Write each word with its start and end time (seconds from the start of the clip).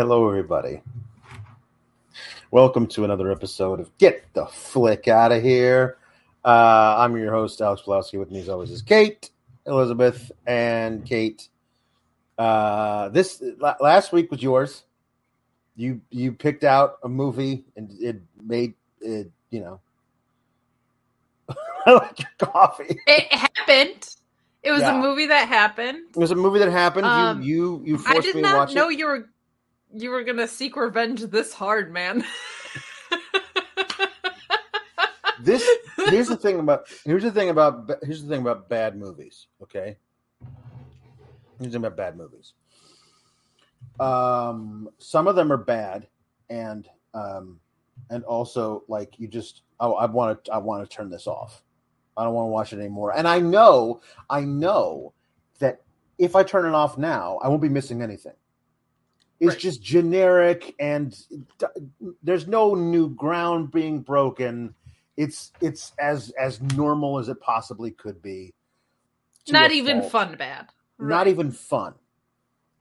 Hello, 0.00 0.26
everybody. 0.26 0.80
Welcome 2.50 2.86
to 2.86 3.04
another 3.04 3.30
episode 3.30 3.80
of 3.80 3.98
Get 3.98 4.24
the 4.32 4.46
Flick 4.46 5.08
Out 5.08 5.30
of 5.30 5.42
Here. 5.42 5.98
Uh, 6.42 6.94
I'm 7.00 7.18
your 7.18 7.30
host, 7.30 7.60
Alex 7.60 7.82
Pawlowski. 7.84 8.18
With 8.18 8.30
me, 8.30 8.40
as 8.40 8.48
always, 8.48 8.70
is 8.70 8.80
Kate, 8.80 9.28
Elizabeth, 9.66 10.32
and 10.46 11.04
Kate. 11.04 11.46
Uh, 12.38 13.10
this 13.10 13.42
last 13.60 14.10
week 14.10 14.30
was 14.30 14.42
yours. 14.42 14.84
You 15.76 16.00
you 16.08 16.32
picked 16.32 16.64
out 16.64 16.96
a 17.04 17.08
movie 17.10 17.66
and 17.76 17.90
it 18.00 18.22
made 18.42 18.72
it. 19.02 19.30
You 19.50 19.60
know, 19.60 19.80
I 21.86 21.90
like 21.92 22.20
your 22.20 22.48
coffee. 22.48 22.98
It 23.06 23.30
happened. 23.30 24.08
It 24.62 24.70
was 24.70 24.80
Yeah. 24.80 24.98
a 24.98 24.98
movie 24.98 25.26
that 25.26 25.46
happened. 25.46 25.98
It 26.08 26.18
was 26.18 26.30
a 26.30 26.36
movie 26.36 26.60
that 26.60 26.70
happened. 26.70 27.04
Um, 27.04 27.42
you 27.42 27.82
you 27.84 27.98
you 27.98 28.04
I 28.06 28.14
forced 28.14 28.28
did 28.28 28.36
me 28.36 28.40
to 28.40 28.48
not 28.48 28.56
watch 28.56 28.74
know 28.74 28.88
you 28.88 29.06
were 29.06 29.28
you 29.92 30.10
were 30.10 30.22
gonna 30.22 30.46
seek 30.48 30.76
revenge 30.76 31.22
this 31.22 31.52
hard, 31.52 31.92
man. 31.92 32.24
this 35.40 35.68
here's 36.08 36.28
the 36.28 36.36
thing 36.36 36.60
about 36.60 36.86
here's 37.04 37.22
the 37.22 37.30
thing 37.30 37.48
about 37.48 37.90
here's 38.02 38.22
the 38.22 38.28
thing 38.28 38.40
about 38.40 38.68
bad 38.68 38.96
movies 38.96 39.46
okay? 39.62 39.96
Here's 41.58 41.72
the 41.72 41.78
thing 41.78 41.86
about 41.86 41.96
bad 41.96 42.16
movies. 42.16 42.54
Um 43.98 44.88
some 44.98 45.26
of 45.26 45.36
them 45.36 45.52
are 45.52 45.56
bad 45.56 46.06
and 46.48 46.88
um 47.14 47.58
and 48.10 48.24
also 48.24 48.84
like 48.88 49.18
you 49.18 49.28
just 49.28 49.62
oh 49.80 49.94
i 49.94 50.06
want 50.06 50.44
to 50.44 50.52
i 50.52 50.58
want 50.58 50.88
to 50.88 50.96
turn 50.96 51.10
this 51.10 51.26
off. 51.26 51.62
I 52.16 52.24
don't 52.24 52.34
want 52.34 52.46
to 52.46 52.50
watch 52.50 52.72
it 52.72 52.78
anymore. 52.78 53.12
And 53.16 53.26
i 53.26 53.40
know 53.40 54.02
i 54.28 54.40
know 54.42 55.14
that 55.58 55.82
if 56.18 56.36
i 56.36 56.42
turn 56.42 56.66
it 56.66 56.74
off 56.74 56.98
now 56.98 57.38
i 57.42 57.48
won't 57.48 57.62
be 57.62 57.68
missing 57.68 58.02
anything 58.02 58.34
it's 59.40 59.50
Right. 59.54 59.58
just 59.58 59.82
generic 59.82 60.74
and 60.80 61.16
d- 61.58 61.66
there's 62.22 62.46
no 62.46 62.74
new 62.74 63.10
ground 63.10 63.70
being 63.72 64.00
broken 64.00 64.74
it's 65.16 65.52
it's 65.60 65.92
as 65.98 66.30
as 66.40 66.60
normal 66.62 67.18
as 67.18 67.28
it 67.28 67.40
possibly 67.40 67.90
could 67.90 68.22
be 68.22 68.54
not 69.50 69.72
even 69.72 70.00
fault. 70.00 70.12
fun 70.12 70.36
bad. 70.36 70.68
not 70.98 71.26
even 71.28 71.50
fun 71.52 71.94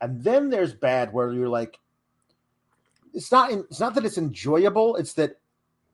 and 0.02 0.24
then 0.24 0.50
there's 0.50 0.74
bad 0.74 1.14
where 1.14 1.34
you're 1.34 1.50
like 1.50 1.80
it's 3.14 3.32
not 3.32 3.52
in, 3.52 3.60
it's 3.70 3.80
not 3.80 3.96
that 3.96 4.06
it's 4.06 4.18
enjoyable 4.18 4.96
it's 4.98 5.14
that 5.14 5.40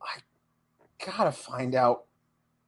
i 0.02 0.18
gotta 1.04 1.32
find 1.32 1.74
out 1.74 2.04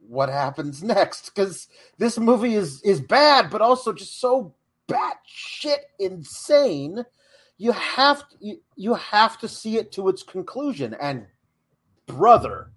what 0.08 0.28
happens 0.28 0.82
next 0.96 1.34
because 1.34 1.68
this 1.98 2.18
movie 2.18 2.54
is 2.54 2.82
is 2.82 3.00
bad 3.00 3.50
but 3.50 3.60
also 3.60 3.92
just 3.92 4.20
so 4.20 4.54
bad 4.86 5.14
shit 5.26 5.80
insane 5.98 7.04
you 7.58 7.72
have 7.72 8.28
to, 8.28 8.36
you, 8.40 8.60
you 8.76 8.94
have 8.94 9.38
to 9.38 9.48
see 9.48 9.76
it 9.76 9.92
to 9.92 10.08
its 10.08 10.22
conclusion. 10.22 10.96
And 11.00 11.26
brother 12.06 12.70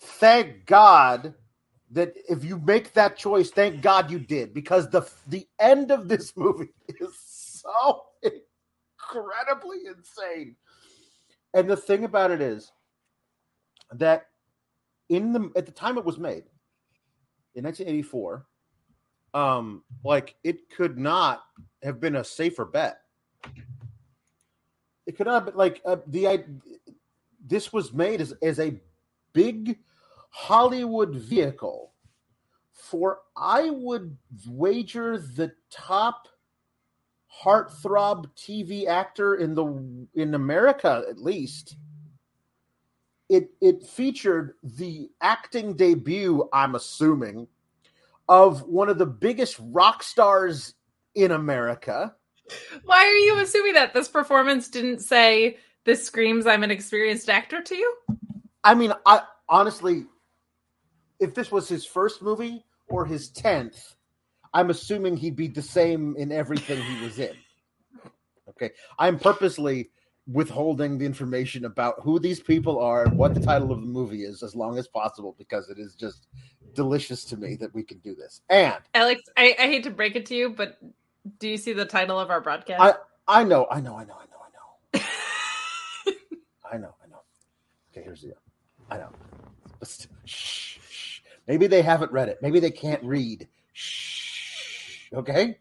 thank 0.00 0.64
god 0.64 1.34
that 1.90 2.14
if 2.28 2.42
you 2.44 2.58
make 2.60 2.94
that 2.94 3.14
choice 3.16 3.50
thank 3.50 3.82
god 3.82 4.10
you 4.10 4.18
did 4.18 4.54
because 4.54 4.88
the 4.88 5.06
the 5.26 5.46
end 5.60 5.90
of 5.90 6.08
this 6.08 6.34
movie 6.34 6.70
is 6.88 7.14
so 7.18 8.04
incredibly 8.22 9.78
insane. 9.86 10.56
And 11.52 11.68
the 11.68 11.76
thing 11.76 12.04
about 12.04 12.30
it 12.30 12.40
is 12.40 12.72
that 13.92 14.26
in 15.08 15.32
the 15.32 15.50
at 15.56 15.66
the 15.66 15.72
time 15.72 15.98
it 15.98 16.04
was 16.04 16.18
made 16.18 16.44
in 17.54 17.64
1984 17.64 18.46
um 19.34 19.82
like 20.04 20.34
it 20.42 20.68
could 20.70 20.98
not 20.98 21.44
have 21.82 22.00
been 22.00 22.16
a 22.16 22.24
safer 22.24 22.64
bet 22.64 23.00
it 25.06 25.16
could 25.16 25.26
not 25.26 25.34
have 25.34 25.46
been 25.46 25.56
like 25.56 25.80
uh, 25.84 25.96
the 26.08 26.44
this 27.46 27.72
was 27.72 27.92
made 27.92 28.20
as, 28.20 28.34
as 28.42 28.58
a 28.58 28.78
big 29.32 29.78
hollywood 30.30 31.14
vehicle 31.14 31.92
for 32.72 33.20
i 33.36 33.70
would 33.70 34.16
wager 34.48 35.18
the 35.18 35.52
top 35.70 36.28
heartthrob 37.42 38.26
tv 38.36 38.86
actor 38.86 39.36
in 39.36 39.54
the 39.54 40.06
in 40.14 40.34
america 40.34 41.04
at 41.08 41.18
least 41.18 41.76
it 43.28 43.50
it 43.60 43.84
featured 43.86 44.54
the 44.62 45.08
acting 45.20 45.74
debut 45.74 46.48
i'm 46.52 46.74
assuming 46.74 47.46
of 48.28 48.62
one 48.62 48.88
of 48.88 48.98
the 48.98 49.06
biggest 49.06 49.56
rock 49.60 50.02
stars 50.02 50.74
in 51.14 51.30
america 51.30 52.14
Why 52.84 53.04
are 53.04 53.16
you 53.16 53.38
assuming 53.38 53.74
that 53.74 53.94
this 53.94 54.08
performance 54.08 54.68
didn't 54.68 55.00
say 55.00 55.58
this 55.84 56.04
screams 56.04 56.46
I'm 56.46 56.62
an 56.62 56.70
experienced 56.70 57.28
actor 57.28 57.62
to 57.62 57.74
you? 57.74 57.94
I 58.64 58.74
mean, 58.74 58.92
I 59.04 59.22
honestly, 59.48 60.06
if 61.20 61.34
this 61.34 61.50
was 61.50 61.68
his 61.68 61.84
first 61.84 62.22
movie 62.22 62.64
or 62.88 63.04
his 63.04 63.30
tenth, 63.30 63.96
I'm 64.52 64.70
assuming 64.70 65.16
he'd 65.16 65.36
be 65.36 65.48
the 65.48 65.62
same 65.62 66.16
in 66.16 66.32
everything 66.32 66.82
he 66.82 67.04
was 67.04 67.18
in. 67.18 67.34
Okay, 68.48 68.70
I'm 68.98 69.18
purposely 69.18 69.90
withholding 70.26 70.98
the 70.98 71.04
information 71.04 71.66
about 71.66 71.96
who 72.02 72.18
these 72.18 72.40
people 72.40 72.80
are 72.80 73.04
and 73.04 73.16
what 73.16 73.34
the 73.34 73.40
title 73.40 73.70
of 73.70 73.80
the 73.80 73.86
movie 73.86 74.24
is 74.24 74.42
as 74.42 74.56
long 74.56 74.76
as 74.76 74.88
possible 74.88 75.36
because 75.38 75.70
it 75.70 75.78
is 75.78 75.94
just 75.94 76.26
delicious 76.74 77.24
to 77.24 77.36
me 77.36 77.54
that 77.54 77.72
we 77.74 77.82
can 77.82 77.98
do 77.98 78.14
this. 78.14 78.40
And 78.48 78.76
Alex, 78.94 79.22
I, 79.36 79.54
I 79.58 79.62
hate 79.62 79.84
to 79.84 79.90
break 79.90 80.16
it 80.16 80.26
to 80.26 80.34
you, 80.34 80.50
but 80.50 80.78
do 81.38 81.48
you 81.48 81.56
see 81.56 81.72
the 81.72 81.84
title 81.84 82.18
of 82.18 82.30
our 82.30 82.40
broadcast? 82.40 82.80
I 82.80 83.40
I 83.40 83.44
know, 83.44 83.66
I 83.70 83.80
know, 83.80 83.96
I 83.96 84.04
know, 84.04 84.14
I 84.14 84.26
know, 84.26 84.38
I 84.94 84.98
know. 84.98 86.14
I 86.72 86.76
know, 86.78 86.94
I 87.04 87.08
know. 87.08 87.20
Okay, 87.92 88.04
here's 88.04 88.22
the. 88.22 88.34
I 88.90 88.98
know. 88.98 89.10
But 89.78 89.88
st- 89.88 90.12
shh, 90.24 90.78
shh. 90.88 91.20
Maybe 91.48 91.66
they 91.66 91.82
haven't 91.82 92.12
read 92.12 92.28
it. 92.28 92.38
Maybe 92.42 92.60
they 92.60 92.70
can't 92.70 93.02
read. 93.02 93.48
Shh. 93.72 95.08
Okay. 95.12 95.58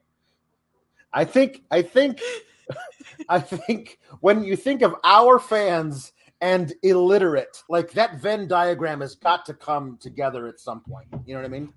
I 1.13 1.25
think. 1.25 1.63
I 1.71 1.81
think. 1.81 2.21
I 3.29 3.39
think 3.39 3.99
when 4.21 4.43
you 4.43 4.55
think 4.55 4.81
of 4.81 4.95
our 5.03 5.39
fans 5.39 6.11
and 6.41 6.73
illiterate, 6.83 7.63
like 7.69 7.91
that 7.91 8.19
Venn 8.19 8.47
diagram 8.47 9.01
has 9.01 9.15
got 9.15 9.45
to 9.45 9.53
come 9.53 9.97
together 10.01 10.47
at 10.47 10.59
some 10.59 10.81
point. 10.81 11.07
You 11.25 11.35
know 11.35 11.41
what 11.41 11.45
I 11.45 11.49
mean? 11.49 11.73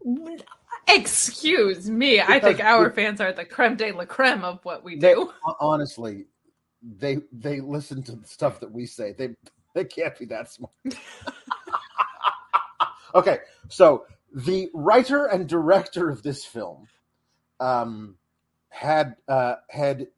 Excuse 0.88 1.90
me. 1.90 2.20
I 2.20 2.40
think 2.40 2.56
Because- 2.58 2.60
our 2.60 2.90
fans 2.90 3.20
are 3.20 3.32
the 3.32 3.44
creme 3.44 3.76
de 3.76 3.92
la 3.92 4.04
creme 4.06 4.44
of 4.44 4.64
what 4.64 4.82
we 4.82 4.98
They- 4.98 5.14
do. 5.14 5.32
honestly, 5.60 6.26
they 6.82 7.18
they 7.32 7.60
listen 7.60 8.02
to 8.04 8.16
the 8.16 8.26
stuff 8.26 8.60
that 8.60 8.70
we 8.70 8.86
say. 8.86 9.12
They 9.12 9.34
they 9.74 9.84
can't 9.84 10.16
be 10.18 10.24
that 10.26 10.50
smart. 10.50 10.72
okay, 13.14 13.38
so 13.68 14.06
the 14.34 14.70
writer 14.74 15.26
and 15.26 15.48
director 15.48 16.10
of 16.10 16.22
this 16.22 16.44
film 16.44 16.86
um, 17.60 18.16
had 18.68 19.16
uh, 19.26 19.56
had 19.68 20.08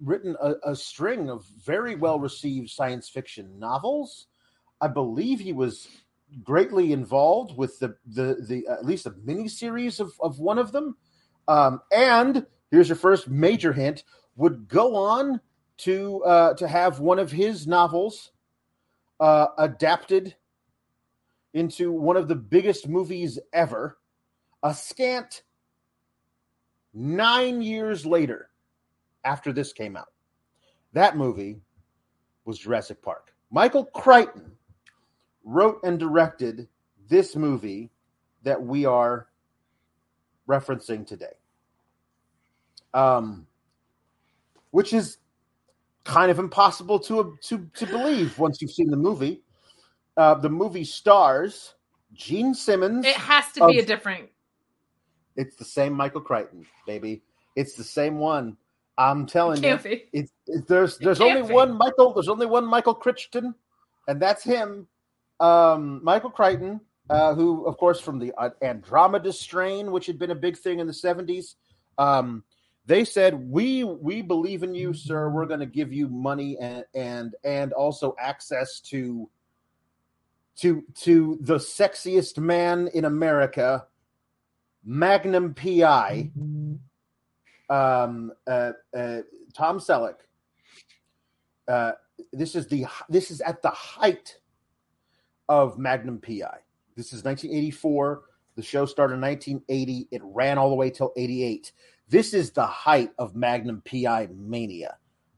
written 0.00 0.36
a, 0.40 0.54
a 0.64 0.76
string 0.76 1.30
of 1.30 1.44
very 1.64 1.94
well 1.96 2.20
received 2.20 2.70
science 2.70 3.08
fiction 3.08 3.58
novels. 3.58 4.26
I 4.80 4.88
believe 4.88 5.40
he 5.40 5.52
was 5.52 5.88
greatly 6.42 6.92
involved 6.92 7.56
with 7.56 7.78
the 7.78 7.96
the 8.06 8.36
the 8.48 8.66
at 8.68 8.84
least 8.84 9.06
a 9.06 9.14
mini 9.24 9.48
series 9.48 10.00
of 10.00 10.12
of 10.20 10.38
one 10.38 10.58
of 10.58 10.72
them. 10.72 10.96
Um, 11.46 11.80
and 11.92 12.46
here's 12.70 12.88
your 12.88 12.96
first 12.96 13.28
major 13.28 13.72
hint: 13.72 14.04
would 14.36 14.68
go 14.68 14.94
on 14.94 15.40
to 15.78 16.22
uh, 16.24 16.54
to 16.54 16.68
have 16.68 17.00
one 17.00 17.18
of 17.18 17.30
his 17.30 17.66
novels 17.66 18.32
uh, 19.20 19.48
adapted 19.58 20.34
into 21.54 21.92
one 21.92 22.16
of 22.16 22.28
the 22.28 22.36
biggest 22.36 22.88
movies 22.88 23.38
ever. 23.52 23.98
A 24.64 24.74
scant 24.74 25.42
nine 26.92 27.62
years 27.62 28.04
later, 28.04 28.50
after 29.24 29.52
this 29.52 29.72
came 29.72 29.96
out, 29.96 30.12
that 30.92 31.16
movie 31.16 31.60
was 32.44 32.58
Jurassic 32.58 33.00
Park. 33.02 33.32
Michael 33.50 33.84
Crichton 33.86 34.57
wrote 35.48 35.80
and 35.82 35.98
directed 35.98 36.68
this 37.08 37.34
movie 37.34 37.90
that 38.42 38.62
we 38.62 38.84
are 38.84 39.26
referencing 40.46 41.06
today. 41.06 41.32
Um, 42.92 43.46
which 44.70 44.92
is 44.92 45.18
kind 46.04 46.30
of 46.30 46.38
impossible 46.38 46.98
to 47.00 47.36
to 47.42 47.68
to 47.74 47.86
believe 47.86 48.38
once 48.38 48.60
you've 48.60 48.70
seen 48.70 48.90
the 48.90 48.96
movie. 48.96 49.42
Uh, 50.16 50.34
the 50.34 50.48
movie 50.50 50.84
stars 50.84 51.74
Gene 52.12 52.54
Simmons. 52.54 53.06
It 53.06 53.14
has 53.14 53.50
to 53.52 53.66
be 53.66 53.78
Of- 53.78 53.84
a 53.84 53.86
different. 53.86 54.28
It's 55.36 55.56
the 55.56 55.64
same 55.64 55.92
Michael 55.92 56.20
Crichton, 56.20 56.66
baby. 56.86 57.22
It's 57.54 57.74
the 57.74 57.84
same 57.84 58.18
one. 58.18 58.56
I'm 58.98 59.24
telling 59.24 59.62
you. 59.62 59.68
Can't 59.68 59.82
be. 59.84 60.04
It's 60.12 60.32
it, 60.48 60.66
there's 60.66 60.98
there's 60.98 61.20
only 61.20 61.42
be. 61.42 61.54
one 61.54 61.78
Michael. 61.78 62.12
There's 62.12 62.28
only 62.28 62.46
one 62.46 62.66
Michael 62.66 62.94
Crichton, 62.94 63.54
and 64.08 64.20
that's 64.20 64.42
him. 64.42 64.88
Um, 65.40 66.02
Michael 66.02 66.30
Crichton, 66.30 66.80
uh, 67.10 67.34
who 67.34 67.64
of 67.66 67.76
course 67.78 68.00
from 68.00 68.18
the 68.18 68.32
uh, 68.38 68.50
Andromeda 68.62 69.32
strain, 69.32 69.92
which 69.92 70.06
had 70.06 70.18
been 70.18 70.30
a 70.30 70.34
big 70.34 70.56
thing 70.56 70.80
in 70.80 70.86
the 70.86 70.92
'70s. 70.92 71.54
Um, 71.96 72.44
They 72.86 73.04
said, 73.04 73.34
"We 73.50 73.84
we 73.84 74.22
believe 74.22 74.62
in 74.62 74.74
you, 74.74 74.94
sir. 74.94 75.28
We're 75.30 75.46
going 75.46 75.60
to 75.60 75.66
give 75.66 75.92
you 75.92 76.08
money 76.08 76.56
and 76.58 76.84
and 76.94 77.34
and 77.44 77.72
also 77.72 78.16
access 78.18 78.80
to 78.90 79.28
to 80.56 80.82
to 80.94 81.38
the 81.42 81.56
sexiest 81.58 82.38
man 82.38 82.88
in 82.94 83.04
America, 83.04 83.86
Magnum 84.84 85.54
PI, 85.54 86.30
um, 87.70 88.32
uh, 88.46 88.72
uh, 88.96 89.20
Tom 89.54 89.78
Selleck. 89.78 90.16
Uh, 91.68 91.92
this 92.32 92.56
is 92.56 92.66
the 92.66 92.86
this 93.08 93.30
is 93.30 93.40
at 93.42 93.62
the 93.62 93.70
height 93.70 94.38
of 95.48 95.78
Magnum 95.78 96.20
PI. 96.20 96.58
This 96.96 97.12
is 97.12 97.24
1984. 97.24 98.22
The 98.56 98.62
show 98.62 98.86
started 98.86 99.14
in 99.14 99.20
1980. 99.20 100.08
It 100.10 100.20
ran 100.24 100.58
all 100.58 100.68
the 100.68 100.74
way 100.74 100.90
till 100.90 101.12
88. 101.16 101.72
This 102.08 102.34
is 102.34 102.50
the 102.50 102.66
height 102.66 103.10
of 103.18 103.36
Magnum 103.36 103.82
PI 103.88 104.28
mania. 104.34 104.96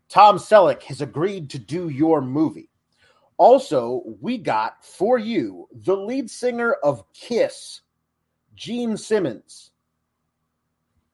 Tom 0.08 0.38
Selleck 0.38 0.82
has 0.84 1.00
agreed 1.00 1.50
to 1.50 1.58
do 1.58 1.88
your 1.88 2.20
movie. 2.20 2.68
Also, 3.36 4.02
we 4.20 4.36
got 4.36 4.84
for 4.84 5.18
you 5.18 5.68
the 5.72 5.96
lead 5.96 6.30
singer 6.30 6.72
of 6.82 7.04
Kiss, 7.12 7.80
Gene 8.54 8.96
Simmons, 8.96 9.70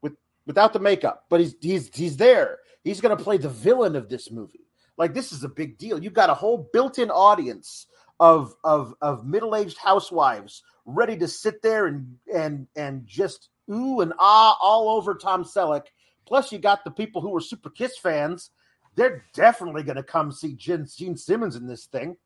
with 0.02 0.14
without 0.46 0.72
the 0.72 0.81
makeup, 0.81 1.26
but 1.28 1.40
he's 1.40 1.54
he's 1.60 1.90
he's 1.94 2.16
there. 2.16 2.58
He's 2.82 3.00
going 3.00 3.16
to 3.16 3.22
play 3.22 3.37
the 3.37 3.48
villain 3.48 3.94
of 3.94 4.08
this 4.08 4.31
movie. 4.31 4.66
Like 4.96 5.14
this 5.14 5.31
is 5.31 5.44
a 5.44 5.48
big 5.48 5.78
deal. 5.78 6.02
You've 6.02 6.14
got 6.14 6.31
a 6.31 6.34
whole 6.34 6.69
built-in 6.72 7.10
audience 7.10 7.87
of 8.19 8.55
of 8.65 8.95
of 9.01 9.27
middle-aged 9.27 9.79
housewives 9.79 10.63
ready 10.85 11.17
to 11.19 11.29
sit 11.29 11.63
there 11.63 11.87
and 11.87 12.17
and 12.35 12.67
and 12.77 13.07
just 13.07 13.49
ooh 13.71 14.01
and 14.01 14.13
ah 14.19 14.57
all 14.61 14.89
over 14.91 15.15
Tom 15.15 15.45
Selleck. 15.45 15.87
Plus, 16.27 16.51
you 16.51 16.59
got 16.59 16.85
the 16.85 16.91
people 16.91 17.21
who 17.21 17.31
were 17.31 17.41
super 17.41 17.71
Kiss 17.71 17.97
fans. 17.99 18.51
They're 18.97 19.25
definitely 19.35 19.83
going 19.83 19.97
to 19.97 20.03
come 20.03 20.33
see 20.33 20.55
Gene, 20.55 20.87
Gene 20.87 21.17
Simmons 21.17 21.55
in 21.55 21.67
this 21.67 21.85
thing. 21.85 22.17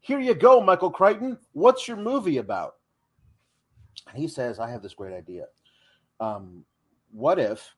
Here 0.00 0.18
you 0.18 0.34
go, 0.34 0.60
Michael 0.60 0.90
Crichton. 0.90 1.38
What's 1.52 1.86
your 1.86 1.96
movie 1.96 2.38
about? 2.38 2.74
And 4.08 4.18
he 4.18 4.26
says, 4.26 4.58
I 4.58 4.70
have 4.70 4.82
this 4.82 4.94
great 4.94 5.14
idea. 5.14 5.46
Um, 6.18 6.64
what 7.12 7.38
if 7.38 7.74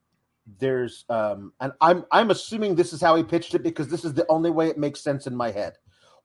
there's 0.59 1.05
um, 1.09 1.53
and 1.61 1.73
I'm 1.81 2.05
I'm 2.13 2.31
assuming 2.31 2.75
this 2.75 2.93
is 2.93 3.01
how 3.01 3.17
he 3.17 3.23
pitched 3.23 3.55
it 3.55 3.63
because 3.63 3.89
this 3.89 4.05
is 4.05 4.15
the 4.15 4.27
only 4.29 4.51
way 4.51 4.69
it 4.69 4.79
makes 4.79 5.01
sense 5.01 5.27
in 5.27 5.35
my 5.35 5.51
head. 5.51 5.75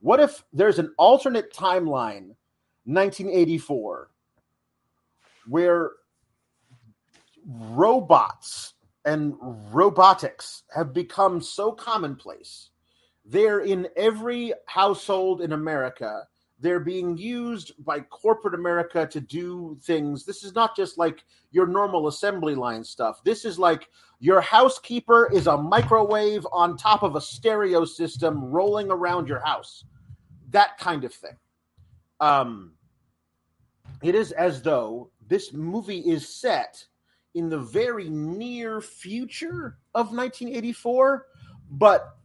What 0.01 0.19
if 0.19 0.43
there's 0.51 0.79
an 0.79 0.93
alternate 0.97 1.53
timeline, 1.53 2.35
1984, 2.85 4.09
where 5.47 5.91
robots 7.45 8.73
and 9.05 9.35
robotics 9.71 10.63
have 10.73 10.93
become 10.93 11.41
so 11.41 11.71
commonplace. 11.71 12.69
They're 13.25 13.61
in 13.61 13.87
every 13.95 14.53
household 14.65 15.41
in 15.41 15.53
America. 15.53 16.27
They're 16.61 16.79
being 16.79 17.17
used 17.17 17.73
by 17.83 18.01
corporate 18.01 18.53
America 18.53 19.07
to 19.07 19.19
do 19.19 19.77
things. 19.81 20.25
This 20.25 20.43
is 20.43 20.53
not 20.53 20.75
just 20.75 20.97
like 20.97 21.23
your 21.49 21.65
normal 21.65 22.07
assembly 22.07 22.53
line 22.53 22.83
stuff. 22.83 23.23
This 23.23 23.45
is 23.45 23.57
like 23.57 23.89
your 24.19 24.41
housekeeper 24.41 25.31
is 25.33 25.47
a 25.47 25.57
microwave 25.57 26.45
on 26.53 26.77
top 26.77 27.01
of 27.01 27.15
a 27.15 27.21
stereo 27.21 27.83
system 27.83 28.45
rolling 28.45 28.91
around 28.91 29.27
your 29.27 29.39
house. 29.39 29.85
That 30.51 30.77
kind 30.77 31.03
of 31.03 31.13
thing. 31.13 31.37
Um, 32.19 32.73
it 34.03 34.13
is 34.13 34.31
as 34.31 34.61
though 34.61 35.09
this 35.27 35.53
movie 35.53 35.99
is 35.99 36.29
set 36.29 36.85
in 37.33 37.49
the 37.49 37.57
very 37.57 38.07
near 38.09 38.81
future 38.81 39.79
of 39.95 40.13
1984, 40.13 41.25
but 41.71 42.17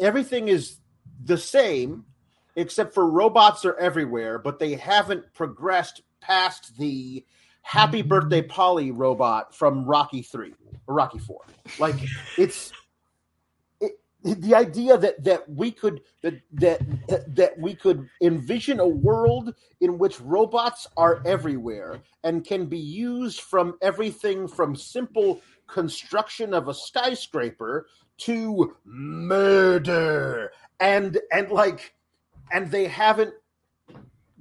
everything 0.00 0.48
is 0.48 0.78
the 1.24 1.36
same 1.36 2.06
except 2.56 2.94
for 2.94 3.08
robots 3.08 3.64
are 3.64 3.76
everywhere, 3.76 4.38
but 4.38 4.58
they 4.58 4.74
haven't 4.74 5.32
progressed 5.34 6.02
past 6.20 6.76
the 6.78 7.24
Happy 7.62 8.00
mm-hmm. 8.00 8.08
Birthday 8.08 8.42
Polly 8.42 8.90
robot 8.90 9.54
from 9.54 9.84
Rocky 9.84 10.22
3 10.22 10.52
or 10.86 10.94
Rocky 10.94 11.18
4. 11.18 11.40
Like 11.78 11.96
it's 12.36 12.72
the 14.24 14.54
idea 14.54 14.96
that 14.96 15.22
that 15.24 15.48
we 15.48 15.70
could 15.70 16.00
that 16.22 16.40
that 16.52 16.80
that 17.34 17.58
we 17.58 17.74
could 17.74 18.08
envision 18.20 18.78
a 18.78 18.86
world 18.86 19.54
in 19.80 19.98
which 19.98 20.20
robots 20.20 20.86
are 20.96 21.22
everywhere 21.26 22.00
and 22.22 22.44
can 22.44 22.66
be 22.66 22.78
used 22.78 23.40
from 23.40 23.74
everything 23.82 24.46
from 24.46 24.76
simple 24.76 25.40
construction 25.66 26.54
of 26.54 26.68
a 26.68 26.74
skyscraper 26.74 27.86
to 28.18 28.76
murder 28.84 30.52
and 30.78 31.18
and 31.32 31.50
like 31.50 31.94
and 32.50 32.70
they 32.70 32.86
haven't 32.86 33.34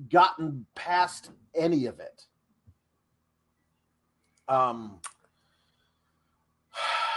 gotten 0.09 0.65
past 0.75 1.31
any 1.53 1.85
of 1.85 1.99
it 1.99 2.25
um 4.47 4.99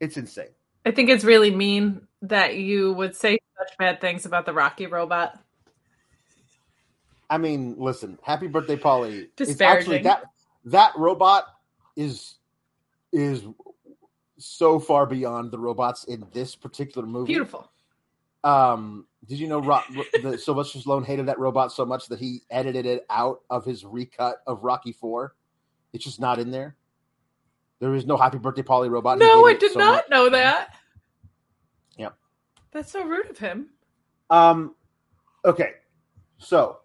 It's 0.00 0.16
insane. 0.16 0.48
I 0.84 0.90
think 0.90 1.08
it's 1.08 1.24
really 1.24 1.50
mean 1.50 2.06
that 2.22 2.56
you 2.56 2.92
would 2.92 3.16
say 3.16 3.38
such 3.58 3.76
bad 3.78 4.00
things 4.00 4.26
about 4.26 4.46
the 4.46 4.52
Rocky 4.52 4.86
robot. 4.86 5.38
I 7.28 7.38
mean, 7.38 7.74
listen, 7.78 8.18
Happy 8.22 8.46
Birthday, 8.46 8.76
Polly. 8.76 9.30
It's 9.38 9.60
actually 9.60 10.02
that 10.02 10.24
that 10.66 10.92
robot 10.96 11.46
is 11.96 12.34
is 13.12 13.42
so 14.38 14.78
far 14.78 15.06
beyond 15.06 15.50
the 15.50 15.58
robots 15.58 16.04
in 16.04 16.26
this 16.32 16.54
particular 16.54 17.06
movie. 17.06 17.32
Beautiful. 17.32 17.70
Um, 18.46 19.06
did 19.28 19.40
you 19.40 19.48
know 19.48 19.58
Ro- 19.58 19.82
the 20.22 20.38
Sylvester 20.38 20.78
Stallone 20.78 21.04
hated 21.04 21.26
that 21.26 21.38
robot 21.40 21.72
so 21.72 21.84
much 21.84 22.06
that 22.06 22.20
he 22.20 22.42
edited 22.48 22.86
it 22.86 23.04
out 23.10 23.40
of 23.50 23.64
his 23.64 23.84
recut 23.84 24.36
of 24.46 24.62
Rocky 24.62 24.92
Four? 24.92 25.34
It's 25.92 26.04
just 26.04 26.20
not 26.20 26.38
in 26.38 26.52
there. 26.52 26.76
There 27.80 27.94
is 27.94 28.06
no 28.06 28.16
Happy 28.16 28.38
Birthday 28.38 28.62
Polly 28.62 28.88
robot. 28.88 29.18
No, 29.18 29.46
I 29.46 29.54
did 29.54 29.72
so 29.72 29.80
not 29.80 29.94
much. 29.94 30.04
know 30.10 30.30
that. 30.30 30.76
Yep. 31.98 32.16
That's 32.70 32.92
so 32.92 33.04
rude 33.04 33.28
of 33.30 33.38
him. 33.38 33.70
Um. 34.30 34.76
Okay, 35.44 35.72
so 36.38 36.78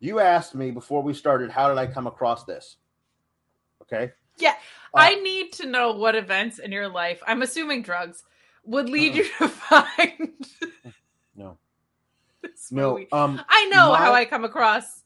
you 0.00 0.20
asked 0.20 0.54
me 0.54 0.70
before 0.70 1.02
we 1.02 1.14
started, 1.14 1.50
how 1.50 1.68
did 1.68 1.78
I 1.78 1.86
come 1.86 2.06
across 2.06 2.44
this? 2.44 2.76
Okay. 3.82 4.12
Yeah, 4.38 4.50
uh, 4.94 4.98
I 4.98 5.14
need 5.16 5.52
to 5.54 5.66
know 5.66 5.92
what 5.92 6.14
events 6.14 6.58
in 6.58 6.72
your 6.72 6.88
life. 6.88 7.22
I'm 7.26 7.40
assuming 7.40 7.82
drugs 7.82 8.22
would 8.64 8.88
lead 8.90 9.12
uh, 9.12 9.16
you 9.16 9.24
to 9.38 9.48
find. 9.48 10.46
No. 12.70 12.96
This 12.98 13.10
no. 13.12 13.18
Um. 13.18 13.40
I 13.48 13.66
know 13.66 13.90
my... 13.90 13.98
how 13.98 14.12
I 14.12 14.24
come 14.24 14.44
across 14.44 15.02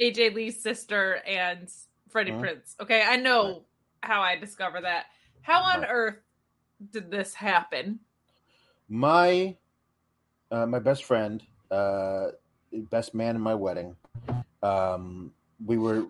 AJ 0.00 0.34
Lee's 0.34 0.60
sister 0.60 1.22
and 1.26 1.70
Freddie 2.08 2.32
uh, 2.32 2.40
Prinze. 2.40 2.74
Okay, 2.80 3.02
I 3.06 3.16
know. 3.16 3.44
Right 3.44 3.62
how 4.06 4.22
I 4.22 4.36
discover 4.36 4.80
that. 4.80 5.06
How 5.42 5.60
on 5.60 5.84
earth 5.84 6.16
did 6.92 7.10
this 7.10 7.34
happen? 7.34 8.00
My 8.88 9.56
uh, 10.50 10.66
my 10.66 10.78
best 10.78 11.04
friend, 11.04 11.42
uh, 11.70 12.28
best 12.90 13.14
man 13.14 13.34
in 13.36 13.42
my 13.42 13.54
wedding. 13.54 13.96
Um, 14.62 15.32
we 15.64 15.76
were. 15.76 16.06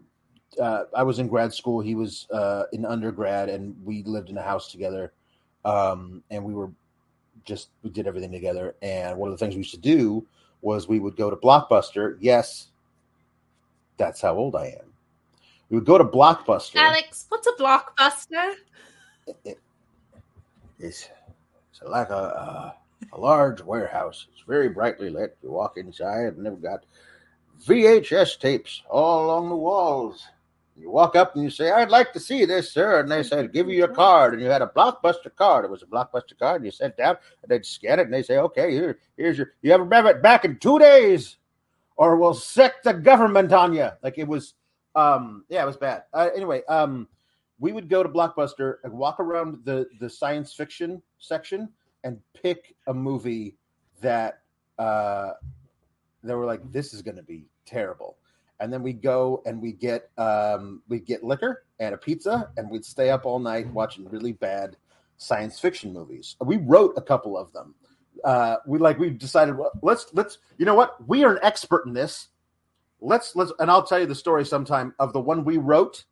Uh, 0.60 0.84
I 0.94 1.02
was 1.02 1.18
in 1.18 1.26
grad 1.26 1.52
school. 1.52 1.80
He 1.80 1.94
was 1.94 2.26
uh, 2.30 2.64
in 2.72 2.84
undergrad, 2.84 3.48
and 3.48 3.74
we 3.84 4.02
lived 4.04 4.30
in 4.30 4.38
a 4.38 4.42
house 4.42 4.70
together. 4.70 5.12
Um, 5.64 6.22
and 6.30 6.44
we 6.44 6.54
were 6.54 6.70
just 7.44 7.68
we 7.82 7.90
did 7.90 8.06
everything 8.06 8.32
together. 8.32 8.74
And 8.82 9.18
one 9.18 9.30
of 9.30 9.38
the 9.38 9.44
things 9.44 9.54
we 9.54 9.58
used 9.58 9.74
to 9.74 9.80
do 9.80 10.26
was 10.62 10.88
we 10.88 11.00
would 11.00 11.16
go 11.16 11.30
to 11.30 11.36
Blockbuster. 11.36 12.16
Yes, 12.20 12.68
that's 13.96 14.20
how 14.20 14.36
old 14.36 14.56
I 14.56 14.66
am 14.66 14.86
we 15.68 15.76
would 15.76 15.86
go 15.86 15.98
to 15.98 16.04
Blockbuster. 16.04 16.76
Alex, 16.76 17.26
what's 17.28 17.46
a 17.46 17.52
Blockbuster? 17.52 18.54
It, 19.44 19.58
it's, 20.78 21.08
it's 21.70 21.82
like 21.82 22.10
a, 22.10 22.14
a, 22.14 22.74
a 23.12 23.20
large 23.20 23.62
warehouse. 23.62 24.26
It's 24.32 24.42
very 24.46 24.68
brightly 24.68 25.10
lit. 25.10 25.36
You 25.42 25.50
walk 25.50 25.76
inside, 25.76 26.34
and 26.36 26.46
they've 26.46 26.62
got 26.62 26.84
VHS 27.64 28.38
tapes 28.38 28.82
all 28.88 29.26
along 29.26 29.48
the 29.48 29.56
walls. 29.56 30.24
You 30.78 30.90
walk 30.90 31.16
up 31.16 31.34
and 31.34 31.42
you 31.42 31.50
say, 31.50 31.70
I'd 31.70 31.90
like 31.90 32.12
to 32.12 32.20
see 32.20 32.44
this, 32.44 32.70
sir. 32.70 33.00
And 33.00 33.10
they 33.10 33.22
said, 33.22 33.52
Give 33.52 33.68
you 33.68 33.76
your 33.76 33.88
card. 33.88 34.34
And 34.34 34.42
you 34.42 34.48
had 34.48 34.62
a 34.62 34.70
blockbuster 34.76 35.34
card. 35.34 35.64
It 35.64 35.70
was 35.70 35.82
a 35.82 35.86
blockbuster 35.86 36.38
card. 36.38 36.56
And 36.56 36.66
you 36.66 36.70
sat 36.70 36.96
down 36.96 37.16
and 37.42 37.48
they'd 37.48 37.64
scan 37.64 37.98
it 37.98 38.02
and 38.04 38.12
they 38.12 38.22
say, 38.22 38.38
Okay, 38.38 38.70
here, 38.72 38.98
here's 39.16 39.38
your 39.38 39.54
you 39.62 39.70
have 39.72 39.80
a 39.80 40.06
it 40.06 40.22
back 40.22 40.44
in 40.44 40.58
two 40.58 40.78
days, 40.78 41.36
or 41.96 42.16
we'll 42.16 42.34
sick 42.34 42.82
the 42.84 42.92
government 42.92 43.52
on 43.52 43.72
you. 43.72 43.88
Like 44.02 44.18
it 44.18 44.28
was 44.28 44.54
um, 44.94 45.44
yeah, 45.48 45.62
it 45.62 45.66
was 45.66 45.76
bad. 45.76 46.04
Uh, 46.12 46.28
anyway, 46.34 46.62
um, 46.68 47.08
we 47.58 47.72
would 47.72 47.88
go 47.88 48.02
to 48.02 48.08
Blockbuster 48.08 48.76
and 48.84 48.92
walk 48.92 49.20
around 49.20 49.60
the 49.64 49.86
the 50.00 50.10
science 50.10 50.52
fiction 50.52 51.02
section 51.18 51.70
and 52.04 52.18
pick 52.34 52.74
a 52.86 52.94
movie 52.94 53.56
that 54.00 54.40
uh, 54.78 55.32
they 56.22 56.34
were 56.34 56.44
like, 56.44 56.60
this 56.72 56.92
is 56.92 57.02
going 57.02 57.16
to 57.16 57.22
be 57.22 57.46
terrible. 57.64 58.16
And 58.60 58.72
then 58.72 58.82
we'd 58.82 59.02
go 59.02 59.42
and 59.46 59.60
we 59.60 59.72
get 59.72 60.10
um, 60.18 60.82
we'd 60.88 61.06
get 61.06 61.22
liquor 61.22 61.64
and 61.78 61.94
a 61.94 61.98
pizza, 61.98 62.50
and 62.56 62.70
we'd 62.70 62.84
stay 62.84 63.10
up 63.10 63.26
all 63.26 63.38
night 63.38 63.70
watching 63.72 64.08
really 64.08 64.32
bad 64.32 64.76
science 65.16 65.58
fiction 65.58 65.92
movies. 65.92 66.36
We 66.44 66.58
wrote 66.58 66.94
a 66.96 67.02
couple 67.02 67.36
of 67.36 67.52
them. 67.52 67.74
Uh, 68.24 68.56
we 68.66 68.78
like 68.78 68.98
we 68.98 69.10
decided 69.10 69.56
well, 69.56 69.72
let's 69.82 70.06
let's 70.12 70.38
you 70.58 70.64
know 70.64 70.74
what 70.74 71.06
we 71.06 71.24
are 71.24 71.32
an 71.32 71.40
expert 71.42 71.86
in 71.86 71.92
this. 71.92 72.28
Let's 73.00 73.36
let's 73.36 73.52
and 73.58 73.70
I'll 73.70 73.86
tell 73.86 74.00
you 74.00 74.06
the 74.06 74.14
story 74.14 74.44
sometime 74.44 74.94
of 74.98 75.12
the 75.12 75.20
one 75.20 75.44
we 75.44 75.58
wrote, 75.58 76.04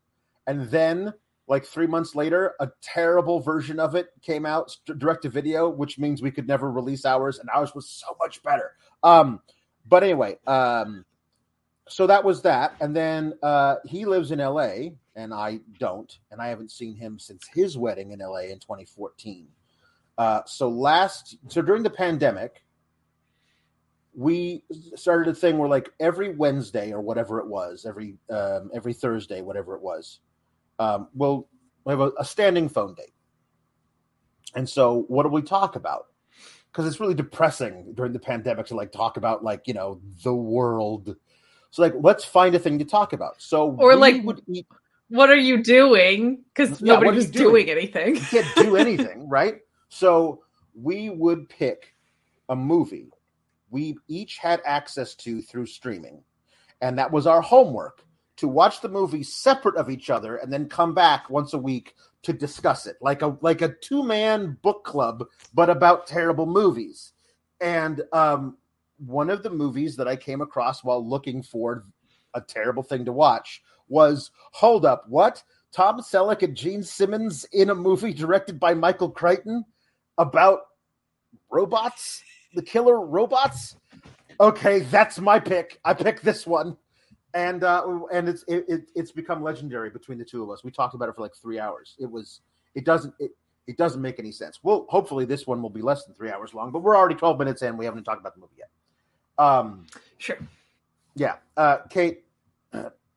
and 0.46 0.70
then 0.70 1.14
like 1.46 1.64
three 1.64 1.86
months 1.86 2.14
later, 2.14 2.54
a 2.60 2.70
terrible 2.80 3.40
version 3.40 3.78
of 3.78 3.94
it 3.94 4.08
came 4.22 4.46
out 4.46 4.76
direct 4.98 5.22
to 5.22 5.28
video, 5.28 5.68
which 5.68 5.98
means 5.98 6.22
we 6.22 6.30
could 6.30 6.46
never 6.46 6.70
release 6.70 7.04
ours, 7.04 7.38
and 7.38 7.50
ours 7.50 7.74
was 7.74 7.88
so 7.88 8.16
much 8.18 8.42
better. 8.42 8.72
Um, 9.02 9.40
but 9.86 10.02
anyway, 10.02 10.38
um, 10.46 11.04
so 11.88 12.06
that 12.06 12.24
was 12.24 12.42
that, 12.42 12.74
and 12.80 12.94
then 12.94 13.34
uh, 13.42 13.76
he 13.84 14.04
lives 14.04 14.30
in 14.30 14.40
L.A. 14.40 14.94
and 15.16 15.34
I 15.34 15.60
don't, 15.78 16.18
and 16.30 16.40
I 16.40 16.48
haven't 16.48 16.70
seen 16.70 16.96
him 16.96 17.18
since 17.18 17.46
his 17.52 17.76
wedding 17.76 18.12
in 18.12 18.20
L.A. 18.20 18.50
in 18.50 18.58
2014. 18.58 19.48
Uh, 20.16 20.40
so 20.46 20.68
last, 20.68 21.36
so 21.48 21.60
during 21.60 21.82
the 21.82 21.90
pandemic, 21.90 22.64
we 24.14 24.62
started 24.94 25.28
a 25.28 25.34
thing 25.34 25.58
where 25.58 25.68
like 25.68 25.90
every 25.98 26.34
Wednesday 26.34 26.92
or 26.92 27.00
whatever 27.00 27.40
it 27.40 27.46
was, 27.46 27.84
every 27.84 28.16
um, 28.30 28.70
every 28.72 28.94
Thursday, 28.94 29.42
whatever 29.42 29.74
it 29.74 29.82
was, 29.82 30.20
um, 30.78 31.08
we'll 31.14 31.48
we 31.84 31.92
have 31.92 32.00
a, 32.00 32.12
a 32.18 32.24
standing 32.24 32.68
phone 32.68 32.94
date. 32.94 33.12
And 34.54 34.68
so, 34.68 35.04
what 35.08 35.24
do 35.24 35.28
we 35.30 35.42
talk 35.42 35.76
about? 35.76 36.06
Because 36.70 36.86
it's 36.86 37.00
really 37.00 37.14
depressing 37.14 37.92
during 37.94 38.12
the 38.12 38.18
pandemic 38.18 38.66
to 38.66 38.76
like 38.76 38.92
talk 38.92 39.16
about 39.16 39.42
like 39.42 39.66
you 39.66 39.74
know 39.74 40.00
the 40.22 40.34
world. 40.34 41.16
So 41.74 41.82
like, 41.82 41.94
let's 41.98 42.24
find 42.24 42.54
a 42.54 42.60
thing 42.60 42.78
to 42.78 42.84
talk 42.84 43.12
about. 43.12 43.42
So 43.42 43.74
or 43.80 43.96
like, 43.96 44.22
eat... 44.46 44.66
what 45.08 45.28
are 45.28 45.34
you 45.36 45.60
doing? 45.60 46.44
Because 46.54 46.80
yeah, 46.80 46.94
nobody 46.94 47.16
was 47.16 47.28
doing? 47.30 47.66
doing 47.66 47.70
anything. 47.70 48.14
You 48.14 48.20
can't 48.20 48.54
do 48.54 48.76
anything, 48.84 49.28
right? 49.28 49.56
So 49.88 50.44
we 50.80 51.10
would 51.10 51.48
pick 51.48 51.96
a 52.48 52.54
movie 52.54 53.10
we 53.74 53.98
each 54.06 54.38
had 54.38 54.62
access 54.64 55.16
to 55.16 55.42
through 55.42 55.66
streaming, 55.66 56.22
and 56.80 56.96
that 56.96 57.10
was 57.10 57.26
our 57.26 57.42
homework 57.42 58.04
to 58.36 58.46
watch 58.46 58.80
the 58.80 58.88
movie 58.88 59.24
separate 59.24 59.74
of 59.74 59.90
each 59.90 60.10
other 60.10 60.36
and 60.36 60.52
then 60.52 60.68
come 60.68 60.94
back 60.94 61.28
once 61.28 61.54
a 61.54 61.58
week 61.58 61.96
to 62.22 62.32
discuss 62.32 62.86
it 62.86 62.96
like 63.00 63.22
a 63.22 63.36
like 63.40 63.62
a 63.62 63.74
two 63.74 64.04
man 64.04 64.56
book 64.62 64.84
club 64.84 65.24
but 65.52 65.68
about 65.68 66.06
terrible 66.06 66.46
movies 66.46 67.12
and 67.60 68.02
um, 68.12 68.56
one 68.98 69.30
of 69.30 69.42
the 69.42 69.50
movies 69.50 69.96
that 69.96 70.08
i 70.08 70.16
came 70.16 70.40
across 70.40 70.84
while 70.84 71.06
looking 71.06 71.42
for 71.42 71.84
a 72.34 72.40
terrible 72.40 72.82
thing 72.82 73.04
to 73.04 73.12
watch 73.12 73.62
was 73.88 74.30
hold 74.52 74.84
up 74.84 75.04
what 75.08 75.42
tom 75.72 76.00
selleck 76.00 76.42
and 76.42 76.56
gene 76.56 76.82
simmons 76.82 77.44
in 77.52 77.70
a 77.70 77.74
movie 77.74 78.12
directed 78.12 78.58
by 78.58 78.74
michael 78.74 79.10
crichton 79.10 79.64
about 80.18 80.60
robots 81.50 82.22
the 82.54 82.62
killer 82.62 83.00
robots 83.00 83.76
okay 84.40 84.80
that's 84.80 85.18
my 85.18 85.38
pick 85.38 85.78
i 85.84 85.92
picked 85.92 86.24
this 86.24 86.46
one 86.46 86.76
and 87.34 87.64
uh, 87.64 87.84
and 88.12 88.28
it's 88.28 88.44
it, 88.48 88.64
it, 88.68 88.90
it's 88.94 89.10
become 89.10 89.42
legendary 89.42 89.90
between 89.90 90.18
the 90.18 90.24
two 90.24 90.42
of 90.42 90.50
us. 90.50 90.64
We 90.64 90.70
talked 90.70 90.94
about 90.94 91.08
it 91.08 91.16
for 91.16 91.22
like 91.22 91.34
three 91.34 91.58
hours. 91.58 91.96
It 91.98 92.10
was 92.10 92.40
it 92.74 92.84
doesn't 92.84 93.12
it 93.18 93.32
it 93.66 93.76
doesn't 93.76 94.00
make 94.00 94.18
any 94.18 94.32
sense. 94.32 94.60
Well, 94.62 94.86
hopefully 94.88 95.24
this 95.24 95.46
one 95.46 95.60
will 95.60 95.70
be 95.70 95.82
less 95.82 96.04
than 96.04 96.14
three 96.14 96.30
hours 96.30 96.54
long, 96.54 96.70
but 96.70 96.82
we're 96.82 96.96
already 96.96 97.16
twelve 97.16 97.38
minutes 97.38 97.62
in. 97.62 97.76
We 97.76 97.84
haven't 97.84 98.04
talked 98.04 98.20
about 98.20 98.34
the 98.34 98.40
movie 98.40 98.54
yet. 98.58 98.70
Um, 99.38 99.86
sure. 100.18 100.38
Yeah, 101.14 101.36
uh, 101.56 101.78
Kate. 101.90 102.24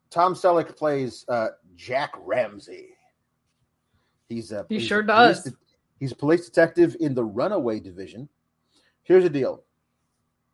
Tom 0.09 0.33
Selleck 0.33 0.75
plays 0.75 1.25
uh, 1.27 1.50
Jack 1.75 2.13
Ramsay. 2.19 2.89
He's 4.29 4.51
a 4.51 4.65
he 4.69 4.79
he's 4.79 4.88
sure 4.88 5.01
a 5.01 5.07
does. 5.07 5.41
Police, 5.41 5.55
he's 6.00 6.12
a 6.12 6.15
police 6.15 6.45
detective 6.45 6.95
in 7.00 7.13
the 7.13 7.24
Runaway 7.24 7.79
Division. 7.79 8.29
Here's 9.03 9.24
the 9.24 9.29
deal: 9.29 9.63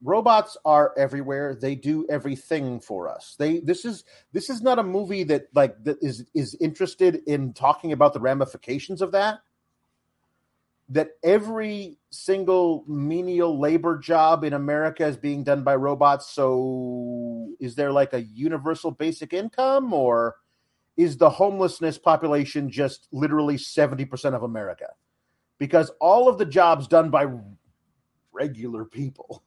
robots 0.03 0.57
are 0.65 0.93
everywhere 0.97 1.55
they 1.55 1.75
do 1.75 2.05
everything 2.09 2.79
for 2.79 3.07
us 3.07 3.35
they 3.39 3.59
this 3.61 3.85
is 3.85 4.03
this 4.33 4.49
is 4.49 4.61
not 4.61 4.77
a 4.77 4.83
movie 4.83 5.23
that 5.23 5.47
like 5.55 5.81
that 5.83 5.97
is 6.01 6.25
is 6.35 6.55
interested 6.59 7.21
in 7.25 7.53
talking 7.53 7.93
about 7.93 8.13
the 8.13 8.19
ramifications 8.19 9.01
of 9.01 9.13
that 9.13 9.39
that 10.93 11.11
every 11.23 11.97
single 12.11 12.83
menial 12.87 13.59
labor 13.59 13.97
job 13.97 14.43
in 14.43 14.53
america 14.53 15.05
is 15.05 15.17
being 15.17 15.43
done 15.43 15.63
by 15.63 15.75
robots 15.75 16.31
so 16.31 17.49
is 17.59 17.75
there 17.75 17.91
like 17.91 18.13
a 18.13 18.21
universal 18.21 18.91
basic 18.91 19.33
income 19.33 19.93
or 19.93 20.35
is 20.95 21.17
the 21.17 21.29
homelessness 21.29 21.97
population 21.97 22.69
just 22.69 23.07
literally 23.11 23.55
70% 23.55 24.33
of 24.33 24.43
america 24.43 24.87
because 25.57 25.91
all 25.99 26.27
of 26.27 26.37
the 26.37 26.45
jobs 26.45 26.87
done 26.87 27.09
by 27.09 27.27
regular 28.31 28.85
people 28.85 29.43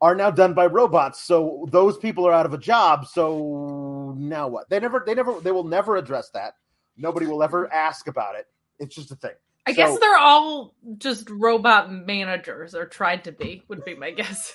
are 0.00 0.14
now 0.14 0.30
done 0.30 0.54
by 0.54 0.66
robots. 0.66 1.22
So 1.22 1.66
those 1.70 1.98
people 1.98 2.26
are 2.26 2.32
out 2.32 2.46
of 2.46 2.54
a 2.54 2.58
job. 2.58 3.06
So 3.06 4.14
now 4.16 4.48
what? 4.48 4.68
They 4.70 4.80
never, 4.80 5.02
they 5.06 5.14
never, 5.14 5.40
they 5.40 5.52
will 5.52 5.64
never 5.64 5.96
address 5.96 6.30
that. 6.30 6.54
Nobody 6.96 7.26
will 7.26 7.42
ever 7.42 7.72
ask 7.72 8.08
about 8.08 8.34
it. 8.34 8.46
It's 8.78 8.94
just 8.94 9.10
a 9.10 9.16
thing. 9.16 9.34
I 9.66 9.72
so, 9.72 9.76
guess 9.76 9.98
they're 9.98 10.16
all 10.16 10.74
just 10.98 11.28
robot 11.30 11.92
managers 11.92 12.74
or 12.74 12.86
tried 12.86 13.24
to 13.24 13.32
be, 13.32 13.62
would 13.68 13.84
be 13.84 13.94
my 13.94 14.10
guess. 14.12 14.54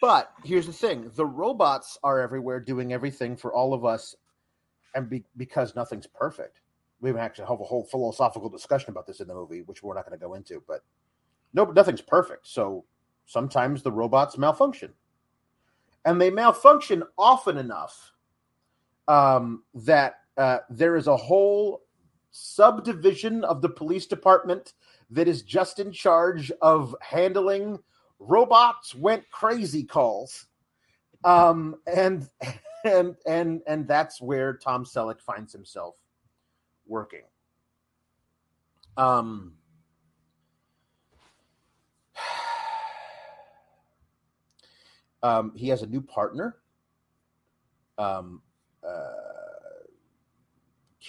but 0.00 0.32
here's 0.44 0.66
the 0.66 0.72
thing 0.72 1.10
the 1.14 1.26
robots 1.26 1.98
are 2.02 2.20
everywhere 2.20 2.60
doing 2.60 2.92
everything 2.92 3.36
for 3.36 3.52
all 3.52 3.74
of 3.74 3.84
us. 3.84 4.16
And 4.94 5.08
be, 5.10 5.24
because 5.36 5.76
nothing's 5.76 6.06
perfect, 6.06 6.60
we 7.00 7.10
actually 7.12 7.46
have 7.46 7.60
a 7.60 7.64
whole 7.64 7.84
philosophical 7.84 8.48
discussion 8.48 8.90
about 8.90 9.06
this 9.06 9.20
in 9.20 9.28
the 9.28 9.34
movie, 9.34 9.62
which 9.62 9.82
we're 9.82 9.94
not 9.94 10.06
going 10.06 10.18
to 10.18 10.24
go 10.24 10.34
into, 10.34 10.62
but 10.66 10.82
no, 11.52 11.64
nothing's 11.64 12.00
perfect. 12.00 12.46
So 12.46 12.84
sometimes 13.26 13.82
the 13.82 13.92
robots 13.92 14.38
malfunction. 14.38 14.92
And 16.04 16.20
they 16.20 16.30
malfunction 16.30 17.02
often 17.18 17.58
enough 17.58 18.12
um, 19.08 19.62
that 19.74 20.20
uh, 20.36 20.58
there 20.70 20.96
is 20.96 21.06
a 21.06 21.16
whole 21.16 21.82
subdivision 22.38 23.44
of 23.44 23.62
the 23.62 23.68
police 23.68 24.06
department 24.06 24.74
that 25.10 25.28
is 25.28 25.42
just 25.42 25.78
in 25.78 25.92
charge 25.92 26.52
of 26.62 26.94
handling 27.00 27.78
robots 28.18 28.94
went 28.94 29.28
crazy 29.30 29.84
calls. 29.84 30.46
Um, 31.24 31.76
and 31.86 32.28
and 32.84 33.16
and 33.26 33.60
and 33.66 33.88
that's 33.88 34.20
where 34.20 34.54
Tom 34.54 34.84
Selleck 34.84 35.20
finds 35.20 35.52
himself 35.52 35.96
working. 36.86 37.24
Um, 38.96 39.54
Um, 45.20 45.52
he 45.56 45.68
has 45.68 45.82
a 45.82 45.86
new 45.86 46.00
partner. 46.00 46.56
Um, 47.98 48.40
uh, 48.86 49.27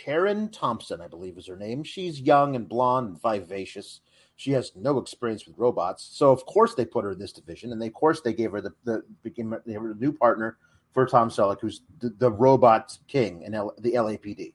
Karen 0.03 0.49
Thompson, 0.49 1.01
I 1.01 1.07
believe 1.07 1.37
is 1.37 1.47
her 1.47 1.57
name. 1.57 1.83
She's 1.83 2.21
young 2.21 2.55
and 2.55 2.67
blonde 2.69 3.07
and 3.09 3.21
vivacious. 3.21 4.01
She 4.37 4.51
has 4.51 4.71
no 4.75 4.97
experience 4.97 5.45
with 5.45 5.57
robots, 5.57 6.09
so 6.13 6.31
of 6.31 6.45
course 6.45 6.73
they 6.73 6.85
put 6.85 7.03
her 7.03 7.11
in 7.11 7.19
this 7.19 7.33
division, 7.33 7.73
and 7.73 7.81
they, 7.81 7.87
of 7.87 7.93
course 7.93 8.21
they 8.21 8.33
gave 8.33 8.51
her 8.51 8.61
the, 8.61 8.71
the 8.85 9.03
became 9.23 9.53
they 9.65 9.75
a 9.75 9.79
new 9.79 10.13
partner 10.13 10.57
for 10.93 11.05
Tom 11.05 11.29
Selleck, 11.29 11.59
who's 11.59 11.81
the, 11.99 12.09
the 12.17 12.31
robot 12.31 12.97
king 13.07 13.41
in 13.41 13.53
L, 13.53 13.73
the 13.79 13.93
LAPD. 13.93 14.53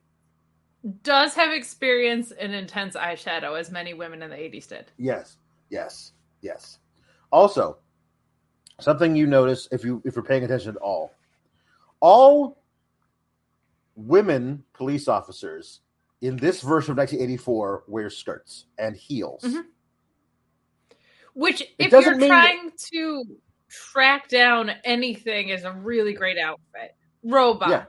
Does 1.03 1.35
have 1.35 1.53
experience 1.53 2.31
in 2.31 2.55
intense 2.55 2.97
eyeshadow, 2.97 3.59
as 3.59 3.71
many 3.71 3.93
women 3.93 4.23
in 4.23 4.31
the 4.31 4.37
'80s 4.37 4.69
did. 4.69 4.91
Yes, 4.97 5.37
yes, 5.69 6.13
yes. 6.41 6.79
Also, 7.31 7.77
something 8.81 9.15
you 9.15 9.27
notice 9.27 9.69
if 9.71 9.85
you 9.85 10.01
if 10.07 10.17
you're 10.17 10.25
paying 10.25 10.45
attention 10.45 10.71
at 10.71 10.77
all 10.77 11.13
all 12.01 12.59
women 13.97 14.63
police 14.73 15.09
officers 15.09 15.81
in 16.21 16.37
this 16.37 16.61
version 16.61 16.93
of 16.93 16.99
1984 16.99 17.85
wear 17.87 18.11
skirts 18.11 18.67
and 18.79 18.97
heels 18.97 19.43
mm-hmm. 19.43 19.61
which 21.35 21.63
if 21.79 21.93
you're 21.93 22.19
trying 22.19 22.67
that... 22.67 22.79
to 22.79 23.25
track 23.69 24.29
down 24.29 24.71
anything 24.85 25.49
is 25.49 25.65
a 25.65 25.73
really 25.73 26.13
great 26.13 26.39
outfit 26.39 26.95
robots 27.23 27.71
yeah. 27.71 27.85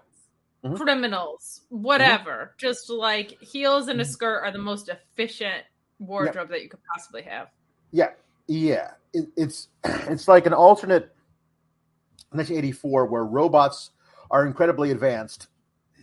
mm-hmm. 0.64 0.76
criminals 0.76 1.62
whatever 1.70 2.32
mm-hmm. 2.32 2.58
just 2.58 2.90
like 2.90 3.38
heels 3.42 3.88
and 3.88 4.00
a 4.00 4.04
mm-hmm. 4.04 4.12
skirt 4.12 4.44
are 4.44 4.52
the 4.52 4.58
most 4.58 4.90
efficient 4.90 5.64
wardrobe 6.00 6.48
yeah. 6.50 6.56
that 6.56 6.64
you 6.64 6.70
could 6.70 6.82
possibly 6.94 7.22
have 7.22 7.50
yeah 7.92 8.10
yeah, 8.48 8.92
it, 9.14 9.28
it's 9.36 9.70
it's 9.84 10.28
like 10.28 10.46
an 10.46 10.54
alternate 10.54 11.14
1984 12.32 13.06
where 13.06 13.26
robots 13.26 13.92
are 14.32 14.46
incredibly 14.46 14.92
advanced. 14.92 15.48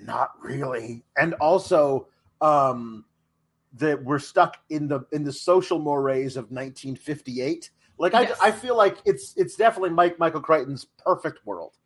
Not 0.04 0.32
really, 0.40 1.04
and 1.16 1.34
also 1.34 2.08
um, 2.40 3.04
that 3.74 4.02
we're 4.02 4.18
stuck 4.18 4.56
in 4.70 4.88
the 4.88 5.00
in 5.12 5.22
the 5.22 5.32
social 5.32 5.78
mores 5.78 6.36
of 6.36 6.44
1958. 6.50 7.70
Like 7.98 8.12
yes. 8.12 8.36
I, 8.42 8.48
I 8.48 8.50
feel 8.50 8.76
like 8.76 8.98
it's 9.04 9.32
it's 9.36 9.54
definitely 9.54 9.90
Mike 9.90 10.18
Michael 10.18 10.40
Crichton's 10.40 10.86
perfect 11.04 11.46
world. 11.46 11.76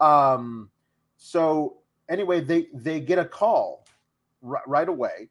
Um, 0.00 0.70
so 1.18 1.78
anyway, 2.08 2.40
they 2.40 2.68
they 2.72 3.00
get 3.00 3.18
a 3.18 3.24
call 3.24 3.84
r- 4.46 4.62
right 4.66 4.88
away 4.88 5.28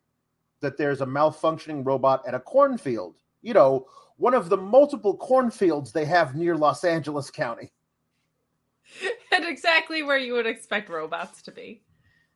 that 0.61 0.77
there's 0.77 1.01
a 1.01 1.05
malfunctioning 1.05 1.85
robot 1.85 2.21
at 2.27 2.35
a 2.35 2.39
cornfield. 2.39 3.15
You 3.41 3.53
know, 3.53 3.87
one 4.17 4.33
of 4.33 4.49
the 4.49 4.57
multiple 4.57 5.17
cornfields 5.17 5.91
they 5.91 6.05
have 6.05 6.35
near 6.35 6.55
Los 6.55 6.83
Angeles 6.83 7.31
County. 7.31 7.71
And 9.31 9.45
exactly 9.45 10.01
where 10.01 10.17
you 10.17 10.33
would 10.33 10.47
expect 10.47 10.89
robots 10.89 11.43
to 11.43 11.51
be. 11.51 11.83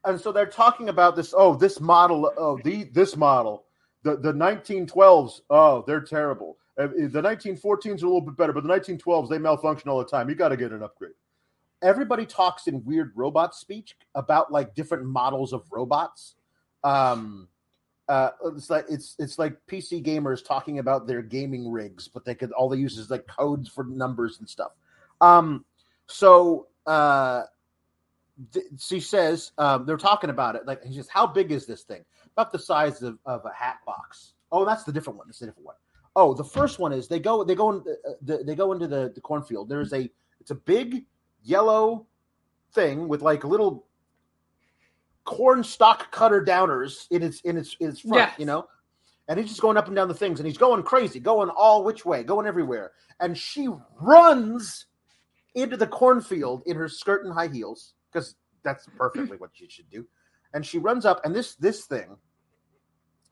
And 0.05 0.19
so 0.19 0.31
they're 0.31 0.45
talking 0.45 0.89
about 0.89 1.15
this. 1.15 1.33
Oh, 1.35 1.55
this 1.55 1.79
model. 1.79 2.31
Oh, 2.37 2.59
the 2.63 2.85
this 2.85 3.15
model. 3.15 3.65
The 4.03 4.17
the 4.17 4.33
1912s. 4.33 5.41
Oh, 5.49 5.83
they're 5.87 6.01
terrible. 6.01 6.57
Uh, 6.77 6.87
the 6.87 7.21
1914s 7.21 7.85
are 7.85 7.89
a 7.89 8.09
little 8.09 8.21
bit 8.21 8.35
better, 8.35 8.51
but 8.51 8.63
the 8.63 8.69
1912s 8.69 9.29
they 9.29 9.37
malfunction 9.37 9.89
all 9.89 9.99
the 9.99 10.05
time. 10.05 10.27
You 10.29 10.35
got 10.35 10.49
to 10.49 10.57
get 10.57 10.71
an 10.71 10.83
upgrade. 10.83 11.13
Everybody 11.81 12.25
talks 12.25 12.67
in 12.67 12.83
weird 12.83 13.11
robot 13.15 13.53
speech 13.55 13.95
about 14.15 14.51
like 14.51 14.73
different 14.73 15.05
models 15.05 15.53
of 15.53 15.63
robots. 15.71 16.35
Um, 16.83 17.47
uh, 18.09 18.31
it's 18.45 18.69
like 18.69 18.85
it's 18.89 19.15
it's 19.19 19.39
like 19.39 19.55
PC 19.67 20.03
gamers 20.03 20.43
talking 20.43 20.79
about 20.79 21.07
their 21.07 21.21
gaming 21.21 21.71
rigs, 21.71 22.07
but 22.07 22.25
they 22.25 22.35
could 22.35 22.51
all 22.51 22.67
they 22.67 22.77
use 22.77 22.97
is 22.97 23.09
like 23.09 23.27
codes 23.27 23.69
for 23.69 23.85
numbers 23.85 24.39
and 24.39 24.49
stuff. 24.49 24.71
Um, 25.21 25.63
so 26.07 26.67
uh, 26.85 27.43
th- 28.51 28.65
she 28.79 28.99
says 28.99 29.51
um, 29.57 29.85
they're 29.85 29.97
talking 29.97 30.29
about 30.29 30.55
it. 30.55 30.65
Like 30.65 30.83
he 30.83 30.95
says, 30.95 31.07
"How 31.09 31.27
big 31.27 31.51
is 31.51 31.65
this 31.65 31.83
thing?" 31.83 32.03
About 32.33 32.51
the 32.51 32.59
size 32.59 33.01
of, 33.01 33.17
of 33.25 33.45
a 33.45 33.53
hat 33.53 33.77
box. 33.85 34.33
Oh, 34.51 34.65
that's 34.65 34.83
the 34.83 34.91
different 34.91 35.17
one. 35.17 35.27
That's 35.27 35.39
the 35.39 35.47
different 35.47 35.65
one. 35.65 35.75
Oh, 36.15 36.33
the 36.33 36.43
first 36.43 36.79
one 36.79 36.93
is 36.93 37.07
they 37.07 37.19
go 37.19 37.43
they 37.43 37.55
go 37.55 37.71
in, 37.71 37.77
uh, 37.79 38.11
the, 38.21 38.43
they 38.43 38.55
go 38.55 38.71
into 38.71 38.87
the, 38.87 39.11
the 39.13 39.21
cornfield. 39.21 39.69
There's 39.69 39.93
a 39.93 40.09
it's 40.39 40.51
a 40.51 40.55
big 40.55 41.05
yellow 41.43 42.05
thing 42.73 43.07
with 43.07 43.21
like 43.21 43.43
little 43.43 43.85
corn 45.25 45.63
stalk 45.63 46.11
cutter 46.11 46.43
downers 46.43 47.07
in 47.11 47.23
its 47.23 47.41
in 47.41 47.57
its 47.57 47.75
in 47.79 47.89
its 47.89 48.01
front, 48.01 48.15
yes. 48.15 48.33
you 48.37 48.45
know. 48.45 48.67
And 49.27 49.39
he's 49.39 49.47
just 49.47 49.61
going 49.61 49.77
up 49.77 49.87
and 49.87 49.95
down 49.95 50.09
the 50.09 50.13
things, 50.13 50.39
and 50.39 50.47
he's 50.47 50.57
going 50.57 50.83
crazy, 50.83 51.19
going 51.19 51.49
all 51.49 51.85
which 51.85 52.05
way, 52.05 52.23
going 52.23 52.45
everywhere. 52.45 52.91
And 53.21 53.37
she 53.37 53.69
runs 54.01 54.87
into 55.55 55.77
the 55.77 55.87
cornfield 55.87 56.63
in 56.65 56.75
her 56.75 56.89
skirt 56.89 57.25
and 57.25 57.33
high 57.33 57.47
heels 57.47 57.93
because 58.13 58.35
that's 58.63 58.87
perfectly 58.97 59.37
what 59.37 59.51
she 59.53 59.67
should 59.67 59.89
do. 59.89 60.05
And 60.53 60.65
she 60.65 60.77
runs 60.77 61.05
up, 61.05 61.25
and 61.25 61.35
this 61.35 61.55
this 61.55 61.85
thing, 61.85 62.15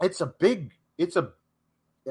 it's 0.02 0.22
a 0.22 0.34
big, 0.40 0.74
it's 0.98 1.16
a, 1.16 1.32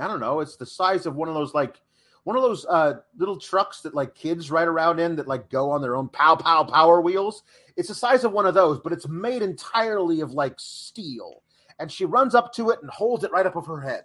I 0.00 0.06
don't 0.06 0.20
know, 0.20 0.40
it's 0.40 0.56
the 0.56 0.66
size 0.66 1.06
of 1.06 1.16
one 1.16 1.28
of 1.28 1.34
those 1.34 1.52
like 1.52 1.80
one 2.24 2.36
of 2.36 2.42
those 2.42 2.66
uh, 2.66 2.94
little 3.16 3.38
trucks 3.38 3.80
that 3.80 3.94
like 3.94 4.14
kids 4.14 4.50
ride 4.50 4.68
around 4.68 5.00
in 5.00 5.16
that 5.16 5.26
like 5.26 5.50
go 5.50 5.70
on 5.70 5.82
their 5.82 5.96
own 5.96 6.08
pow 6.08 6.36
pow 6.36 6.64
power 6.64 7.00
wheels. 7.00 7.42
It's 7.76 7.88
the 7.88 7.94
size 7.94 8.24
of 8.24 8.32
one 8.32 8.46
of 8.46 8.54
those, 8.54 8.78
but 8.78 8.92
it's 8.92 9.08
made 9.08 9.42
entirely 9.42 10.20
of 10.20 10.32
like 10.32 10.54
steel. 10.58 11.42
And 11.78 11.90
she 11.90 12.04
runs 12.04 12.34
up 12.34 12.52
to 12.54 12.70
it 12.70 12.80
and 12.82 12.90
holds 12.90 13.24
it 13.24 13.32
right 13.32 13.46
up 13.46 13.56
over 13.56 13.76
her 13.76 13.88
head. 13.88 14.04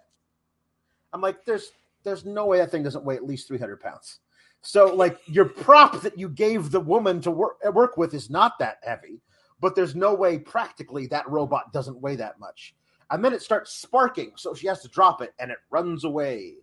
I'm 1.12 1.20
like, 1.20 1.44
there's 1.44 1.72
there's 2.04 2.24
no 2.24 2.46
way 2.46 2.58
that 2.58 2.70
thing 2.70 2.82
doesn't 2.82 3.04
weigh 3.04 3.16
at 3.16 3.26
least 3.26 3.48
300 3.48 3.80
pounds. 3.80 4.20
So 4.66 4.92
like 4.94 5.20
your 5.26 5.44
prop 5.44 6.00
that 6.02 6.18
you 6.18 6.28
gave 6.28 6.70
the 6.70 6.80
woman 6.80 7.20
to 7.22 7.30
work 7.30 7.58
uh, 7.66 7.70
work 7.70 7.96
with 7.96 8.14
is 8.14 8.30
not 8.30 8.58
that 8.58 8.78
heavy, 8.82 9.20
but 9.60 9.74
there's 9.74 9.94
no 9.94 10.12
way 10.12 10.38
practically 10.38 11.06
that 11.08 11.28
robot 11.28 11.72
doesn't 11.72 12.00
weigh 12.00 12.16
that 12.16 12.40
much. 12.40 12.74
And 13.10 13.24
then 13.24 13.32
it 13.32 13.42
starts 13.42 13.72
sparking, 13.72 14.32
so 14.34 14.52
she 14.52 14.66
has 14.66 14.82
to 14.82 14.88
drop 14.88 15.22
it, 15.22 15.32
and 15.38 15.52
it 15.52 15.58
runs 15.70 16.02
away 16.02 16.56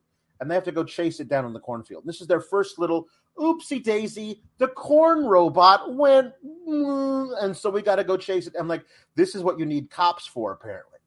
and 0.44 0.52
they 0.52 0.56
have 0.56 0.66
to 0.66 0.74
go 0.74 0.84
chase 0.84 1.22
it 1.22 1.30
down 1.30 1.46
in 1.46 1.54
the 1.54 1.60
cornfield. 1.60 2.04
This 2.06 2.20
is 2.20 2.28
their 2.28 2.42
first 2.42 2.78
little 2.78 3.08
oopsie 3.38 3.82
daisy. 3.82 4.42
The 4.58 4.68
corn 4.68 5.26
robot 5.26 5.96
went, 5.96 6.34
and 6.68 7.56
so 7.56 7.70
we 7.70 7.82
got 7.82 7.96
to 7.96 8.04
go 8.04 8.18
chase 8.18 8.48
it. 8.48 8.54
I'm 8.60 8.68
like, 8.68 8.84
this 9.16 9.36
is 9.36 9.42
what 9.44 9.58
you 9.58 9.66
need 9.66 9.90
cops 9.90 10.28
for, 10.28 10.52
apparently. 10.52 11.00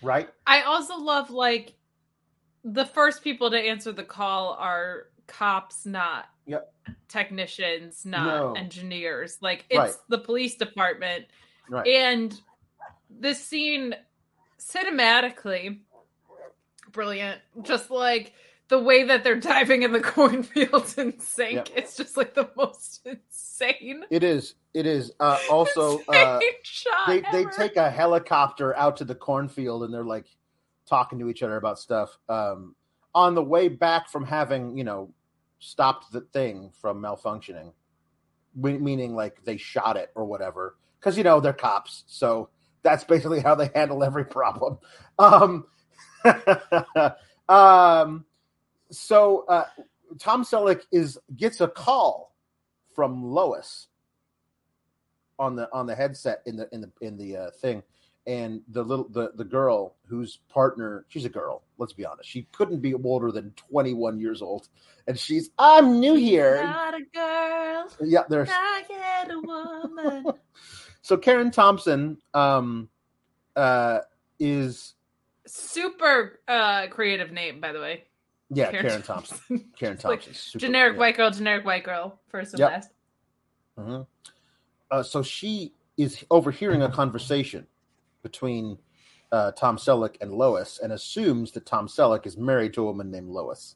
Right? 0.00 0.30
I 0.46 0.62
also 0.62 0.96
love 0.96 1.30
like 1.30 1.74
the 2.64 2.86
first 2.86 3.22
people 3.22 3.50
to 3.50 3.58
answer 3.58 3.92
the 3.92 4.04
call 4.04 4.54
are 4.58 5.08
cops, 5.26 5.86
not 5.86 6.26
yep. 6.46 6.72
technicians, 7.08 8.04
not 8.04 8.26
no. 8.26 8.52
engineers. 8.52 9.38
Like 9.40 9.64
it's 9.70 9.78
right. 9.78 9.94
the 10.08 10.18
police 10.18 10.56
department. 10.56 11.26
Right. 11.68 11.86
And 11.86 12.38
this 13.10 13.42
scene 13.44 13.94
cinematically 14.58 15.78
brilliant. 16.94 17.40
Just 17.62 17.90
like 17.90 18.32
the 18.68 18.78
way 18.78 19.04
that 19.04 19.22
they're 19.22 19.38
diving 19.38 19.82
in 19.82 19.92
the 19.92 20.00
cornfields 20.02 20.96
and 20.96 21.20
sink. 21.20 21.68
Yep. 21.68 21.68
It's 21.76 21.96
just 21.96 22.16
like 22.16 22.34
the 22.34 22.48
most 22.56 23.00
insane. 23.06 24.04
It 24.08 24.24
is. 24.24 24.54
It 24.72 24.86
is. 24.86 25.12
Uh, 25.20 25.38
also, 25.50 25.98
uh, 26.08 26.40
they 27.06 27.18
ever. 27.18 27.32
they 27.32 27.44
take 27.44 27.76
a 27.76 27.90
helicopter 27.90 28.74
out 28.76 28.96
to 28.98 29.04
the 29.04 29.14
cornfield 29.14 29.84
and 29.84 29.92
they're 29.92 30.04
like 30.04 30.26
talking 30.86 31.18
to 31.18 31.28
each 31.28 31.42
other 31.42 31.56
about 31.56 31.78
stuff. 31.78 32.18
Um, 32.28 32.74
on 33.14 33.34
the 33.34 33.42
way 33.42 33.68
back 33.68 34.08
from 34.08 34.24
having 34.24 34.76
you 34.76 34.84
know 34.84 35.10
stopped 35.58 36.12
the 36.12 36.20
thing 36.20 36.70
from 36.80 37.00
malfunctioning, 37.00 37.72
meaning 38.54 39.14
like 39.14 39.44
they 39.44 39.56
shot 39.56 39.96
it 39.96 40.10
or 40.14 40.24
whatever, 40.24 40.76
because 40.98 41.16
you 41.16 41.24
know 41.24 41.40
they're 41.40 41.52
cops, 41.52 42.04
so 42.06 42.48
that's 42.82 43.04
basically 43.04 43.40
how 43.40 43.54
they 43.54 43.70
handle 43.74 44.04
every 44.04 44.24
problem. 44.24 44.78
Um, 45.18 45.66
um, 47.48 48.24
so 48.90 49.44
uh, 49.48 49.64
Tom 50.18 50.44
Selleck 50.44 50.82
is 50.92 51.18
gets 51.36 51.60
a 51.60 51.68
call 51.68 52.34
from 52.94 53.24
Lois 53.24 53.88
on 55.38 55.56
the 55.56 55.68
on 55.72 55.86
the 55.86 55.94
headset 55.94 56.42
in 56.46 56.56
the 56.56 56.68
in 56.72 56.80
the 56.80 56.90
in 57.00 57.16
the 57.16 57.36
uh, 57.36 57.50
thing, 57.50 57.82
and 58.26 58.62
the 58.68 58.82
little 58.82 59.08
the 59.08 59.32
the 59.34 59.44
girl 59.44 59.96
whose 60.06 60.38
partner 60.48 61.04
she's 61.08 61.24
a 61.24 61.30
girl. 61.30 61.63
Let's 61.78 61.92
be 61.92 62.06
honest, 62.06 62.28
she 62.28 62.46
couldn't 62.52 62.80
be 62.80 62.94
older 62.94 63.32
than 63.32 63.52
twenty 63.52 63.94
one 63.94 64.20
years 64.20 64.42
old, 64.42 64.68
and 65.06 65.18
she's 65.18 65.50
I'm 65.58 66.00
new 66.00 66.14
here. 66.14 66.62
Not 66.62 66.94
a 66.94 67.00
girl. 67.12 67.88
Yeah, 68.00 68.22
there's 68.28 68.48
not 68.48 68.84
yet 68.88 69.30
a 69.30 69.40
woman. 69.40 70.26
so 71.02 71.16
Karen 71.16 71.50
Thompson 71.50 72.18
um 72.32 72.88
uh 73.56 74.00
is 74.38 74.94
super 75.46 76.40
uh 76.46 76.86
creative 76.88 77.32
name, 77.32 77.60
by 77.60 77.72
the 77.72 77.80
way. 77.80 78.04
Yeah, 78.50 78.70
Karen, 78.70 78.86
Karen 78.86 79.02
Thompson. 79.02 79.38
Thompson. 79.38 79.72
Karen 79.78 79.96
Thompson. 79.98 80.10
like 80.10 80.36
super, 80.36 80.58
generic 80.58 80.94
yeah. 80.94 81.00
white 81.00 81.16
girl, 81.16 81.30
generic 81.30 81.64
white 81.64 81.84
girl, 81.84 82.20
first 82.28 82.52
and 82.54 82.60
yep. 82.60 82.70
last. 82.70 82.90
Mm-hmm. 83.78 84.02
Uh, 84.90 85.02
so 85.02 85.22
she 85.22 85.72
is 85.96 86.24
overhearing 86.30 86.82
a 86.82 86.90
conversation 86.90 87.66
between 88.22 88.78
uh, 89.34 89.50
Tom 89.50 89.76
Selleck 89.76 90.14
and 90.20 90.32
Lois, 90.32 90.78
and 90.80 90.92
assumes 90.92 91.50
that 91.52 91.66
Tom 91.66 91.88
Selleck 91.88 92.24
is 92.24 92.36
married 92.36 92.72
to 92.74 92.82
a 92.82 92.84
woman 92.84 93.10
named 93.10 93.30
Lois. 93.30 93.74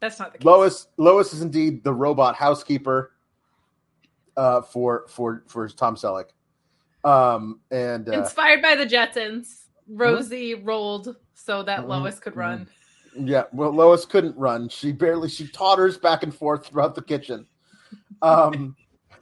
That's 0.00 0.18
not 0.18 0.32
the 0.32 0.38
case. 0.38 0.44
Lois. 0.44 0.88
Lois 0.96 1.32
is 1.32 1.40
indeed 1.40 1.84
the 1.84 1.92
robot 1.92 2.34
housekeeper 2.34 3.12
uh, 4.36 4.60
for 4.62 5.06
for 5.08 5.44
for 5.46 5.68
Tom 5.68 5.94
Selleck. 5.94 6.30
Um, 7.04 7.60
and 7.70 8.08
uh, 8.08 8.12
inspired 8.12 8.60
by 8.60 8.74
the 8.74 8.86
Jetsons, 8.86 9.66
Rosie 9.88 10.54
mm-hmm. 10.54 10.64
rolled 10.64 11.14
so 11.34 11.62
that 11.62 11.80
mm-hmm. 11.80 11.90
Lois 11.90 12.18
could 12.18 12.34
run. 12.34 12.66
Mm-hmm. 13.16 13.28
Yeah, 13.28 13.44
well, 13.52 13.70
Lois 13.70 14.04
couldn't 14.04 14.36
run. 14.36 14.68
She 14.68 14.90
barely 14.90 15.28
she 15.28 15.46
totters 15.46 15.96
back 15.96 16.24
and 16.24 16.34
forth 16.34 16.66
throughout 16.66 16.96
the 16.96 17.02
kitchen. 17.02 17.46
Um, 18.20 18.74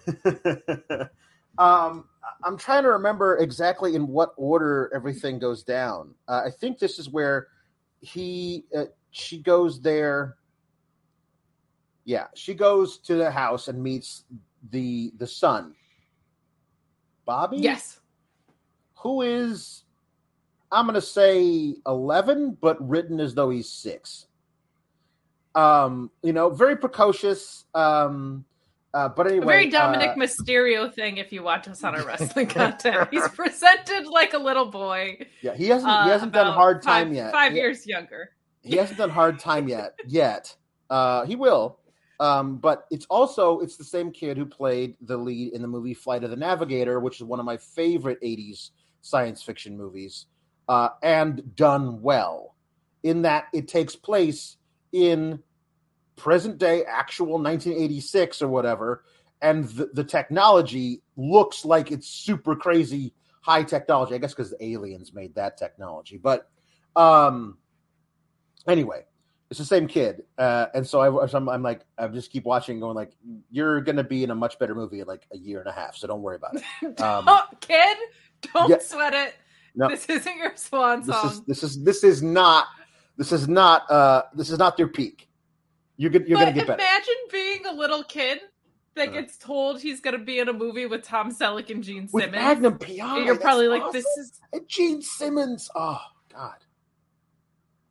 um, 1.59 2.09
I'm 2.45 2.57
trying 2.57 2.83
to 2.85 2.91
remember 2.91 3.39
exactly 3.39 3.95
in 3.95 4.07
what 4.09 4.33
order 4.37 4.91
everything 4.95 5.39
goes 5.39 5.63
down. 5.63 6.15
Uh, 6.29 6.43
I 6.47 6.51
think 6.51 6.79
this 6.79 6.99
is 6.99 7.09
where 7.09 7.49
he 8.01 8.65
uh, 8.77 8.85
she 9.11 9.39
goes 9.39 9.81
there. 9.81 10.37
Yeah, 12.05 12.27
she 12.35 12.55
goes 12.55 12.99
to 12.99 13.15
the 13.15 13.31
house 13.31 13.69
and 13.69 13.83
meets 13.83 14.25
the 14.71 15.13
the 15.19 15.27
son 15.27 15.75
Bobby? 17.25 17.59
Yes. 17.59 18.01
Who 18.97 19.23
is, 19.23 19.85
I'm 20.71 20.87
going 20.87 20.95
to 20.95 21.01
say 21.01 21.75
11, 21.87 22.59
but 22.61 22.77
written 22.87 23.21
as 23.21 23.35
though 23.35 23.51
he's 23.51 23.69
six. 23.69 24.27
Um, 25.55 26.11
you 26.23 26.33
know, 26.33 26.51
very 26.51 26.77
precocious. 26.77 27.65
Um, 27.75 28.45
uh, 28.95 29.09
but 29.09 29.27
anyway, 29.27 29.45
a 29.45 29.47
very 29.47 29.71
Dominik 29.71 30.13
uh, 30.13 30.17
Mysterio 30.17 30.93
thing. 30.93 31.17
If 31.17 31.33
you 31.33 31.43
watch 31.43 31.67
us 31.67 31.83
on 31.83 31.95
our 31.95 32.03
wrestling 32.07 32.47
content, 32.47 33.09
he's 33.11 33.27
presented 33.29 34.07
like 34.07 34.35
a 34.35 34.39
little 34.39 34.67
boy. 34.67 35.27
Yeah, 35.41 35.55
he 35.55 35.69
hasn't. 35.69 35.91
Uh, 35.91 36.05
he 36.05 36.11
hasn't 36.11 36.33
done 36.33 36.53
hard 36.53 36.83
time 36.83 37.09
five, 37.09 37.17
yet. 37.17 37.33
Five 37.33 37.53
he, 37.53 37.59
years 37.59 37.87
younger. 37.87 38.31
He 38.63 38.77
hasn't 38.77 38.99
done 38.99 39.11
hard 39.11 39.39
time 39.39 39.69
yet. 39.69 39.95
Yet, 40.07 40.55
uh, 40.89 41.25
he 41.25 41.37
will. 41.37 41.79
Um, 42.21 42.59
but 42.59 42.85
it's 42.91 43.07
also 43.07 43.59
it's 43.61 43.77
the 43.77 43.85
same 43.85 44.13
kid 44.13 44.37
who 44.37 44.47
played 44.47 44.95
the 45.01 45.17
lead 45.17 45.55
in 45.55 45.63
the 45.63 45.69
movie 45.69 45.95
Flight 45.95 46.23
of 46.23 46.31
the 46.31 46.37
Navigator, 46.37 47.01
which 47.01 47.17
is 47.17 47.25
one 47.25 47.41
of 47.41 47.47
my 47.47 47.57
favorite 47.57 48.21
'80s 48.23 48.71
science 49.01 49.43
fiction 49.43 49.77
movies, 49.77 50.27
uh, 50.69 50.91
and 51.03 51.57
done 51.57 52.03
well. 52.03 52.55
In 53.03 53.23
that 53.23 53.47
it 53.53 53.67
takes 53.67 53.97
place 53.97 54.59
in 54.93 55.43
present 56.23 56.57
day, 56.57 56.85
actual 56.85 57.39
1986 57.39 58.43
or 58.43 58.49
whatever, 58.49 59.05
and 59.41 59.65
the, 59.65 59.91
the 59.93 60.05
technology 60.05 61.03
looks 61.17 61.65
like 61.65 61.91
it's 61.91 62.07
super 62.07 62.55
crazy 62.55 63.13
high 63.41 63.65
technology. 63.65 64.15
I 64.15 64.19
guess 64.19 64.33
because 64.33 64.51
the 64.51 64.65
aliens 64.65 65.13
made 65.13 65.35
that 65.35 65.59
technology, 65.59 66.17
but 66.17 66.49
um, 66.95 67.59
anyway, 68.69 69.05
it's 69.51 69.59
the 69.59 69.65
same 69.65 69.89
kid, 69.89 70.23
uh, 70.39 70.67
and 70.75 70.87
so 70.87 71.01
I, 71.01 71.37
I'm, 71.37 71.49
I'm 71.49 71.63
like, 71.63 71.85
I 71.99 72.07
just 72.07 72.31
keep 72.31 72.45
watching, 72.45 72.79
going 72.79 72.95
like, 72.95 73.17
you're 73.51 73.81
gonna 73.81 74.05
be 74.05 74.23
in 74.23 74.31
a 74.31 74.35
much 74.35 74.61
better 74.61 74.77
movie 74.77 75.01
in 75.01 75.09
like 75.09 75.27
a 75.33 75.37
year 75.37 75.59
and 75.59 75.69
a 75.69 75.73
half, 75.73 75.97
so 75.97 76.07
don't 76.07 76.23
worry 76.23 76.37
about 76.37 76.55
it, 76.55 77.01
um, 77.01 77.29
kid. 77.61 77.99
Don't 78.55 78.71
yeah, 78.71 78.79
sweat 78.79 79.13
it. 79.13 79.35
No, 79.75 79.89
this 79.89 80.07
isn't 80.07 80.37
your 80.37 80.53
swan 80.55 81.03
song. 81.03 81.23
This 81.25 81.33
is 81.33 81.41
this 81.43 81.63
is 81.63 81.85
this 81.85 82.05
is 82.05 82.23
not 82.23 82.67
this 83.17 83.33
is 83.33 83.49
not 83.49 83.91
uh 83.91 84.23
this 84.35 84.51
is 84.51 84.59
not 84.59 84.77
their 84.77 84.89
peak. 84.89 85.29
You're 85.97 86.11
good. 86.11 86.27
You're 86.27 86.39
but 86.39 86.45
gonna 86.45 86.57
get 86.57 86.67
better. 86.67 86.83
Imagine 86.83 87.15
being 87.31 87.67
a 87.67 87.73
little 87.73 88.03
kid 88.05 88.41
that 88.95 89.09
uh, 89.09 89.13
gets 89.13 89.37
told 89.37 89.81
he's 89.81 90.01
going 90.01 90.17
to 90.17 90.23
be 90.23 90.39
in 90.39 90.49
a 90.49 90.53
movie 90.53 90.87
with 90.87 91.03
Tom 91.03 91.35
Selleck 91.35 91.71
and 91.71 91.83
Gene 91.83 92.09
Simmons. 92.09 92.13
With 92.13 92.31
Magnum 92.33 92.79
PI. 92.79 93.25
You're 93.25 93.39
probably 93.39 93.69
like, 93.69 93.83
awesome. 93.83 93.93
this 93.93 94.07
is 94.19 94.41
and 94.53 94.69
Gene 94.69 95.03
Simmons. 95.03 95.71
Oh 95.75 96.01
God. 96.33 96.59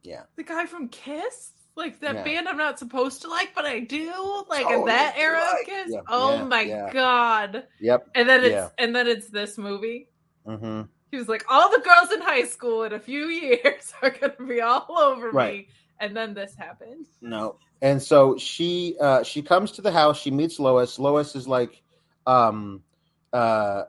Yeah. 0.04 0.24
The 0.36 0.44
guy 0.44 0.66
from 0.66 0.88
Kiss? 0.90 1.52
Like 1.76 2.02
that 2.02 2.16
yeah. 2.16 2.24
band 2.24 2.50
I'm 2.50 2.58
not 2.58 2.78
supposed 2.78 3.22
to 3.22 3.30
like, 3.30 3.56
but 3.56 3.66
I 3.66 3.80
do. 3.80 4.12
Like 4.50 4.70
in 4.70 4.86
that 4.86 5.16
era 5.18 5.40
like. 5.40 5.62
of 5.62 5.68
Kiss. 5.68 5.92
Yeah. 5.94 6.02
Oh 6.08 6.36
yeah. 6.36 6.44
my 6.44 6.90
god. 6.92 7.64
Yep. 7.80 8.10
And 8.14 8.28
then 8.28 8.44
it's 8.44 8.74
and 8.78 8.96
then 8.96 9.08
it's 9.08 9.30
this 9.30 9.58
movie. 9.58 10.10
Mm-hmm. 10.46 10.82
He 11.12 11.18
was 11.18 11.28
like, 11.28 11.46
all 11.50 11.70
the 11.70 11.82
girls 11.82 12.12
in 12.12 12.22
high 12.22 12.44
school 12.44 12.84
in 12.84 12.94
a 12.94 13.00
few 13.00 13.26
years 13.28 13.94
are 14.02 14.10
gonna 14.10 14.34
be 14.48 14.62
all 14.62 14.88
over 14.98 15.32
right. 15.32 15.60
me. 15.60 15.68
And 16.02 16.18
then 16.18 16.34
this 16.34 16.56
happened. 16.56 17.06
No. 17.22 17.56
And 17.82 18.02
so 18.02 18.38
she 18.38 18.98
uh 19.00 19.24
she 19.24 19.42
comes 19.42 19.72
to 19.74 19.82
the 19.82 19.92
house, 19.92 20.20
she 20.20 20.32
meets 20.32 20.60
Lois. 20.60 21.00
Lois 21.00 21.36
is 21.36 21.48
like 21.48 21.82
um 22.28 22.84
uh 23.32 23.84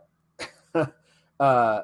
uh 1.40 1.83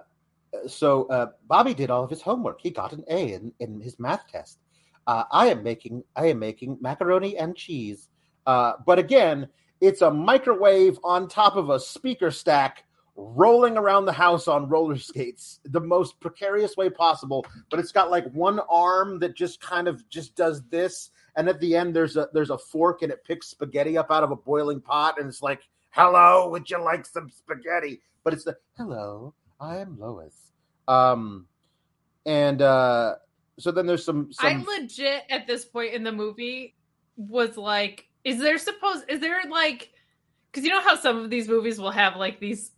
so 0.66 1.04
uh, 1.08 1.26
Bobby 1.46 1.74
did 1.74 1.90
all 1.90 2.04
of 2.04 2.10
his 2.10 2.22
homework. 2.22 2.60
He 2.60 2.70
got 2.70 2.92
an 2.92 3.04
A 3.08 3.32
in, 3.32 3.52
in 3.60 3.80
his 3.80 3.98
math 3.98 4.26
test. 4.30 4.58
Uh, 5.06 5.24
I 5.30 5.48
am 5.48 5.62
making 5.62 6.04
I 6.16 6.26
am 6.26 6.38
making 6.38 6.78
macaroni 6.80 7.36
and 7.36 7.56
cheese. 7.56 8.08
Uh, 8.46 8.74
but 8.86 8.98
again, 8.98 9.48
it's 9.80 10.02
a 10.02 10.10
microwave 10.10 10.98
on 11.04 11.28
top 11.28 11.56
of 11.56 11.70
a 11.70 11.80
speaker 11.80 12.30
stack 12.30 12.84
rolling 13.20 13.76
around 13.76 14.04
the 14.04 14.12
house 14.12 14.46
on 14.46 14.68
roller 14.68 14.96
skates 14.96 15.59
the 15.64 15.81
most 15.81 16.20
precarious 16.20 16.76
way 16.76 16.88
possible 16.88 17.44
but 17.68 17.81
it's 17.81 17.90
got 17.90 18.12
like 18.12 18.24
one 18.33 18.61
arm 18.70 19.18
that 19.18 19.35
just 19.35 19.61
kind 19.61 19.88
of 19.88 20.09
just 20.09 20.37
does 20.37 20.62
this 20.68 21.11
and 21.37 21.48
at 21.48 21.59
the 21.59 21.74
end 21.74 21.96
there's 21.96 22.16
a 22.16 22.28
there's 22.33 22.50
a 22.50 22.59
fork 22.59 23.02
and 23.02 23.11
it 23.11 23.24
picks 23.24 23.48
spaghetti 23.48 23.98
up 23.98 24.11
out 24.12 24.22
of 24.22 24.31
a 24.31 24.37
boiling 24.37 24.81
pot 24.81 25.18
and 25.18 25.28
it's 25.28 25.42
like 25.42 25.62
hello 25.90 26.48
would 26.48 26.70
you 26.70 26.81
like 26.81 27.04
some 27.04 27.28
spaghetti 27.28 28.00
but 28.22 28.33
it's 28.33 28.44
the 28.44 28.57
hello 28.76 29.35
I 29.61 29.78
am 29.78 29.98
Lois. 29.98 30.35
Um, 30.87 31.46
and 32.24 32.62
uh, 32.62 33.16
so 33.59 33.70
then 33.70 33.87
there's 33.87 34.04
some, 34.04 34.33
some. 34.33 34.46
I 34.46 34.81
legit 34.81 35.24
at 35.31 35.46
this 35.46 35.64
point 35.64 35.94
in 35.94 36.04
the 36.04 36.12
movie 36.12 36.74
was 37.16 37.57
like, 37.57 38.09
is 38.24 38.38
there 38.38 38.59
supposed? 38.59 39.04
Is 39.09 39.20
there 39.20 39.40
like? 39.50 39.90
Because 40.50 40.64
you 40.64 40.70
know 40.70 40.81
how 40.81 40.96
some 40.96 41.18
of 41.18 41.31
these 41.31 41.48
movies 41.48 41.78
will 41.78 41.90
have 41.90 42.16
like 42.16 42.40
these 42.40 42.70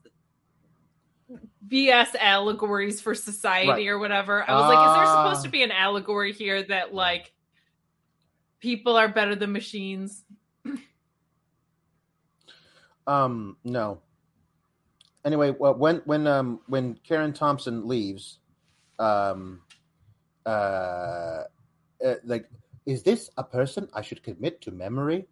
BS 1.67 2.15
allegories 2.19 3.01
for 3.01 3.15
society 3.15 3.69
right. 3.69 3.87
or 3.89 3.99
whatever. 3.99 4.49
I 4.49 4.55
was 4.55 4.65
uh, 4.65 4.69
like, 4.69 4.89
is 4.89 4.97
there 4.97 5.07
supposed 5.07 5.43
to 5.43 5.49
ah. 5.49 5.51
be 5.51 5.63
an 5.63 5.73
allegory 5.73 6.33
here 6.33 6.63
that 6.65 6.95
like 6.95 7.33
people 8.61 8.97
are 8.97 9.09
better 9.09 9.35
than 9.35 9.53
machines? 9.53 10.25
um, 13.07 13.57
no 13.65 14.01
anyway, 15.25 15.55
well, 15.59 15.75
when 15.75 15.97
when 16.05 16.27
um 16.27 16.61
when 16.67 16.95
Karen 17.07 17.33
Thompson 17.33 17.87
leaves, 17.87 18.39
um, 18.99 19.61
uh, 20.47 21.45
uh, 22.05 22.15
like, 22.25 22.49
is 22.87 23.03
this 23.03 23.31
a 23.37 23.45
person 23.45 23.89
I 23.95 24.03
should 24.03 24.23
commit 24.23 24.61
to 24.63 24.71
memory? 24.71 25.27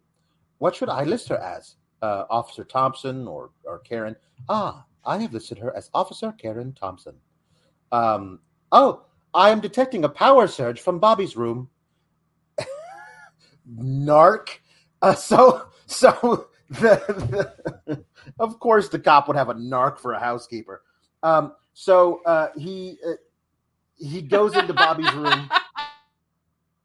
What 0.59 0.75
should 0.75 0.89
I 0.89 1.03
list 1.03 1.29
her 1.29 1.37
as? 1.37 1.75
Uh, 2.01 2.25
Officer 2.29 2.63
Thompson 2.63 3.27
or 3.27 3.51
or 3.63 3.79
Karen? 3.79 4.15
Ah, 4.47 4.85
I 5.05 5.17
have 5.17 5.33
listed 5.33 5.57
her 5.59 5.75
as 5.75 5.89
Officer 5.93 6.31
Karen 6.31 6.73
Thompson. 6.73 7.15
Um, 7.91 8.39
oh, 8.71 9.05
I 9.33 9.49
am 9.49 9.59
detecting 9.59 10.03
a 10.03 10.09
power 10.09 10.47
surge 10.47 10.81
from 10.81 10.99
Bobby's 10.99 11.35
room. 11.35 11.69
Narc. 13.75 14.59
Uh, 15.01 15.13
so 15.13 15.67
so 15.85 16.49
the, 16.69 17.53
the, 17.87 18.05
of 18.39 18.59
course, 18.59 18.89
the 18.89 18.99
cop 18.99 19.27
would 19.27 19.37
have 19.37 19.49
a 19.49 19.55
narc 19.55 19.99
for 19.99 20.13
a 20.13 20.19
housekeeper. 20.19 20.83
Um, 21.23 21.53
so 21.73 22.21
uh, 22.25 22.49
he 22.57 22.97
uh, 23.07 23.13
he 23.97 24.21
goes 24.21 24.55
into 24.55 24.73
Bobby's 24.73 25.11
room, 25.13 25.49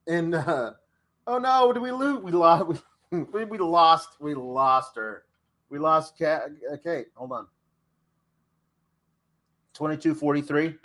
and 0.06 0.34
uh, 0.34 0.72
oh 1.26 1.38
no, 1.38 1.72
did 1.72 1.82
we 1.82 1.92
lose? 1.92 2.22
We 2.22 2.32
lost. 2.32 2.82
We, 3.32 3.44
we 3.44 3.58
lost. 3.58 4.16
We 4.18 4.34
lost 4.34 4.96
her. 4.96 5.22
We 5.68 5.78
lost. 5.78 6.20
Uh, 6.20 6.48
Kate, 6.82 7.06
hold 7.14 7.30
on. 7.30 7.46
Twenty-two 9.74 10.14
forty-three. 10.14 10.76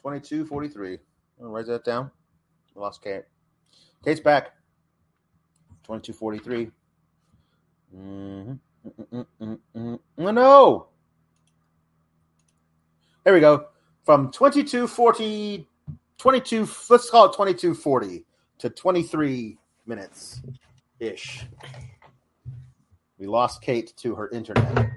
Twenty-two 0.00 0.46
forty-three. 0.46 0.98
Write 1.38 1.66
that 1.66 1.84
down. 1.84 2.10
We 2.74 2.82
lost 2.82 3.02
Kate. 3.02 3.22
Kate's 4.04 4.20
back. 4.20 4.52
Twenty-two 5.84 6.12
forty-three. 6.12 6.70
Mm-hmm. 7.96 8.52
Oh, 10.18 10.30
no. 10.30 10.88
There 13.24 13.34
we 13.34 13.40
go. 13.40 13.66
From 14.04 14.30
2240, 14.30 15.66
22, 16.18 16.68
let's 16.88 17.10
call 17.10 17.26
it 17.26 17.32
2240 17.32 18.24
to 18.58 18.70
23 18.70 19.58
minutes 19.86 20.42
ish. 21.00 21.44
We 23.18 23.26
lost 23.26 23.62
Kate 23.62 23.92
to 23.96 24.14
her 24.14 24.28
internet. 24.30 24.90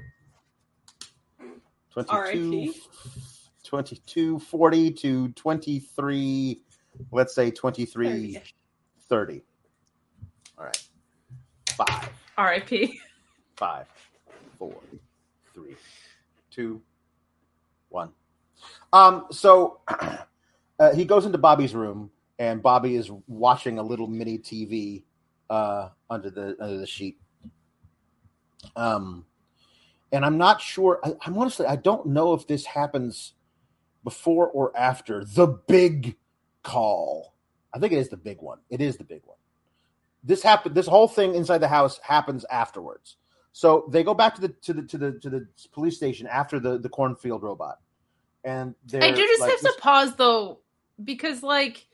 22, 2.03 2.73
2240 3.63 4.91
to 4.91 5.29
23, 5.29 6.62
let's 7.12 7.35
say 7.35 7.51
23 7.51 8.41
30. 9.07 9.41
All 10.57 10.65
right. 10.65 10.83
Five. 11.71 12.09
RIP. 12.38 12.91
Five, 13.55 13.88
four, 14.57 14.73
three, 15.53 15.75
two, 16.49 16.81
one. 17.89 18.12
Um, 18.93 19.25
so 19.31 19.81
uh, 20.79 20.93
he 20.93 21.03
goes 21.03 21.25
into 21.25 21.38
Bobby's 21.38 21.75
room, 21.75 22.09
and 22.38 22.62
Bobby 22.62 22.95
is 22.95 23.12
watching 23.27 23.79
a 23.79 23.83
little 23.83 24.07
mini 24.07 24.38
TV 24.38 25.03
uh, 25.49 25.89
under 26.09 26.29
the 26.29 26.55
under 26.62 26.77
the 26.77 26.88
sheet. 26.88 27.19
Um, 28.75 29.25
and 30.11 30.25
I'm 30.25 30.37
not 30.37 30.61
sure. 30.61 30.99
I, 31.03 31.13
I'm 31.25 31.37
honestly, 31.37 31.65
I 31.65 31.75
don't 31.75 32.07
know 32.07 32.33
if 32.33 32.47
this 32.47 32.65
happens 32.65 33.33
before 34.03 34.47
or 34.47 34.75
after 34.77 35.23
the 35.23 35.47
big 35.47 36.15
call. 36.63 37.35
I 37.73 37.79
think 37.79 37.93
it 37.93 37.97
is 37.97 38.09
the 38.09 38.17
big 38.17 38.41
one. 38.41 38.59
It 38.69 38.81
is 38.81 38.97
the 38.97 39.03
big 39.03 39.21
one 39.25 39.37
this 40.23 40.43
happened. 40.43 40.75
This 40.75 40.87
whole 40.87 41.07
thing 41.07 41.35
inside 41.35 41.59
the 41.59 41.67
house 41.67 41.99
happens 42.03 42.45
afterwards. 42.49 43.17
So 43.51 43.87
they 43.89 44.03
go 44.03 44.13
back 44.13 44.35
to 44.35 44.41
the 44.41 44.49
to 44.49 44.73
the 44.73 44.83
to 44.83 44.97
the 44.97 45.11
to 45.19 45.29
the 45.29 45.47
police 45.71 45.97
station 45.97 46.27
after 46.27 46.59
the 46.59 46.77
the 46.77 46.89
cornfield 46.89 47.43
robot, 47.43 47.79
and 48.43 48.75
they 48.85 48.99
I 48.99 49.11
do 49.11 49.21
just 49.21 49.41
like, 49.41 49.51
have 49.51 49.61
this... 49.61 49.75
to 49.75 49.81
pause 49.81 50.15
though 50.15 50.59
because 51.03 51.41
like, 51.41 51.87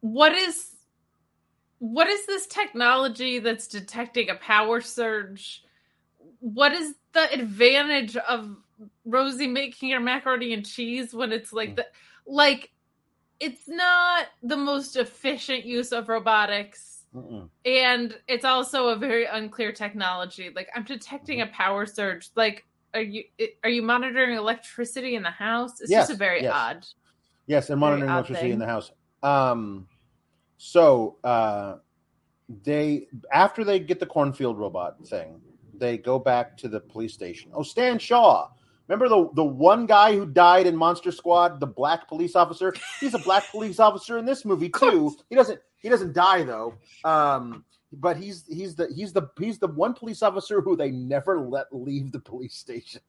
what 0.00 0.32
is 0.32 0.70
what 1.78 2.08
is 2.08 2.26
this 2.26 2.46
technology 2.46 3.38
that's 3.38 3.68
detecting 3.68 4.30
a 4.30 4.36
power 4.36 4.80
surge? 4.80 5.63
What 6.44 6.72
is 6.72 6.94
the 7.14 7.32
advantage 7.32 8.16
of 8.16 8.54
Rosie 9.06 9.46
making 9.46 9.90
her 9.92 10.00
macaroni 10.00 10.52
and 10.52 10.66
cheese 10.66 11.14
when 11.14 11.32
it's 11.32 11.52
like 11.52 11.70
mm. 11.70 11.76
the 11.76 11.86
like 12.26 12.70
it's 13.40 13.66
not 13.66 14.26
the 14.42 14.56
most 14.56 14.96
efficient 14.96 15.64
use 15.64 15.92
of 15.92 16.08
robotics. 16.08 17.02
Mm-mm. 17.14 17.48
And 17.64 18.18
it's 18.28 18.44
also 18.44 18.88
a 18.88 18.96
very 18.96 19.26
unclear 19.26 19.72
technology. 19.72 20.50
Like 20.54 20.68
I'm 20.74 20.84
detecting 20.84 21.40
a 21.40 21.46
power 21.46 21.86
surge. 21.86 22.30
Like 22.34 22.66
are 22.92 23.00
you 23.00 23.24
are 23.62 23.70
you 23.70 23.82
monitoring 23.82 24.36
electricity 24.36 25.14
in 25.14 25.22
the 25.22 25.30
house? 25.30 25.80
It's 25.80 25.90
yes, 25.90 26.08
just 26.08 26.12
a 26.12 26.16
very 26.16 26.42
yes. 26.42 26.52
odd. 26.54 26.86
Yes, 27.46 27.70
and 27.70 27.80
monitoring 27.80 28.10
electricity 28.10 28.50
in 28.50 28.58
the 28.58 28.66
house. 28.66 28.90
Um 29.22 29.88
so 30.58 31.16
uh 31.24 31.76
they 32.64 33.06
after 33.32 33.64
they 33.64 33.78
get 33.78 34.00
the 34.00 34.06
cornfield 34.06 34.58
robot 34.58 35.06
thing, 35.06 35.40
they 35.78 35.98
go 35.98 36.18
back 36.18 36.56
to 36.58 36.68
the 36.68 36.80
police 36.80 37.14
station. 37.14 37.50
Oh, 37.54 37.62
Stan 37.62 37.98
Shaw 37.98 38.48
Remember 38.88 39.08
the 39.08 39.30
the 39.34 39.44
one 39.44 39.86
guy 39.86 40.14
who 40.14 40.26
died 40.26 40.66
in 40.66 40.76
Monster 40.76 41.10
Squad, 41.10 41.58
the 41.58 41.66
black 41.66 42.06
police 42.06 42.36
officer? 42.36 42.74
He's 43.00 43.14
a 43.14 43.18
black 43.18 43.50
police 43.50 43.80
officer 43.80 44.18
in 44.18 44.26
this 44.26 44.44
movie 44.44 44.68
too. 44.68 45.16
He 45.30 45.36
doesn't 45.36 45.60
he 45.80 45.88
doesn't 45.88 46.12
die 46.12 46.42
though. 46.42 46.74
Um, 47.04 47.64
but 47.92 48.18
he's 48.18 48.44
he's 48.46 48.74
the 48.74 48.92
he's 48.94 49.12
the 49.12 49.30
he's 49.38 49.58
the 49.58 49.68
one 49.68 49.94
police 49.94 50.22
officer 50.22 50.60
who 50.60 50.76
they 50.76 50.90
never 50.90 51.40
let 51.40 51.66
leave 51.72 52.12
the 52.12 52.20
police 52.20 52.56
station. 52.56 53.00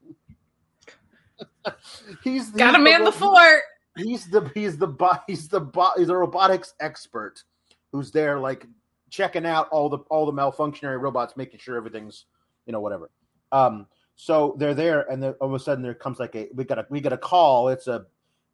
he's 2.23 2.51
got 2.51 2.71
to 2.71 2.79
man 2.79 3.03
the 3.03 3.11
fort. 3.11 3.61
He's 3.97 4.27
the 4.29 4.49
he's 4.53 4.77
the 4.77 4.87
he's 5.27 5.49
the 5.49 5.93
he's 5.97 6.09
a 6.09 6.15
robotics 6.15 6.73
expert 6.79 7.43
who's 7.91 8.11
there 8.11 8.39
like 8.39 8.65
checking 9.09 9.45
out 9.45 9.67
all 9.69 9.89
the 9.89 9.97
all 10.09 10.25
the 10.25 10.31
malfunctionary 10.31 11.01
robots, 11.01 11.35
making 11.35 11.59
sure 11.59 11.75
everything's 11.75 12.25
you 12.65 12.73
know 12.73 12.79
whatever. 12.79 13.09
Um, 13.51 13.87
so 14.15 14.55
they're 14.57 14.73
there, 14.73 15.09
and 15.11 15.21
then 15.21 15.33
all 15.41 15.47
of 15.47 15.53
a 15.53 15.59
sudden 15.59 15.83
there 15.83 15.93
comes 15.93 16.19
like 16.19 16.35
a 16.35 16.49
we 16.53 16.63
got 16.63 16.79
a 16.79 16.85
we 16.89 17.01
got 17.01 17.13
a 17.13 17.17
call. 17.17 17.69
It's 17.69 17.87
a 17.87 18.05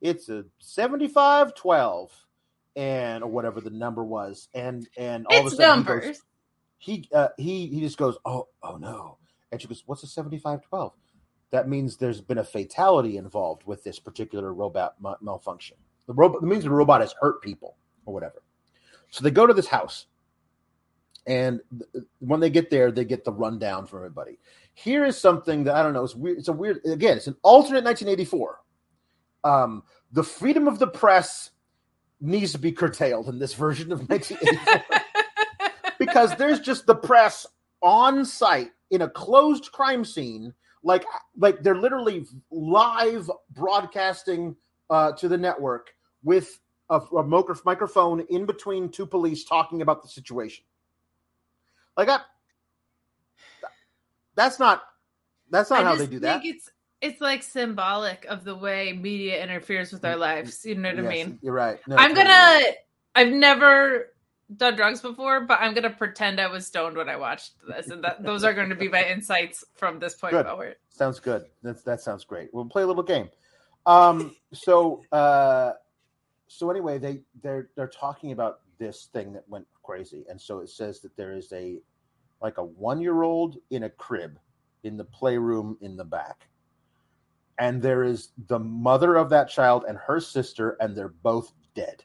it's 0.02 0.30
a 0.30 0.46
seventy 0.60 1.08
five 1.08 1.54
twelve 1.56 2.12
and 2.76 3.24
or 3.24 3.30
whatever 3.30 3.62
the 3.62 3.70
number 3.70 4.04
was, 4.04 4.50
and 4.54 4.88
and 4.98 5.26
all 5.28 5.46
it's 5.46 5.54
of 5.54 5.54
a 5.54 5.56
sudden 5.64 5.86
numbers. 5.86 6.04
he 6.78 6.98
goes, 6.98 7.08
he 7.08 7.10
uh, 7.14 7.28
he 7.38 7.68
he 7.68 7.80
just 7.82 7.98
goes 7.98 8.18
oh 8.26 8.48
oh 8.64 8.78
no, 8.78 9.18
and 9.52 9.62
she 9.62 9.68
goes 9.68 9.84
what's 9.86 10.04
a 10.04 10.08
seventy 10.08 10.40
five 10.40 10.62
twelve? 10.64 10.94
That 11.52 11.68
means 11.68 11.98
there's 11.98 12.22
been 12.22 12.38
a 12.38 12.44
fatality 12.44 13.18
involved 13.18 13.64
with 13.66 13.84
this 13.84 14.00
particular 14.00 14.54
robot 14.54 14.96
malfunction. 15.22 15.78
The 16.08 16.14
robot 16.14 16.42
means 16.44 16.64
the 16.64 16.70
robot 16.70 17.02
has 17.02 17.14
hurt 17.20 17.42
people 17.42 17.76
or 18.06 18.14
whatever. 18.14 18.42
So 19.10 19.24
they 19.24 19.32
go 19.32 19.46
to 19.46 19.54
this 19.54 19.68
house, 19.68 20.06
and 21.28 21.62
when 22.20 22.40
they 22.40 22.50
get 22.50 22.70
there, 22.70 22.92
they 22.92 23.06
get 23.06 23.24
the 23.24 23.32
rundown 23.32 23.86
from 23.86 24.00
everybody. 24.00 24.40
Here 24.74 25.06
is 25.06 25.18
something 25.18 25.64
that 25.66 25.76
I 25.76 25.84
don't 25.84 25.94
know. 25.94 26.04
It's 26.04 26.16
weird. 26.16 26.38
It's 26.40 26.48
a 26.48 26.54
weird. 26.54 26.82
Again, 26.86 27.18
it's 27.18 27.28
an 27.28 27.38
alternate 27.44 27.84
1984. 27.84 28.60
Um, 29.44 29.84
the 30.12 30.24
freedom 30.24 30.68
of 30.68 30.80
the 30.80 30.88
press 30.88 31.52
needs 32.20 32.52
to 32.52 32.60
be 32.60 32.72
curtailed 32.72 33.28
in 33.30 33.40
this 33.40 33.54
version 33.54 33.92
of 33.92 34.08
1984 34.10 35.00
because 36.00 36.36
there's 36.36 36.60
just 36.60 36.86
the 36.86 36.96
press 36.96 37.48
on 37.82 38.24
site 38.24 38.72
in 38.92 39.02
a 39.02 39.10
closed 39.10 39.72
crime 39.72 40.06
scene 40.06 40.54
like 40.84 41.04
like 41.38 41.64
they're 41.64 41.78
literally 41.78 42.26
live 42.52 43.30
broadcasting 43.52 44.56
uh, 44.90 45.12
to 45.14 45.28
the 45.28 45.38
network 45.38 45.94
with 46.24 46.60
a, 46.90 47.00
a 47.00 47.24
microphone 47.66 48.22
in 48.30 48.46
between 48.46 48.90
two 48.90 49.06
police 49.06 49.44
talking 49.46 49.82
about 49.82 50.04
the 50.04 50.10
situation 50.10 50.64
like 51.98 52.08
that 52.08 52.22
that's 54.36 54.60
not 54.60 54.82
that's 55.50 55.70
not 55.70 55.82
I 55.82 55.84
how 55.84 55.96
they 55.96 56.08
do 56.08 56.20
that 56.20 56.46
it's 56.46 56.70
it's 57.02 57.20
like 57.20 57.42
symbolic 57.42 58.26
of 58.26 58.44
the 58.44 58.56
way 58.56 58.94
media 58.94 59.44
interferes 59.44 59.92
with 59.92 60.06
our 60.06 60.16
lives. 60.16 60.64
You 60.64 60.76
know 60.76 60.90
what 60.90 61.04
yes, 61.04 61.06
I 61.06 61.10
mean? 61.10 61.40
You're 61.42 61.54
right. 61.54 61.80
No, 61.88 61.96
I'm 61.98 62.14
gonna. 62.14 62.30
Right. 62.30 62.76
I've 63.16 63.34
never 63.34 64.14
done 64.56 64.76
drugs 64.76 65.02
before, 65.02 65.42
but 65.42 65.60
I'm 65.60 65.74
gonna 65.74 65.90
pretend 65.90 66.40
I 66.40 66.48
was 66.48 66.68
stoned 66.68 66.96
when 66.96 67.10
I 67.10 67.16
watched 67.16 67.54
this, 67.68 67.88
and 67.88 68.04
that 68.04 68.24
those 68.24 68.44
are 68.44 68.54
going 68.54 68.70
to 68.70 68.76
be 68.76 68.88
my 68.88 69.04
insights 69.12 69.66
from 69.74 70.00
this 70.00 70.14
point 70.14 70.34
good. 70.34 70.46
forward. 70.46 70.76
Sounds 70.90 71.20
good. 71.20 71.46
That's 71.64 71.82
that 71.84 72.02
sounds 72.02 72.24
great. 72.24 72.54
We'll 72.54 72.66
play 72.66 72.84
a 72.84 72.88
little 72.88 73.04
game. 73.04 73.30
Um. 73.86 74.36
So. 74.54 75.04
uh 75.12 75.74
So 76.48 76.70
anyway, 76.70 77.00
they 77.00 77.22
they're 77.42 77.70
they're 77.76 77.88
talking 77.88 78.32
about 78.32 78.60
this 78.78 79.10
thing 79.12 79.34
that 79.34 79.48
went 79.50 79.66
crazy, 79.84 80.26
and 80.30 80.40
so 80.40 80.60
it 80.60 80.70
says 80.70 81.02
that 81.02 81.16
there 81.16 81.34
is 81.34 81.52
a 81.54 81.80
like 82.42 82.58
a 82.58 82.64
one 82.64 83.02
year 83.02 83.24
old 83.24 83.58
in 83.70 83.84
a 83.84 83.90
crib 83.90 84.40
in 84.84 84.98
the 84.98 85.04
playroom 85.06 85.78
in 85.82 85.96
the 85.96 86.04
back 86.04 86.48
and 87.62 87.80
there 87.80 88.04
is 88.04 88.30
the 88.48 88.58
mother 88.58 89.16
of 89.16 89.30
that 89.30 89.48
child 89.48 89.86
and 89.88 89.96
her 89.96 90.20
sister, 90.20 90.78
and 90.80 90.98
they're 90.98 91.14
both 91.22 91.54
dead. 91.76 92.04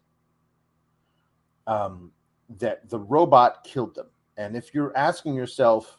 Um, 1.66 2.12
that 2.58 2.88
the 2.90 2.98
robot 2.98 3.64
killed 3.64 3.94
them. 3.94 4.08
And 4.36 4.54
if 4.54 4.74
you're 4.74 4.94
asking 4.96 5.34
yourself, 5.34 5.98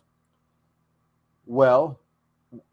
well, 1.47 1.99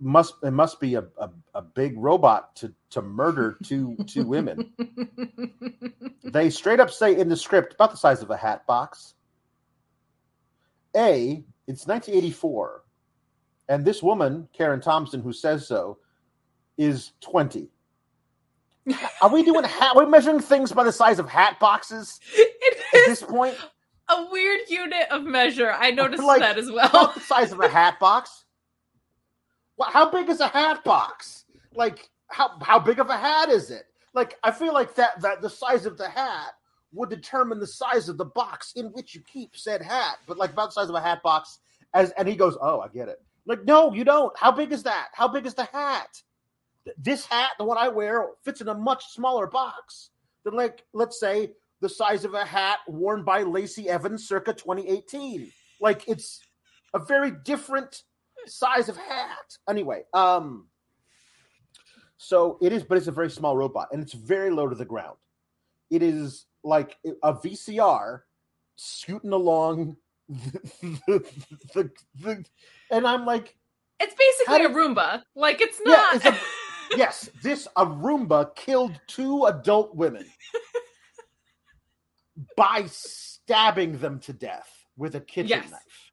must 0.01 0.35
it 0.43 0.53
must 0.53 0.81
be 0.81 0.95
a, 0.95 1.05
a, 1.19 1.31
a 1.55 1.63
big 1.63 1.95
robot 1.97 2.55
to 2.57 2.73
to 2.91 3.03
murder 3.03 3.57
two 3.63 3.97
two 4.07 4.25
women. 4.25 4.73
they 6.25 6.51
straight 6.51 6.81
up 6.81 6.91
say 6.91 7.19
in 7.19 7.29
the 7.29 7.37
script 7.37 7.75
about 7.75 7.91
the 7.91 7.97
size 7.97 8.23
of 8.23 8.31
a 8.31 8.37
hat 8.37 8.67
box. 8.67 9.15
A, 10.97 11.43
it's 11.67 11.89
1984, 11.89 12.85
and 13.69 13.85
this 13.85 14.01
woman, 14.01 14.49
Karen 14.53 14.81
Thompson, 14.81 15.21
who 15.21 15.33
says 15.33 15.67
so, 15.67 15.99
is 16.79 17.13
20. 17.21 17.69
Are 19.21 19.31
we 19.31 19.43
doing 19.43 19.65
hat? 19.65 19.97
Are 19.97 20.05
we 20.05 20.11
measuring 20.11 20.39
things 20.39 20.71
by 20.71 20.85
the 20.85 20.93
size 20.93 21.19
of 21.19 21.29
hat 21.29 21.59
boxes 21.59 22.21
at 22.95 23.07
this 23.07 23.23
point? 23.23 23.57
A 24.09 24.27
weird 24.31 24.61
unit 24.69 25.09
of 25.11 25.25
measure. 25.25 25.73
I 25.73 25.91
noticed 25.91 26.23
like, 26.23 26.41
that 26.41 26.59
as 26.59 26.71
well. 26.71 27.13
The 27.15 27.21
size 27.21 27.53
of 27.53 27.61
a 27.61 27.69
hat 27.69 27.99
box. 27.99 28.43
How 29.83 30.11
big 30.11 30.29
is 30.29 30.41
a 30.41 30.49
hat 30.49 30.85
box? 30.85 31.45
Like 31.75 32.09
how 32.29 32.59
how 32.63 32.79
big 32.79 33.01
of 33.01 33.11
a 33.11 33.17
hat 33.17 33.49
is 33.49 33.71
it? 33.71 33.85
Like 34.15 34.37
I 34.43 34.51
feel 34.51 34.73
like 34.73 34.95
that 34.95 35.21
that 35.23 35.43
the 35.43 35.51
size 35.51 35.87
of 35.87 35.99
the 35.99 36.09
hat 36.09 36.53
would 36.93 37.11
determine 37.11 37.59
the 37.59 37.67
size 37.67 38.09
of 38.09 38.17
the 38.17 38.25
box 38.25 38.73
in 38.77 38.87
which 38.87 39.15
you 39.15 39.21
keep 39.23 39.57
said 39.57 39.83
hat. 39.83 40.19
But 40.27 40.39
like 40.39 40.53
about 40.53 40.69
the 40.69 40.81
size 40.81 40.89
of 40.89 40.95
a 40.95 41.01
hat 41.01 41.23
box, 41.23 41.59
as 41.93 42.11
and 42.13 42.29
he 42.29 42.37
goes, 42.37 42.57
oh, 42.61 42.81
I 42.81 42.89
get 42.89 43.09
it. 43.09 43.21
Like 43.47 43.65
no, 43.65 43.93
you 43.93 44.05
don't. 44.05 44.37
How 44.39 44.53
big 44.53 44.73
is 44.73 44.85
that? 44.85 45.09
How 45.13 45.29
big 45.29 45.47
is 45.47 45.55
the 45.55 45.65
hat? 45.65 46.23
this 46.99 47.27
hat, 47.27 47.53
the 47.59 47.65
one 47.65 47.79
I 47.79 47.89
wear, 47.89 48.29
fits 48.45 48.61
in 48.61 48.69
a 48.69 48.75
much 48.75 49.13
smaller 49.13 49.47
box 49.47 50.11
than, 50.45 50.55
like, 50.55 50.85
let's 50.93 51.19
say, 51.19 51.53
the 51.81 51.89
size 51.89 52.25
of 52.25 52.35
a 52.35 52.45
hat 52.45 52.79
worn 52.87 53.25
by 53.25 53.43
Lacey 53.43 53.89
Evans 53.89 54.27
circa 54.27 54.53
2018. 54.53 55.51
Like, 55.81 56.09
it's 56.09 56.41
a 56.93 56.99
very 56.99 57.33
different 57.45 58.03
size 58.46 58.88
of 58.88 58.96
hat. 58.96 59.57
Anyway, 59.68 60.02
um, 60.12 60.68
so 62.16 62.59
it 62.62 62.72
is, 62.72 62.83
but 62.83 62.98
it's 62.98 63.07
a 63.07 63.12
very 63.12 63.30
small 63.30 63.57
robot 63.57 63.88
and 63.92 64.02
it's 64.02 64.12
very 64.12 64.50
low 64.50 64.68
to 64.68 64.74
the 64.74 64.85
ground. 64.85 65.16
It 65.90 66.02
is 66.02 66.46
like 66.62 66.96
a 67.22 67.35
VCR 67.35 68.20
scooting 68.76 69.33
along 69.33 69.96
the, 70.28 71.24
the, 71.74 71.90
the, 72.20 72.44
and 72.90 73.07
I'm 73.07 73.26
like, 73.26 73.57
it's 74.00 74.14
basically 74.14 74.64
a 74.64 74.70
Roomba. 74.70 75.22
Like 75.35 75.61
it's 75.61 75.78
not. 75.85 76.24
Yeah, 76.24 76.30
it's 76.30 76.38
a, 76.38 76.96
yes, 76.96 77.30
this 77.42 77.68
a 77.76 77.87
Roomba 77.87 78.54
killed 78.54 78.98
two 79.07 79.44
adult 79.44 79.94
women 79.94 80.26
by 82.57 82.85
stabbing 82.87 83.98
them 83.98 84.18
to 84.20 84.33
death 84.33 84.68
with 84.96 85.14
a 85.14 85.20
kitchen 85.20 85.48
yes. 85.48 85.70
knife. 85.70 86.04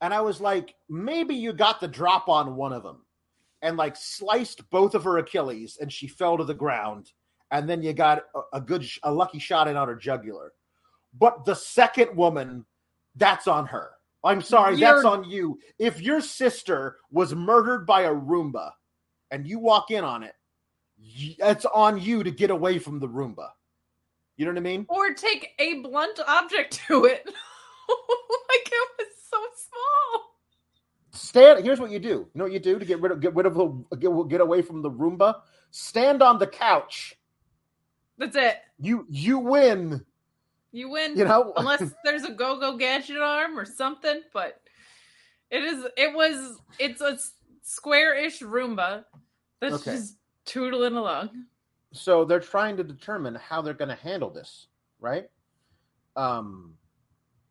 And 0.00 0.12
I 0.12 0.20
was 0.20 0.40
like, 0.40 0.74
maybe 0.88 1.34
you 1.34 1.52
got 1.52 1.80
the 1.80 1.88
drop 1.88 2.28
on 2.28 2.56
one 2.56 2.72
of 2.72 2.82
them 2.82 3.04
and 3.62 3.76
like 3.76 3.96
sliced 3.96 4.68
both 4.70 4.94
of 4.94 5.04
her 5.04 5.18
Achilles 5.18 5.78
and 5.80 5.92
she 5.92 6.06
fell 6.06 6.36
to 6.36 6.44
the 6.44 6.54
ground. 6.54 7.12
And 7.50 7.68
then 7.68 7.82
you 7.82 7.92
got 7.92 8.24
a, 8.34 8.58
a 8.58 8.60
good, 8.60 8.86
a 9.02 9.12
lucky 9.12 9.38
shot 9.38 9.68
in 9.68 9.76
on 9.76 9.88
her 9.88 9.94
jugular. 9.94 10.52
But 11.18 11.44
the 11.44 11.54
second 11.54 12.16
woman, 12.16 12.66
that's 13.14 13.48
on 13.48 13.66
her. 13.66 13.92
I'm 14.22 14.42
sorry, 14.42 14.76
You're... 14.76 14.94
that's 14.94 15.04
on 15.04 15.24
you. 15.24 15.58
If 15.78 16.00
your 16.00 16.20
sister 16.20 16.96
was 17.10 17.34
murdered 17.34 17.86
by 17.86 18.02
a 18.02 18.12
Roomba, 18.12 18.72
and 19.30 19.46
you 19.46 19.58
walk 19.58 19.90
in 19.90 20.04
on 20.04 20.22
it, 20.22 20.34
it's 20.98 21.64
on 21.66 22.00
you 22.00 22.22
to 22.22 22.30
get 22.30 22.50
away 22.50 22.78
from 22.78 22.98
the 22.98 23.08
Roomba. 23.08 23.48
You 24.36 24.44
know 24.44 24.52
what 24.52 24.58
I 24.58 24.62
mean? 24.62 24.86
Or 24.88 25.14
take 25.14 25.50
a 25.58 25.80
blunt 25.80 26.20
object 26.26 26.80
to 26.88 27.04
it. 27.04 27.24
like 27.88 28.68
it 28.72 28.88
was 28.98 29.15
so 29.30 29.36
small. 29.56 30.36
Stand. 31.12 31.64
Here's 31.64 31.80
what 31.80 31.90
you 31.90 31.98
do. 31.98 32.08
You 32.08 32.30
know 32.34 32.44
what 32.44 32.52
you 32.52 32.58
do 32.58 32.78
to 32.78 32.84
get 32.84 33.00
rid 33.00 33.12
of 33.12 33.20
get 33.20 33.34
rid 33.34 33.46
of 33.46 33.54
the 33.54 33.66
get, 33.96 34.28
get 34.28 34.40
away 34.40 34.62
from 34.62 34.82
the 34.82 34.90
Roomba? 34.90 35.36
Stand 35.70 36.22
on 36.22 36.38
the 36.38 36.46
couch. 36.46 37.16
That's 38.18 38.36
it. 38.36 38.58
You 38.78 39.06
you 39.08 39.38
win. 39.38 40.04
You 40.72 40.90
win. 40.90 41.16
You 41.16 41.24
know, 41.24 41.52
unless 41.56 41.82
there's 42.04 42.24
a 42.24 42.32
go 42.32 42.58
go 42.58 42.76
gadget 42.76 43.18
arm 43.18 43.58
or 43.58 43.64
something. 43.64 44.20
But 44.32 44.60
it 45.50 45.62
is. 45.62 45.84
It 45.96 46.14
was. 46.14 46.58
It's 46.78 47.00
a 47.00 47.18
square-ish 47.62 48.40
Roomba 48.40 49.04
that's 49.60 49.74
okay. 49.74 49.92
just 49.92 50.16
tootling 50.44 50.96
along. 50.96 51.30
So 51.92 52.24
they're 52.24 52.40
trying 52.40 52.76
to 52.76 52.84
determine 52.84 53.34
how 53.34 53.62
they're 53.62 53.74
going 53.74 53.88
to 53.88 53.94
handle 53.94 54.30
this, 54.30 54.66
right? 55.00 55.28
Um, 56.14 56.74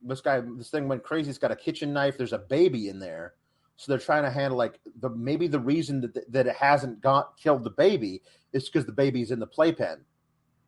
this 0.05 0.21
guy, 0.21 0.41
this 0.57 0.69
thing 0.69 0.87
went 0.87 1.03
crazy. 1.03 1.29
It's 1.29 1.39
got 1.39 1.51
a 1.51 1.55
kitchen 1.55 1.93
knife. 1.93 2.17
There's 2.17 2.33
a 2.33 2.39
baby 2.39 2.89
in 2.89 2.99
there, 2.99 3.33
so 3.77 3.91
they're 3.91 3.99
trying 3.99 4.23
to 4.23 4.31
handle 4.31 4.57
like 4.57 4.79
the 4.99 5.09
maybe 5.09 5.47
the 5.47 5.59
reason 5.59 6.01
that 6.01 6.31
that 6.31 6.47
it 6.47 6.55
hasn't 6.55 7.01
got 7.01 7.37
killed 7.37 7.63
the 7.63 7.71
baby 7.71 8.21
is 8.53 8.65
because 8.65 8.85
the 8.85 8.91
baby's 8.91 9.31
in 9.31 9.39
the 9.39 9.47
playpen. 9.47 10.05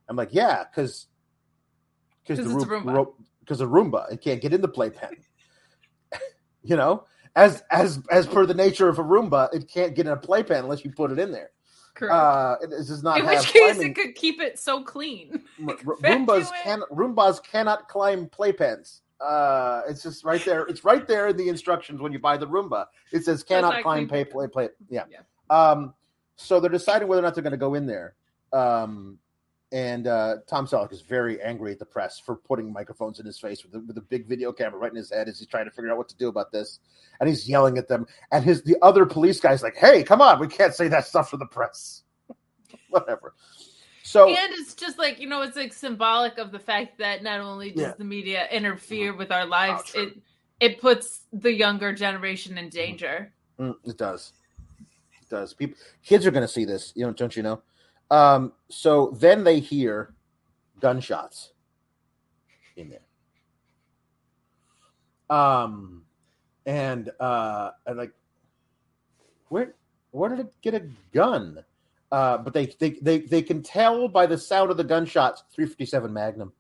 I'm 0.10 0.16
like, 0.16 0.30
yeah, 0.32 0.64
because 0.64 1.08
because 2.26 2.46
the 2.46 2.54
Roomba 2.54 3.14
because 3.40 3.60
the 3.60 3.68
Roomba 3.68 4.12
it 4.12 4.22
can't 4.22 4.42
get 4.42 4.54
in 4.54 4.62
the 4.62 4.68
playpen. 4.68 5.18
you 6.64 6.76
know, 6.76 7.06
as 7.36 7.64
as 7.72 8.02
as 8.12 8.28
per 8.28 8.46
the 8.46 8.54
nature 8.54 8.90
of 8.90 9.00
a 9.00 9.04
Roomba, 9.04 9.54
it 9.54 9.70
can't 9.70 9.96
get 9.96 10.08
in 10.08 10.12
a 10.14 10.18
playpen 10.18 10.58
unless 10.58 10.84
you 10.84 10.92
put 10.92 11.12
it 11.12 11.20
in 11.20 11.32
there. 11.32 11.52
Correct. 11.98 12.14
Uh, 12.14 12.58
it 12.62 12.70
does 12.70 13.02
not. 13.02 13.20
In 13.20 13.26
which 13.26 13.48
case, 13.48 13.74
climbing. 13.74 13.92
it 13.92 13.96
could 13.96 14.16
keep 14.16 14.40
it 14.40 14.60
so 14.60 14.84
clean. 14.84 15.44
Roombas 15.62 16.52
can 16.64 16.82
Roombas 16.92 17.44
cannot 17.44 17.90
climb 17.90 18.28
playpens. 18.28 19.02
Uh, 19.20 19.82
it's 19.88 20.04
just 20.04 20.24
right 20.24 20.44
there. 20.46 20.64
It's 20.68 20.84
right 20.84 21.08
there 21.08 21.28
in 21.28 21.38
the 21.38 21.50
instructions 21.50 22.00
when 22.00 22.12
you 22.12 22.20
buy 22.20 22.38
the 22.38 22.48
Roomba. 22.48 22.86
It 23.12 23.26
says 23.26 23.44
cannot 23.44 23.82
climb, 23.82 24.08
pay, 24.08 24.26
play, 24.26 24.48
play. 24.48 24.70
Yeah. 24.90 25.04
yeah. 25.10 25.20
Um, 25.50 25.94
so 26.36 26.60
they're 26.60 26.70
deciding 26.70 27.08
whether 27.08 27.22
or 27.22 27.24
not 27.24 27.34
they're 27.34 27.44
going 27.44 27.52
to 27.52 27.58
go 27.58 27.74
in 27.74 27.88
there. 27.88 28.16
Um, 28.54 29.18
and 29.72 30.08
uh, 30.08 30.38
Tom 30.48 30.66
Selleck 30.66 30.94
is 30.94 31.02
very 31.02 31.42
angry 31.42 31.74
at 31.74 31.80
the 31.80 31.86
press 31.86 32.20
for 32.20 32.36
putting 32.36 32.72
microphones 32.72 33.20
in 33.20 33.26
his 33.26 33.38
face 33.38 33.64
with 33.66 33.76
a, 33.76 33.80
with 33.80 33.98
a 33.98 34.02
big 34.02 34.26
video 34.26 34.54
camera 34.54 34.80
right 34.80 34.92
in 34.92 34.96
his 34.96 35.12
head 35.12 35.28
as 35.28 35.40
he's 35.40 35.48
trying 35.48 35.66
to 35.66 35.72
figure 35.72 35.92
out 35.92 35.98
what 35.98 36.08
to 36.10 36.16
do 36.16 36.30
about 36.30 36.52
this. 36.54 36.80
And 37.20 37.28
he's 37.28 37.50
yelling 37.50 37.78
at 37.78 37.90
them. 37.90 38.08
And 38.32 38.46
his 38.46 38.64
the 38.64 38.78
other 38.82 39.06
police 39.06 39.42
guy's 39.42 39.64
like, 39.64 39.76
"Hey, 39.76 40.04
come 40.04 40.22
on, 40.22 40.40
we 40.40 40.48
can't 40.48 40.74
say 40.74 40.88
that 40.88 41.06
stuff 41.06 41.30
for 41.30 41.38
the 41.38 41.46
press." 41.46 42.04
Whatever. 42.90 43.34
So 44.08 44.30
and 44.30 44.54
it's 44.54 44.74
just 44.74 44.98
like 44.98 45.20
you 45.20 45.28
know, 45.28 45.42
it's 45.42 45.58
like 45.58 45.74
symbolic 45.74 46.38
of 46.38 46.54
the 46.54 46.60
fact 46.60 46.98
that 47.00 47.24
not 47.24 47.42
only 47.42 47.72
does 47.72 47.82
yeah. 47.82 47.94
the 47.98 48.06
media 48.06 48.48
interfere 48.50 49.14
with 49.14 49.34
our 49.34 49.46
lives, 49.46 49.92
oh, 49.98 50.04
it 50.04 50.18
it 50.62 50.80
puts 50.80 51.24
the 51.34 51.52
younger 51.52 51.92
generation 51.92 52.58
in 52.58 52.70
danger. 52.70 53.34
Mm, 53.60 53.76
it 53.84 53.98
does. 53.98 54.32
It 54.80 55.30
does. 55.30 55.54
People, 55.54 55.76
kids 56.06 56.26
are 56.26 56.32
going 56.32 56.48
to 56.48 56.48
see 56.48 56.64
this. 56.64 56.94
You 56.96 57.06
know, 57.06 57.12
don't 57.12 57.36
you 57.36 57.44
know? 57.44 57.62
Um, 58.10 58.54
so 58.70 59.14
then 59.20 59.44
they 59.44 59.60
hear 59.60 60.14
gunshots 60.80 61.52
in 62.78 62.90
there. 62.90 63.00
Um, 65.38 66.04
and 66.66 67.12
uh, 67.20 67.72
and 67.86 67.98
like, 67.98 68.14
where 69.50 69.76
where 70.12 70.30
did 70.30 70.40
it 70.40 70.54
get 70.62 70.76
a 70.76 70.88
gun? 71.14 71.62
Uh, 72.12 72.38
but 72.38 72.54
they, 72.54 72.68
they 72.80 72.92
they 73.02 73.20
they 73.20 73.42
can 73.42 73.62
tell 73.62 74.08
by 74.08 74.26
the 74.26 74.38
sound 74.38 74.72
of 74.72 74.78
the 74.78 74.84
gunshots. 74.84 75.44
357 75.54 76.12
Magnum. 76.12 76.54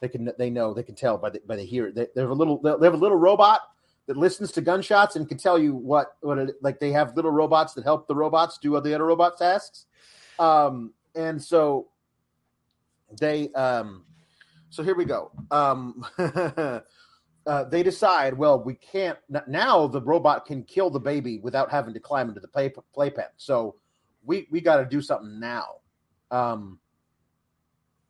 They 0.00 0.08
can 0.08 0.30
they 0.38 0.50
know 0.50 0.72
they 0.72 0.82
can 0.82 0.94
tell 0.94 1.18
by 1.18 1.30
the 1.30 1.40
by 1.46 1.56
the 1.56 1.64
hear. 1.64 1.92
They, 1.92 2.06
they 2.14 2.22
have 2.22 2.30
a 2.30 2.34
little 2.34 2.58
they 2.58 2.86
have 2.86 2.94
a 2.94 2.98
little 2.98 3.18
robot 3.18 3.60
that 4.06 4.16
listens 4.16 4.52
to 4.52 4.60
gunshots 4.60 5.16
and 5.16 5.28
can 5.28 5.38
tell 5.38 5.58
you 5.58 5.74
what 5.74 6.16
what 6.20 6.38
it, 6.38 6.56
like 6.62 6.80
they 6.80 6.92
have 6.92 7.16
little 7.16 7.30
robots 7.30 7.74
that 7.74 7.84
help 7.84 8.06
the 8.06 8.14
robots 8.14 8.58
do 8.58 8.70
the 8.80 8.94
other 8.94 9.04
robot 9.04 9.38
tasks. 9.38 9.86
Um, 10.38 10.92
and 11.14 11.42
so 11.42 11.88
they 13.20 13.50
um, 13.52 14.04
so 14.70 14.82
here 14.82 14.94
we 14.94 15.04
go. 15.04 15.30
Um, 15.50 16.04
uh, 16.18 17.64
they 17.64 17.82
decide, 17.82 18.34
well, 18.34 18.62
we 18.62 18.74
can't 18.74 19.18
now. 19.46 19.86
The 19.86 20.00
robot 20.00 20.46
can 20.46 20.64
kill 20.64 20.90
the 20.90 21.00
baby 21.00 21.38
without 21.38 21.70
having 21.70 21.94
to 21.94 22.00
climb 22.00 22.28
into 22.28 22.40
the 22.40 22.48
play 22.48 22.72
playpen. 22.92 23.26
So 23.36 23.76
we 24.24 24.46
we 24.50 24.60
got 24.60 24.76
to 24.76 24.84
do 24.84 25.00
something 25.00 25.38
now. 25.38 25.76
Um, 26.30 26.78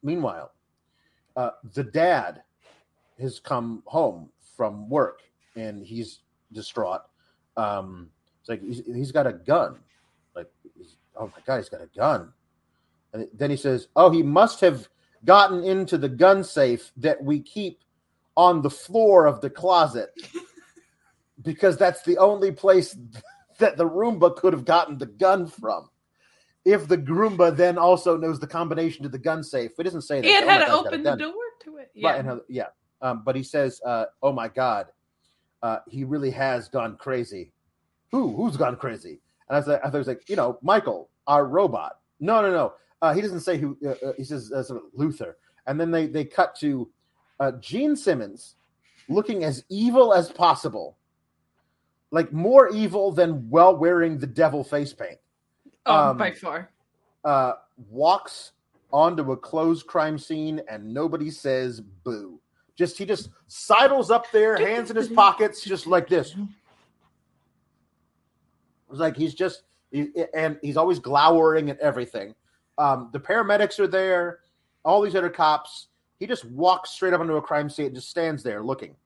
meanwhile, 0.03 0.53
uh, 1.37 1.51
the 1.73 1.85
dad 1.85 2.43
has 3.21 3.39
come 3.39 3.83
home 3.87 4.31
from 4.57 4.89
work 4.89 5.23
and 5.57 5.85
he's 5.85 6.21
distraught. 6.53 7.03
Um, 7.57 8.11
it's 8.41 8.49
like 8.49 8.63
he's, 8.63 8.83
he's 8.87 9.13
got 9.13 9.27
a 9.27 9.33
gun. 9.33 9.79
Like, 10.35 10.51
oh 11.17 11.27
my 11.27 11.43
god, 11.47 11.59
he's 11.59 11.69
got 11.69 11.83
a 11.83 11.89
gun. 11.97 12.33
And 13.13 13.29
then 13.33 13.51
he 13.51 13.57
says, 13.57 13.89
"Oh, 13.97 14.11
he 14.11 14.23
must 14.23 14.61
have 14.61 14.89
gotten 15.25 15.65
into 15.65 15.97
the 15.97 16.09
gun 16.09 16.45
safe 16.45 16.93
that 16.97 17.23
we 17.23 17.41
keep 17.41 17.81
on 18.37 18.63
the 18.63 18.71
floor 18.71 19.27
of 19.27 19.41
the 19.41 19.51
closet." 19.51 20.11
because 21.43 21.77
that's 21.77 22.03
the 22.03 22.19
only 22.19 22.53
place 22.53 22.97
that 23.59 23.77
the 23.77 23.89
Roomba 23.89 24.35
could 24.37 24.53
have 24.53 24.65
gotten 24.65 24.99
the 24.99 25.07
gun 25.07 25.47
from. 25.47 25.89
If 26.65 26.89
the 26.89 26.97
Roomba 26.97 27.55
then 27.55 27.77
also 27.77 28.17
knows 28.17 28.41
the 28.41 28.47
combination 28.47 29.03
to 29.03 29.09
the 29.09 29.19
gun 29.19 29.43
safe, 29.43 29.73
it 29.79 29.83
doesn't 29.83 30.03
say 30.03 30.21
that. 30.21 30.27
Oh 30.27 30.49
had 30.49 30.65
to 30.67 30.73
open 30.73 31.03
the 31.03 31.17
door 31.17 31.35
to 31.65 31.77
it. 31.77 31.91
Yeah, 31.95 32.21
right, 32.21 32.41
yeah. 32.49 32.67
Um, 33.03 33.23
but 33.25 33.37
he 33.37 33.43
says, 33.43 33.83
uh, 33.85 34.07
"Oh 34.23 34.33
my 34.33 34.49
God, 34.49 34.87
uh, 35.63 35.79
he 35.89 36.05
really 36.05 36.31
has 36.31 36.69
gone 36.69 36.97
crazy." 36.97 37.53
Who? 38.13 38.35
Who's 38.35 38.57
gone 38.57 38.77
crazy? 38.77 39.21
And 39.49 39.57
I 39.57 39.59
was, 39.59 39.67
like, 39.67 39.85
I 39.85 39.89
was 39.91 40.07
like, 40.07 40.29
you 40.29 40.37
know, 40.37 40.59
Michael, 40.63 41.11
our 41.27 41.47
robot. 41.47 41.99
No, 42.21 42.41
no, 42.41 42.51
no. 42.51 42.75
Uh, 43.03 43.13
he 43.13 43.21
doesn't 43.21 43.41
say 43.41 43.59
who. 43.59 43.77
Uh, 43.85 43.91
uh 44.07 44.13
he 44.17 44.25
says 44.25 44.51
uh, 44.53 44.63
Luther, 44.95 45.37
and 45.67 45.79
then 45.79 45.91
they 45.91 46.07
they 46.07 46.25
cut 46.25 46.55
to 46.61 46.91
uh, 47.41 47.53
Gene 47.61 47.97
Simmons 47.97 48.57
looking 49.09 49.45
as 49.45 49.65
evil 49.69 50.15
as 50.15 50.31
possible, 50.31 50.97
like 52.11 52.33
more 52.33 52.71
evil 52.71 53.13
than 53.13 53.51
well 53.51 53.77
wearing 53.77 54.17
the 54.17 54.27
devil 54.27 54.65
face 54.65 54.95
paint. 54.95 55.19
Oh, 55.87 56.11
um, 56.11 56.17
by 56.17 56.33
far. 56.33 56.71
Uh, 57.25 57.55
walks 57.91 58.53
onto 58.93 59.33
a 59.33 59.37
closed 59.37 59.87
crime 59.87 60.19
scene 60.19 60.61
and 60.69 60.93
nobody 60.93 61.31
says 61.31 61.81
boo. 61.81 62.41
Just 62.77 62.99
he 62.99 63.05
just 63.05 63.31
sidles 63.47 64.11
up 64.11 64.31
there, 64.33 64.57
hands 64.57 64.91
in 64.91 64.97
his 64.97 65.09
pockets, 65.09 65.63
just 65.63 65.87
like 65.87 66.09
this. 66.09 66.35
It's 68.91 69.01
like 69.01 69.17
he's 69.17 69.35
just 69.35 69.63
he, 69.91 70.11
and 70.35 70.59
he's 70.61 70.77
always 70.77 70.99
glowering 70.99 71.71
at 71.71 71.79
everything. 71.79 72.35
Um, 72.79 73.11
the 73.13 73.21
paramedics 73.21 73.79
are 73.79 73.87
there, 73.87 74.41
all 74.85 75.01
these 75.03 75.15
other 75.15 75.31
cops. 75.31 75.89
He 76.19 76.27
just 76.27 76.45
walks 76.47 76.91
straight 76.91 77.13
up 77.13 77.21
into 77.21 77.35
a 77.35 77.43
crime 77.43 77.71
scene 77.71 77.87
and 77.87 77.95
just 77.95 78.11
stands 78.11 78.43
there 78.43 78.63
looking. 78.63 78.97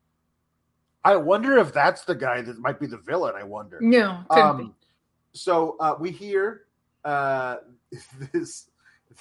I 1.05 1.17
wonder 1.17 1.59
if 1.59 1.73
that's 1.73 2.05
the 2.05 2.15
guy 2.15 2.43
that 2.43 2.59
might 2.59 2.81
be 2.81 2.87
the 2.87 2.99
villain. 2.99 3.35
I 3.37 3.43
wonder. 3.43 3.79
No. 3.81 4.25
Um, 4.31 4.75
so 5.33 5.77
uh, 5.81 5.95
we 5.99 6.11
hear 6.11 6.63
uh, 7.09 7.57
this 8.33 8.69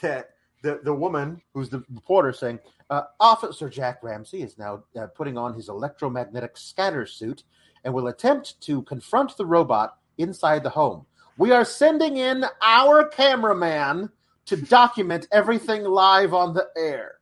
that 0.02 0.32
the 0.62 0.80
the 0.84 0.94
woman 0.94 1.42
who's 1.54 1.70
the 1.70 1.84
reporter 1.94 2.34
saying, 2.34 2.60
uh, 2.90 3.04
Officer 3.20 3.70
Jack 3.70 4.04
Ramsay 4.04 4.42
is 4.42 4.58
now 4.58 4.84
uh, 5.00 5.08
putting 5.08 5.38
on 5.38 5.54
his 5.54 5.70
electromagnetic 5.70 6.58
scanner 6.58 7.06
suit 7.06 7.44
and 7.84 7.94
will 7.94 8.08
attempt 8.08 8.60
to 8.62 8.82
confront 8.84 9.38
the 9.38 9.46
robot 9.46 9.98
inside 10.18 10.64
the 10.64 10.70
home. 10.70 11.06
We 11.38 11.52
are 11.52 11.64
sending 11.64 12.18
in 12.18 12.44
our 12.62 13.08
cameraman 13.08 14.10
to 14.48 14.58
document 14.58 15.28
everything 15.32 15.84
live 15.84 16.34
on 16.34 16.54
the 16.54 16.68
air. 16.76 17.16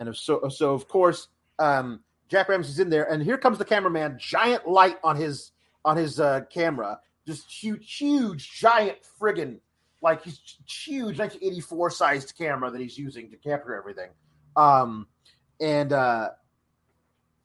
And 0.00 0.14
so, 0.16 0.48
so 0.48 0.72
of 0.72 0.88
course, 0.88 1.28
um, 1.58 2.00
Jack 2.28 2.48
Ramsay's 2.48 2.78
in 2.78 2.90
there, 2.90 3.10
and 3.10 3.22
here 3.22 3.38
comes 3.38 3.58
the 3.58 3.64
cameraman, 3.64 4.16
giant 4.18 4.66
light 4.66 4.96
on 5.04 5.16
his 5.16 5.52
on 5.84 5.96
his 5.96 6.18
uh, 6.18 6.40
camera, 6.50 6.98
just 7.26 7.50
huge, 7.50 7.96
huge, 7.96 8.50
giant 8.52 8.98
friggin' 9.20 9.58
like 10.02 10.22
he's 10.22 10.38
huge 10.68 11.18
1984 11.18 11.90
sized 11.90 12.34
camera 12.36 12.70
that 12.70 12.80
he's 12.80 12.96
using 12.96 13.30
to 13.30 13.36
capture 13.36 13.74
everything. 13.74 14.10
Um, 14.56 15.06
and 15.60 15.92
uh, 15.92 16.30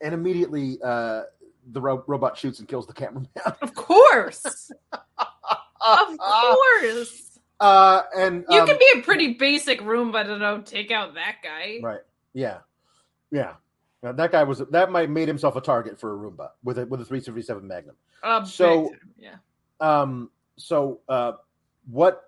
and 0.02 0.13
immediately 0.13 0.80
uh, 0.84 1.24
the 1.72 1.82
ro- 1.82 2.04
robot 2.08 2.38
shoots 2.38 2.60
and 2.60 2.67
kills 2.67 2.88
the 2.88 2.94
cameraman. 2.94 3.30
Of 3.62 3.74
course, 3.76 4.72
of 5.82 6.17
course. 6.17 7.39
Uh, 7.60 8.02
and 8.17 8.44
you 8.50 8.60
um, 8.60 8.67
can 8.67 8.78
be 8.78 9.00
a 9.00 9.02
pretty 9.04 9.36
basic 9.36 9.82
room, 9.82 10.12
but 10.12 10.24
don't 10.24 10.39
know. 10.39 10.62
take 10.62 10.89
out 10.89 11.13
that 11.13 11.38
guy. 11.44 11.80
Right. 11.82 12.00
Yeah. 12.34 12.60
Yeah. 13.32 13.54
Now, 14.02 14.13
that 14.13 14.32
guy 14.32 14.44
was 14.44 14.60
that 14.72 14.91
might 14.91 15.12
made 15.12 15.28
himself 15.28 15.56
a 15.56 15.62
target 15.62 16.00
for 16.00 16.13
a 16.13 16.17
Roomba 16.17 16.50
with 16.63 16.80
a 16.80 16.88
with 16.88 17.02
a 17.02 17.06
377 17.06 17.67
Magnum. 17.67 17.96
Uh, 18.24 18.44
so 18.46 18.91
yeah. 19.15 19.36
Um. 19.82 20.30
So 20.58 21.02
uh, 21.10 21.34
what? 21.89 22.24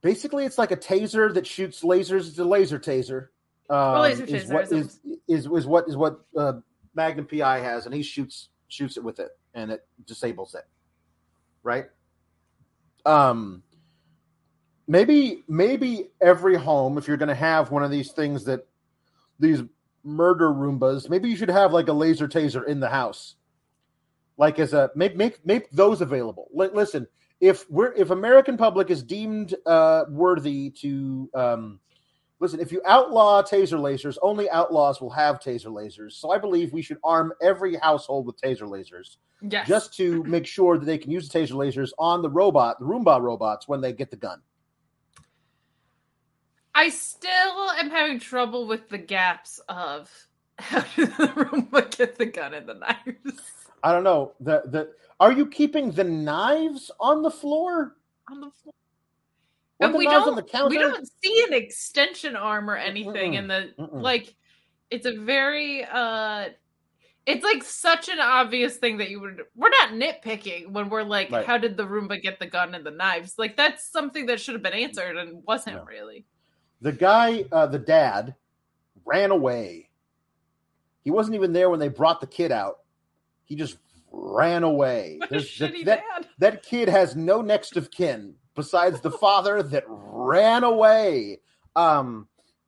Basically, 0.00 0.44
it's 0.44 0.58
like 0.58 0.70
a 0.70 0.76
taser 0.76 1.32
that 1.34 1.46
shoots 1.46 1.82
lasers. 1.82 2.28
It's 2.28 2.38
a 2.38 2.44
laser 2.44 2.78
taser. 2.78 3.28
Um, 3.70 4.00
laser 4.00 4.24
is 4.24 4.44
taser 4.44 4.52
what 4.52 4.72
is, 4.72 5.00
is, 5.28 5.46
is 5.46 5.66
what 5.66 5.88
is 5.88 5.96
what 5.96 6.20
uh, 6.36 6.54
Magnum 6.94 7.26
PI 7.26 7.60
has, 7.60 7.86
and 7.86 7.94
he 7.94 8.02
shoots 8.02 8.48
shoots 8.68 8.96
it 8.96 9.04
with 9.04 9.20
it, 9.20 9.30
and 9.54 9.70
it 9.70 9.86
disables 10.06 10.54
it. 10.54 10.64
Right 11.62 11.86
um 13.08 13.62
maybe 14.86 15.42
maybe 15.48 16.08
every 16.20 16.56
home 16.56 16.98
if 16.98 17.08
you're 17.08 17.16
going 17.16 17.28
to 17.28 17.34
have 17.34 17.70
one 17.70 17.82
of 17.82 17.90
these 17.90 18.12
things 18.12 18.44
that 18.44 18.66
these 19.40 19.62
murder 20.04 20.48
roombas 20.48 21.08
maybe 21.08 21.28
you 21.28 21.36
should 21.36 21.50
have 21.50 21.72
like 21.72 21.88
a 21.88 21.92
laser 21.92 22.28
taser 22.28 22.66
in 22.66 22.80
the 22.80 22.88
house 22.88 23.34
like 24.38 24.58
as 24.58 24.72
a 24.72 24.90
make 24.94 25.16
make 25.16 25.44
make 25.44 25.70
those 25.70 26.00
available 26.00 26.48
L- 26.58 26.70
listen 26.72 27.06
if 27.40 27.68
we're 27.70 27.92
if 27.92 28.10
american 28.10 28.56
public 28.56 28.90
is 28.90 29.02
deemed 29.02 29.54
uh 29.66 30.04
worthy 30.08 30.70
to 30.70 31.28
um 31.34 31.80
listen 32.40 32.60
if 32.60 32.72
you 32.72 32.80
outlaw 32.86 33.42
taser 33.42 33.78
lasers 33.78 34.16
only 34.22 34.48
outlaws 34.50 35.00
will 35.00 35.10
have 35.10 35.38
taser 35.38 35.66
lasers 35.66 36.12
so 36.12 36.30
i 36.30 36.38
believe 36.38 36.72
we 36.72 36.82
should 36.82 36.98
arm 37.04 37.32
every 37.42 37.76
household 37.76 38.26
with 38.26 38.40
taser 38.40 38.62
lasers 38.62 39.16
Yes. 39.40 39.68
Just 39.68 39.94
to 39.94 40.24
make 40.24 40.46
sure 40.46 40.78
that 40.78 40.84
they 40.84 40.98
can 40.98 41.10
use 41.10 41.28
the 41.28 41.38
taser 41.38 41.52
lasers 41.52 41.90
on 41.98 42.22
the 42.22 42.30
robot, 42.30 42.78
the 42.78 42.84
Roomba 42.84 43.20
robots, 43.20 43.68
when 43.68 43.80
they 43.80 43.92
get 43.92 44.10
the 44.10 44.16
gun. 44.16 44.40
I 46.74 46.88
still 46.90 47.70
am 47.78 47.90
having 47.90 48.18
trouble 48.18 48.66
with 48.66 48.88
the 48.88 48.98
gaps 48.98 49.60
of 49.68 50.10
how 50.58 50.80
did 50.96 51.08
the 51.16 51.28
Roomba 51.28 51.96
get 51.96 52.16
the 52.16 52.26
gun 52.26 52.54
and 52.54 52.68
the 52.68 52.74
knives. 52.74 53.40
I 53.82 53.92
don't 53.92 54.04
know. 54.04 54.32
The 54.40 54.62
the 54.66 54.90
are 55.20 55.32
you 55.32 55.46
keeping 55.46 55.90
the 55.90 56.04
knives 56.04 56.90
on 57.00 57.22
the 57.22 57.30
floor? 57.30 57.96
On 58.30 58.40
the 58.40 58.50
floor. 58.50 58.74
And 59.80 59.94
we 59.94 60.04
don't 60.04 60.68
we 60.68 60.78
don't 60.78 61.08
see 61.22 61.44
an 61.46 61.54
extension 61.54 62.34
arm 62.34 62.68
or 62.68 62.76
anything 62.76 63.32
Mm-mm. 63.32 63.38
in 63.38 63.48
the 63.48 63.70
Mm-mm. 63.78 64.02
like 64.02 64.34
it's 64.90 65.06
a 65.06 65.12
very 65.12 65.84
uh 65.84 66.48
it's 67.26 67.44
like 67.44 67.62
such 67.62 68.08
an 68.08 68.18
obvious 68.18 68.76
thing 68.76 68.98
that 68.98 69.10
you 69.10 69.20
would 69.20 69.42
we're 69.54 69.68
not 69.68 69.90
nitpicking 69.90 70.70
when 70.70 70.88
we're 70.88 71.04
like 71.04 71.30
right. 71.30 71.46
how 71.46 71.58
did 71.58 71.76
the 71.76 71.86
roomba 71.86 72.20
get 72.20 72.40
the 72.40 72.46
gun 72.46 72.74
and 72.74 72.84
the 72.84 72.90
knives 72.90 73.34
like 73.38 73.56
that's 73.56 73.88
something 73.88 74.26
that 74.26 74.40
should 74.40 74.54
have 74.54 74.62
been 74.62 74.72
answered 74.72 75.16
and 75.16 75.44
wasn't 75.46 75.76
no. 75.76 75.84
really 75.84 76.24
the 76.80 76.92
guy 76.92 77.44
uh 77.52 77.66
the 77.66 77.78
dad 77.78 78.34
ran 79.04 79.30
away 79.30 79.88
he 81.04 81.10
wasn't 81.10 81.34
even 81.34 81.52
there 81.52 81.70
when 81.70 81.78
they 81.78 81.88
brought 81.88 82.20
the 82.20 82.26
kid 82.26 82.50
out 82.50 82.78
he 83.48 83.56
just 83.56 83.78
ran 84.10 84.62
away 84.62 85.18
the, 85.30 85.82
that, 85.84 86.02
that 86.38 86.62
kid 86.62 86.88
has 86.88 87.16
no 87.16 87.42
next 87.42 87.76
of 87.76 87.90
kin 87.90 88.34
besides 88.54 89.00
the 89.00 89.10
father 89.10 89.62
that 89.62 89.84
ran 89.88 90.64
away 90.64 91.40
um 91.76 92.26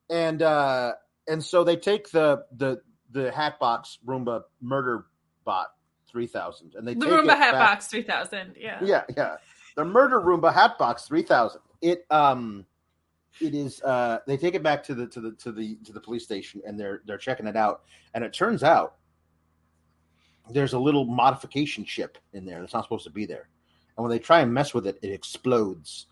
and 0.09 0.41
uh 0.41 0.91
and 1.27 1.43
so 1.43 1.63
they 1.63 1.75
take 1.75 2.11
the 2.11 2.45
the 2.55 2.81
the 3.11 3.31
Hatbox 3.31 3.99
Roomba 4.05 4.43
murder 4.61 5.05
bot 5.45 5.67
three 6.09 6.27
thousand, 6.27 6.75
and 6.75 6.87
they 6.87 6.93
the 6.93 7.05
Roomba 7.05 7.37
Hatbox 7.37 7.87
three 7.87 8.03
thousand. 8.03 8.55
Yeah, 8.57 8.79
yeah, 8.83 9.03
yeah. 9.15 9.35
The 9.75 9.85
murder 9.85 10.19
Roomba 10.19 10.53
Hatbox 10.53 11.07
three 11.07 11.23
thousand. 11.23 11.61
It 11.81 12.05
um, 12.09 12.65
it 13.39 13.53
is 13.53 13.81
uh, 13.81 14.19
they 14.27 14.37
take 14.37 14.55
it 14.55 14.63
back 14.63 14.83
to 14.83 14.95
the 14.95 15.07
to 15.07 15.21
the 15.21 15.31
to 15.33 15.51
the 15.51 15.77
to 15.85 15.93
the 15.93 15.99
police 15.99 16.23
station, 16.23 16.61
and 16.65 16.79
they're 16.79 17.01
they're 17.05 17.17
checking 17.17 17.47
it 17.47 17.55
out, 17.55 17.81
and 18.13 18.23
it 18.23 18.33
turns 18.33 18.63
out 18.63 18.95
there's 20.49 20.73
a 20.73 20.79
little 20.79 21.05
modification 21.05 21.85
chip 21.85 22.17
in 22.33 22.45
there 22.45 22.59
that's 22.59 22.73
not 22.73 22.83
supposed 22.83 23.05
to 23.05 23.11
be 23.11 23.25
there, 23.25 23.49
and 23.95 24.03
when 24.03 24.11
they 24.11 24.19
try 24.19 24.41
and 24.41 24.53
mess 24.53 24.73
with 24.73 24.87
it, 24.87 24.97
it 25.01 25.11
explodes. 25.11 26.07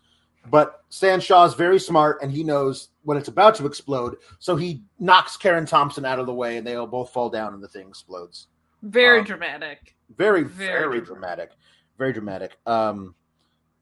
But 0.48 0.84
Stan 0.88 1.20
is 1.20 1.54
very 1.54 1.78
smart 1.78 2.22
and 2.22 2.32
he 2.32 2.42
knows 2.42 2.88
when 3.02 3.18
it's 3.18 3.28
about 3.28 3.54
to 3.56 3.66
explode. 3.66 4.16
So 4.38 4.56
he 4.56 4.82
knocks 4.98 5.36
Karen 5.36 5.66
Thompson 5.66 6.04
out 6.06 6.18
of 6.18 6.26
the 6.26 6.32
way 6.32 6.56
and 6.56 6.66
they 6.66 6.76
all 6.76 6.86
both 6.86 7.10
fall 7.10 7.28
down 7.28 7.52
and 7.52 7.62
the 7.62 7.68
thing 7.68 7.88
explodes. 7.88 8.46
Very 8.82 9.18
um, 9.18 9.24
dramatic. 9.26 9.96
Very, 10.16 10.42
very, 10.42 10.80
very 10.80 11.00
dramatic. 11.02 11.50
Very 11.98 12.12
dramatic. 12.12 12.56
Um, 12.66 13.14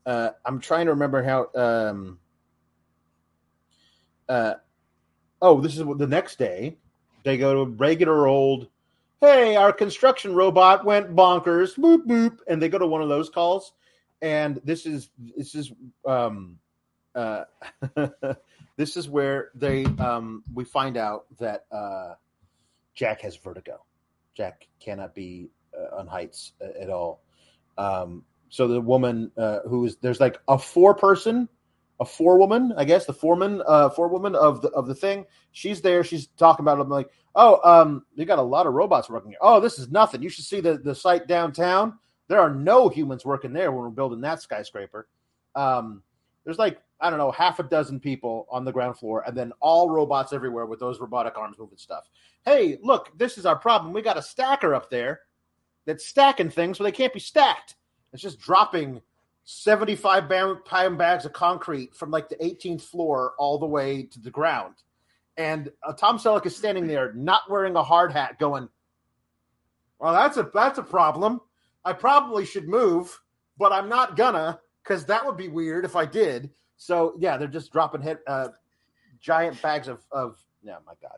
uh, 0.05 0.31
I'm 0.45 0.61
trying 0.61 0.87
to 0.87 0.93
remember 0.93 1.23
how. 1.23 1.49
Um, 1.55 2.19
uh, 4.29 4.55
oh, 5.41 5.61
this 5.61 5.79
is 5.79 5.85
the 5.85 6.07
next 6.07 6.39
day. 6.39 6.77
They 7.25 7.39
go 7.39 7.55
to 7.55 7.61
a 7.61 7.75
regular 7.77 8.27
old, 8.27 8.69
hey, 9.21 9.57
our 9.57 9.73
construction 9.73 10.35
robot 10.35 10.85
went 10.85 11.15
bonkers, 11.15 11.77
boop, 11.77 12.07
boop. 12.07 12.39
And 12.47 12.63
they 12.63 12.69
go 12.69 12.79
to 12.79 12.87
one 12.87 13.03
of 13.03 13.09
those 13.09 13.29
calls 13.29 13.73
and 14.21 14.61
this 14.65 14.87
is 14.87 15.11
this 15.37 15.55
is 15.55 15.73
um 16.07 16.59
uh 17.15 17.45
this 18.77 18.97
is 18.97 19.09
where 19.09 19.51
they 19.55 19.85
um 19.85 20.43
we 20.53 20.65
find 20.65 20.97
out 20.97 21.27
that 21.39 21.67
uh 21.73 22.15
Jack 22.95 23.21
has 23.21 23.37
vertigo. 23.37 23.85
Jack 24.35 24.67
cannot 24.81 25.15
be 25.15 25.51
uh, 25.73 25.99
on 25.99 26.07
heights 26.09 26.53
at 26.81 26.91
all. 26.91 27.21
Um 27.77 28.25
so 28.49 28.67
the 28.67 28.81
woman 28.81 29.31
uh 29.37 29.61
who 29.69 29.85
is 29.85 29.97
there's 29.97 30.21
like 30.21 30.41
a 30.49 30.59
four 30.59 30.95
person 30.95 31.49
a 32.01 32.05
forewoman, 32.05 32.73
I 32.77 32.85
guess 32.85 33.07
the 33.07 33.13
foreman, 33.13 33.63
uh, 33.67 33.91
forewoman 33.91 34.35
of 34.35 34.63
the 34.63 34.69
of 34.71 34.87
the 34.87 34.95
thing. 34.95 35.27
She's 35.53 35.81
there. 35.81 36.05
She's 36.05 36.29
talking 36.29 36.65
about 36.65 36.79
it. 36.79 36.83
I'm 36.83 36.89
like, 36.89 37.11
oh, 37.35 37.61
um, 37.69 38.05
you 38.15 38.25
got 38.25 38.39
a 38.39 38.43
lot 38.43 38.67
of 38.67 38.75
robots 38.75 39.11
working 39.11 39.31
here. 39.31 39.39
Oh, 39.41 39.61
this 39.61 39.79
is 39.79 39.91
nothing. 39.91 40.23
You 40.23 40.29
should 40.29 40.45
see 40.45 40.61
the 40.61 40.79
the 40.79 40.95
site 40.95 41.27
downtown. 41.27 41.99
There 42.29 42.41
are 42.41 42.55
no 42.55 42.89
humans 42.89 43.25
working 43.25 43.53
there 43.53 43.73
when 43.73 43.81
we're 43.81 43.91
building 43.91 44.21
that 44.21 44.43
skyscraper. 44.43 45.09
Um, 45.55 46.03
there's 46.45 46.59
like 46.59 46.81
I 47.01 47.11
don't 47.11 47.19
know 47.19 47.33
half 47.33 47.59
a 47.59 47.65
dozen 47.65 47.99
people 47.99 48.47
on 48.51 48.65
the 48.65 48.73
ground 48.73 48.99
floor, 48.99 49.25
and 49.27 49.37
then 49.37 49.53
all 49.61 49.91
robots 49.91 50.33
everywhere 50.33 50.67
with 50.67 50.79
those 50.79 51.01
robotic 51.01 51.37
arms 51.37 51.59
moving 51.59 51.79
stuff. 51.79 52.05
Hey, 52.45 52.79
look, 52.83 53.11
this 53.19 53.39
is 53.39 53.47
our 53.47 53.57
problem. 53.57 53.93
We 53.93 54.03
got 54.03 54.19
a 54.19 54.23
stacker 54.23 54.75
up 54.75 54.89
there 54.89 55.21
that's 55.85 56.07
stacking 56.07 56.51
things, 56.51 56.79
but 56.79 56.85
they 56.85 56.93
can't 56.93 57.13
be 57.13 57.21
stacked. 57.21 57.75
It's 58.13 58.23
just 58.23 58.41
dropping 58.41 59.01
75 59.51 60.29
pound 60.67 60.99
bags 60.99 61.25
of 61.25 61.33
concrete 61.33 61.95
from 61.95 62.11
like 62.11 62.29
the 62.29 62.37
18th 62.37 62.83
floor 62.83 63.33
all 63.39 63.59
the 63.59 63.65
way 63.65 64.03
to 64.03 64.21
the 64.21 64.31
ground. 64.31 64.75
And 65.39 65.71
uh, 65.83 65.95
Tom 65.95 66.19
Selleck 66.19 66.45
is 66.45 66.55
standing 66.55 66.87
there, 66.87 67.15
not 67.15 67.49
wearing 67.49 67.75
a 67.75 67.83
hard 67.83 68.13
hat, 68.13 68.39
going, 68.39 68.69
"Well, 69.99 70.13
that's 70.13 70.37
a 70.37 70.51
that's 70.53 70.79
a 70.79 70.83
problem." 70.83 71.41
I 71.83 71.95
probably 71.95 72.45
should 72.45 72.69
move, 72.69 73.19
but 73.57 73.73
I'm 73.73 73.89
not 73.89 74.19
gonna 74.19 74.61
because 74.83 75.07
that 75.07 75.25
would 75.25 75.39
be 75.39 75.49
weird 75.49 75.87
if 75.87 75.97
I 75.97 76.05
did. 76.05 76.51
So 76.77 77.15
yeah, 77.19 77.39
they're 77.39 77.49
just 77.49 77.73
dropping 77.73 78.03
hit, 78.03 78.19
uh, 78.27 78.49
giant 79.19 79.63
bags 79.63 79.89
of 79.89 80.05
of. 80.13 80.37
Yeah, 80.63 80.77
my 80.87 80.93
God. 81.01 81.17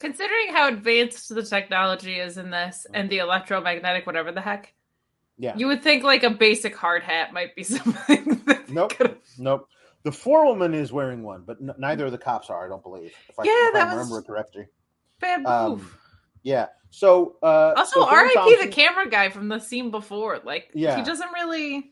Considering 0.00 0.48
how 0.52 0.66
advanced 0.66 1.32
the 1.32 1.44
technology 1.44 2.18
is 2.18 2.38
in 2.38 2.50
this 2.50 2.88
and 2.92 3.08
the 3.08 3.18
electromagnetic, 3.18 4.04
whatever 4.04 4.32
the 4.32 4.40
heck, 4.40 4.74
yeah, 5.38 5.56
you 5.56 5.66
would 5.66 5.82
think 5.82 6.02
like 6.04 6.22
a 6.22 6.30
basic 6.30 6.74
hard 6.74 7.02
hat 7.02 7.32
might 7.32 7.54
be 7.54 7.62
something. 7.64 8.42
nope, 8.68 8.96
could've... 8.96 9.18
nope. 9.38 9.68
The 10.02 10.12
forewoman 10.12 10.72
is 10.72 10.92
wearing 10.92 11.22
one, 11.24 11.42
but 11.44 11.58
n- 11.60 11.74
neither 11.78 12.06
of 12.06 12.12
the 12.12 12.18
cops 12.18 12.48
are. 12.48 12.64
I 12.64 12.68
don't 12.68 12.82
believe. 12.82 13.12
If 13.28 13.38
I, 13.38 13.44
yeah, 13.44 13.68
if 13.68 13.74
that 13.74 13.88
I 13.88 13.90
remember 13.92 14.20
it 14.20 14.26
correctly. 14.26 14.66
Bad 15.18 15.44
um, 15.44 15.70
move. 15.70 15.80
Um, 15.80 15.90
yeah. 16.42 16.66
So 16.90 17.36
uh 17.42 17.74
also 17.76 18.00
so 18.00 18.08
R.I.P. 18.08 18.64
the 18.64 18.70
camera 18.70 19.10
guy 19.10 19.28
from 19.30 19.48
the 19.48 19.58
scene 19.58 19.90
before. 19.90 20.40
Like 20.44 20.70
yeah. 20.74 20.96
he 20.96 21.02
doesn't 21.02 21.32
really 21.32 21.90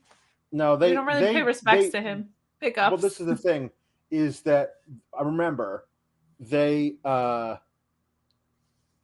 No, 0.53 0.77
they 0.77 0.93
don't 0.93 1.07
really 1.07 1.23
they, 1.23 1.33
pay 1.33 1.43
respects 1.43 1.87
they, 1.87 1.91
to 1.91 2.01
him. 2.01 2.29
Pick 2.61 2.79
up. 2.79 2.93
Well, 2.93 3.01
this 3.01 3.21
is 3.21 3.27
the 3.27 3.37
thing, 3.49 3.71
is 4.11 4.43
that 4.43 4.77
I 5.19 5.23
remember 5.23 5.89
they 6.39 6.95
uh 7.05 7.57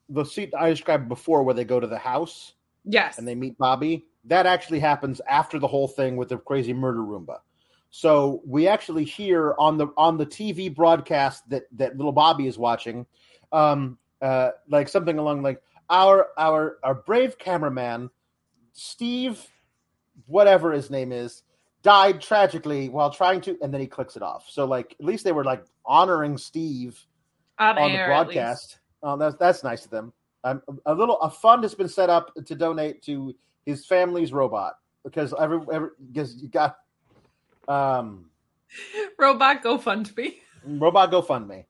the 0.09 0.25
seat 0.25 0.53
I 0.57 0.71
described 0.71 1.09
before 1.09 1.43
where 1.43 1.55
they 1.55 1.65
go 1.65 1.81
to 1.81 1.87
the 1.87 1.99
house. 1.99 2.55
Yes. 2.85 3.19
And 3.19 3.27
they 3.27 3.35
meet 3.35 3.59
Bobby. 3.59 4.07
That 4.25 4.47
actually 4.47 4.81
happens 4.81 5.21
after 5.29 5.59
the 5.59 5.67
whole 5.67 5.89
thing 5.89 6.17
with 6.17 6.29
the 6.29 6.39
crazy 6.39 6.73
murder 6.73 7.01
Roomba. 7.01 7.39
So 7.91 8.41
we 8.47 8.69
actually 8.69 9.05
hear 9.05 9.55
on 9.59 9.77
the 9.77 9.89
on 9.97 10.17
the 10.17 10.27
TV 10.27 10.75
broadcast 10.75 11.49
that 11.51 11.65
that 11.73 11.97
little 11.97 12.13
Bobby 12.13 12.47
is 12.47 12.57
watching, 12.57 13.07
um, 13.51 13.99
uh, 14.23 14.51
like 14.69 14.89
something 14.89 15.19
along 15.19 15.43
like 15.43 15.61
our 15.89 16.29
our 16.39 16.79
our 16.85 16.95
brave 16.95 17.39
cameraman 17.39 18.11
Steve, 18.73 19.45
whatever 20.27 20.73
his 20.73 20.91
name 20.91 21.13
is, 21.13 21.43
died 21.83 22.21
tragically 22.21 22.89
while 22.89 23.11
trying 23.11 23.41
to, 23.43 23.59
and 23.61 23.73
then 23.73 23.81
he 23.81 23.87
clicks 23.87 24.17
it 24.17 24.23
off. 24.23 24.47
So 24.49 24.65
like 24.65 24.97
at 24.99 25.05
least 25.05 25.25
they 25.25 25.33
were 25.33 25.45
like 25.45 25.65
honoring 25.85 26.39
Steve 26.39 26.99
on, 27.59 27.79
on 27.79 27.91
air, 27.91 28.07
the 28.07 28.09
broadcast. 28.09 28.79
Oh, 29.03 29.17
that's 29.17 29.37
that's 29.37 29.65
nice 29.65 29.85
of 29.85 29.91
them. 29.91 30.13
Um, 30.45 30.63
a 30.87 30.95
little 30.95 31.21
a 31.21 31.31
fund 31.31 31.65
has 31.65 31.75
been 31.75 31.89
set 31.89 32.09
up 32.09 32.33
to 32.47 32.55
donate 32.55 33.03
to 33.03 33.35
his 33.71 33.87
family's 33.87 34.33
robot 34.33 34.75
because 35.05 35.35
every, 35.39 35.61
every 35.73 35.89
because 36.07 36.43
you 36.43 36.49
got 36.49 36.77
um 37.69 38.27
robot 39.19 39.63
GoFundMe. 39.63 40.35
Robot 40.65 41.11
GoFundMe. 41.11 41.65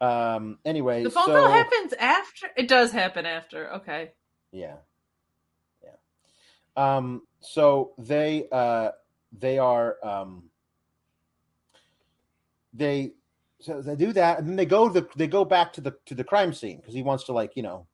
Um. 0.00 0.58
Anyway, 0.64 1.02
the 1.04 1.10
phone 1.10 1.26
so, 1.26 1.36
call 1.36 1.50
happens 1.50 1.92
after. 1.94 2.48
It 2.56 2.68
does 2.68 2.92
happen 2.92 3.26
after. 3.26 3.74
Okay. 3.74 4.12
Yeah. 4.52 4.76
Yeah. 5.82 5.96
Um. 6.76 7.22
So 7.40 7.92
they 7.98 8.46
uh 8.50 8.90
they 9.38 9.58
are 9.58 9.96
um 10.02 10.50
they 12.72 13.12
so 13.60 13.82
they 13.82 13.96
do 13.96 14.12
that 14.12 14.38
and 14.38 14.48
then 14.48 14.56
they 14.56 14.64
go 14.64 14.88
the 14.88 15.06
they 15.16 15.26
go 15.26 15.44
back 15.44 15.72
to 15.74 15.80
the 15.80 15.94
to 16.06 16.14
the 16.14 16.24
crime 16.24 16.52
scene 16.52 16.78
because 16.78 16.94
he 16.94 17.02
wants 17.02 17.24
to 17.24 17.32
like 17.32 17.56
you 17.56 17.62
know 17.62 17.86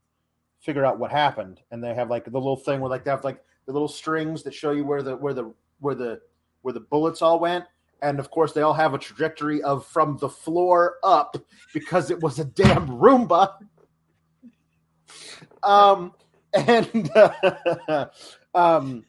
figure 0.67 0.85
out 0.85 0.99
what 0.99 1.12
happened 1.12 1.61
and 1.71 1.83
they 1.83 1.95
have 1.95 2.11
like 2.11 2.25
the 2.25 2.31
little 2.33 2.57
thing 2.57 2.81
where 2.81 2.91
like 2.91 3.05
they 3.05 3.11
have 3.11 3.23
like 3.23 3.41
the 3.67 3.73
little 3.73 3.89
strings 3.89 4.43
that 4.43 4.53
show 4.53 4.73
you 4.73 4.85
where 4.85 5.01
the 5.01 5.17
where 5.17 5.33
the 5.33 5.55
where 5.79 5.95
the 5.95 6.21
where 6.62 6.75
the 6.75 6.81
bullets 6.81 7.23
all 7.23 7.39
went 7.39 7.64
and 8.03 8.19
of 8.19 8.31
course 8.33 8.53
they 8.53 8.62
all 8.62 8.75
have 8.75 8.93
a 8.93 8.99
trajectory 8.99 9.62
of 9.62 9.87
from 9.87 10.19
the 10.19 10.29
floor 10.29 10.97
up 11.05 11.37
because 11.73 12.11
it 12.11 12.21
was 12.21 12.39
a 12.39 12.45
damn 12.45 12.89
Roomba. 12.89 13.53
Um, 15.62 16.12
and 16.53 17.11
uh, 17.17 18.07
um, 18.55 19.05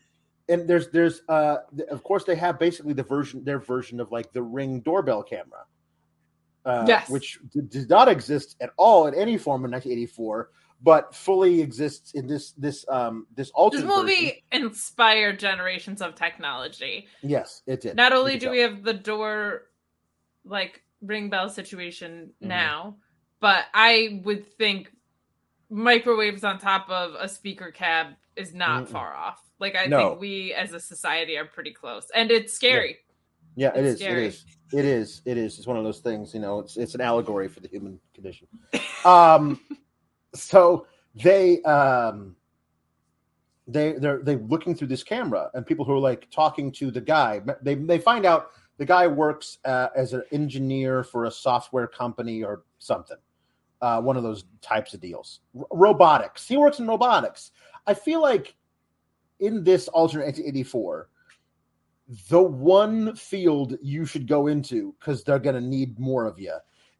and 0.49 0.67
there's 0.67 0.89
there's 0.89 1.21
uh, 1.29 1.57
of 1.91 2.01
course 2.03 2.23
they 2.23 2.35
have 2.35 2.57
basically 2.57 2.93
the 2.93 3.03
version 3.03 3.43
their 3.43 3.59
version 3.59 3.99
of 3.99 4.11
like 4.11 4.31
the 4.33 4.41
Ring 4.41 4.79
doorbell 4.79 5.21
camera. 5.21 5.65
Uh, 6.65 6.85
yes. 6.87 7.09
which 7.09 7.39
did 7.69 7.89
not 7.89 8.09
exist 8.09 8.55
at 8.59 8.71
all 8.75 9.07
in 9.07 9.13
any 9.13 9.37
form 9.37 9.63
in 9.65 9.71
1984 9.71 10.49
but 10.81 11.13
fully 11.15 11.61
exists 11.61 12.11
in 12.11 12.27
this 12.27 12.51
this 12.51 12.85
um 12.89 13.27
this 13.35 13.49
alternate. 13.51 13.87
This 13.87 13.95
movie 13.95 14.15
version. 14.15 14.41
inspired 14.51 15.39
generations 15.39 16.01
of 16.01 16.15
technology. 16.15 17.07
Yes, 17.21 17.61
it 17.65 17.81
did. 17.81 17.95
Not 17.95 18.13
only 18.13 18.37
do 18.37 18.49
we 18.49 18.59
have 18.59 18.83
the 18.83 18.93
door, 18.93 19.63
like 20.45 20.83
ring 21.01 21.29
bell 21.29 21.49
situation 21.49 22.31
mm-hmm. 22.41 22.47
now, 22.47 22.95
but 23.39 23.65
I 23.73 24.21
would 24.23 24.45
think 24.45 24.91
microwaves 25.69 26.43
on 26.43 26.59
top 26.59 26.89
of 26.89 27.15
a 27.19 27.27
speaker 27.27 27.71
cab 27.71 28.07
is 28.35 28.53
not 28.53 28.85
mm 28.85 28.89
far 28.89 29.13
off. 29.13 29.41
Like 29.59 29.75
I 29.75 29.87
no. 29.87 30.09
think 30.09 30.21
we 30.21 30.53
as 30.53 30.73
a 30.73 30.79
society 30.79 31.37
are 31.37 31.45
pretty 31.45 31.73
close, 31.73 32.07
and 32.13 32.29
it's 32.29 32.53
scary. 32.53 32.97
Yeah, 33.55 33.71
yeah 33.73 33.79
it 33.79 33.85
is. 33.85 33.99
Scary. 33.99 34.25
It 34.25 34.27
is. 34.27 34.45
It 34.71 34.85
is. 34.85 35.21
It 35.25 35.37
is. 35.37 35.57
It's 35.57 35.67
one 35.67 35.77
of 35.77 35.83
those 35.83 35.99
things. 35.99 36.33
You 36.35 36.41
know, 36.41 36.59
it's 36.59 36.77
it's 36.77 36.93
an 36.93 37.01
allegory 37.01 37.47
for 37.47 37.61
the 37.61 37.67
human 37.67 37.99
condition. 38.13 38.47
Um, 39.05 39.61
so 40.37 40.87
they 41.15 41.61
um 41.63 42.35
they 43.67 43.93
they're 43.93 44.21
they 44.23 44.35
looking 44.37 44.75
through 44.75 44.87
this 44.87 45.03
camera 45.03 45.49
and 45.53 45.65
people 45.65 45.83
who 45.83 45.93
are 45.93 45.99
like 45.99 46.29
talking 46.29 46.71
to 46.71 46.91
the 46.91 47.01
guy 47.01 47.41
they 47.61 47.75
they 47.75 47.99
find 47.99 48.25
out 48.25 48.51
the 48.77 48.85
guy 48.85 49.07
works 49.07 49.57
uh, 49.65 49.87
as 49.95 50.13
an 50.13 50.21
engineer 50.31 51.03
for 51.03 51.25
a 51.25 51.31
software 51.31 51.87
company 51.87 52.43
or 52.43 52.63
something 52.77 53.17
uh, 53.81 54.01
one 54.01 54.17
of 54.17 54.23
those 54.23 54.45
types 54.61 54.93
of 54.93 55.01
deals. 55.01 55.41
R- 55.57 55.65
robotics. 55.71 56.47
He 56.47 56.57
works 56.57 56.79
in 56.79 56.87
robotics. 56.87 57.51
I 57.85 57.93
feel 57.93 58.21
like 58.21 58.55
in 59.39 59.63
this 59.63 59.87
alternate 59.89 60.39
84 60.39 61.09
the 62.29 62.41
one 62.41 63.15
field 63.15 63.77
you 63.81 64.05
should 64.05 64.27
go 64.27 64.47
into 64.47 64.95
because 64.97 65.23
they're 65.23 65.39
going 65.39 65.61
to 65.61 65.61
need 65.61 65.99
more 65.99 66.25
of 66.25 66.39
you 66.39 66.53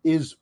is 0.04 0.36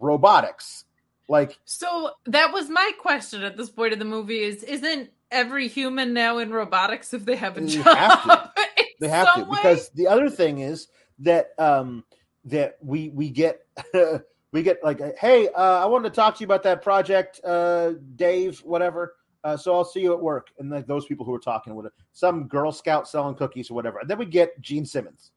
robotics 0.00 0.84
like 1.32 1.58
so 1.64 2.10
that 2.26 2.52
was 2.52 2.68
my 2.68 2.92
question 2.98 3.42
at 3.42 3.56
this 3.56 3.70
point 3.70 3.94
of 3.94 3.98
the 3.98 4.04
movie 4.04 4.40
is 4.40 4.62
isn't 4.62 5.10
every 5.30 5.66
human 5.66 6.12
now 6.12 6.36
in 6.36 6.52
robotics 6.52 7.14
if 7.14 7.24
they 7.24 7.36
have 7.36 7.56
a 7.56 7.62
job? 7.62 7.84
Have 7.96 8.50
they 9.00 9.08
have 9.08 9.34
to 9.34 9.44
way? 9.44 9.48
because 9.50 9.88
the 9.94 10.06
other 10.06 10.28
thing 10.28 10.58
is 10.58 10.88
that 11.20 11.58
um 11.58 12.04
that 12.44 12.76
we 12.82 13.08
we 13.08 13.30
get 13.30 13.62
we 14.52 14.62
get 14.62 14.84
like 14.84 15.00
hey 15.16 15.48
uh, 15.48 15.82
I 15.82 15.86
wanted 15.86 16.10
to 16.10 16.14
talk 16.14 16.36
to 16.36 16.40
you 16.40 16.44
about 16.44 16.62
that 16.64 16.82
project 16.82 17.40
uh 17.42 17.94
Dave 18.14 18.58
whatever 18.58 19.14
uh, 19.42 19.56
so 19.56 19.74
I'll 19.74 19.84
see 19.84 20.00
you 20.00 20.12
at 20.12 20.20
work 20.20 20.48
and 20.58 20.70
like 20.70 20.86
those 20.86 21.06
people 21.06 21.26
who 21.26 21.34
are 21.34 21.40
talking 21.40 21.74
with 21.74 21.86
some 22.12 22.46
Girl 22.46 22.70
Scout 22.70 23.08
selling 23.08 23.34
cookies 23.34 23.70
or 23.70 23.74
whatever 23.74 24.00
and 24.00 24.08
then 24.08 24.18
we 24.18 24.26
get 24.26 24.60
Gene 24.60 24.84
Simmons. 24.84 25.32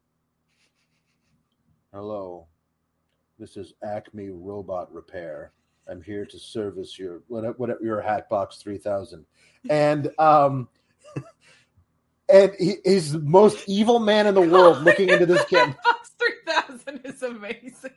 Hello, 1.92 2.46
this 3.38 3.56
is 3.56 3.72
Acme 3.82 4.28
Robot 4.28 4.92
Repair. 4.92 5.52
I'm 5.88 6.02
here 6.02 6.26
to 6.26 6.38
service 6.38 6.98
your 6.98 7.22
whatever, 7.28 7.54
whatever 7.56 7.80
your 7.82 8.00
Hatbox 8.00 8.56
3000. 8.56 9.24
And 9.70 10.10
um 10.18 10.68
and 12.28 12.52
he, 12.58 12.76
he's 12.84 13.12
the 13.12 13.20
most 13.20 13.68
evil 13.68 13.98
man 13.98 14.26
in 14.26 14.34
the 14.34 14.40
world 14.48 14.82
looking 14.82 15.08
into 15.08 15.26
this 15.26 15.44
camera. 15.46 15.76
Hatbox 15.84 16.10
3000 16.18 17.00
is 17.04 17.22
amazing. 17.22 17.90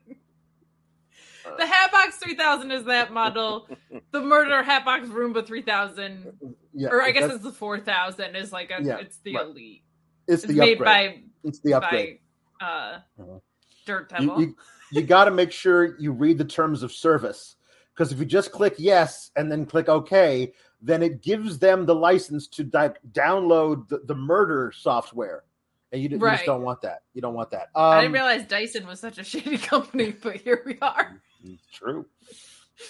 The 1.58 1.66
Hatbox 1.66 2.18
3000 2.18 2.72
is 2.72 2.84
that 2.86 3.12
model. 3.12 3.68
The 4.12 4.22
Murder 4.22 4.62
Hatbox 4.62 5.08
Roomba 5.08 5.46
3000, 5.46 6.56
yeah, 6.74 6.90
or 6.90 7.02
I 7.02 7.12
guess 7.12 7.32
it's 7.32 7.44
the 7.44 7.52
4000, 7.52 8.36
is 8.36 8.52
like 8.52 8.72
a, 8.72 8.84
yeah, 8.84 8.98
it's 8.98 9.18
the 9.18 9.36
right. 9.36 9.46
elite. 9.46 9.84
It's, 10.28 10.44
it's 10.44 10.54
the 10.54 10.60
made 10.60 10.74
upgrade. 10.80 10.86
by 10.86 11.22
it's 11.44 11.60
the 11.60 11.74
upgrade. 11.74 12.20
By, 12.60 12.66
uh, 12.66 13.00
uh-huh. 13.20 13.40
Dirt 13.86 14.10
Devil. 14.10 14.40
You, 14.40 14.48
you, 14.48 14.56
you 14.92 15.02
got 15.02 15.26
to 15.26 15.32
make 15.32 15.52
sure 15.52 16.00
you 16.00 16.12
read 16.12 16.38
the 16.38 16.46
terms 16.46 16.84
of 16.84 16.92
service 16.92 17.56
because 18.00 18.14
if 18.14 18.20
you 18.20 18.26
just 18.26 18.54
click 18.54 18.76
yes 18.78 19.30
and 19.36 19.52
then 19.52 19.66
click 19.66 19.90
OK, 19.90 20.54
then 20.82 21.04
it 21.04 21.22
gives 21.22 21.60
them 21.60 21.86
the 21.86 21.94
license 21.94 22.48
to 22.48 22.64
di- 22.64 22.94
download 23.12 23.90
the, 23.90 24.00
the, 24.06 24.16
murder 24.16 24.72
software. 24.74 25.44
And 25.92 26.02
you, 26.02 26.18
right. 26.18 26.32
you, 26.32 26.38
just 26.38 26.46
don't 26.46 26.62
want 26.62 26.82
that. 26.84 27.02
You 27.14 27.22
don't 27.22 27.34
want 27.34 27.52
that. 27.52 27.68
Um, 27.76 27.84
I 27.84 27.96
didn't 27.98 28.08
um, 28.08 28.14
realize 28.14 28.46
Dyson 28.46 28.88
was 28.88 29.02
such 29.02 29.18
a 29.18 29.24
shady 29.26 29.58
company, 29.58 30.12
but 30.12 30.38
here 30.38 30.64
we 30.66 30.78
are. 30.82 31.20
True. 31.74 32.06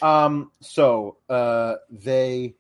Um. 0.04 0.52
So, 0.62 1.18
uh, 1.28 1.76
they. 1.90 2.54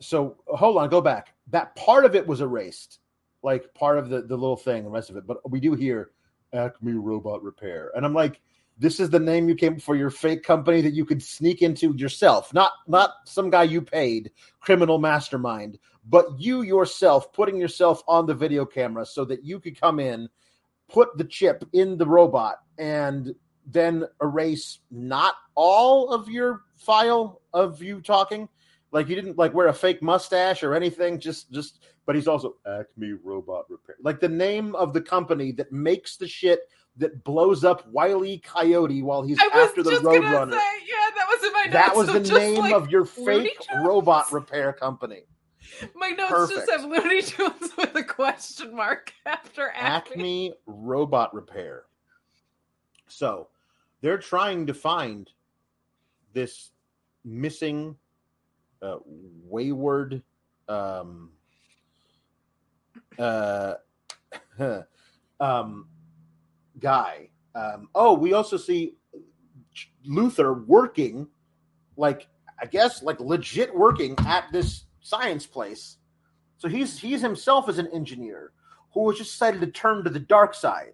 So 0.00 0.36
hold 0.48 0.76
on, 0.76 0.90
go 0.90 1.00
back. 1.00 1.32
That 1.48 1.74
part 1.74 2.04
of 2.04 2.14
it 2.14 2.26
was 2.26 2.42
erased, 2.42 2.98
like 3.42 3.72
part 3.72 3.96
of 3.96 4.10
the 4.10 4.20
the 4.20 4.36
little 4.36 4.56
thing, 4.58 4.84
the 4.84 4.90
rest 4.90 5.08
of 5.08 5.16
it. 5.16 5.26
But 5.26 5.48
we 5.50 5.60
do 5.60 5.72
hear 5.72 6.10
Acme 6.52 6.92
Robot 6.92 7.42
Repair, 7.42 7.92
and 7.94 8.04
I'm 8.04 8.12
like, 8.12 8.42
this 8.82 9.00
is 9.00 9.10
the 9.10 9.20
name 9.20 9.48
you 9.48 9.54
came 9.54 9.78
for 9.78 9.94
your 9.94 10.10
fake 10.10 10.42
company 10.42 10.80
that 10.80 10.92
you 10.92 11.04
could 11.04 11.22
sneak 11.22 11.62
into 11.62 11.94
yourself. 11.94 12.52
Not 12.52 12.72
not 12.86 13.10
some 13.24 13.48
guy 13.50 13.62
you 13.62 13.80
paid 13.80 14.30
criminal 14.60 14.98
mastermind 14.98 15.78
but 16.04 16.26
you 16.38 16.62
yourself 16.62 17.32
putting 17.32 17.56
yourself 17.56 18.02
on 18.08 18.26
the 18.26 18.34
video 18.34 18.66
camera 18.66 19.06
so 19.06 19.24
that 19.24 19.44
you 19.44 19.60
could 19.60 19.80
come 19.80 20.00
in 20.00 20.28
put 20.88 21.16
the 21.16 21.24
chip 21.24 21.64
in 21.72 21.96
the 21.96 22.06
robot 22.06 22.56
and 22.78 23.34
then 23.66 24.04
erase 24.20 24.80
not 24.90 25.34
all 25.54 26.10
of 26.12 26.28
your 26.28 26.62
file 26.74 27.40
of 27.54 27.80
you 27.82 28.00
talking. 28.00 28.48
Like 28.90 29.08
you 29.08 29.14
didn't 29.14 29.38
like 29.38 29.54
wear 29.54 29.68
a 29.68 29.72
fake 29.72 30.02
mustache 30.02 30.62
or 30.62 30.74
anything 30.74 31.18
just 31.18 31.50
just 31.50 31.84
but 32.04 32.16
he's 32.16 32.28
also 32.28 32.56
acme 32.66 33.12
robot 33.22 33.64
repair. 33.70 33.96
Like 34.02 34.20
the 34.20 34.28
name 34.28 34.74
of 34.74 34.92
the 34.92 35.00
company 35.00 35.52
that 35.52 35.72
makes 35.72 36.16
the 36.16 36.26
shit 36.26 36.60
that 36.96 37.24
blows 37.24 37.64
up 37.64 37.86
Wiley 37.88 38.38
Coyote 38.38 39.02
while 39.02 39.22
he's 39.22 39.38
after 39.54 39.82
the 39.82 39.92
Roadrunner. 39.92 40.52
Yeah, 40.52 41.10
that 41.16 41.26
was 41.28 41.42
in 41.42 41.52
my 41.52 41.62
notes. 41.62 41.72
That 41.72 41.96
was 41.96 42.06
so 42.08 42.18
the 42.18 42.38
name 42.38 42.60
like 42.60 42.74
of 42.74 42.90
your 42.90 43.04
fake 43.04 43.56
robot 43.82 44.30
repair 44.32 44.72
company. 44.72 45.22
My 45.94 46.10
notes 46.10 46.30
Perfect. 46.30 46.60
just 46.60 46.70
have 46.70 46.84
Looney 46.84 47.22
Tunes 47.22 47.70
with 47.78 47.94
a 47.94 48.04
question 48.04 48.74
mark 48.74 49.12
after 49.26 49.70
Acme. 49.74 50.12
Acme 50.12 50.54
Robot 50.66 51.32
Repair. 51.34 51.84
So 53.08 53.48
they're 54.00 54.18
trying 54.18 54.66
to 54.66 54.74
find 54.74 55.30
this 56.34 56.70
missing, 57.24 57.96
uh, 58.82 58.98
wayward, 59.06 60.22
um, 60.68 61.30
uh, 63.18 63.74
um, 65.40 65.86
guy. 66.82 67.30
Um, 67.54 67.88
oh, 67.94 68.14
we 68.14 68.32
also 68.32 68.56
see 68.56 68.94
Luther 70.04 70.52
working, 70.52 71.28
like 71.96 72.28
I 72.60 72.66
guess, 72.66 73.02
like 73.02 73.20
legit 73.20 73.74
working 73.74 74.16
at 74.26 74.44
this 74.52 74.84
science 75.00 75.46
place. 75.46 75.96
So 76.58 76.68
he's 76.68 76.98
he's 76.98 77.20
himself 77.20 77.68
as 77.68 77.78
an 77.78 77.88
engineer 77.92 78.52
who 78.92 79.00
was 79.04 79.18
just 79.18 79.32
decided 79.32 79.60
to 79.60 79.66
turn 79.68 80.04
to 80.04 80.10
the 80.10 80.20
dark 80.20 80.54
side. 80.54 80.92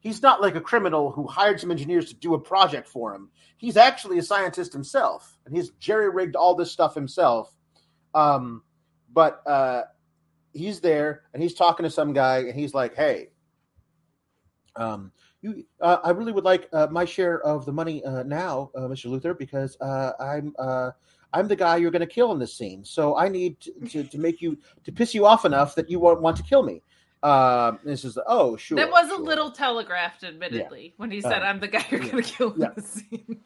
He's 0.00 0.22
not 0.22 0.40
like 0.40 0.54
a 0.54 0.60
criminal 0.60 1.10
who 1.10 1.26
hired 1.26 1.60
some 1.60 1.70
engineers 1.70 2.08
to 2.08 2.14
do 2.14 2.34
a 2.34 2.38
project 2.40 2.88
for 2.88 3.14
him. 3.14 3.30
He's 3.56 3.76
actually 3.76 4.18
a 4.18 4.22
scientist 4.22 4.72
himself, 4.72 5.36
and 5.44 5.54
he's 5.54 5.70
jerry 5.80 6.08
rigged 6.08 6.36
all 6.36 6.54
this 6.54 6.70
stuff 6.70 6.94
himself. 6.94 7.52
Um, 8.14 8.62
but 9.12 9.42
uh, 9.46 9.82
he's 10.52 10.80
there, 10.80 11.22
and 11.32 11.42
he's 11.42 11.54
talking 11.54 11.84
to 11.84 11.90
some 11.90 12.12
guy, 12.12 12.38
and 12.38 12.54
he's 12.54 12.74
like, 12.74 12.94
"Hey, 12.94 13.30
um, 14.76 15.12
you, 15.42 15.64
uh, 15.80 15.98
I 16.02 16.10
really 16.10 16.32
would 16.32 16.44
like 16.44 16.68
uh, 16.72 16.88
my 16.90 17.04
share 17.04 17.40
of 17.40 17.66
the 17.66 17.72
money 17.72 18.04
uh, 18.04 18.22
now, 18.22 18.70
uh, 18.74 18.80
Mr. 18.82 19.06
Luther, 19.06 19.34
because 19.34 19.76
uh, 19.80 20.12
I'm 20.20 20.54
uh, 20.58 20.90
I'm 21.32 21.48
the 21.48 21.56
guy 21.56 21.76
you're 21.76 21.90
going 21.90 22.00
to 22.00 22.06
kill 22.06 22.32
in 22.32 22.38
this 22.38 22.54
scene. 22.54 22.84
So 22.84 23.16
I 23.16 23.28
need 23.28 23.60
to, 23.60 23.72
to, 23.90 24.04
to, 24.04 24.18
make 24.18 24.40
you 24.40 24.58
to 24.84 24.92
piss 24.92 25.14
you 25.14 25.26
off 25.26 25.44
enough 25.44 25.74
that 25.74 25.90
you 25.90 25.98
won't 25.98 26.20
want 26.20 26.36
to 26.38 26.42
kill 26.42 26.62
me. 26.62 26.82
this 27.84 28.04
is 28.04 28.18
oh 28.26 28.56
sure. 28.56 28.76
That 28.76 28.90
was 28.90 29.08
sure. 29.08 29.20
a 29.20 29.22
little 29.22 29.50
telegraphed, 29.50 30.24
admittedly, 30.24 30.84
yeah. 30.84 30.92
when 30.96 31.10
he 31.10 31.20
said, 31.20 31.42
"I'm 31.42 31.60
the 31.60 31.68
guy 31.68 31.84
you're 31.90 32.02
yeah. 32.02 32.12
going 32.12 32.24
to 32.24 32.30
kill 32.30 32.54
yeah. 32.56 32.68
this 32.74 32.86
scene." 32.86 33.40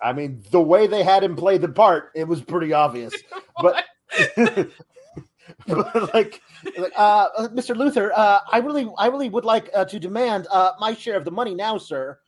I 0.00 0.12
mean, 0.12 0.42
the 0.50 0.60
way 0.60 0.86
they 0.86 1.02
had 1.02 1.22
him 1.24 1.36
play 1.36 1.58
the 1.58 1.68
part, 1.68 2.10
it 2.14 2.28
was 2.28 2.42
pretty 2.42 2.72
obvious. 2.72 3.14
but 3.62 3.84
but 5.66 6.14
like, 6.14 6.40
like 6.78 6.92
uh, 6.96 7.28
uh 7.36 7.48
Mr. 7.48 7.76
Luther, 7.76 8.12
uh, 8.16 8.40
I 8.50 8.58
really, 8.58 8.90
I 8.98 9.06
really 9.08 9.28
would 9.28 9.44
like 9.44 9.70
uh, 9.74 9.84
to 9.86 9.98
demand 9.98 10.46
uh, 10.50 10.72
my 10.80 10.94
share 10.94 11.16
of 11.16 11.24
the 11.24 11.30
money 11.30 11.54
now, 11.54 11.78
sir. 11.78 12.18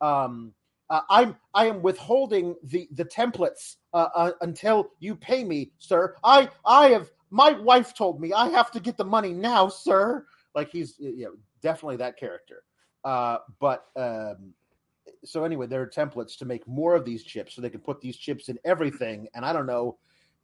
Um, 0.00 0.54
uh, 0.90 1.02
I'm, 1.08 1.36
I 1.54 1.66
am 1.66 1.82
withholding 1.82 2.56
the 2.64 2.88
the 2.92 3.04
templates 3.04 3.76
uh, 3.94 4.08
uh, 4.14 4.32
until 4.40 4.90
you 4.98 5.14
pay 5.14 5.44
me, 5.44 5.70
sir. 5.78 6.16
I, 6.24 6.50
I 6.66 6.88
have. 6.88 7.10
My 7.32 7.52
wife 7.52 7.94
told 7.94 8.20
me 8.20 8.32
I 8.32 8.48
have 8.48 8.72
to 8.72 8.80
get 8.80 8.96
the 8.96 9.04
money 9.04 9.32
now, 9.32 9.68
sir. 9.68 10.26
Like 10.56 10.68
he's, 10.68 10.96
you 10.98 11.26
know, 11.26 11.32
definitely 11.62 11.96
that 11.98 12.18
character. 12.18 12.64
Uh, 13.04 13.38
but 13.60 13.86
um, 13.94 14.52
so 15.24 15.44
anyway, 15.44 15.68
there 15.68 15.80
are 15.80 15.86
templates 15.86 16.36
to 16.38 16.44
make 16.44 16.66
more 16.66 16.96
of 16.96 17.04
these 17.04 17.22
chips, 17.22 17.54
so 17.54 17.62
they 17.62 17.70
can 17.70 17.80
put 17.80 18.00
these 18.00 18.16
chips 18.16 18.48
in 18.48 18.58
everything. 18.64 19.28
And 19.34 19.44
I 19.44 19.52
don't 19.52 19.66
know 19.66 19.96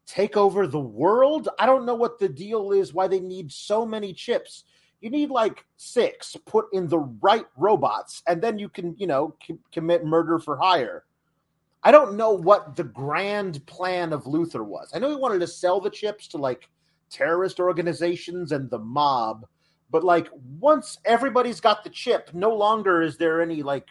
take 0.07 0.36
over 0.36 0.66
the 0.66 0.80
world. 0.80 1.48
I 1.59 1.66
don't 1.66 1.84
know 1.84 1.94
what 1.94 2.18
the 2.18 2.28
deal 2.28 2.72
is, 2.72 2.94
why 2.94 3.09
they 3.09 3.20
need 3.20 3.50
so 3.52 3.84
many 3.84 4.12
chips. 4.12 4.64
You 5.00 5.11
need 5.11 5.30
like 5.30 5.64
six 5.76 6.36
put 6.46 6.66
in 6.72 6.88
the 6.88 6.98
right 6.98 7.46
robots, 7.57 8.22
and 8.26 8.40
then 8.40 8.59
you 8.59 8.68
can, 8.68 8.94
you 8.96 9.07
know, 9.07 9.36
commit 9.72 10.04
murder 10.04 10.38
for 10.38 10.57
hire. 10.57 11.04
I 11.82 11.90
don't 11.90 12.16
know 12.16 12.30
what 12.30 12.74
the 12.74 12.84
grand 12.84 13.64
plan 13.66 14.12
of 14.12 14.26
Luther 14.26 14.64
was. 14.64 14.90
I 14.94 14.98
know 14.98 15.11
he 15.11 15.16
wanted 15.16 15.40
to 15.40 15.46
sell 15.46 15.80
the 15.80 15.90
chips 15.90 16.26
to 16.28 16.38
like 16.38 16.68
terrorist 17.11 17.61
organizations 17.61 18.52
and 18.52 18.70
the 18.70 18.78
mob, 18.78 19.46
but 19.90 20.02
like 20.02 20.28
once 20.59 20.98
everybody's 21.04 21.61
got 21.61 21.84
the 21.84 21.90
chip, 21.90 22.30
no 22.32 22.54
longer 22.54 23.02
is 23.02 23.16
there 23.16 23.42
any 23.42 23.62
like. 23.62 23.86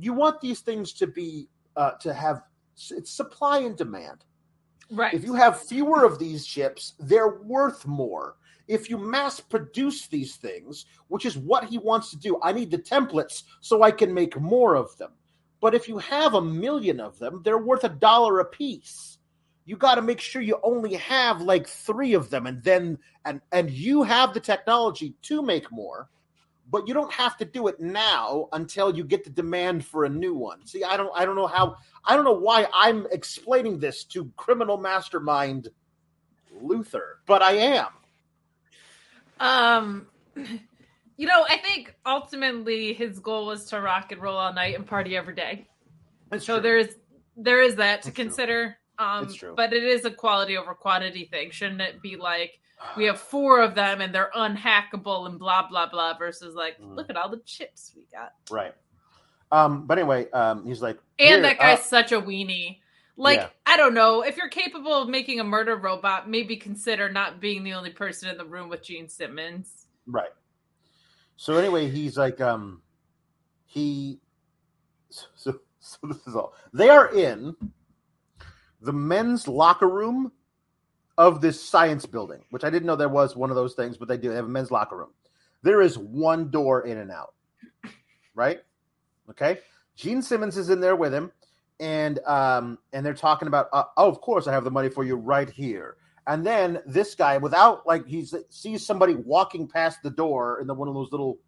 You 0.00 0.12
want 0.12 0.40
these 0.40 0.60
things 0.60 0.92
to 0.94 1.08
be 1.08 1.48
uh, 1.76 1.92
to 2.00 2.14
have 2.14 2.42
it's 2.90 3.10
supply 3.10 3.58
and 3.58 3.76
demand 3.76 4.24
Right. 4.90 5.12
If 5.14 5.24
you 5.24 5.34
have 5.34 5.60
fewer 5.62 6.04
of 6.04 6.18
these 6.18 6.46
chips, 6.46 6.94
they're 6.98 7.40
worth 7.40 7.86
more. 7.86 8.36
if 8.68 8.90
you 8.90 8.98
mass 8.98 9.40
produce 9.40 10.06
these 10.06 10.36
things, 10.36 10.84
which 11.08 11.24
is 11.24 11.38
what 11.38 11.64
he 11.64 11.78
wants 11.78 12.10
to 12.10 12.18
do, 12.18 12.38
I 12.42 12.52
need 12.52 12.70
the 12.70 12.78
templates 12.78 13.44
so 13.60 13.82
I 13.82 13.90
can 13.90 14.12
make 14.12 14.38
more 14.38 14.76
of 14.76 14.96
them. 14.98 15.12
But 15.60 15.74
if 15.74 15.88
you 15.88 15.98
have 15.98 16.34
a 16.34 16.40
million 16.42 17.00
of 17.00 17.18
them, 17.18 17.40
they're 17.44 17.58
worth 17.58 17.84
a 17.84 17.88
dollar 17.88 18.40
a 18.40 18.44
piece. 18.44 19.18
You 19.64 19.76
got 19.76 19.96
to 19.96 20.02
make 20.02 20.20
sure 20.20 20.40
you 20.42 20.60
only 20.62 20.94
have 20.94 21.40
like 21.40 21.66
3 21.66 22.14
of 22.14 22.30
them 22.30 22.46
and 22.46 22.62
then 22.62 22.98
and 23.24 23.40
and 23.52 23.70
you 23.70 24.02
have 24.02 24.32
the 24.32 24.40
technology 24.40 25.14
to 25.22 25.42
make 25.42 25.70
more, 25.72 26.08
but 26.70 26.86
you 26.88 26.94
don't 26.94 27.12
have 27.12 27.36
to 27.38 27.44
do 27.44 27.66
it 27.68 27.78
now 27.80 28.48
until 28.52 28.94
you 28.96 29.04
get 29.04 29.24
the 29.24 29.30
demand 29.30 29.84
for 29.84 30.04
a 30.04 30.08
new 30.08 30.34
one. 30.34 30.64
See, 30.66 30.84
I 30.84 30.96
don't 30.96 31.10
I 31.14 31.24
don't 31.24 31.36
know 31.36 31.46
how 31.46 31.76
I 32.08 32.16
don't 32.16 32.24
know 32.24 32.32
why 32.32 32.66
I'm 32.72 33.06
explaining 33.12 33.78
this 33.78 34.02
to 34.04 34.32
criminal 34.36 34.78
mastermind 34.78 35.68
Luther, 36.62 37.18
but 37.26 37.42
I 37.42 37.52
am. 37.52 37.86
Um, 39.38 40.06
you 41.16 41.26
know, 41.26 41.44
I 41.48 41.58
think 41.58 41.94
ultimately 42.06 42.94
his 42.94 43.18
goal 43.18 43.46
was 43.46 43.66
to 43.66 43.80
rock 43.80 44.10
and 44.10 44.22
roll 44.22 44.38
all 44.38 44.54
night 44.54 44.74
and 44.74 44.86
party 44.86 45.18
every 45.18 45.34
day. 45.34 45.66
That's 46.30 46.46
so 46.46 46.54
true. 46.54 46.62
there's 46.62 46.88
there 47.36 47.62
is 47.62 47.76
that 47.76 48.02
to 48.02 48.08
That's 48.08 48.16
consider. 48.16 48.76
True. 48.98 49.06
Um, 49.06 49.32
true. 49.32 49.54
but 49.54 49.72
it 49.72 49.84
is 49.84 50.04
a 50.04 50.10
quality 50.10 50.56
over 50.56 50.74
quantity 50.74 51.26
thing. 51.26 51.50
Shouldn't 51.50 51.80
it 51.80 52.02
be 52.02 52.16
like 52.16 52.58
we 52.96 53.04
have 53.06 53.20
four 53.20 53.60
of 53.60 53.74
them 53.74 54.00
and 54.00 54.14
they're 54.14 54.30
unhackable 54.34 55.26
and 55.26 55.38
blah 55.38 55.68
blah 55.68 55.88
blah 55.88 56.16
versus 56.16 56.54
like 56.54 56.80
mm. 56.80 56.96
look 56.96 57.10
at 57.10 57.16
all 57.16 57.28
the 57.28 57.42
chips 57.44 57.92
we 57.94 58.04
got. 58.10 58.32
Right. 58.50 58.74
Um, 59.50 59.86
but 59.86 59.98
anyway, 59.98 60.30
um, 60.30 60.66
he's 60.66 60.82
like, 60.82 60.98
and 61.18 61.44
that 61.44 61.58
guy's 61.58 61.78
uh, 61.78 61.82
such 61.82 62.12
a 62.12 62.20
weenie. 62.20 62.78
Like, 63.16 63.40
yeah. 63.40 63.48
I 63.66 63.76
don't 63.76 63.94
know. 63.94 64.22
If 64.22 64.36
you're 64.36 64.48
capable 64.48 64.92
of 64.92 65.08
making 65.08 65.40
a 65.40 65.44
murder 65.44 65.76
robot, 65.76 66.28
maybe 66.28 66.56
consider 66.56 67.08
not 67.08 67.40
being 67.40 67.64
the 67.64 67.72
only 67.72 67.90
person 67.90 68.28
in 68.28 68.38
the 68.38 68.44
room 68.44 68.68
with 68.68 68.82
Gene 68.82 69.08
Simmons. 69.08 69.86
Right. 70.06 70.30
So 71.36 71.56
anyway, 71.56 71.90
he's 71.90 72.16
like, 72.16 72.40
um, 72.40 72.82
he, 73.66 74.20
so, 75.08 75.58
so 75.80 75.98
this 76.04 76.26
is 76.26 76.36
all. 76.36 76.54
They 76.72 76.90
are 76.90 77.12
in 77.12 77.56
the 78.80 78.92
men's 78.92 79.48
locker 79.48 79.88
room 79.88 80.30
of 81.16 81.40
this 81.40 81.60
science 81.60 82.06
building, 82.06 82.44
which 82.50 82.62
I 82.62 82.70
didn't 82.70 82.86
know 82.86 82.94
there 82.94 83.08
was 83.08 83.34
one 83.34 83.50
of 83.50 83.56
those 83.56 83.74
things, 83.74 83.96
but 83.96 84.06
they 84.06 84.16
do. 84.16 84.28
They 84.28 84.36
have 84.36 84.44
a 84.44 84.48
men's 84.48 84.70
locker 84.70 84.96
room. 84.96 85.10
There 85.62 85.80
is 85.80 85.98
one 85.98 86.50
door 86.50 86.86
in 86.86 86.98
and 86.98 87.10
out, 87.10 87.34
right? 88.34 88.60
Okay. 89.30 89.58
Gene 89.96 90.22
Simmons 90.22 90.56
is 90.56 90.70
in 90.70 90.80
there 90.80 90.96
with 90.96 91.12
him 91.12 91.32
and 91.80 92.18
um, 92.20 92.78
and 92.92 93.04
they're 93.04 93.14
talking 93.14 93.48
about, 93.48 93.68
uh, 93.72 93.84
oh, 93.96 94.08
of 94.08 94.20
course, 94.20 94.46
I 94.46 94.52
have 94.52 94.64
the 94.64 94.70
money 94.70 94.88
for 94.88 95.04
you 95.04 95.16
right 95.16 95.48
here. 95.48 95.96
And 96.26 96.44
then 96.44 96.80
this 96.86 97.14
guy, 97.14 97.38
without 97.38 97.86
like, 97.86 98.06
he 98.06 98.26
sees 98.50 98.84
somebody 98.84 99.14
walking 99.14 99.66
past 99.66 100.02
the 100.02 100.10
door 100.10 100.60
in 100.60 100.66
the 100.66 100.74
one 100.74 100.88
of 100.88 100.94
those 100.94 101.10
little 101.10 101.38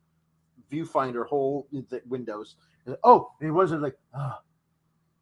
viewfinder 0.70 1.26
hole 1.26 1.66
the 1.72 2.00
windows. 2.08 2.56
And, 2.86 2.96
oh, 3.04 3.30
and 3.40 3.46
he 3.46 3.50
wasn't 3.50 3.82
like, 3.82 3.96
oh, 4.14 4.38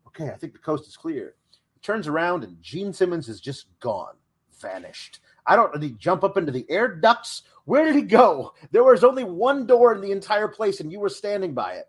okay, 0.07 0.31
I 0.31 0.37
think 0.37 0.53
the 0.53 0.61
coast 0.61 0.87
is 0.87 0.97
clear. 0.97 1.35
He 1.75 1.81
turns 1.81 2.07
around 2.07 2.45
and 2.45 2.63
Gene 2.63 2.93
Simmons 2.93 3.29
is 3.29 3.41
just 3.41 3.67
gone, 3.81 4.15
vanished. 4.61 5.21
I 5.47 5.57
don't. 5.57 5.73
Did 5.73 5.83
he 5.83 5.91
jump 5.93 6.25
up 6.25 6.37
into 6.37 6.53
the 6.53 6.67
air 6.69 6.89
ducts? 6.89 7.43
Where 7.65 7.85
did 7.85 7.97
he 7.97 8.03
go? 8.03 8.53
There 8.71 8.85
was 8.85 9.03
only 9.03 9.25
one 9.25 9.67
door 9.67 9.95
in 9.95 10.01
the 10.01 10.13
entire 10.13 10.49
place, 10.49 10.81
and 10.81 10.93
you 10.93 11.01
were 11.01 11.09
standing 11.09 11.55
by 11.55 11.75
it. 11.75 11.87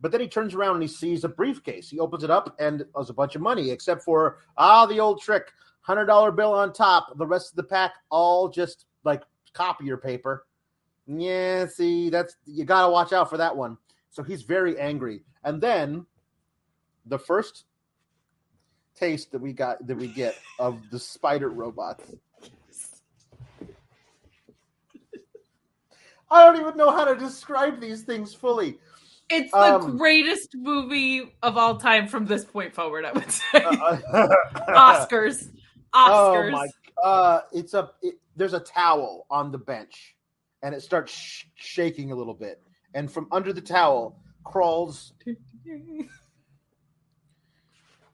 But 0.00 0.12
then 0.12 0.20
he 0.20 0.28
turns 0.28 0.54
around 0.54 0.74
and 0.74 0.82
he 0.82 0.88
sees 0.88 1.24
a 1.24 1.28
briefcase. 1.28 1.88
He 1.88 1.98
opens 1.98 2.22
it 2.22 2.30
up 2.30 2.54
and 2.60 2.84
there's 2.94 3.10
a 3.10 3.14
bunch 3.14 3.34
of 3.34 3.42
money, 3.42 3.70
except 3.70 4.02
for 4.02 4.38
ah, 4.56 4.86
the 4.86 5.00
old 5.00 5.20
trick, 5.20 5.50
hundred 5.80 6.06
dollar 6.06 6.30
bill 6.30 6.52
on 6.52 6.72
top. 6.72 7.18
The 7.18 7.26
rest 7.26 7.50
of 7.50 7.56
the 7.56 7.64
pack 7.64 7.94
all 8.10 8.48
just 8.48 8.86
like 9.04 9.22
copier 9.54 9.96
paper. 9.96 10.46
Yeah, 11.06 11.66
see, 11.66 12.10
that's 12.10 12.36
you 12.44 12.64
gotta 12.64 12.90
watch 12.92 13.12
out 13.12 13.30
for 13.30 13.38
that 13.38 13.56
one. 13.56 13.76
So 14.10 14.22
he's 14.22 14.42
very 14.42 14.78
angry. 14.78 15.22
And 15.42 15.60
then 15.60 16.06
the 17.06 17.18
first 17.18 17.64
taste 18.94 19.32
that 19.32 19.40
we 19.40 19.52
got 19.52 19.84
that 19.86 19.96
we 19.96 20.08
get 20.08 20.36
of 20.58 20.78
the 20.90 20.98
spider 20.98 21.48
robots. 21.48 22.04
I 26.30 26.44
don't 26.44 26.60
even 26.60 26.76
know 26.76 26.90
how 26.90 27.04
to 27.04 27.18
describe 27.18 27.80
these 27.80 28.02
things 28.02 28.34
fully. 28.34 28.78
It's 29.30 29.52
the 29.52 29.76
um, 29.76 29.96
greatest 29.98 30.54
movie 30.56 31.34
of 31.42 31.58
all 31.58 31.76
time 31.76 32.08
from 32.08 32.24
this 32.26 32.44
point 32.44 32.74
forward. 32.74 33.04
I 33.04 33.12
would 33.12 33.30
say 33.30 33.62
uh, 33.62 33.98
uh 34.12 34.28
Oscars. 34.68 35.48
Oscars. 35.94 36.48
Oh 36.48 36.50
my! 36.50 36.68
Uh, 37.02 37.40
it's 37.52 37.74
a 37.74 37.90
it, 38.02 38.14
there's 38.36 38.54
a 38.54 38.60
towel 38.60 39.26
on 39.30 39.50
the 39.50 39.58
bench, 39.58 40.16
and 40.62 40.74
it 40.74 40.82
starts 40.82 41.12
sh- 41.12 41.44
shaking 41.56 42.10
a 42.12 42.14
little 42.14 42.34
bit, 42.34 42.62
and 42.94 43.10
from 43.10 43.28
under 43.30 43.52
the 43.52 43.60
towel 43.60 44.18
crawls. 44.44 45.12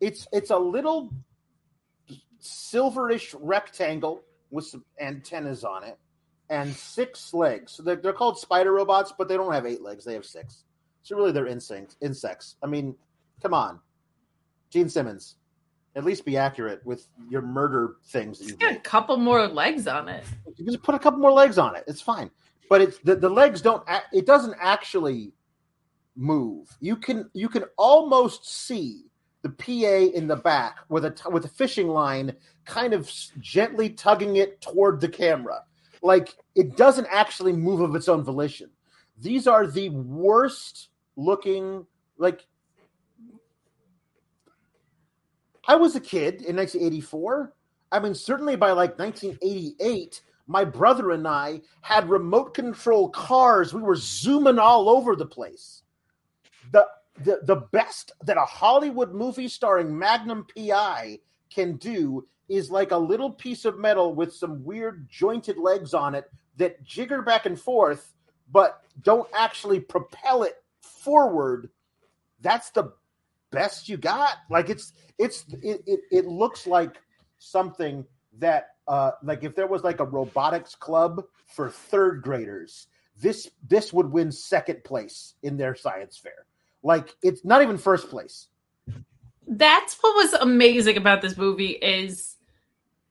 it's 0.01 0.27
it's 0.33 0.51
a 0.51 0.59
little 0.59 1.13
silverish 2.43 3.35
rectangle 3.41 4.23
with 4.51 4.67
some 4.67 4.85
antennas 5.01 5.65
on 5.65 5.85
it 5.85 5.99
and 6.51 6.75
six 6.75 7.33
legs. 7.33 7.73
So 7.73 7.83
they're, 7.83 7.97
they're 7.97 8.13
called 8.13 8.39
spider 8.39 8.73
robots, 8.73 9.13
but 9.17 9.29
they 9.29 9.37
don't 9.37 9.53
have 9.53 9.67
eight 9.67 9.83
legs; 9.83 10.05
they 10.05 10.15
have 10.15 10.27
six. 10.27 10.65
So 11.05 11.17
really, 11.17 11.33
they're 11.33 11.47
insects. 11.47 11.97
Insects. 12.01 12.57
I 12.63 12.67
mean, 12.67 12.97
come 13.43 13.55
on, 13.55 13.79
Gene 14.71 14.89
Simmons. 14.89 15.37
At 15.97 16.05
least 16.05 16.25
be 16.25 16.37
accurate 16.37 16.85
with 16.85 17.07
your 17.29 17.43
murder 17.43 17.97
things. 18.07 18.41
That 18.41 18.49
you 18.49 18.57
got 18.57 18.73
a 18.73 18.81
couple 18.81 19.17
more 19.17 19.47
legs 19.47 19.87
on 19.87 20.09
it. 20.09 20.25
You 20.57 20.65
just 20.65 20.83
put 20.83 20.97
a 20.97 20.99
couple 20.99 21.21
more 21.21 21.31
legs 21.31 21.57
on 21.57 21.77
it. 21.77 21.85
It's 21.87 22.01
fine, 22.01 22.31
but 22.69 22.81
it's 22.81 22.99
the, 23.01 23.15
the 23.15 23.29
legs 23.29 23.61
don't. 23.61 23.87
It 24.13 24.27
doesn't 24.27 24.57
actually 24.59 25.33
move. 26.17 26.75
You 26.81 26.97
can 26.97 27.31
you 27.35 27.49
can 27.49 27.65
almost 27.77 28.49
see 28.67 29.05
the 29.43 29.51
PA 29.51 30.17
in 30.17 30.27
the 30.27 30.37
back 30.37 30.79
with 30.89 31.05
a 31.05 31.15
with 31.31 31.45
a 31.45 31.49
fishing 31.49 31.89
line, 31.89 32.35
kind 32.65 32.95
of 32.95 33.13
gently 33.41 33.91
tugging 33.91 34.37
it 34.37 34.61
toward 34.63 35.03
the 35.03 35.09
camera. 35.09 35.61
Like 36.03 36.35
it 36.55 36.79
doesn't 36.79 37.09
actually 37.11 37.53
move 37.53 37.81
of 37.81 37.95
its 37.95 38.09
own 38.09 38.25
volition. 38.25 38.71
These 39.21 39.47
are 39.47 39.67
the 39.67 39.91
worst 39.91 40.89
looking 41.17 41.87
like 42.19 42.47
I 45.67 45.77
was 45.77 45.97
a 45.97 46.01
kid 46.01 46.43
in 46.43 46.57
1984. 46.57 47.53
I 47.93 48.01
mean, 48.01 48.15
certainly 48.15 48.57
by 48.57 48.73
like 48.73 48.99
1988, 48.99 50.21
my 50.47 50.65
brother 50.65 51.13
and 51.13 51.27
I 51.27 51.63
had 51.81 52.09
remote 52.09 52.55
control 52.55 53.09
cars. 53.09 53.73
We 53.73 53.83
were 53.83 53.97
zooming 53.97 54.59
all 54.59 54.89
over 54.89 55.17
the 55.17 55.27
place. 55.27 55.83
The 56.73 56.87
the 57.23 57.41
the 57.45 57.57
best 57.57 58.13
that 58.25 58.37
a 58.37 58.45
Hollywood 58.45 59.15
movie 59.15 59.49
starring 59.49 59.97
Magnum 59.97 60.47
PI 60.57 61.21
can 61.51 61.77
do 61.77 62.27
is 62.49 62.71
like 62.71 62.91
a 62.91 62.97
little 62.97 63.31
piece 63.31 63.65
of 63.65 63.79
metal 63.79 64.15
with 64.15 64.35
some 64.35 64.65
weird 64.65 65.09
jointed 65.09 65.57
legs 65.57 65.95
on 65.95 66.15
it 66.15 66.31
that 66.57 66.83
jigger 66.85 67.23
back 67.23 67.47
and 67.47 67.59
forth, 67.59 68.15
but 68.53 68.83
don't 69.03 69.29
actually 69.35 69.81
propel 69.81 70.43
it 70.43 70.64
forward, 71.05 71.71
that's 72.41 72.71
the 72.71 72.93
best 73.51 73.89
you 73.89 73.97
got. 73.97 74.37
Like 74.51 74.71
it's 74.71 74.93
it's 75.19 75.45
it 75.63 75.83
it, 75.87 76.01
it 76.11 76.27
looks 76.27 76.67
like 76.67 76.97
something 77.39 78.05
that 78.39 78.71
uh 78.89 79.13
like 79.23 79.45
if 79.45 79.55
there 79.55 79.67
was 79.67 79.85
like 79.85 80.01
a 80.01 80.05
robotics 80.05 80.75
club 80.75 81.25
for 81.47 81.71
third 81.71 82.23
graders, 82.23 82.89
this 83.21 83.51
this 83.69 83.93
would 83.93 84.11
win 84.11 84.33
second 84.33 84.83
place 84.85 85.35
in 85.43 85.57
their 85.57 85.75
science 85.75 86.17
fair. 86.17 86.47
Like 86.83 87.15
it's 87.23 87.45
not 87.45 87.63
even 87.63 87.79
first 87.79 88.11
place. 88.11 88.49
That's 89.47 89.95
what 90.01 90.17
was 90.17 90.33
amazing 90.35 90.97
about 90.97 91.23
this 91.23 91.37
movie 91.37 91.73
is 91.73 92.37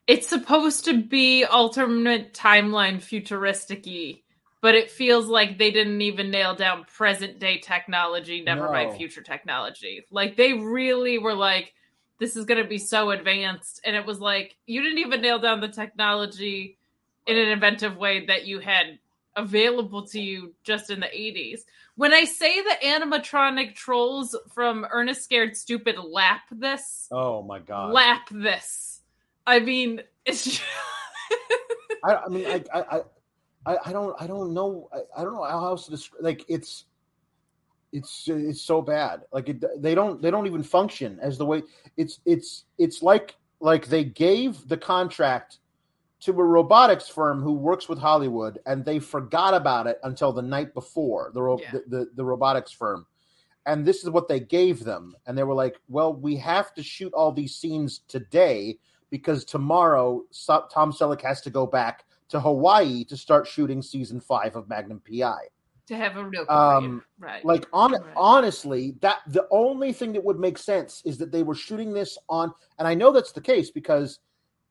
it's 0.07 0.27
supposed 0.27 0.85
to 0.85 1.01
be 1.01 1.45
alternate 1.45 2.33
timeline 2.33 3.01
futuristic 3.01 3.87
but 4.63 4.75
it 4.75 4.89
feels 4.89 5.27
like 5.27 5.57
they 5.57 5.71
didn't 5.71 6.01
even 6.01 6.31
nail 6.31 6.55
down 6.55 6.85
present 6.85 7.37
day 7.37 7.57
technology, 7.57 8.41
never 8.41 8.67
no. 8.67 8.71
mind 8.71 8.95
future 8.95 9.21
technology. 9.21 10.05
Like 10.09 10.37
they 10.37 10.53
really 10.53 11.17
were 11.17 11.33
like, 11.33 11.73
this 12.17 12.37
is 12.37 12.45
going 12.45 12.63
to 12.63 12.69
be 12.69 12.77
so 12.77 13.11
advanced. 13.11 13.81
And 13.83 13.93
it 13.93 14.05
was 14.05 14.21
like, 14.21 14.55
you 14.65 14.81
didn't 14.81 14.99
even 14.99 15.21
nail 15.21 15.37
down 15.37 15.59
the 15.59 15.67
technology 15.67 16.77
in 17.27 17.37
an 17.37 17.49
inventive 17.49 17.97
way 17.97 18.25
that 18.27 18.45
you 18.45 18.59
had 18.59 18.99
available 19.35 20.07
to 20.07 20.21
you 20.21 20.53
just 20.63 20.89
in 20.89 21.01
the 21.01 21.07
80s. 21.07 21.63
When 21.95 22.13
I 22.13 22.23
say 22.23 22.61
the 22.61 22.77
animatronic 22.85 23.75
trolls 23.75 24.33
from 24.53 24.87
Ernest 24.89 25.25
Scared 25.25 25.57
Stupid 25.57 25.97
lap 25.97 26.43
this. 26.49 27.09
Oh 27.11 27.43
my 27.43 27.59
God. 27.59 27.91
Lap 27.91 28.29
this. 28.31 29.01
I 29.45 29.59
mean, 29.59 30.03
it's. 30.25 30.45
Just... 30.45 30.61
I, 32.05 32.15
I 32.15 32.29
mean, 32.29 32.45
I, 32.47 32.63
I, 32.73 32.79
I, 32.79 33.01
I 33.65 33.93
don't 33.93 34.15
I 34.21 34.27
don't 34.27 34.53
know 34.53 34.89
I, 34.93 35.21
I 35.21 35.23
don't 35.23 35.33
know 35.33 35.43
how 35.43 35.65
else 35.65 35.85
to 35.85 35.91
describe 35.91 36.23
like 36.23 36.45
it's 36.47 36.85
it's 37.91 38.27
it's 38.27 38.61
so 38.61 38.81
bad 38.81 39.21
like 39.31 39.49
it, 39.49 39.63
they 39.81 39.95
don't 39.95 40.21
they 40.21 40.31
don't 40.31 40.47
even 40.47 40.63
function 40.63 41.19
as 41.21 41.37
the 41.37 41.45
way 41.45 41.61
it's 41.95 42.19
it's 42.25 42.65
it's 42.77 43.01
like 43.03 43.35
like 43.59 43.87
they 43.87 44.03
gave 44.03 44.67
the 44.67 44.77
contract 44.77 45.59
to 46.23 46.31
a 46.31 46.43
robotics 46.43 47.09
firm 47.09 47.41
who 47.41 47.51
works 47.51 47.89
with 47.89 47.99
Hollywood, 47.99 48.57
and 48.65 48.85
they 48.85 48.97
forgot 48.97 49.53
about 49.53 49.87
it 49.87 49.99
until 50.03 50.31
the 50.31 50.41
night 50.41 50.73
before. 50.73 51.31
The 51.33 51.41
ro- 51.41 51.59
yeah. 51.61 51.71
the, 51.71 51.83
the, 51.87 52.07
the 52.15 52.23
robotics 52.23 52.71
firm, 52.71 53.05
and 53.65 53.85
this 53.85 54.03
is 54.03 54.09
what 54.09 54.29
they 54.29 54.39
gave 54.39 54.85
them, 54.85 55.15
and 55.25 55.37
they 55.37 55.43
were 55.43 55.53
like, 55.53 55.75
"Well, 55.89 56.13
we 56.13 56.37
have 56.37 56.73
to 56.75 56.83
shoot 56.83 57.13
all 57.13 57.33
these 57.33 57.55
scenes 57.55 58.01
today 58.07 58.79
because 59.09 59.43
tomorrow 59.43 60.23
Tom 60.47 60.93
Selleck 60.93 61.21
has 61.21 61.41
to 61.41 61.49
go 61.49 61.67
back 61.67 62.05
to 62.33 62.39
Hawaii 62.39 63.05
to 63.05 63.15
start 63.15 63.47
shooting 63.47 63.81
season 63.81 64.19
five 64.19 64.55
of 64.55 64.67
Magnum 64.67 65.01
PI." 65.07 65.47
To 65.87 65.95
have 65.97 66.17
a 66.17 66.25
real 66.25 66.45
um, 66.49 67.03
right? 67.19 67.43
Like 67.43 67.67
on 67.73 67.91
right. 67.91 68.01
honestly, 68.15 68.95
that 69.01 69.19
the 69.27 69.47
only 69.51 69.93
thing 69.93 70.13
that 70.13 70.23
would 70.23 70.39
make 70.39 70.57
sense 70.57 71.01
is 71.05 71.17
that 71.19 71.31
they 71.31 71.43
were 71.43 71.55
shooting 71.55 71.93
this 71.93 72.17
on, 72.29 72.53
and 72.79 72.87
I 72.87 72.93
know 72.93 73.11
that's 73.11 73.31
the 73.31 73.41
case 73.41 73.69
because 73.69 74.19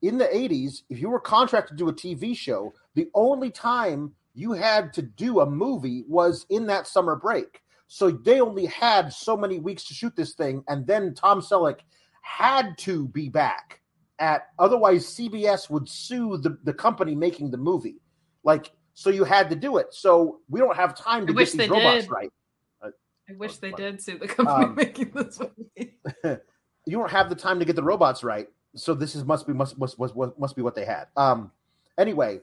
in 0.02 0.18
the 0.18 0.24
80s, 0.24 0.82
if 0.90 1.00
you 1.00 1.08
were 1.08 1.20
contracted 1.20 1.78
to 1.78 1.84
do 1.84 1.88
a 1.88 1.94
TV 1.94 2.36
show, 2.36 2.74
the 2.94 3.08
only 3.14 3.50
time 3.50 4.12
you 4.34 4.52
had 4.52 4.92
to 4.94 5.02
do 5.02 5.40
a 5.40 5.46
movie 5.46 6.04
was 6.08 6.46
in 6.50 6.66
that 6.66 6.86
summer 6.86 7.14
break. 7.14 7.62
So 7.86 8.10
they 8.10 8.40
only 8.40 8.66
had 8.66 9.12
so 9.12 9.36
many 9.36 9.58
weeks 9.60 9.84
to 9.84 9.94
shoot 9.94 10.16
this 10.16 10.32
thing, 10.32 10.64
and 10.66 10.86
then 10.86 11.14
Tom 11.14 11.40
Selleck 11.40 11.80
had 12.22 12.76
to 12.78 13.06
be 13.08 13.28
back 13.28 13.81
at 14.22 14.48
otherwise 14.58 15.04
CBS 15.06 15.68
would 15.68 15.88
sue 15.88 16.38
the, 16.38 16.56
the 16.64 16.72
company 16.72 17.14
making 17.14 17.50
the 17.50 17.58
movie. 17.58 18.00
Like, 18.44 18.70
so 18.94 19.10
you 19.10 19.24
had 19.24 19.50
to 19.50 19.56
do 19.56 19.76
it. 19.76 19.88
So 19.90 20.40
we 20.48 20.60
don't 20.60 20.76
have 20.76 20.96
time 20.96 21.26
to 21.26 21.32
I 21.32 21.36
get 21.36 21.52
these 21.52 21.68
robots 21.68 22.04
did. 22.04 22.10
right. 22.10 22.32
Uh, 22.80 22.90
I 23.28 23.34
wish 23.36 23.56
they 23.58 23.72
did 23.72 24.00
sue 24.00 24.18
the 24.18 24.28
company 24.28 24.64
um, 24.64 24.74
making 24.74 25.10
this 25.10 25.38
movie. 25.38 25.98
you 26.86 26.96
don't 26.96 27.10
have 27.10 27.28
the 27.28 27.36
time 27.36 27.58
to 27.58 27.64
get 27.64 27.76
the 27.76 27.82
robots 27.82 28.24
right 28.24 28.48
so 28.74 28.94
this 28.94 29.14
is 29.14 29.24
must 29.24 29.46
be 29.46 29.52
must 29.52 29.78
must 29.78 29.98
must, 29.98 30.14
must 30.38 30.56
be 30.56 30.62
what 30.62 30.74
they 30.74 30.84
had. 30.84 31.06
Um, 31.16 31.50
anyway, 31.98 32.40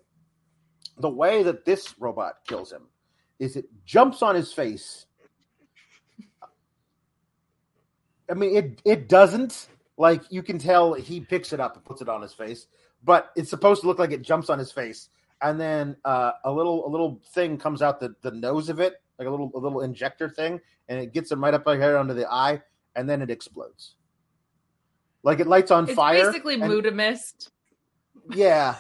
the 0.98 1.10
way 1.10 1.44
that 1.44 1.66
this 1.66 1.96
robot 2.00 2.40
kills 2.48 2.72
him 2.72 2.84
is 3.40 3.56
it 3.56 3.66
jumps 3.86 4.22
on 4.22 4.36
his 4.36 4.54
face. 4.54 5.06
I 8.30 8.36
mean, 8.36 8.56
it 8.56 8.82
it 8.86 9.10
doesn't 9.10 9.68
like 10.00 10.24
you 10.32 10.42
can 10.42 10.58
tell 10.58 10.94
he 10.94 11.20
picks 11.20 11.52
it 11.52 11.60
up 11.60 11.76
and 11.76 11.84
puts 11.84 12.02
it 12.02 12.08
on 12.08 12.22
his 12.22 12.34
face, 12.34 12.68
but 13.04 13.32
it's 13.36 13.50
supposed 13.50 13.82
to 13.82 13.88
look 13.88 14.00
like 14.00 14.12
it 14.12 14.22
jumps 14.22 14.50
on 14.50 14.58
his 14.58 14.72
face, 14.72 15.10
and 15.42 15.60
then 15.60 15.98
uh, 16.06 16.32
a 16.46 16.52
little 16.52 16.88
a 16.88 16.90
little 16.90 17.22
thing 17.34 17.58
comes 17.58 17.82
out 17.82 18.00
the, 18.00 18.16
the 18.22 18.32
nose 18.32 18.70
of 18.70 18.80
it, 18.80 18.96
like 19.20 19.28
a 19.28 19.32
little 19.32 19.52
a 19.54 19.60
little 19.60 19.82
injector 19.82 20.30
thing, 20.30 20.62
and 20.88 21.00
it 21.00 21.14
gets 21.14 21.30
him 21.30 21.44
right 21.44 21.54
up 21.54 21.68
here 21.68 21.98
under 21.98 22.14
the 22.14 22.26
eye, 22.32 22.62
and 22.96 23.10
then 23.10 23.22
it 23.22 23.30
explodes. 23.30 23.96
Like 25.22 25.42
it 25.42 25.48
lights 25.48 25.70
on 25.70 25.84
it's 25.84 25.94
fire. 25.94 26.28
Basically, 26.32 26.54
and, 26.56 26.64
Mudamist. 26.64 27.50
Yeah, 28.34 28.78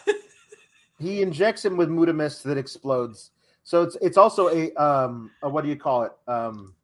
he 1.00 1.22
injects 1.22 1.66
him 1.66 1.76
with 1.76 1.90
Mudamist 1.90 2.44
that 2.44 2.58
explodes. 2.58 3.32
So 3.64 3.84
it's 3.84 3.98
it's 4.02 4.18
also 4.18 4.48
a 4.48 4.74
um 4.82 5.32
a, 5.44 5.50
what 5.50 5.66
do 5.66 5.70
you 5.70 5.76
call 5.76 6.04
it 6.04 6.14
um 6.30 6.76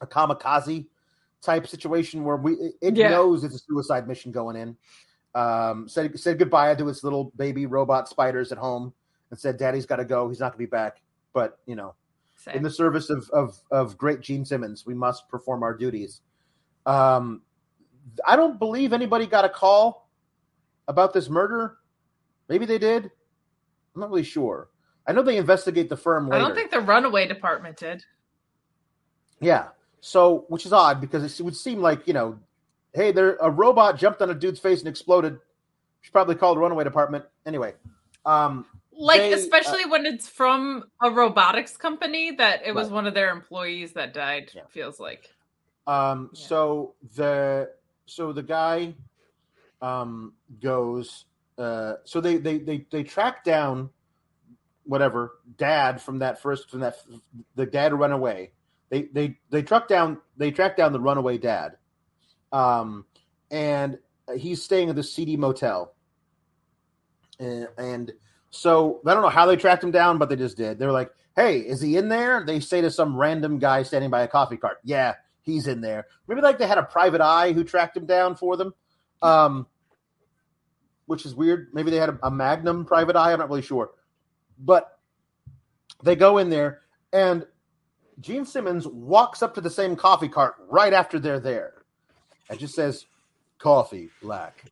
a 0.00 0.08
kamikaze 0.08 0.86
type 1.42 1.66
situation 1.66 2.24
where 2.24 2.36
we 2.36 2.52
it 2.80 2.96
yeah. 2.96 3.08
knows 3.10 3.44
it's 3.44 3.54
a 3.54 3.58
suicide 3.58 4.08
mission 4.08 4.32
going 4.32 4.56
in. 4.56 4.76
Um, 5.34 5.88
said 5.88 6.18
said 6.18 6.38
goodbye 6.38 6.74
to 6.74 6.88
its 6.88 7.04
little 7.04 7.32
baby 7.36 7.66
robot 7.66 8.08
spiders 8.08 8.52
at 8.52 8.58
home 8.58 8.92
and 9.30 9.38
said, 9.38 9.56
"Daddy's 9.56 9.86
got 9.86 9.96
to 9.96 10.04
go. 10.04 10.28
He's 10.28 10.40
not 10.40 10.52
going 10.52 10.58
to 10.58 10.58
be 10.58 10.66
back." 10.66 11.00
But 11.32 11.58
you 11.66 11.74
know, 11.74 11.94
in 12.52 12.62
the 12.62 12.70
service 12.70 13.10
of, 13.10 13.28
of 13.30 13.58
of 13.70 13.96
great 13.96 14.20
Gene 14.20 14.44
Simmons, 14.44 14.86
we 14.86 14.94
must 14.94 15.28
perform 15.28 15.62
our 15.62 15.74
duties. 15.74 16.20
Um, 16.86 17.42
I 18.26 18.36
don't 18.36 18.58
believe 18.58 18.92
anybody 18.92 19.26
got 19.26 19.44
a 19.44 19.48
call 19.48 20.08
about 20.88 21.12
this 21.12 21.28
murder. 21.28 21.78
Maybe 22.48 22.66
they 22.66 22.78
did. 22.78 23.10
I'm 23.94 24.00
not 24.00 24.10
really 24.10 24.24
sure. 24.24 24.68
I 25.06 25.12
know 25.12 25.22
they 25.22 25.36
investigate 25.36 25.88
the 25.88 25.96
firm 25.96 26.28
later. 26.28 26.42
I 26.42 26.46
don't 26.46 26.54
think 26.54 26.70
the 26.70 26.80
runaway 26.80 27.26
department 27.26 27.76
did. 27.76 28.04
Yeah. 29.40 29.68
So, 30.04 30.44
which 30.48 30.66
is 30.66 30.72
odd 30.72 31.00
because 31.00 31.38
it 31.38 31.42
would 31.42 31.56
seem 31.56 31.80
like, 31.80 32.06
you 32.06 32.12
know, 32.12 32.38
hey, 32.92 33.12
there 33.12 33.36
a 33.40 33.50
robot 33.50 33.96
jumped 33.96 34.20
on 34.20 34.30
a 34.30 34.34
dude's 34.34 34.60
face 34.60 34.80
and 34.80 34.88
exploded. 34.88 35.38
Should 36.02 36.12
probably 36.12 36.34
called 36.34 36.56
the 36.56 36.60
runaway 36.60 36.84
department. 36.84 37.24
Anyway. 37.46 37.74
Um 38.26 38.66
like 38.94 39.20
they, 39.20 39.32
especially 39.32 39.84
uh, 39.84 39.88
when 39.88 40.04
it's 40.04 40.28
from 40.28 40.84
a 41.00 41.10
robotics 41.10 41.76
company 41.76 42.32
that 42.32 42.60
it 42.66 42.74
was 42.74 42.88
right. 42.88 42.94
one 42.94 43.06
of 43.06 43.14
their 43.14 43.30
employees 43.30 43.92
that 43.92 44.12
died, 44.12 44.50
yeah. 44.54 44.62
feels 44.68 45.00
like. 45.00 45.30
Um 45.86 46.30
yeah. 46.34 46.48
so 46.48 46.94
the 47.16 47.70
so 48.06 48.32
the 48.32 48.42
guy 48.42 48.94
um, 49.82 50.32
goes. 50.60 51.26
Uh, 51.58 51.94
so 52.04 52.20
they, 52.20 52.38
they 52.38 52.58
they 52.58 52.86
they 52.90 53.02
track 53.02 53.44
down 53.44 53.90
whatever 54.84 55.38
dad 55.58 56.00
from 56.00 56.18
that 56.18 56.40
first 56.40 56.70
from 56.70 56.80
that 56.80 56.96
the 57.56 57.66
dad 57.66 57.92
run 57.92 58.12
away. 58.12 58.52
They 58.92 59.04
they 59.04 59.38
they 59.48 59.62
track 59.62 59.88
down 59.88 60.18
they 60.36 60.50
track 60.50 60.76
down 60.76 60.92
the 60.92 61.00
runaway 61.00 61.38
dad, 61.38 61.78
um, 62.52 63.06
and 63.50 63.98
he's 64.36 64.62
staying 64.62 64.90
at 64.90 64.96
the 64.96 65.02
seedy 65.02 65.38
motel. 65.38 65.94
And, 67.40 67.68
and 67.78 68.12
so 68.50 69.00
I 69.06 69.14
don't 69.14 69.22
know 69.22 69.30
how 69.30 69.46
they 69.46 69.56
tracked 69.56 69.82
him 69.82 69.92
down, 69.92 70.18
but 70.18 70.28
they 70.28 70.36
just 70.36 70.58
did. 70.58 70.78
They're 70.78 70.92
like, 70.92 71.10
"Hey, 71.34 71.60
is 71.60 71.80
he 71.80 71.96
in 71.96 72.10
there?" 72.10 72.44
They 72.44 72.60
say 72.60 72.82
to 72.82 72.90
some 72.90 73.16
random 73.16 73.58
guy 73.58 73.82
standing 73.82 74.10
by 74.10 74.24
a 74.24 74.28
coffee 74.28 74.58
cart, 74.58 74.76
"Yeah, 74.84 75.14
he's 75.40 75.66
in 75.66 75.80
there. 75.80 76.06
Maybe 76.28 76.42
like 76.42 76.58
they 76.58 76.66
had 76.66 76.76
a 76.76 76.82
private 76.82 77.22
eye 77.22 77.52
who 77.52 77.64
tracked 77.64 77.96
him 77.96 78.04
down 78.04 78.36
for 78.36 78.58
them, 78.58 78.74
um, 79.22 79.66
which 81.06 81.24
is 81.24 81.34
weird. 81.34 81.68
Maybe 81.72 81.90
they 81.90 81.96
had 81.96 82.10
a, 82.10 82.18
a 82.24 82.30
Magnum 82.30 82.84
private 82.84 83.16
eye. 83.16 83.32
I'm 83.32 83.38
not 83.38 83.48
really 83.48 83.62
sure, 83.62 83.92
but 84.58 84.98
they 86.04 86.14
go 86.14 86.36
in 86.36 86.50
there 86.50 86.82
and 87.10 87.46
Gene 88.20 88.44
Simmons 88.44 88.86
walks 88.86 89.42
up 89.42 89.54
to 89.54 89.60
the 89.60 89.70
same 89.70 89.96
coffee 89.96 90.28
cart 90.28 90.54
right 90.68 90.92
after 90.92 91.18
they're 91.18 91.40
there 91.40 91.82
and 92.48 92.58
just 92.58 92.74
says, 92.74 93.06
"Coffee, 93.58 94.10
black." 94.20 94.64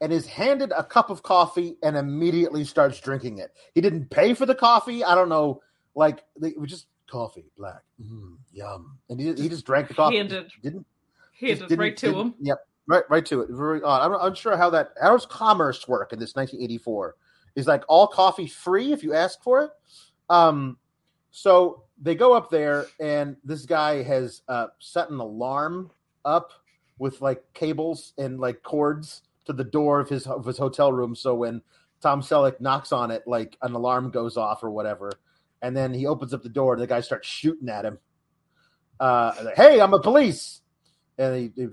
And 0.00 0.12
is 0.12 0.26
handed 0.26 0.72
a 0.72 0.82
cup 0.82 1.10
of 1.10 1.22
coffee 1.22 1.76
and 1.82 1.96
immediately 1.96 2.64
starts 2.64 2.98
drinking 3.00 3.38
it. 3.38 3.52
He 3.72 3.80
didn't 3.80 4.10
pay 4.10 4.34
for 4.34 4.46
the 4.46 4.54
coffee. 4.54 5.04
I 5.04 5.14
don't 5.14 5.28
know. 5.28 5.62
Like, 5.94 6.24
they 6.40 6.54
just 6.64 6.86
coffee, 7.12 7.44
black, 7.56 7.82
mm, 8.02 8.36
yum, 8.52 8.98
and 9.10 9.20
he, 9.20 9.32
he 9.34 9.48
just 9.48 9.66
drank 9.66 9.86
the 9.86 9.94
coffee. 9.94 10.16
Handed, 10.16 10.50
didn't 10.62 10.86
handed 11.38 11.68
didn't, 11.68 11.78
right 11.78 11.96
to 11.98 12.18
him. 12.18 12.34
Yep, 12.40 12.66
right, 12.88 13.04
right 13.10 13.26
to 13.26 13.42
it. 13.42 13.50
Very 13.50 13.82
odd. 13.82 14.02
I'm 14.02 14.26
unsure 14.26 14.56
how 14.56 14.70
that 14.70 14.94
how 15.00 15.12
does 15.12 15.26
commerce 15.26 15.86
work 15.86 16.12
in 16.12 16.18
this 16.18 16.34
1984. 16.34 17.16
Is 17.54 17.66
like 17.66 17.84
all 17.86 18.06
coffee 18.06 18.46
free 18.46 18.92
if 18.92 19.02
you 19.02 19.12
ask 19.12 19.42
for 19.42 19.62
it. 19.62 19.70
Um, 20.30 20.78
so 21.30 21.84
they 22.02 22.14
go 22.14 22.34
up 22.34 22.50
there, 22.50 22.86
and 23.00 23.36
this 23.44 23.64
guy 23.64 24.02
has 24.02 24.42
uh, 24.48 24.66
set 24.78 25.08
an 25.10 25.20
alarm 25.20 25.90
up 26.24 26.50
with 26.98 27.20
like 27.20 27.42
cables 27.54 28.12
and 28.18 28.38
like 28.38 28.62
cords 28.62 29.22
to 29.46 29.52
the 29.52 29.64
door 29.64 30.00
of 30.00 30.08
his 30.08 30.26
of 30.26 30.44
his 30.44 30.58
hotel 30.58 30.92
room. 30.92 31.14
So 31.14 31.34
when 31.34 31.62
Tom 32.00 32.20
Selleck 32.20 32.60
knocks 32.60 32.92
on 32.92 33.10
it, 33.10 33.22
like 33.26 33.56
an 33.62 33.74
alarm 33.74 34.10
goes 34.10 34.36
off 34.36 34.62
or 34.62 34.70
whatever 34.70 35.12
and 35.62 35.76
then 35.76 35.94
he 35.94 36.06
opens 36.06 36.34
up 36.34 36.42
the 36.42 36.48
door 36.48 36.74
and 36.74 36.82
the 36.82 36.86
guy 36.86 37.00
starts 37.00 37.28
shooting 37.28 37.68
at 37.68 37.84
him. 37.84 37.98
Uh, 39.00 39.32
like, 39.44 39.56
hey, 39.56 39.80
I'm 39.80 39.94
a 39.94 40.00
police, 40.00 40.60
and 41.16 41.52
he, 41.56 41.62
he 41.62 41.68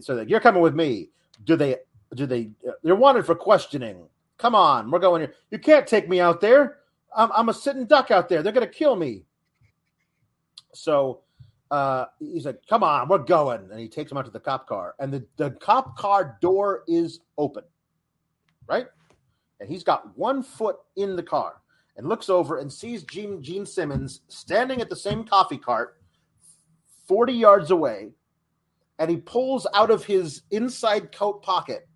so 0.00 0.14
like, 0.14 0.30
you're 0.30 0.40
coming 0.40 0.62
with 0.62 0.74
me. 0.74 1.10
Do 1.44 1.56
they? 1.56 1.76
Do 2.14 2.26
they? 2.26 2.50
They're 2.82 2.96
wanted 2.96 3.26
for 3.26 3.34
questioning. 3.34 4.08
Come 4.38 4.54
on, 4.54 4.90
we're 4.90 4.98
going 4.98 5.22
here. 5.22 5.34
You 5.50 5.58
can't 5.58 5.86
take 5.86 6.08
me 6.08 6.20
out 6.20 6.40
there. 6.40 6.78
I'm, 7.14 7.30
I'm 7.36 7.48
a 7.50 7.54
sitting 7.54 7.84
duck 7.84 8.10
out 8.10 8.28
there. 8.28 8.42
They're 8.42 8.52
gonna 8.52 8.66
kill 8.66 8.96
me. 8.96 9.24
So 10.74 11.20
uh, 11.70 12.06
he's 12.18 12.46
like, 12.46 12.60
"Come 12.68 12.82
on, 12.82 13.08
we're 13.08 13.18
going," 13.18 13.68
and 13.70 13.78
he 13.78 13.88
takes 13.88 14.10
him 14.10 14.18
out 14.18 14.24
to 14.24 14.30
the 14.30 14.40
cop 14.40 14.66
car, 14.66 14.94
and 14.98 15.12
the 15.12 15.24
the 15.36 15.50
cop 15.52 15.96
car 15.96 16.38
door 16.40 16.84
is 16.86 17.20
open, 17.38 17.64
right? 18.66 18.86
And 19.60 19.70
he's 19.70 19.84
got 19.84 20.16
one 20.18 20.42
foot 20.42 20.76
in 20.96 21.14
the 21.14 21.22
car 21.22 21.62
and 21.96 22.08
looks 22.08 22.28
over 22.28 22.58
and 22.58 22.72
sees 22.72 23.04
Gene, 23.04 23.42
Gene 23.42 23.66
Simmons 23.66 24.22
standing 24.28 24.80
at 24.80 24.88
the 24.88 24.96
same 24.96 25.24
coffee 25.24 25.58
cart 25.58 25.98
40 27.06 27.32
yards 27.32 27.70
away. 27.70 28.10
And 28.98 29.10
he 29.10 29.16
pulls 29.16 29.66
out 29.74 29.90
of 29.90 30.04
his 30.04 30.42
inside 30.50 31.12
coat 31.12 31.42
pocket 31.42 31.88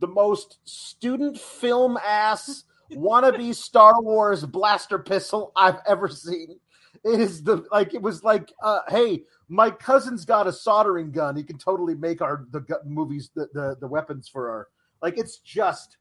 the 0.00 0.06
most 0.06 0.58
student 0.64 1.38
film 1.38 1.98
ass 2.04 2.64
wannabe 2.92 3.54
Star 3.54 4.00
Wars 4.00 4.44
blaster 4.44 4.98
pistol 4.98 5.52
I've 5.56 5.80
ever 5.86 6.08
seen. 6.08 6.58
It 7.04 7.20
is 7.20 7.42
the 7.42 7.64
like 7.70 7.94
it 7.94 8.02
was 8.02 8.24
like, 8.24 8.52
uh, 8.62 8.80
hey, 8.88 9.22
my 9.48 9.70
cousin's 9.70 10.24
got 10.24 10.46
a 10.46 10.52
soldering 10.52 11.10
gun. 11.10 11.36
He 11.36 11.42
can 11.42 11.58
totally 11.58 11.94
make 11.94 12.20
our 12.20 12.46
the 12.50 12.64
movies 12.84 13.30
the, 13.34 13.48
the 13.52 13.76
the 13.80 13.86
weapons 13.86 14.28
for 14.28 14.50
our 14.50 14.68
like. 15.02 15.18
It's 15.18 15.38
just 15.38 15.96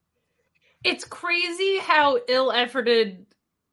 it's 0.83 1.03
crazy 1.03 1.79
how 1.79 2.19
ill-efforted 2.27 3.25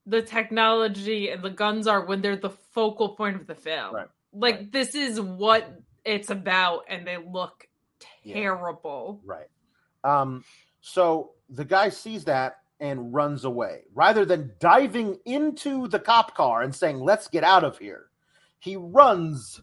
the 0.07 0.23
technology 0.23 1.31
and 1.31 1.43
the 1.43 1.51
guns 1.51 1.87
are 1.87 2.05
when 2.05 2.21
they're 2.21 2.37
the 2.37 2.51
focal 2.51 3.11
point 3.11 3.37
of 3.37 3.47
the 3.47 3.55
film. 3.55 3.95
Right. 3.95 4.09
Like 4.33 4.55
right. 4.57 4.73
this 4.73 4.95
is 4.95 5.21
what 5.21 5.81
it's 6.05 6.31
about, 6.31 6.85
and 6.89 7.07
they 7.07 7.17
look 7.17 7.67
terrible. 8.27 9.21
Yeah. 9.25 9.35
Right. 9.35 10.21
Um. 10.21 10.45
So 10.81 11.33
the 11.49 11.65
guy 11.65 11.89
sees 11.89 12.25
that 12.25 12.59
and 12.81 13.15
runs 13.15 13.45
away 13.45 13.83
rather 13.95 14.25
than 14.25 14.53
diving 14.59 15.19
into 15.25 15.89
the 15.89 15.99
cop 15.99 16.35
car 16.35 16.63
and 16.63 16.75
saying, 16.75 17.01
"Let's 17.01 17.29
get 17.29 17.45
out 17.45 17.65
of 17.65 17.79
here." 17.79 18.07
He 18.59 18.77
runs 18.77 19.61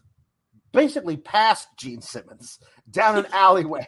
basically 0.72 1.16
past 1.16 1.68
Gene 1.76 2.00
Simmons 2.00 2.58
down 2.90 3.18
an 3.18 3.26
alleyway. 3.32 3.86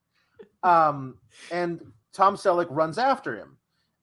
um, 0.62 1.18
and 1.50 1.80
Tom 2.12 2.36
Selleck 2.36 2.66
runs 2.70 2.98
after 2.98 3.36
him 3.36 3.56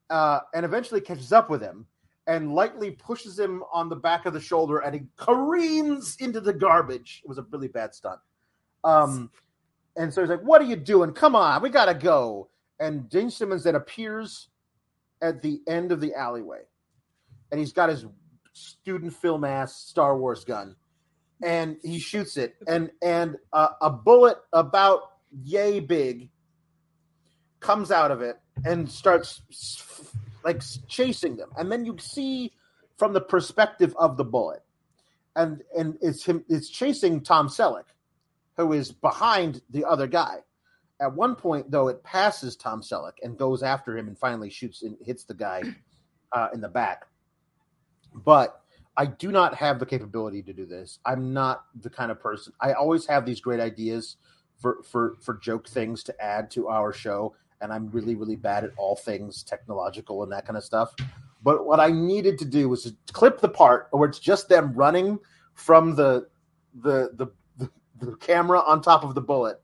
uh, 0.10 0.39
and 0.53 0.66
eventually 0.66 1.01
catches 1.01 1.32
up 1.32 1.49
with 1.49 1.62
him 1.62 1.86
and 2.28 2.56
lightly 2.56 2.91
pushes 2.91 3.38
him 3.38 3.64
on 3.72 3.89
the 3.89 3.95
back 3.95 4.26
of 4.26 4.34
the 4.34 4.39
shoulder 4.39 4.80
and 4.80 4.95
he 4.95 5.01
careens 5.18 6.18
into 6.20 6.41
the 6.41 6.53
garbage. 6.53 7.22
It 7.24 7.28
was 7.28 7.38
a 7.38 7.45
really 7.51 7.68
bad 7.68 7.93
stunt. 7.93 8.20
Um, 8.84 9.30
and 9.95 10.14
so 10.14 10.22
he's 10.22 10.30
like, 10.30 10.41
What 10.41 10.62
are 10.62 10.66
you 10.66 10.76
doing? 10.76 11.12
Come 11.14 11.36
on, 11.36 11.62
we 11.62 11.70
got 11.70 11.86
to 11.86 11.93
go. 11.93 12.49
And 12.80 13.09
Gene 13.09 13.32
Simmons 13.32 13.63
then 13.63 13.76
appears 13.76 14.49
at 15.21 15.41
the 15.41 15.61
end 15.67 15.91
of 15.91 16.01
the 16.01 16.13
alleyway 16.13 16.61
and 17.51 17.59
he's 17.59 17.73
got 17.73 17.89
his 17.89 18.05
student 18.53 19.13
film 19.13 19.43
ass 19.43 19.76
Star 19.76 20.17
Wars 20.17 20.43
gun 20.43 20.76
and 21.43 21.78
he 21.84 21.99
shoots 21.99 22.38
it 22.38 22.55
and 22.67 22.89
and 23.01 23.38
uh, 23.53 23.69
a 23.82 23.89
bullet 23.89 24.38
about 24.53 25.11
yay 25.43 25.80
big 25.80 26.30
comes 27.59 27.91
out 27.91 28.11
of 28.11 28.21
it 28.21 28.38
and 28.63 28.89
starts 28.89 29.41
like 30.43 30.61
chasing 30.88 31.36
them. 31.36 31.49
And 31.57 31.71
then 31.71 31.86
you 31.86 31.97
see 31.99 32.53
from 32.97 33.13
the 33.13 33.21
perspective 33.21 33.95
of 33.97 34.17
the 34.17 34.23
bullet 34.23 34.63
and 35.36 35.63
and 35.78 35.97
it's 36.01 36.23
him 36.23 36.45
it's 36.47 36.69
chasing 36.69 37.21
Tom 37.21 37.49
Selleck 37.49 37.86
who 38.57 38.71
is 38.71 38.91
behind 38.91 39.61
the 39.69 39.84
other 39.84 40.07
guy 40.07 40.38
at 41.02 41.14
one 41.14 41.36
point 41.36 41.70
though 41.70 41.88
it 41.88 42.04
passes 42.04 42.56
Tom 42.56 42.82
Selleck 42.82 43.14
and 43.24 43.38
goes 43.38 43.64
after 43.64 43.98
him 43.98 44.08
and 44.08 44.18
finally 44.18 44.50
shoots 44.50 44.84
and 44.84 44.98
hits 45.02 45.24
the 45.24 45.34
guy 45.34 45.64
uh, 46.32 46.50
in 46.54 46.62
the 46.62 46.70
back 46.70 47.08
but 48.24 48.62
I 48.98 49.06
do 49.06 49.32
not 49.32 49.56
have 49.56 49.80
the 49.80 49.86
capability 49.86 50.41
to 50.43 50.54
do 50.54 50.66
this. 50.66 51.00
I'm 51.06 51.34
not 51.34 51.66
the 51.82 51.89
kind 51.89 52.12
of 52.12 52.20
person. 52.20 52.54
I 52.62 52.74
always 52.74 53.06
have 53.08 53.26
these 53.26 53.41
great 53.41 53.60
ideas 53.60 54.18
for 54.58 54.82
for 54.84 55.16
for 55.20 55.36
joke 55.36 55.68
things 55.68 56.04
to 56.04 56.24
add 56.24 56.50
to 56.52 56.70
our 56.70 56.93
show, 56.93 57.36
and 57.62 57.74
I'm 57.74 57.89
really 57.91 58.16
really 58.16 58.38
bad 58.38 58.64
at 58.64 58.72
all 58.78 58.96
things 58.96 59.43
technological 59.43 60.24
and 60.24 60.32
that 60.32 60.46
kind 60.46 60.58
of 60.58 60.64
stuff. 60.64 60.93
But 61.43 61.66
what 61.66 61.80
I 61.80 61.91
needed 61.91 62.39
to 62.39 62.46
do 62.46 62.70
was 62.70 62.84
to 62.84 62.96
clip 63.12 63.41
the 63.41 63.50
part 63.50 63.88
where 63.91 64.08
it's 64.08 64.20
just 64.20 64.48
them 64.48 64.74
running 64.74 65.20
from 65.56 65.96
the 65.96 66.28
the 66.82 67.12
the, 67.16 67.28
the, 67.58 67.70
the 68.06 68.16
camera 68.18 68.62
on 68.62 68.82
top 68.82 69.04
of 69.04 69.14
the 69.14 69.22
bullet, 69.22 69.62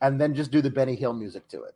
and 0.00 0.20
then 0.20 0.34
just 0.34 0.50
do 0.50 0.60
the 0.60 0.70
Benny 0.70 0.94
Hill 0.94 1.12
music 1.12 1.48
to 1.48 1.62
it. 1.62 1.74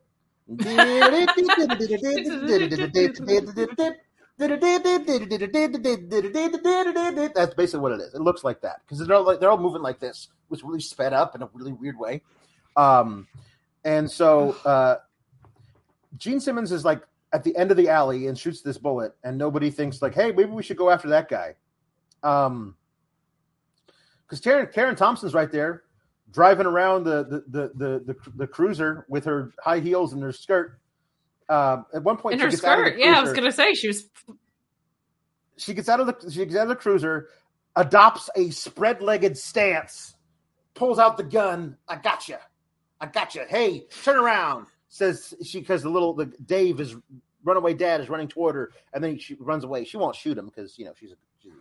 That's 7.35 7.53
basically 7.53 7.79
what 7.79 7.91
it 7.91 8.01
is. 8.01 8.13
It 8.13 8.21
looks 8.21 8.43
like 8.43 8.61
that 8.61 8.81
because 8.81 9.05
they're 9.05 9.15
all 9.15 9.23
like 9.23 9.39
they're 9.39 9.51
all 9.51 9.57
moving 9.57 9.81
like 9.81 9.99
this, 9.99 10.29
which 10.47 10.63
really 10.63 10.81
sped 10.81 11.13
up 11.13 11.35
in 11.35 11.41
a 11.43 11.49
really 11.53 11.73
weird 11.73 11.97
way. 11.97 12.21
Um, 12.75 13.27
and 13.83 14.09
so 14.09 14.55
uh, 14.65 14.95
Gene 16.17 16.39
Simmons 16.39 16.71
is 16.71 16.83
like 16.83 17.01
at 17.33 17.43
the 17.43 17.55
end 17.55 17.71
of 17.71 17.77
the 17.77 17.89
alley 17.89 18.27
and 18.27 18.37
shoots 18.37 18.61
this 18.61 18.77
bullet, 18.77 19.15
and 19.23 19.37
nobody 19.37 19.69
thinks 19.69 20.01
like, 20.01 20.15
hey, 20.15 20.31
maybe 20.31 20.51
we 20.51 20.63
should 20.63 20.77
go 20.77 20.89
after 20.89 21.09
that 21.09 21.29
guy. 21.29 21.55
Um, 22.23 22.75
because 24.25 24.39
Karen 24.39 24.67
Karen 24.73 24.95
Thompson's 24.95 25.33
right 25.33 25.51
there, 25.51 25.83
driving 26.31 26.65
around 26.65 27.03
the 27.03 27.23
the, 27.23 27.43
the 27.47 27.71
the 27.75 28.13
the 28.13 28.31
the 28.35 28.47
cruiser 28.47 29.05
with 29.09 29.25
her 29.25 29.51
high 29.63 29.79
heels 29.79 30.13
and 30.13 30.21
her 30.21 30.31
skirt, 30.31 30.79
um, 31.49 31.85
at 31.93 32.03
one 32.03 32.17
point, 32.17 32.35
in 32.35 32.39
her 32.39 32.51
skirt, 32.51 32.97
yeah, 32.97 33.17
I 33.17 33.21
was 33.21 33.33
gonna 33.33 33.51
say 33.51 33.73
she 33.73 33.87
was. 33.87 34.05
She 35.57 35.73
gets 35.73 35.89
out 35.89 35.99
of 35.99 36.07
the 36.07 36.31
she 36.31 36.45
gets 36.45 36.55
out 36.55 36.63
of 36.63 36.69
the 36.69 36.75
cruiser, 36.75 37.27
adopts 37.75 38.29
a 38.35 38.49
spread-legged 38.49 39.37
stance, 39.37 40.15
pulls 40.73 40.97
out 40.97 41.17
the 41.17 41.23
gun. 41.23 41.77
I 41.87 41.95
got 41.95 42.03
gotcha. 42.03 42.31
you, 42.31 42.37
I 42.99 43.05
got 43.05 43.13
gotcha. 43.13 43.39
you. 43.39 43.45
Hey, 43.47 43.85
turn 44.03 44.17
around, 44.17 44.67
says 44.87 45.33
she 45.43 45.59
because 45.59 45.83
the 45.83 45.89
little 45.89 46.13
the 46.13 46.25
Dave 46.25 46.79
is 46.79 46.95
runaway 47.43 47.73
dad 47.73 48.01
is 48.01 48.09
running 48.09 48.27
toward 48.27 48.55
her, 48.55 48.71
and 48.93 49.03
then 49.03 49.17
she 49.17 49.35
runs 49.35 49.63
away. 49.63 49.83
She 49.83 49.97
won't 49.97 50.15
shoot 50.15 50.37
him 50.37 50.45
because 50.45 50.79
you 50.79 50.85
know 50.85 50.93
she's 50.99 51.11
a, 51.11 51.15
she's 51.41 51.51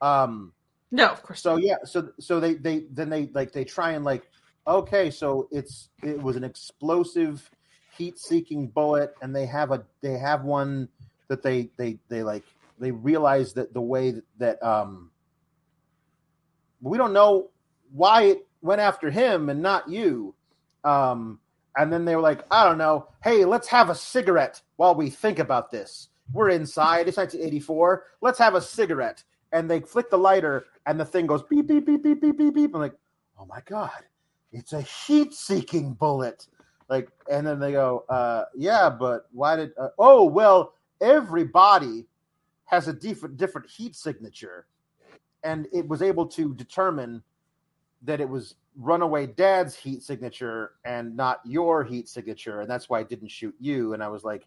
a 0.00 0.06
um. 0.06 0.52
No, 0.90 1.08
of 1.08 1.22
course. 1.22 1.40
So 1.42 1.56
yeah, 1.56 1.76
so 1.84 2.10
so 2.18 2.40
they 2.40 2.54
they 2.54 2.84
then 2.90 3.10
they 3.10 3.28
like 3.34 3.52
they 3.52 3.64
try 3.64 3.92
and 3.92 4.04
like 4.04 4.30
okay, 4.66 5.10
so 5.10 5.48
it's 5.50 5.88
it 6.02 6.20
was 6.20 6.36
an 6.36 6.44
explosive 6.44 7.50
heat-seeking 7.96 8.68
bullet, 8.68 9.14
and 9.22 9.34
they 9.34 9.46
have 9.46 9.72
a 9.72 9.84
they 10.00 10.18
have 10.18 10.44
one 10.44 10.88
that 11.28 11.42
they 11.42 11.70
they 11.76 11.98
they 12.08 12.22
like 12.22 12.44
they 12.78 12.90
realize 12.90 13.52
that 13.54 13.72
the 13.72 13.80
way 13.80 14.10
that, 14.12 14.24
that 14.38 14.62
um 14.62 15.10
we 16.80 16.98
don't 16.98 17.12
know 17.12 17.50
why 17.92 18.22
it 18.22 18.46
went 18.62 18.80
after 18.80 19.10
him 19.10 19.48
and 19.48 19.62
not 19.62 19.88
you. 19.88 20.34
Um, 20.84 21.40
and 21.76 21.92
then 21.92 22.04
they 22.04 22.16
were 22.16 22.22
like, 22.22 22.44
I 22.50 22.64
don't 22.64 22.78
know. 22.78 23.08
Hey, 23.22 23.44
let's 23.44 23.68
have 23.68 23.90
a 23.90 23.94
cigarette 23.94 24.60
while 24.76 24.94
we 24.94 25.10
think 25.10 25.38
about 25.38 25.70
this. 25.70 26.08
We're 26.32 26.50
inside. 26.50 27.08
It's 27.08 27.16
1984. 27.16 28.04
Let's 28.20 28.38
have 28.38 28.54
a 28.54 28.60
cigarette. 28.60 29.22
And 29.52 29.70
they 29.70 29.80
flick 29.80 30.10
the 30.10 30.18
lighter, 30.18 30.66
and 30.86 30.98
the 30.98 31.04
thing 31.04 31.26
goes 31.26 31.42
beep 31.42 31.66
beep 31.66 31.84
beep 31.86 32.02
beep 32.02 32.20
beep 32.20 32.38
beep 32.38 32.54
beep. 32.54 32.74
I'm 32.74 32.80
like, 32.80 32.96
oh 33.38 33.46
my 33.46 33.60
god, 33.66 34.04
it's 34.52 34.72
a 34.72 34.80
heat-seeking 34.82 35.94
bullet. 35.94 36.46
Like, 36.88 37.08
and 37.30 37.46
then 37.46 37.58
they 37.58 37.72
go, 37.72 38.04
uh, 38.08 38.44
yeah, 38.54 38.88
but 38.88 39.26
why 39.32 39.56
did? 39.56 39.72
Uh, 39.76 39.88
oh, 39.98 40.24
well, 40.24 40.74
every 41.00 41.44
body 41.44 42.06
has 42.66 42.88
a 42.88 42.92
different 42.92 43.36
different 43.36 43.68
heat 43.68 43.96
signature, 43.96 44.66
and 45.42 45.66
it 45.72 45.86
was 45.88 46.02
able 46.02 46.26
to 46.26 46.54
determine 46.54 47.22
that 48.02 48.20
it 48.20 48.28
was 48.28 48.54
runaway 48.78 49.26
dad's 49.26 49.74
heat 49.74 50.02
signature 50.02 50.72
and 50.84 51.16
not 51.16 51.40
your 51.44 51.82
heat 51.82 52.08
signature, 52.08 52.60
and 52.60 52.70
that's 52.70 52.88
why 52.88 53.00
I 53.00 53.02
didn't 53.02 53.30
shoot 53.30 53.54
you. 53.58 53.94
And 53.94 54.02
I 54.02 54.08
was 54.08 54.22
like, 54.22 54.46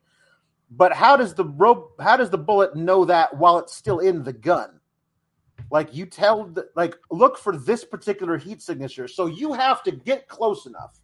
but 0.72 0.94
how 0.94 1.18
does 1.18 1.34
the 1.34 1.46
rope? 1.46 2.00
How 2.00 2.16
does 2.16 2.30
the 2.30 2.38
bullet 2.38 2.76
know 2.76 3.04
that 3.06 3.36
while 3.36 3.58
it's 3.58 3.76
still 3.76 4.00
in 4.00 4.24
the 4.24 4.34
gun? 4.34 4.79
Like 5.72 5.93
you 5.93 6.05
tell, 6.05 6.45
the, 6.45 6.70
like 6.76 6.95
look 7.11 7.38
for 7.38 7.57
this 7.57 7.84
particular 7.84 8.38
heat 8.38 8.61
signature, 8.61 9.07
so 9.07 9.28
you 9.28 9.53
have 9.53 9.84
to 9.84 9.91
get 9.91 10.28
close 10.28 10.65
enough 10.65 10.99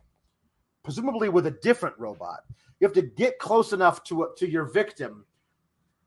presumably 0.85 1.27
with 1.27 1.47
a 1.47 1.51
different 1.51 1.97
robot. 1.97 2.41
You 2.79 2.87
have 2.87 2.93
to 2.93 3.01
get 3.01 3.39
close 3.39 3.73
enough 3.73 4.03
to 4.05 4.29
to 4.37 4.47
your 4.47 4.65
victim 4.65 5.25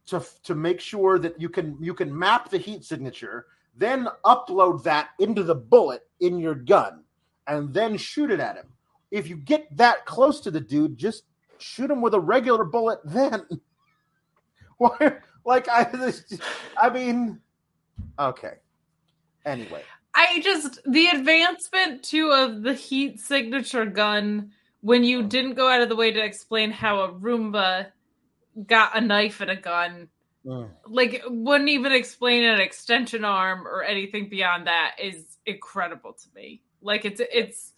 to 0.06 0.24
to 0.44 0.54
make 0.54 0.80
sure 0.80 1.18
that 1.18 1.38
you 1.38 1.50
can 1.50 1.76
you 1.80 1.92
can 1.92 2.16
map 2.16 2.48
the 2.48 2.59
heat 2.59 2.84
signature, 2.84 3.46
then 3.76 4.09
upload 4.24 4.82
that 4.84 5.11
into 5.18 5.42
the 5.42 5.54
bullet 5.54 6.02
in 6.20 6.38
your 6.38 6.54
gun, 6.54 7.02
and 7.48 7.74
then 7.74 7.98
shoot 7.98 8.30
it 8.30 8.40
at 8.40 8.56
him. 8.56 8.66
If 9.11 9.28
you 9.28 9.36
get 9.36 9.76
that 9.76 10.06
close 10.06 10.40
to 10.42 10.50
the 10.50 10.61
dude, 10.61 10.96
just 10.96 11.24
shoot 11.59 11.90
him 11.90 12.00
with 12.00 12.14
a 12.14 12.20
regular 12.20 12.64
bullet. 12.64 13.00
Then, 13.04 13.46
why? 14.78 15.18
Like 15.44 15.68
I, 15.68 15.90
I 16.80 16.90
mean, 16.90 17.40
okay. 18.18 18.55
Anyway, 19.44 19.82
I 20.14 20.40
just 20.42 20.80
the 20.84 21.09
advancement 21.09 22.03
too 22.03 22.30
of 22.30 22.62
the 22.62 22.74
heat 22.74 23.20
signature 23.20 23.86
gun 23.86 24.53
when 24.80 25.05
you 25.05 25.22
didn't 25.22 25.55
go 25.55 25.68
out 25.68 25.80
of 25.80 25.88
the 25.88 25.96
way 25.96 26.12
to 26.12 26.24
explain 26.24 26.70
how 26.70 27.01
a 27.01 27.12
Roomba 27.12 27.88
got 28.66 28.96
a 28.96 29.01
knife 29.01 29.40
and 29.40 29.51
a 29.51 29.57
gun, 29.57 30.09
mm. 30.44 30.68
like 30.86 31.22
wouldn't 31.26 31.70
even 31.70 31.92
explain 31.92 32.44
an 32.44 32.61
extension 32.61 33.24
arm 33.24 33.66
or 33.66 33.82
anything 33.82 34.28
beyond 34.28 34.66
that 34.66 34.96
is 35.03 35.38
incredible 35.46 36.12
to 36.12 36.26
me. 36.34 36.62
Like 36.80 37.05
it's 37.05 37.20
it's 37.32 37.72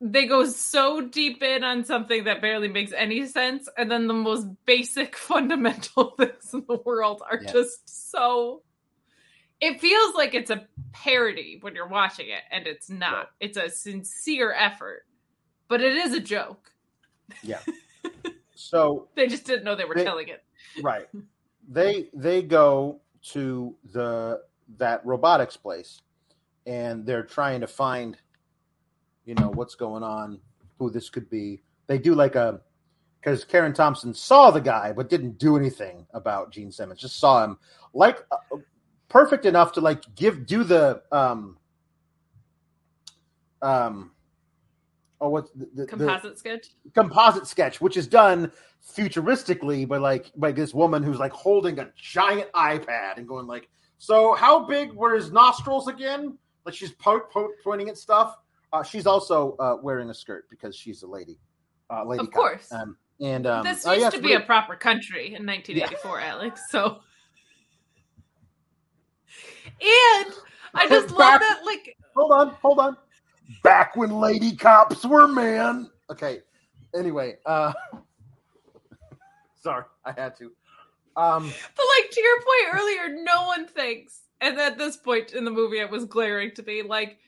they 0.00 0.26
go 0.26 0.44
so 0.44 1.00
deep 1.00 1.42
in 1.42 1.64
on 1.64 1.84
something 1.84 2.24
that 2.24 2.40
barely 2.40 2.68
makes 2.68 2.92
any 2.92 3.26
sense, 3.26 3.68
and 3.76 3.90
then 3.90 4.06
the 4.06 4.14
most 4.14 4.46
basic 4.64 5.16
fundamental 5.30 6.10
things 6.18 6.54
in 6.54 6.64
the 6.68 6.80
world 6.84 7.22
are 7.28 7.38
just 7.38 8.10
so. 8.12 8.62
It 9.60 9.80
feels 9.80 10.14
like 10.14 10.34
it's 10.34 10.50
a 10.50 10.66
parody 10.92 11.58
when 11.60 11.74
you're 11.74 11.88
watching 11.88 12.28
it, 12.28 12.42
and 12.50 12.66
it's 12.66 12.88
not. 12.88 13.30
It's 13.40 13.56
a 13.56 13.68
sincere 13.68 14.52
effort 14.52 15.04
but 15.68 15.82
it 15.82 15.96
is 15.96 16.14
a 16.14 16.20
joke. 16.20 16.72
Yeah. 17.42 17.60
So 18.60 19.06
they 19.14 19.28
just 19.28 19.44
didn't 19.44 19.62
know 19.62 19.76
they 19.76 19.84
were 19.84 19.94
they, 19.94 20.02
telling 20.04 20.28
it. 20.28 20.42
Right. 20.82 21.06
They 21.70 22.08
they 22.14 22.42
go 22.42 23.00
to 23.32 23.76
the 23.92 24.40
that 24.78 25.04
robotics 25.04 25.54
place 25.54 26.00
and 26.66 27.04
they're 27.04 27.22
trying 27.22 27.60
to 27.60 27.66
find 27.66 28.16
you 29.26 29.34
know 29.34 29.50
what's 29.50 29.74
going 29.74 30.02
on, 30.02 30.40
who 30.78 30.90
this 30.90 31.08
could 31.10 31.28
be. 31.28 31.62
They 31.86 31.98
do 31.98 32.14
like 32.14 32.34
a 32.36 32.60
because 33.20 33.44
Karen 33.44 33.74
Thompson 33.74 34.12
saw 34.12 34.50
the 34.50 34.60
guy 34.60 34.92
but 34.92 35.10
didn't 35.10 35.38
do 35.38 35.56
anything 35.56 36.06
about 36.14 36.50
Gene 36.50 36.72
Simmons. 36.72 37.00
Just 37.00 37.20
saw 37.20 37.44
him 37.44 37.58
like 37.92 38.24
uh, 38.32 38.56
perfect 39.08 39.46
enough 39.46 39.72
to 39.72 39.80
like 39.80 40.02
give 40.14 40.46
do 40.46 40.64
the 40.64 41.02
um 41.12 41.56
um 43.62 44.10
oh 45.20 45.28
what's 45.28 45.50
the, 45.52 45.68
the 45.74 45.86
composite 45.86 46.34
the, 46.34 46.38
sketch? 46.38 46.66
Composite 46.94 47.46
sketch 47.46 47.80
which 47.80 47.96
is 47.96 48.06
done 48.06 48.52
futuristically 48.86 49.86
by 49.86 49.96
like 49.96 50.30
by 50.36 50.52
this 50.52 50.72
woman 50.72 51.02
who's 51.02 51.18
like 51.18 51.32
holding 51.32 51.78
a 51.78 51.90
giant 51.96 52.50
ipad 52.52 53.16
and 53.16 53.26
going 53.26 53.46
like 53.46 53.68
so 53.98 54.34
how 54.34 54.64
big 54.64 54.92
were 54.92 55.14
his 55.14 55.32
nostrils 55.32 55.88
again? 55.88 56.38
Like 56.64 56.74
she's 56.74 56.92
po- 56.92 57.26
po- 57.32 57.50
pointing 57.62 57.88
at 57.88 57.98
stuff. 57.98 58.36
Uh, 58.72 58.82
she's 58.82 59.06
also 59.06 59.56
uh, 59.58 59.76
wearing 59.82 60.08
a 60.10 60.14
skirt 60.14 60.48
because 60.48 60.76
she's 60.76 61.02
a 61.02 61.06
lady 61.06 61.38
uh, 61.90 62.04
lady 62.04 62.22
of 62.22 62.30
course. 62.30 62.70
Um, 62.70 62.96
and 63.20 63.46
um, 63.46 63.64
this 63.64 63.84
used 63.84 64.00
yeah, 64.00 64.10
to 64.10 64.18
be 64.18 64.28
really... 64.28 64.42
a 64.42 64.46
proper 64.46 64.76
country 64.76 65.34
in 65.34 65.44
1984 65.44 66.20
yeah. 66.20 66.26
alex 66.28 66.60
so 66.70 67.00
and 69.80 70.32
i 70.74 70.86
just 70.88 71.10
love 71.10 71.40
that 71.40 71.60
like 71.64 71.96
hold 72.14 72.32
on 72.32 72.48
hold 72.62 72.78
on 72.78 72.96
back 73.62 73.96
when 73.96 74.10
lady 74.10 74.54
cops 74.54 75.04
were 75.04 75.28
men. 75.28 75.90
Okay. 76.10 76.40
Anyway, 76.94 77.36
uh 77.46 77.72
sorry, 79.60 79.84
I 80.04 80.12
had 80.12 80.36
to. 80.36 80.52
Um 81.16 81.52
But 81.76 81.86
like 81.98 82.10
to 82.10 82.20
your 82.20 82.36
point 82.36 82.80
earlier, 82.80 83.22
no 83.22 83.46
one 83.46 83.66
thinks, 83.66 84.22
and 84.40 84.58
at 84.58 84.78
this 84.78 84.96
point 84.96 85.32
in 85.32 85.44
the 85.44 85.50
movie 85.50 85.80
it 85.80 85.90
was 85.90 86.04
glaring 86.04 86.52
to 86.52 86.62
me, 86.62 86.82
like 86.82 87.18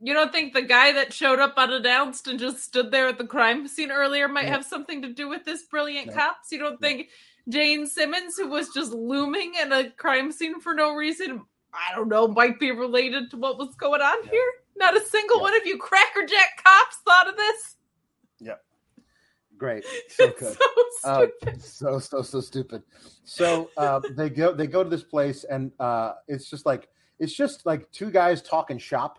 you 0.00 0.14
don't 0.14 0.32
think 0.32 0.52
the 0.52 0.62
guy 0.62 0.92
that 0.92 1.12
showed 1.12 1.38
up 1.38 1.54
unannounced 1.56 2.26
and 2.26 2.38
just 2.38 2.64
stood 2.64 2.90
there 2.90 3.06
at 3.08 3.18
the 3.18 3.26
crime 3.26 3.68
scene 3.68 3.92
earlier 3.92 4.26
might 4.26 4.48
have 4.48 4.64
something 4.64 5.00
to 5.02 5.12
do 5.12 5.28
with 5.28 5.44
this 5.44 5.62
brilliant 5.62 6.08
no. 6.08 6.14
cops? 6.14 6.50
You 6.50 6.58
don't 6.58 6.80
no. 6.80 6.88
think 6.88 7.10
Gene 7.48 7.86
Simmons, 7.86 8.36
who 8.36 8.48
was 8.48 8.70
just 8.70 8.92
looming 8.92 9.52
in 9.60 9.72
a 9.72 9.90
crime 9.90 10.32
scene 10.32 10.60
for 10.60 10.74
no 10.74 10.96
reason, 10.96 11.42
I 11.72 11.94
don't 11.94 12.08
know, 12.08 12.28
might 12.28 12.60
be 12.60 12.70
related 12.70 13.30
to 13.30 13.36
what 13.36 13.58
was 13.58 13.74
going 13.76 14.00
on 14.00 14.28
here? 14.28 14.52
Not 14.76 14.96
a 14.96 15.04
single 15.04 15.40
one 15.40 15.56
of 15.56 15.66
you 15.66 15.78
crackerjack 15.78 16.62
cops 16.62 16.96
thought 17.04 17.28
of 17.28 17.36
this. 17.36 17.76
Yep. 18.40 18.62
Great. 19.56 19.84
So 20.08 20.30
good. 20.38 20.56
so, 21.00 21.08
uh, 21.08 21.26
so 21.58 21.98
so 21.98 22.22
so 22.22 22.40
stupid. 22.40 22.82
So 23.24 23.70
uh, 23.76 24.00
they 24.10 24.28
go 24.28 24.52
they 24.52 24.66
go 24.66 24.82
to 24.82 24.90
this 24.90 25.02
place 25.02 25.44
and 25.44 25.72
uh, 25.80 26.14
it's 26.28 26.50
just 26.50 26.66
like 26.66 26.88
it's 27.18 27.32
just 27.32 27.64
like 27.64 27.90
two 27.92 28.10
guys 28.10 28.42
talking 28.42 28.78
shop 28.78 29.18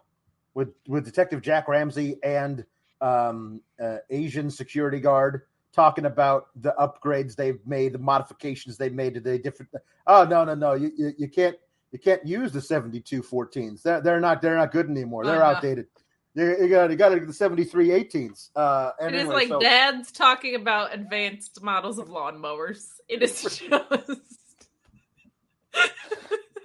with 0.53 0.69
with 0.87 1.05
Detective 1.05 1.41
Jack 1.41 1.67
Ramsay 1.67 2.17
and 2.23 2.65
um, 3.01 3.61
uh, 3.81 3.97
Asian 4.09 4.49
security 4.49 4.99
guard 4.99 5.43
talking 5.73 6.05
about 6.05 6.49
the 6.61 6.73
upgrades 6.79 7.35
they've 7.35 7.65
made, 7.65 7.93
the 7.93 7.99
modifications 7.99 8.77
they 8.77 8.89
made 8.89 9.15
to 9.15 9.19
the 9.19 9.39
different. 9.39 9.71
Oh 10.05 10.25
no 10.25 10.43
no 10.43 10.53
no! 10.53 10.73
You 10.73 10.91
you, 10.95 11.13
you 11.17 11.27
can't 11.27 11.57
you 11.93 11.99
can't 11.99 12.25
use 12.25 12.51
the 12.51 12.59
72 12.59 13.21
14s. 13.21 13.83
They're, 13.83 14.01
they're 14.01 14.19
not 14.19 14.41
they're 14.41 14.57
not 14.57 14.71
good 14.71 14.89
anymore. 14.89 15.23
They're 15.23 15.41
uh-huh. 15.41 15.57
outdated. 15.57 15.85
You, 16.33 16.57
you 16.61 16.67
got 16.67 16.89
you 16.89 16.97
got 16.97 17.25
the 17.25 17.31
73 17.31 17.89
18s. 17.89 18.49
Uh, 18.55 18.91
anyway, 18.99 19.15
it 19.15 19.21
is 19.21 19.27
like 19.27 19.47
so, 19.47 19.59
dads 19.59 20.11
talking 20.11 20.55
about 20.55 20.93
advanced 20.93 21.61
models 21.61 21.99
of 21.99 22.07
lawnmowers. 22.07 22.99
It 23.07 23.21
is 23.21 23.43
just. 23.43 23.61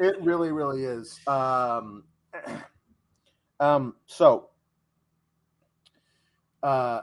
it 0.01 0.23
really, 0.23 0.51
really 0.51 0.85
is. 0.85 1.21
Um, 1.27 2.05
um, 3.61 3.95
so, 4.07 4.49
uh, 6.63 7.03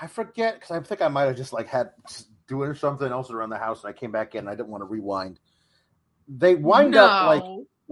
I 0.00 0.06
forget 0.06 0.54
because 0.54 0.70
I 0.70 0.80
think 0.80 1.02
I 1.02 1.08
might 1.08 1.24
have 1.24 1.36
just 1.36 1.52
like 1.52 1.66
had 1.66 1.90
doing 2.48 2.74
something 2.74 3.12
else 3.12 3.30
around 3.30 3.50
the 3.50 3.58
house, 3.58 3.84
and 3.84 3.90
I 3.90 3.92
came 3.92 4.10
back 4.10 4.34
in. 4.34 4.40
and 4.40 4.48
I 4.48 4.54
didn't 4.54 4.68
want 4.68 4.80
to 4.80 4.86
rewind 4.86 5.38
they 6.38 6.54
wind 6.54 6.92
no. 6.92 7.04
up 7.04 7.26
like 7.26 7.42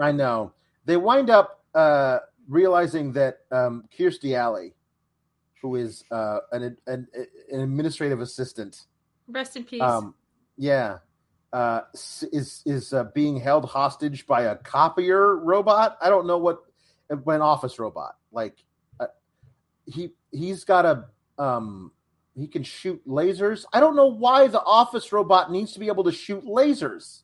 I 0.01 0.13
know 0.13 0.53
they 0.85 0.97
wind 0.97 1.29
up 1.29 1.65
uh, 1.75 2.19
realizing 2.49 3.13
that 3.13 3.41
um, 3.51 3.85
Kirstie 3.97 4.35
Alley, 4.35 4.75
who 5.61 5.77
is 5.77 6.05
uh, 6.11 6.39
an, 6.53 6.77
an, 6.87 7.07
an 7.51 7.61
administrative 7.61 8.21
assistant, 8.21 8.87
rest 9.27 9.57
in 9.57 9.65
peace. 9.65 9.83
Um, 9.83 10.15
yeah, 10.57 10.99
uh, 11.53 11.83
is 11.93 12.63
is 12.65 12.93
uh, 12.93 13.05
being 13.15 13.39
held 13.39 13.65
hostage 13.65 14.27
by 14.27 14.43
a 14.43 14.57
copier 14.57 15.37
robot. 15.37 15.99
I 16.01 16.09
don't 16.09 16.27
know 16.27 16.39
what 16.39 16.63
an 17.11 17.43
office 17.43 17.79
robot. 17.79 18.17
Like 18.33 18.57
uh, 19.01 19.07
he 19.85 20.11
he's 20.31 20.65
got 20.65 20.87
a 20.87 21.05
um, 21.43 21.93
he 22.37 22.47
can 22.47 22.63
shoot 22.63 23.07
lasers. 23.07 23.65
I 23.73 23.81
don't 23.81 23.97
know 23.97 24.07
why 24.07 24.47
the 24.47 24.63
office 24.63 25.13
robot 25.13 25.51
needs 25.51 25.73
to 25.73 25.81
be 25.81 25.89
able 25.89 26.05
to 26.05 26.13
shoot 26.13 26.45
lasers 26.45 27.23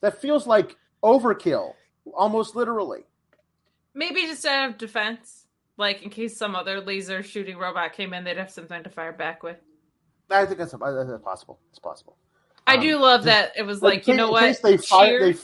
that 0.00 0.20
feels 0.20 0.46
like 0.46 0.76
overkill, 1.02 1.74
almost 2.14 2.56
literally. 2.56 3.04
Maybe 3.94 4.22
just 4.22 4.44
out 4.44 4.70
of 4.70 4.78
defense, 4.78 5.46
like 5.76 6.02
in 6.02 6.10
case 6.10 6.36
some 6.36 6.56
other 6.56 6.80
laser 6.80 7.22
shooting 7.22 7.56
robot 7.56 7.92
came 7.92 8.12
in, 8.12 8.24
they'd 8.24 8.36
have 8.36 8.50
something 8.50 8.82
to 8.82 8.90
fire 8.90 9.12
back 9.12 9.42
with. 9.42 9.58
I 10.30 10.46
think 10.46 10.58
that's, 10.58 10.72
that's 10.72 11.22
possible. 11.22 11.60
It's 11.70 11.78
possible. 11.78 12.16
I 12.66 12.76
um, 12.76 12.80
do 12.80 12.98
love 12.98 13.24
that 13.24 13.52
it 13.56 13.62
was 13.62 13.82
like, 13.82 14.06
you 14.06 14.14
know 14.14 14.30
what? 14.30 14.42
In 14.42 14.48
case 14.50 14.60
they 14.60 14.76
fired, 14.78 15.36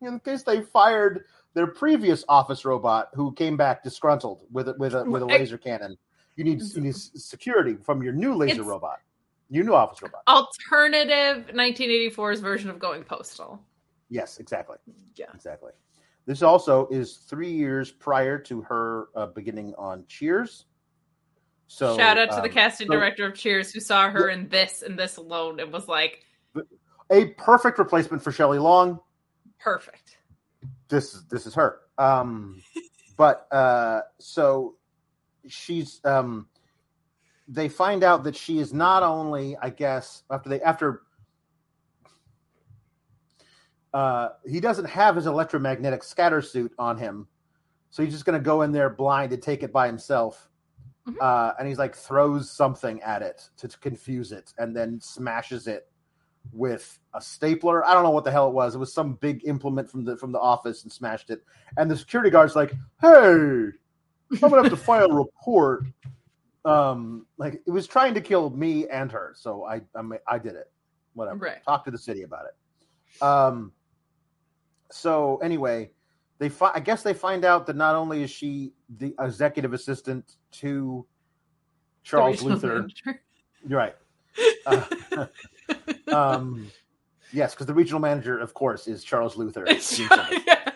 they, 0.00 0.06
in 0.06 0.20
case 0.20 0.42
they 0.42 0.60
fired 0.60 1.24
their 1.54 1.66
previous 1.66 2.24
office 2.28 2.64
robot 2.64 3.08
who 3.14 3.32
came 3.32 3.56
back 3.56 3.82
disgruntled 3.82 4.42
with 4.52 4.68
a, 4.68 4.74
with 4.74 4.94
a 4.94 5.04
with 5.04 5.22
a 5.22 5.26
laser 5.26 5.58
cannon. 5.58 5.96
You 6.36 6.44
need, 6.44 6.62
you 6.62 6.82
need 6.82 6.94
security 6.94 7.76
from 7.82 8.00
your 8.00 8.12
new 8.12 8.34
laser 8.34 8.62
robot. 8.62 9.00
You 9.50 9.64
knew 9.64 9.74
Office 9.74 10.02
Robot. 10.02 10.22
Alternative 10.28 11.46
1984's 11.54 12.40
version 12.40 12.70
of 12.70 12.78
going 12.78 13.02
postal. 13.02 13.60
Yes, 14.10 14.38
exactly. 14.38 14.76
Yeah, 15.16 15.26
exactly. 15.34 15.72
This 16.26 16.42
also 16.42 16.86
is 16.88 17.16
three 17.16 17.50
years 17.50 17.90
prior 17.90 18.38
to 18.40 18.60
her 18.62 19.08
uh, 19.16 19.26
beginning 19.26 19.74
on 19.78 20.04
Cheers. 20.08 20.66
So 21.68 21.96
shout 21.96 22.18
out 22.18 22.30
to 22.30 22.36
um, 22.36 22.42
the 22.42 22.48
casting 22.48 22.86
so, 22.86 22.92
director 22.94 23.26
of 23.26 23.34
Cheers 23.34 23.72
who 23.72 23.80
saw 23.80 24.10
her 24.10 24.28
in 24.28 24.48
this 24.48 24.82
and 24.82 24.98
this 24.98 25.16
alone 25.16 25.60
and 25.60 25.72
was 25.72 25.88
like, 25.88 26.24
a 27.10 27.26
perfect 27.38 27.78
replacement 27.78 28.22
for 28.22 28.32
Shelley 28.32 28.58
Long. 28.58 29.00
Perfect. 29.58 30.18
This 30.88 31.14
is 31.14 31.24
this 31.30 31.46
is 31.46 31.54
her. 31.54 31.80
Um, 31.96 32.62
but 33.16 33.46
uh, 33.50 34.00
so 34.18 34.76
she's 35.46 36.00
um, 36.04 36.48
they 37.48 37.68
find 37.68 38.04
out 38.04 38.24
that 38.24 38.36
she 38.36 38.58
is 38.58 38.74
not 38.74 39.02
only, 39.02 39.56
I 39.56 39.70
guess, 39.70 40.22
after 40.30 40.50
they 40.50 40.60
after 40.60 41.02
uh, 43.94 44.30
he 44.46 44.60
doesn't 44.60 44.84
have 44.84 45.16
his 45.16 45.26
electromagnetic 45.26 46.02
scatter 46.02 46.42
suit 46.42 46.72
on 46.78 46.98
him, 46.98 47.26
so 47.90 48.02
he's 48.02 48.12
just 48.12 48.26
going 48.26 48.38
to 48.38 48.44
go 48.44 48.62
in 48.62 48.70
there 48.70 48.90
blind 48.90 49.32
and 49.32 49.42
take 49.42 49.62
it 49.62 49.72
by 49.72 49.86
himself. 49.86 50.50
Mm-hmm. 51.08 51.16
Uh, 51.20 51.52
and 51.58 51.66
he's 51.66 51.78
like 51.78 51.94
throws 51.94 52.50
something 52.50 53.00
at 53.00 53.22
it 53.22 53.48
to, 53.56 53.66
to 53.66 53.78
confuse 53.78 54.30
it, 54.30 54.52
and 54.58 54.76
then 54.76 55.00
smashes 55.00 55.66
it 55.66 55.88
with 56.52 56.98
a 57.14 57.20
stapler. 57.20 57.84
I 57.86 57.94
don't 57.94 58.02
know 58.02 58.10
what 58.10 58.24
the 58.24 58.30
hell 58.30 58.48
it 58.48 58.54
was. 58.54 58.74
It 58.74 58.78
was 58.78 58.92
some 58.92 59.14
big 59.14 59.46
implement 59.46 59.90
from 59.90 60.04
the 60.04 60.18
from 60.18 60.32
the 60.32 60.40
office 60.40 60.82
and 60.82 60.92
smashed 60.92 61.30
it. 61.30 61.42
And 61.78 61.90
the 61.90 61.96
security 61.96 62.28
guard's 62.28 62.56
like, 62.56 62.74
"Hey, 63.00 63.08
I'm 63.08 64.38
gonna 64.38 64.62
have 64.62 64.70
to 64.70 64.76
file 64.76 65.10
a 65.10 65.14
report 65.14 65.86
um 66.68 67.26
like 67.38 67.62
it 67.66 67.70
was 67.70 67.86
trying 67.86 68.12
to 68.14 68.20
kill 68.20 68.50
me 68.50 68.86
and 68.88 69.10
her 69.10 69.32
so 69.36 69.64
i 69.64 69.80
i, 69.94 70.02
mean, 70.02 70.20
I 70.26 70.38
did 70.38 70.54
it. 70.54 70.70
Whatever. 71.14 71.38
Right. 71.38 71.64
talk 71.64 71.84
to 71.86 71.90
the 71.90 71.98
city 71.98 72.22
about 72.22 72.44
it. 72.46 73.22
Um 73.22 73.72
so 74.90 75.38
anyway 75.42 75.90
they 76.38 76.48
fi- 76.48 76.72
i 76.74 76.80
guess 76.80 77.02
they 77.02 77.14
find 77.14 77.44
out 77.44 77.66
that 77.66 77.76
not 77.76 77.94
only 77.94 78.22
is 78.22 78.30
she 78.30 78.72
the 78.98 79.14
executive 79.20 79.72
assistant 79.72 80.36
to 80.52 81.04
charles 82.02 82.42
luther. 82.42 82.88
You're 83.66 83.78
right. 83.78 83.96
Uh, 84.66 85.26
um 86.12 86.70
yes 87.32 87.54
because 87.54 87.66
the 87.66 87.74
regional 87.74 88.00
manager 88.00 88.38
of 88.38 88.54
course 88.54 88.86
is 88.86 89.02
charles 89.02 89.36
luther. 89.36 89.66
Yeah. 90.46 90.70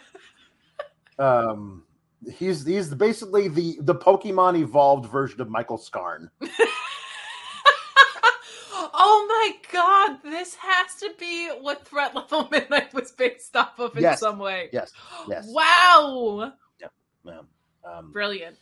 um 1.19 1.85
He's 2.31 2.65
he's 2.65 2.95
basically 2.95 3.49
the 3.49 3.79
the 3.81 3.95
Pokemon 3.95 4.59
evolved 4.61 5.11
version 5.11 5.41
of 5.41 5.49
Michael 5.49 5.79
Scarn. 5.79 6.31
oh 8.73 9.27
my 9.29 9.53
god, 9.73 10.19
this 10.23 10.55
has 10.55 10.95
to 10.97 11.11
be 11.19 11.49
what 11.49 11.87
Threat 11.87 12.15
Level 12.15 12.49
Midnight 12.53 12.95
was 12.95 13.11
based 13.13 13.57
off 13.57 13.79
of 13.79 13.97
in 13.97 14.03
yes. 14.03 14.21
some 14.21 14.39
way. 14.39 14.69
Yes. 14.73 14.93
Yes. 15.29 15.47
Wow. 15.49 16.53
Yeah. 16.81 16.89
yeah. 17.25 17.41
Um, 17.85 18.13
Brilliant. 18.13 18.57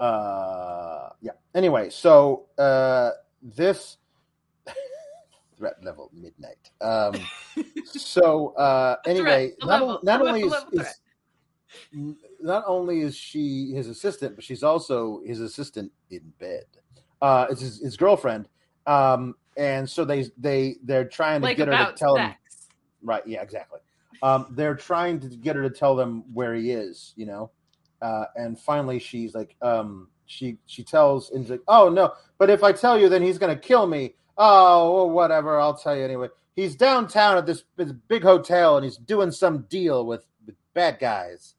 Uh, 0.00 1.10
yeah. 1.20 1.32
Anyway, 1.54 1.90
so 1.90 2.46
uh, 2.58 3.10
this 3.42 3.98
threat 5.56 5.74
level 5.82 6.10
midnight. 6.12 6.70
Um, 6.80 7.14
so 7.84 8.54
uh, 8.56 8.96
anyway, 9.06 9.52
not, 9.62 10.04
not 10.04 10.20
only 10.20 10.42
is, 10.42 10.54
is 10.72 11.00
not 12.40 12.64
only 12.66 13.00
is 13.00 13.16
she 13.16 13.72
his 13.74 13.88
assistant, 13.88 14.34
but 14.34 14.44
she's 14.44 14.62
also 14.62 15.20
his 15.26 15.40
assistant 15.40 15.92
in 16.10 16.32
bed. 16.38 16.64
Uh, 17.20 17.46
it's 17.50 17.60
his, 17.60 17.80
his 17.80 17.96
girlfriend. 17.96 18.48
Um, 18.86 19.34
and 19.56 19.88
so 19.88 20.04
they 20.04 20.26
they 20.38 20.76
they're 20.84 21.04
trying 21.08 21.40
to 21.40 21.46
like 21.46 21.56
get 21.56 21.68
her 21.68 21.74
to 21.74 21.92
tell 21.92 22.16
sex. 22.16 22.28
him. 22.28 23.08
Right. 23.08 23.26
Yeah. 23.26 23.42
Exactly. 23.42 23.80
Um, 24.22 24.46
they're 24.56 24.74
trying 24.74 25.20
to 25.20 25.28
get 25.28 25.56
her 25.56 25.62
to 25.62 25.70
tell 25.70 25.94
them 25.94 26.24
where 26.32 26.54
he 26.54 26.70
is. 26.72 27.12
You 27.16 27.26
know. 27.26 27.50
uh, 28.02 28.24
and 28.36 28.58
finally 28.58 28.98
she's 28.98 29.34
like, 29.34 29.56
um, 29.62 30.08
she 30.26 30.58
she 30.66 30.82
tells 30.82 31.30
and 31.30 31.48
like, 31.48 31.62
oh 31.68 31.88
no, 31.88 32.12
but 32.38 32.50
if 32.50 32.62
I 32.62 32.72
tell 32.72 32.98
you, 32.98 33.08
then 33.08 33.22
he's 33.22 33.38
gonna 33.38 33.56
kill 33.56 33.86
me. 33.86 34.14
Oh, 34.36 34.94
well, 34.94 35.10
whatever, 35.10 35.58
I'll 35.58 35.76
tell 35.76 35.96
you 35.96 36.04
anyway. 36.04 36.28
He's 36.54 36.76
downtown 36.76 37.38
at 37.38 37.46
this, 37.46 37.64
this 37.76 37.92
big 37.92 38.22
hotel, 38.22 38.76
and 38.76 38.84
he's 38.84 38.96
doing 38.96 39.30
some 39.32 39.62
deal 39.68 40.06
with, 40.06 40.24
with 40.46 40.54
bad 40.74 40.98
guys. 41.00 41.54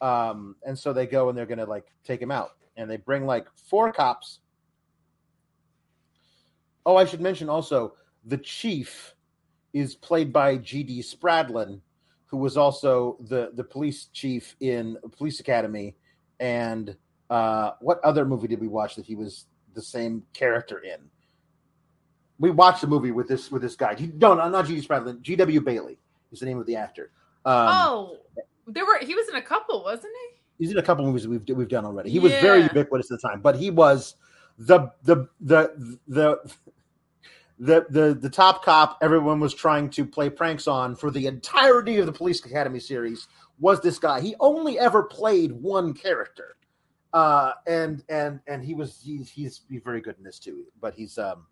Um, 0.00 0.56
and 0.64 0.78
so 0.78 0.92
they 0.92 1.06
go 1.06 1.28
and 1.28 1.36
they're 1.36 1.46
gonna 1.46 1.66
like 1.66 1.86
take 2.04 2.20
him 2.20 2.30
out, 2.30 2.52
and 2.76 2.90
they 2.90 2.96
bring 2.96 3.26
like 3.26 3.46
four 3.68 3.92
cops. 3.92 4.40
Oh, 6.86 6.96
I 6.96 7.04
should 7.04 7.20
mention 7.20 7.48
also 7.48 7.94
the 8.24 8.38
chief 8.38 9.14
is 9.72 9.94
played 9.94 10.32
by 10.32 10.56
G.D. 10.56 11.02
Spradlin, 11.02 11.80
who 12.26 12.36
was 12.36 12.56
also 12.56 13.16
the 13.28 13.50
the 13.54 13.64
police 13.64 14.06
chief 14.12 14.56
in 14.60 14.96
Police 15.16 15.40
Academy. 15.40 15.96
And 16.38 16.96
uh, 17.28 17.72
what 17.80 18.00
other 18.02 18.24
movie 18.24 18.48
did 18.48 18.60
we 18.60 18.68
watch 18.68 18.96
that 18.96 19.04
he 19.04 19.14
was 19.14 19.46
the 19.74 19.82
same 19.82 20.22
character 20.32 20.78
in? 20.78 20.98
We 22.38 22.50
watched 22.50 22.82
a 22.82 22.86
movie 22.86 23.10
with 23.10 23.28
this 23.28 23.50
with 23.50 23.62
this 23.62 23.76
guy. 23.76 23.96
No, 24.14 24.34
no, 24.34 24.48
not 24.48 24.66
G.D. 24.66 24.86
Spradlin. 24.86 25.20
G.W. 25.20 25.60
Bailey 25.60 25.98
is 26.32 26.40
the 26.40 26.46
name 26.46 26.58
of 26.58 26.66
the 26.66 26.76
actor. 26.76 27.12
Um, 27.44 27.68
oh, 27.70 28.16
there 28.72 28.84
were. 28.84 28.98
He 29.00 29.14
was 29.14 29.28
in 29.28 29.36
a 29.36 29.42
couple, 29.42 29.82
wasn't 29.82 30.12
he? 30.22 30.64
He's 30.64 30.72
in 30.72 30.78
a 30.78 30.82
couple 30.82 31.04
movies 31.04 31.26
we've 31.26 31.42
we've 31.48 31.68
done 31.68 31.84
already. 31.84 32.10
He 32.10 32.16
yeah. 32.16 32.22
was 32.22 32.32
very 32.34 32.62
ubiquitous 32.62 33.10
at 33.10 33.20
the 33.20 33.28
time, 33.28 33.40
but 33.40 33.56
he 33.56 33.70
was 33.70 34.16
the 34.58 34.90
the 35.04 35.28
the 35.40 35.98
the 36.06 36.38
the 37.58 37.86
the 37.90 38.14
the 38.14 38.30
top 38.30 38.64
cop 38.64 38.98
everyone 39.02 39.40
was 39.40 39.54
trying 39.54 39.90
to 39.90 40.04
play 40.04 40.30
pranks 40.30 40.66
on 40.66 40.96
for 40.96 41.10
the 41.10 41.26
entirety 41.26 41.98
of 41.98 42.06
the 42.06 42.12
Police 42.12 42.44
Academy 42.44 42.80
series 42.80 43.28
was 43.58 43.80
this 43.80 43.98
guy. 43.98 44.20
He 44.20 44.34
only 44.40 44.78
ever 44.78 45.02
played 45.02 45.52
one 45.52 45.92
character, 45.92 46.56
uh, 47.12 47.52
and 47.66 48.02
and 48.08 48.40
and 48.46 48.64
he 48.64 48.74
was 48.74 49.00
he's 49.04 49.30
he's, 49.30 49.60
he's 49.70 49.82
very 49.82 50.00
good 50.00 50.16
in 50.18 50.24
this 50.24 50.38
too. 50.38 50.64
But 50.80 50.94
he's 50.94 51.18
um 51.18 51.46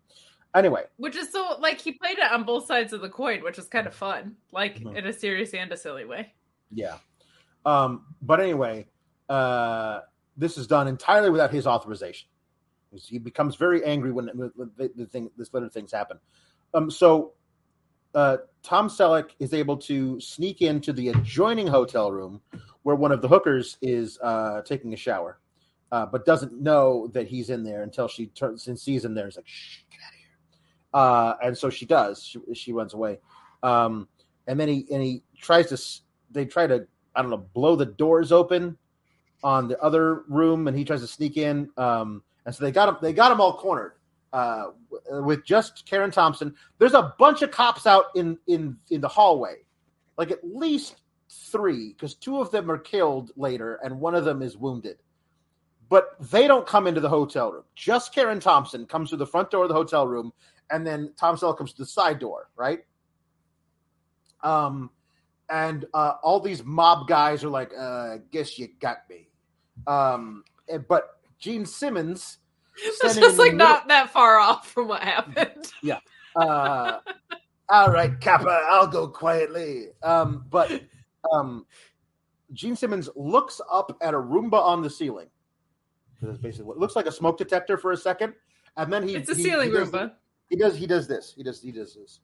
anyway, 0.55 0.85
which 0.97 1.15
is 1.15 1.31
so 1.31 1.57
like 1.59 1.79
he 1.79 1.93
played 1.93 2.17
it 2.17 2.31
on 2.31 2.43
both 2.43 2.65
sides 2.65 2.91
of 2.91 3.01
the 3.01 3.09
coin, 3.09 3.43
which 3.43 3.59
is 3.59 3.67
kind 3.67 3.87
of 3.87 3.93
fun, 3.93 4.35
like 4.51 4.79
mm-hmm. 4.79 4.97
in 4.97 5.05
a 5.05 5.13
serious 5.13 5.53
and 5.53 5.71
a 5.71 5.77
silly 5.77 6.05
way. 6.05 6.33
Yeah, 6.71 6.97
um, 7.65 8.05
but 8.21 8.39
anyway, 8.39 8.87
uh, 9.27 10.01
this 10.37 10.57
is 10.57 10.67
done 10.67 10.87
entirely 10.87 11.29
without 11.29 11.51
his 11.51 11.67
authorization. 11.67 12.27
He 12.91 13.19
becomes 13.19 13.55
very 13.55 13.83
angry 13.83 14.11
when, 14.11 14.25
the, 14.25 14.91
the 14.95 15.05
thing, 15.05 15.29
this 15.37 15.53
little 15.53 15.69
things 15.69 15.91
happen. 15.91 16.17
Um, 16.73 16.89
so 16.89 17.33
uh, 18.15 18.37
Tom 18.63 18.89
Selleck 18.89 19.31
is 19.39 19.53
able 19.53 19.77
to 19.77 20.19
sneak 20.19 20.61
into 20.61 20.91
the 20.93 21.09
adjoining 21.09 21.67
hotel 21.67 22.11
room 22.11 22.41
where 22.83 22.95
one 22.95 23.11
of 23.11 23.21
the 23.21 23.27
hookers 23.27 23.77
is 23.81 24.17
uh, 24.23 24.61
taking 24.63 24.93
a 24.93 24.97
shower, 24.97 25.39
uh, 25.91 26.05
but 26.05 26.25
doesn't 26.25 26.59
know 26.59 27.07
that 27.13 27.27
he's 27.27 27.49
in 27.49 27.63
there 27.63 27.83
until 27.83 28.07
she 28.07 28.27
turns 28.27 28.67
and 28.67 28.79
sees 28.79 29.05
him 29.05 29.13
there. 29.13 29.27
It's 29.27 29.35
like, 29.35 29.47
shh, 29.47 29.79
get 29.91 29.99
out 30.03 30.13
of 30.13 30.19
here. 30.19 30.29
Uh, 31.45 31.47
and 31.47 31.57
so 31.57 31.69
she 31.69 31.85
does. 31.85 32.23
She, 32.23 32.39
she 32.55 32.73
runs 32.73 32.93
away. 32.95 33.19
Um, 33.61 34.07
and 34.47 34.59
then 34.59 34.67
he 34.67 34.87
and 34.91 35.03
he 35.03 35.21
tries 35.37 35.67
to. 35.67 36.01
They 36.31 36.45
try 36.45 36.65
to 36.65 36.87
I 37.15 37.21
don't 37.21 37.31
know 37.31 37.45
blow 37.53 37.75
the 37.75 37.85
doors 37.85 38.31
open 38.31 38.77
on 39.43 39.67
the 39.67 39.79
other 39.81 40.23
room, 40.27 40.67
and 40.67 40.77
he 40.77 40.83
tries 40.83 41.01
to 41.01 41.07
sneak 41.07 41.37
in. 41.37 41.69
Um, 41.77 42.23
and 42.45 42.53
so 42.53 42.63
they 42.63 42.71
got 42.71 42.89
him. 42.89 42.97
They 43.01 43.13
got 43.13 43.31
him 43.31 43.41
all 43.41 43.57
cornered 43.57 43.93
uh, 44.33 44.67
with 45.09 45.45
just 45.45 45.85
Karen 45.85 46.11
Thompson. 46.11 46.53
There's 46.77 46.93
a 46.93 47.13
bunch 47.19 47.41
of 47.41 47.51
cops 47.51 47.85
out 47.85 48.05
in 48.15 48.37
in 48.47 48.77
in 48.89 49.01
the 49.01 49.07
hallway, 49.07 49.57
like 50.17 50.31
at 50.31 50.39
least 50.43 51.01
three, 51.29 51.89
because 51.89 52.15
two 52.15 52.39
of 52.39 52.51
them 52.51 52.69
are 52.71 52.77
killed 52.77 53.31
later, 53.35 53.79
and 53.83 53.99
one 53.99 54.15
of 54.15 54.25
them 54.25 54.41
is 54.41 54.57
wounded. 54.57 54.97
But 55.89 56.15
they 56.31 56.47
don't 56.47 56.67
come 56.67 56.85
into 56.85 57.01
the 57.01 57.09
hotel 57.09 57.51
room. 57.51 57.63
Just 57.75 58.13
Karen 58.13 58.39
Thompson 58.39 58.85
comes 58.85 59.09
through 59.09 59.17
the 59.17 59.27
front 59.27 59.49
door 59.49 59.63
of 59.63 59.69
the 59.69 59.75
hotel 59.75 60.07
room, 60.07 60.31
and 60.69 60.85
then 60.85 61.13
Tom 61.17 61.35
Selleck 61.35 61.57
comes 61.57 61.73
to 61.73 61.81
the 61.81 61.87
side 61.87 62.19
door, 62.19 62.49
right? 62.55 62.81
Um, 64.43 64.91
and 65.49 65.85
uh, 65.93 66.13
all 66.23 66.39
these 66.39 66.63
mob 66.63 67.07
guys 67.07 67.43
are 67.43 67.49
like, 67.49 67.71
uh, 67.77 68.17
"Guess 68.31 68.57
you 68.57 68.69
got 68.79 68.97
me." 69.09 69.29
Um, 69.87 70.43
but 70.87 71.19
Gene 71.39 71.65
Simmons. 71.65 72.37
That's 73.01 73.17
just 73.17 73.37
like 73.37 73.53
not 73.53 73.87
that 73.87 74.09
far 74.09 74.37
off 74.37 74.69
from 74.69 74.87
what 74.87 75.01
happened. 75.01 75.71
Yeah. 75.81 75.99
Uh, 76.35 76.99
all 77.69 77.91
right, 77.91 78.19
Kappa, 78.19 78.65
I'll 78.69 78.87
go 78.87 79.07
quietly. 79.07 79.87
Um, 80.03 80.45
but 80.49 80.81
um, 81.33 81.65
Gene 82.53 82.75
Simmons 82.75 83.09
looks 83.15 83.59
up 83.71 83.97
at 84.01 84.13
a 84.13 84.17
Roomba 84.17 84.53
on 84.53 84.81
the 84.81 84.89
ceiling. 84.89 85.27
That's 86.21 86.37
basically 86.37 86.65
what 86.65 86.77
looks 86.77 86.95
like 86.95 87.05
a 87.05 87.11
smoke 87.11 87.37
detector 87.37 87.77
for 87.77 87.91
a 87.91 87.97
second, 87.97 88.33
and 88.77 88.91
then 88.91 89.07
he 89.07 89.15
it's 89.15 89.29
a 89.29 89.35
he, 89.35 89.43
ceiling 89.43 89.71
he 89.71 89.77
Roomba. 89.77 90.13
He 90.49 90.55
does 90.55 90.75
he 90.75 90.85
does 90.85 91.07
this. 91.07 91.33
He 91.35 91.43
does 91.43 91.61
he 91.61 91.71
does 91.71 91.95
this. 91.95 92.19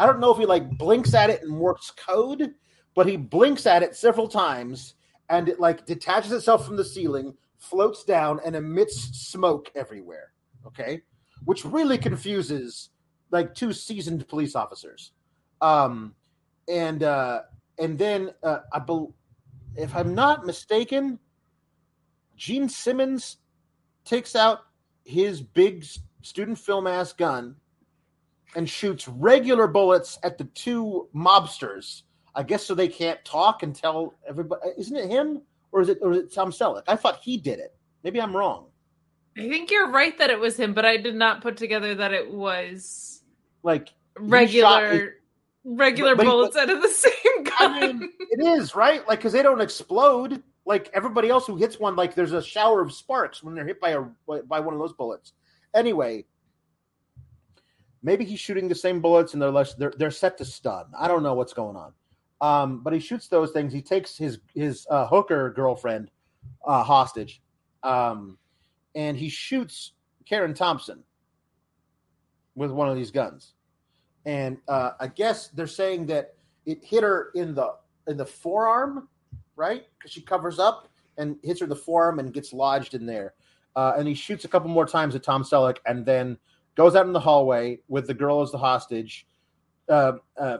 I 0.00 0.06
don't 0.06 0.18
know 0.18 0.32
if 0.32 0.38
he 0.38 0.46
like 0.46 0.78
blinks 0.78 1.12
at 1.12 1.28
it 1.28 1.42
and 1.42 1.60
works 1.60 1.90
code, 1.90 2.54
but 2.94 3.06
he 3.06 3.18
blinks 3.18 3.66
at 3.66 3.82
it 3.82 3.94
several 3.94 4.26
times 4.26 4.94
and 5.28 5.46
it 5.46 5.60
like 5.60 5.84
detaches 5.84 6.32
itself 6.32 6.64
from 6.64 6.76
the 6.76 6.84
ceiling, 6.84 7.34
floats 7.58 8.02
down, 8.02 8.40
and 8.46 8.56
emits 8.56 8.96
smoke 8.96 9.70
everywhere. 9.74 10.32
Okay, 10.66 11.02
which 11.44 11.66
really 11.66 11.98
confuses 11.98 12.88
like 13.30 13.54
two 13.54 13.74
seasoned 13.74 14.26
police 14.26 14.56
officers. 14.56 15.12
Um, 15.60 16.14
and 16.66 17.02
uh, 17.02 17.42
and 17.78 17.98
then 17.98 18.30
uh, 18.42 18.60
I 18.72 18.78
believe 18.78 19.12
if 19.76 19.94
I'm 19.94 20.14
not 20.14 20.46
mistaken, 20.46 21.18
Gene 22.36 22.70
Simmons 22.70 23.36
takes 24.06 24.34
out 24.34 24.60
his 25.04 25.42
big 25.42 25.84
student 26.22 26.58
film 26.58 26.86
ass 26.86 27.12
gun 27.12 27.54
and 28.56 28.68
shoots 28.68 29.06
regular 29.08 29.66
bullets 29.66 30.18
at 30.22 30.38
the 30.38 30.44
two 30.44 31.08
mobsters 31.14 32.02
I 32.34 32.42
guess 32.42 32.64
so 32.64 32.74
they 32.74 32.88
can't 32.88 33.22
talk 33.24 33.62
and 33.62 33.74
tell 33.74 34.14
everybody. 34.28 34.62
Isn't 34.78 34.96
it 34.96 35.10
him 35.10 35.42
or 35.72 35.80
is 35.80 35.88
it 35.88 35.98
or 36.00 36.12
is 36.12 36.18
it 36.18 36.34
Tom 36.34 36.50
Selleck? 36.50 36.84
I 36.86 36.96
thought 36.96 37.20
he 37.22 37.36
did 37.36 37.58
it. 37.58 37.74
Maybe 38.02 38.20
I'm 38.20 38.36
wrong. 38.36 38.66
I 39.36 39.48
think 39.48 39.70
you're 39.70 39.90
right 39.90 40.16
that 40.18 40.30
it 40.30 40.38
was 40.38 40.58
him, 40.58 40.74
but 40.74 40.84
I 40.84 40.96
did 40.96 41.14
not 41.14 41.40
put 41.40 41.56
together 41.56 41.94
that 41.96 42.12
it 42.12 42.30
was 42.30 43.22
like 43.62 43.92
regular 44.18 45.14
regular 45.64 46.16
but, 46.16 46.26
bullets 46.26 46.54
but, 46.54 46.68
out 46.68 46.76
of 46.76 46.82
the 46.82 46.88
same 46.88 47.44
gun. 47.44 47.54
I 47.58 47.92
mean, 47.92 48.10
it 48.18 48.44
is 48.44 48.74
right, 48.74 49.06
like 49.08 49.18
because 49.18 49.32
they 49.32 49.42
don't 49.42 49.60
explode 49.60 50.42
like 50.64 50.90
everybody 50.92 51.30
else 51.30 51.46
who 51.46 51.56
hits 51.56 51.80
one. 51.80 51.96
Like 51.96 52.14
there's 52.14 52.32
a 52.32 52.42
shower 52.42 52.80
of 52.80 52.92
sparks 52.92 53.42
when 53.42 53.54
they're 53.54 53.66
hit 53.66 53.80
by 53.80 53.90
a 53.90 54.02
by 54.42 54.60
one 54.60 54.74
of 54.74 54.80
those 54.80 54.92
bullets. 54.92 55.32
Anyway, 55.74 56.26
maybe 58.02 58.24
he's 58.24 58.40
shooting 58.40 58.68
the 58.68 58.74
same 58.74 59.00
bullets 59.00 59.32
and 59.32 59.42
they're 59.42 59.50
less 59.50 59.74
they're 59.74 59.92
they're 59.96 60.10
set 60.10 60.38
to 60.38 60.44
stun. 60.44 60.86
I 60.98 61.08
don't 61.08 61.22
know 61.22 61.34
what's 61.34 61.52
going 61.52 61.76
on. 61.76 61.92
Um, 62.40 62.82
but 62.82 62.92
he 62.92 63.00
shoots 63.00 63.28
those 63.28 63.50
things. 63.50 63.72
He 63.72 63.82
takes 63.82 64.16
his 64.16 64.38
his 64.54 64.86
uh, 64.90 65.06
hooker 65.06 65.50
girlfriend 65.50 66.10
uh, 66.66 66.82
hostage, 66.82 67.42
um, 67.82 68.38
and 68.94 69.16
he 69.16 69.28
shoots 69.28 69.92
Karen 70.26 70.54
Thompson 70.54 71.02
with 72.54 72.70
one 72.70 72.88
of 72.88 72.96
these 72.96 73.10
guns. 73.10 73.54
And 74.24 74.58
uh, 74.68 74.92
I 75.00 75.08
guess 75.08 75.48
they're 75.48 75.66
saying 75.66 76.06
that 76.06 76.34
it 76.66 76.84
hit 76.84 77.02
her 77.02 77.30
in 77.34 77.54
the 77.54 77.74
in 78.06 78.16
the 78.16 78.26
forearm, 78.26 79.08
right? 79.56 79.84
Because 79.98 80.12
she 80.12 80.22
covers 80.22 80.58
up 80.58 80.88
and 81.18 81.36
hits 81.42 81.60
her 81.60 81.64
in 81.64 81.70
the 81.70 81.76
forearm 81.76 82.18
and 82.18 82.32
gets 82.32 82.52
lodged 82.52 82.94
in 82.94 83.06
there. 83.06 83.34
Uh, 83.76 83.92
and 83.96 84.08
he 84.08 84.14
shoots 84.14 84.44
a 84.44 84.48
couple 84.48 84.68
more 84.68 84.86
times 84.86 85.14
at 85.14 85.22
Tom 85.22 85.44
Selleck, 85.44 85.76
and 85.86 86.04
then 86.04 86.38
goes 86.76 86.94
out 86.96 87.06
in 87.06 87.12
the 87.12 87.20
hallway 87.20 87.78
with 87.88 88.06
the 88.06 88.14
girl 88.14 88.42
as 88.42 88.50
the 88.50 88.58
hostage. 88.58 89.26
Uh, 89.88 90.12
uh, 90.38 90.58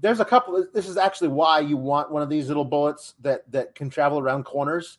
there's 0.00 0.20
a 0.20 0.24
couple. 0.24 0.66
This 0.72 0.88
is 0.88 0.96
actually 0.96 1.28
why 1.28 1.60
you 1.60 1.76
want 1.76 2.10
one 2.10 2.22
of 2.22 2.28
these 2.28 2.48
little 2.48 2.64
bullets 2.64 3.14
that 3.20 3.50
that 3.52 3.74
can 3.74 3.90
travel 3.90 4.18
around 4.18 4.44
corners, 4.44 4.98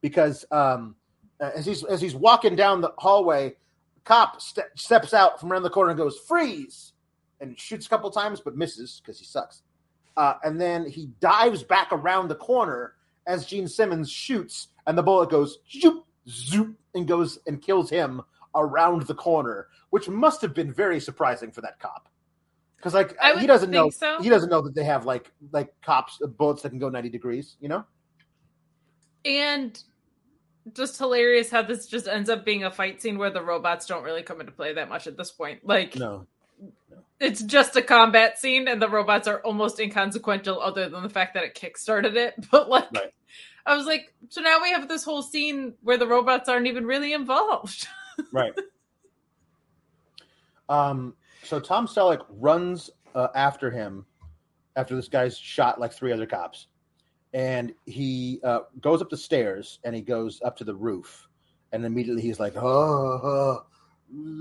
because 0.00 0.44
um, 0.50 0.96
as 1.40 1.64
he's 1.66 1.84
as 1.84 2.00
he's 2.00 2.14
walking 2.14 2.56
down 2.56 2.80
the 2.80 2.92
hallway, 2.98 3.54
cop 4.04 4.40
ste- 4.40 4.60
steps 4.74 5.14
out 5.14 5.38
from 5.38 5.52
around 5.52 5.62
the 5.62 5.70
corner 5.70 5.90
and 5.90 5.98
goes 5.98 6.18
freeze, 6.18 6.92
and 7.40 7.58
shoots 7.58 7.86
a 7.86 7.88
couple 7.88 8.10
times 8.10 8.40
but 8.40 8.56
misses 8.56 9.00
because 9.00 9.18
he 9.18 9.24
sucks. 9.24 9.62
Uh, 10.16 10.34
and 10.42 10.60
then 10.60 10.84
he 10.88 11.10
dives 11.20 11.62
back 11.62 11.88
around 11.92 12.28
the 12.28 12.34
corner 12.34 12.94
as 13.26 13.46
Gene 13.46 13.68
Simmons 13.68 14.10
shoots, 14.10 14.68
and 14.86 14.98
the 14.98 15.02
bullet 15.02 15.30
goes 15.30 15.58
zoop 15.70 16.04
zoop 16.28 16.76
and 16.94 17.06
goes 17.06 17.38
and 17.46 17.62
kills 17.62 17.90
him 17.90 18.22
around 18.54 19.02
the 19.02 19.14
corner, 19.14 19.68
which 19.90 20.08
must 20.08 20.42
have 20.42 20.54
been 20.54 20.72
very 20.72 21.00
surprising 21.00 21.50
for 21.50 21.60
that 21.60 21.78
cop 21.78 22.08
because 22.76 22.94
like 22.94 23.16
he 23.38 23.46
doesn't 23.46 23.70
know 23.70 23.90
so. 23.90 24.20
he 24.20 24.28
doesn't 24.28 24.50
know 24.50 24.60
that 24.60 24.74
they 24.74 24.82
have 24.82 25.06
like 25.06 25.30
like 25.52 25.72
cops 25.82 26.18
uh, 26.22 26.26
bullets 26.26 26.62
that 26.62 26.70
can 26.70 26.80
go 26.80 26.88
90 26.88 27.10
degrees 27.10 27.56
you 27.60 27.68
know 27.68 27.84
and 29.24 29.84
just 30.74 30.98
hilarious 30.98 31.48
how 31.48 31.62
this 31.62 31.86
just 31.86 32.08
ends 32.08 32.28
up 32.28 32.44
being 32.44 32.64
a 32.64 32.70
fight 32.70 33.00
scene 33.00 33.18
where 33.18 33.30
the 33.30 33.42
robots 33.42 33.86
don't 33.86 34.02
really 34.02 34.22
come 34.22 34.40
into 34.40 34.52
play 34.52 34.72
that 34.74 34.88
much 34.88 35.06
at 35.06 35.16
this 35.16 35.30
point 35.30 35.64
like 35.64 35.94
no, 35.94 36.26
no. 36.90 36.98
it's 37.20 37.42
just 37.42 37.76
a 37.76 37.82
combat 37.82 38.38
scene, 38.38 38.68
and 38.68 38.80
the 38.80 38.88
robots 38.88 39.28
are 39.28 39.40
almost 39.40 39.80
inconsequential, 39.80 40.60
other 40.60 40.88
than 40.88 41.02
the 41.02 41.08
fact 41.08 41.34
that 41.34 41.44
it 41.44 41.54
kickstarted 41.54 42.16
it. 42.16 42.34
But 42.50 42.68
like, 42.68 42.88
right. 42.94 43.12
I 43.64 43.76
was 43.76 43.86
like, 43.86 44.12
so 44.28 44.40
now 44.40 44.60
we 44.60 44.70
have 44.70 44.88
this 44.88 45.04
whole 45.04 45.22
scene 45.22 45.74
where 45.82 45.98
the 45.98 46.06
robots 46.06 46.48
aren't 46.48 46.66
even 46.66 46.84
really 46.84 47.12
involved. 47.12 47.86
right. 48.32 48.52
Um. 50.68 51.14
So 51.44 51.58
Tom 51.58 51.86
Selleck 51.86 52.24
runs 52.28 52.90
uh, 53.14 53.28
after 53.34 53.70
him 53.70 54.06
after 54.76 54.96
this 54.96 55.08
guy's 55.08 55.36
shot 55.36 55.80
like 55.80 55.92
three 55.92 56.12
other 56.12 56.26
cops, 56.26 56.68
and 57.34 57.72
he 57.86 58.40
uh, 58.44 58.60
goes 58.80 59.02
up 59.02 59.10
the 59.10 59.16
stairs 59.16 59.78
and 59.84 59.94
he 59.94 60.02
goes 60.02 60.40
up 60.44 60.56
to 60.56 60.64
the 60.64 60.74
roof, 60.74 61.28
and 61.72 61.84
immediately 61.84 62.22
he's 62.22 62.40
like, 62.40 62.56
"Oh, 62.56 63.20
oh 63.22 63.66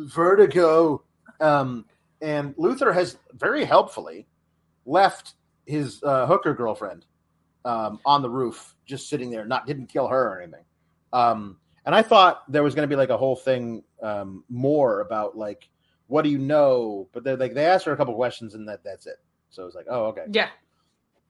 vertigo." 0.05 1.03
Um, 1.39 1.85
and 2.21 2.53
Luther 2.57 2.93
has 2.93 3.17
very 3.33 3.65
helpfully 3.65 4.27
left 4.85 5.33
his 5.65 6.01
uh, 6.03 6.27
hooker 6.27 6.53
girlfriend 6.53 7.05
um, 7.65 7.99
on 8.05 8.21
the 8.21 8.29
roof, 8.29 8.75
just 8.85 9.09
sitting 9.09 9.29
there, 9.29 9.45
not 9.45 9.65
didn't 9.65 9.87
kill 9.87 10.07
her 10.07 10.33
or 10.33 10.41
anything. 10.41 10.65
Um, 11.13 11.57
and 11.85 11.95
I 11.95 12.01
thought 12.01 12.43
there 12.51 12.63
was 12.63 12.75
going 12.75 12.87
to 12.87 12.93
be 12.93 12.97
like 12.97 13.09
a 13.09 13.17
whole 13.17 13.35
thing 13.35 13.83
um, 14.01 14.43
more 14.49 15.01
about 15.01 15.37
like 15.37 15.69
what 16.07 16.23
do 16.23 16.29
you 16.29 16.37
know, 16.37 17.07
but 17.13 17.23
they 17.23 17.35
like 17.35 17.53
they 17.53 17.65
asked 17.65 17.85
her 17.85 17.93
a 17.93 17.97
couple 17.97 18.13
questions 18.15 18.53
and 18.53 18.67
that 18.67 18.83
that's 18.83 19.07
it. 19.07 19.17
So 19.49 19.63
it 19.63 19.65
was 19.65 19.75
like, 19.75 19.87
oh 19.89 20.05
okay, 20.05 20.25
yeah, 20.31 20.49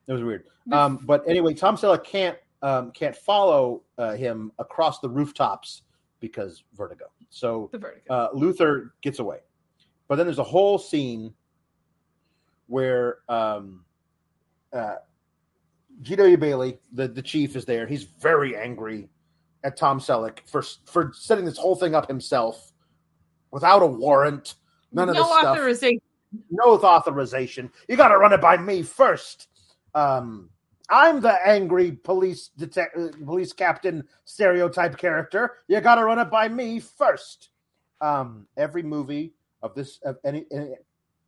it 0.06 0.12
was 0.12 0.22
weird. 0.22 0.44
Um, 0.70 0.98
but 1.04 1.28
anyway, 1.28 1.54
Tom 1.54 1.76
Selleck 1.76 2.04
can't 2.04 2.36
um, 2.62 2.92
can't 2.92 3.16
follow 3.16 3.82
uh, 3.98 4.12
him 4.12 4.52
across 4.58 5.00
the 5.00 5.08
rooftops 5.08 5.82
because 6.20 6.64
vertigo. 6.74 7.06
So 7.30 7.68
the 7.72 7.78
vertigo. 7.78 8.14
Uh, 8.14 8.28
Luther 8.32 8.94
gets 9.02 9.18
away. 9.18 9.38
But 10.08 10.16
then 10.16 10.26
there's 10.26 10.38
a 10.38 10.44
whole 10.44 10.78
scene 10.78 11.32
where 12.66 13.18
um, 13.28 13.84
uh, 14.72 14.96
G.W. 16.02 16.36
Bailey, 16.36 16.78
the, 16.92 17.08
the 17.08 17.22
chief, 17.22 17.56
is 17.56 17.64
there. 17.64 17.86
He's 17.86 18.04
very 18.04 18.56
angry 18.56 19.08
at 19.64 19.76
Tom 19.76 20.00
Selleck 20.00 20.38
for 20.46 20.62
for 20.84 21.12
setting 21.14 21.44
this 21.44 21.58
whole 21.58 21.76
thing 21.76 21.94
up 21.94 22.08
himself 22.08 22.72
without 23.50 23.82
a 23.82 23.86
warrant. 23.86 24.56
None 24.92 25.08
of 25.08 25.14
no 25.14 25.22
this 25.22 25.44
authorization. 25.44 26.00
Stuff. 26.00 26.42
No 26.50 26.74
authorization. 26.74 27.70
You 27.88 27.96
got 27.96 28.08
to 28.08 28.18
run 28.18 28.32
it 28.32 28.40
by 28.40 28.56
me 28.56 28.82
first. 28.82 29.48
Um, 29.94 30.48
I'm 30.88 31.20
the 31.20 31.36
angry 31.46 31.92
police 31.92 32.48
detect, 32.56 32.96
uh, 32.96 33.08
police 33.24 33.52
captain 33.52 34.04
stereotype 34.24 34.96
character. 34.96 35.58
You 35.68 35.80
got 35.80 35.96
to 35.96 36.04
run 36.04 36.18
it 36.18 36.30
by 36.30 36.48
me 36.48 36.80
first. 36.80 37.50
Um, 38.00 38.46
every 38.56 38.82
movie 38.82 39.34
of 39.62 39.74
this 39.74 40.00
of 40.04 40.16
any, 40.24 40.44
any 40.52 40.74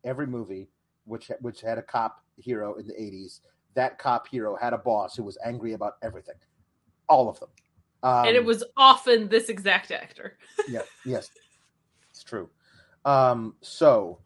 every 0.03 0.27
movie 0.27 0.69
which 1.05 1.31
which 1.41 1.61
had 1.61 1.77
a 1.77 1.81
cop 1.81 2.21
hero 2.37 2.75
in 2.75 2.87
the 2.87 2.93
80s 2.93 3.39
that 3.73 3.97
cop 3.97 4.27
hero 4.27 4.55
had 4.55 4.73
a 4.73 4.77
boss 4.77 5.15
who 5.15 5.23
was 5.23 5.37
angry 5.45 5.73
about 5.73 5.93
everything 6.03 6.35
all 7.07 7.29
of 7.29 7.39
them 7.39 7.49
um, 8.05 8.27
and 8.27 8.35
it 8.35 8.45
was 8.45 8.63
often 8.77 9.27
this 9.29 9.49
exact 9.49 9.91
actor. 9.91 10.37
Yeah 10.69 10.81
yes. 11.05 11.29
It's 12.11 12.23
true. 12.23 12.49
Um 13.03 13.55
so 13.61 14.19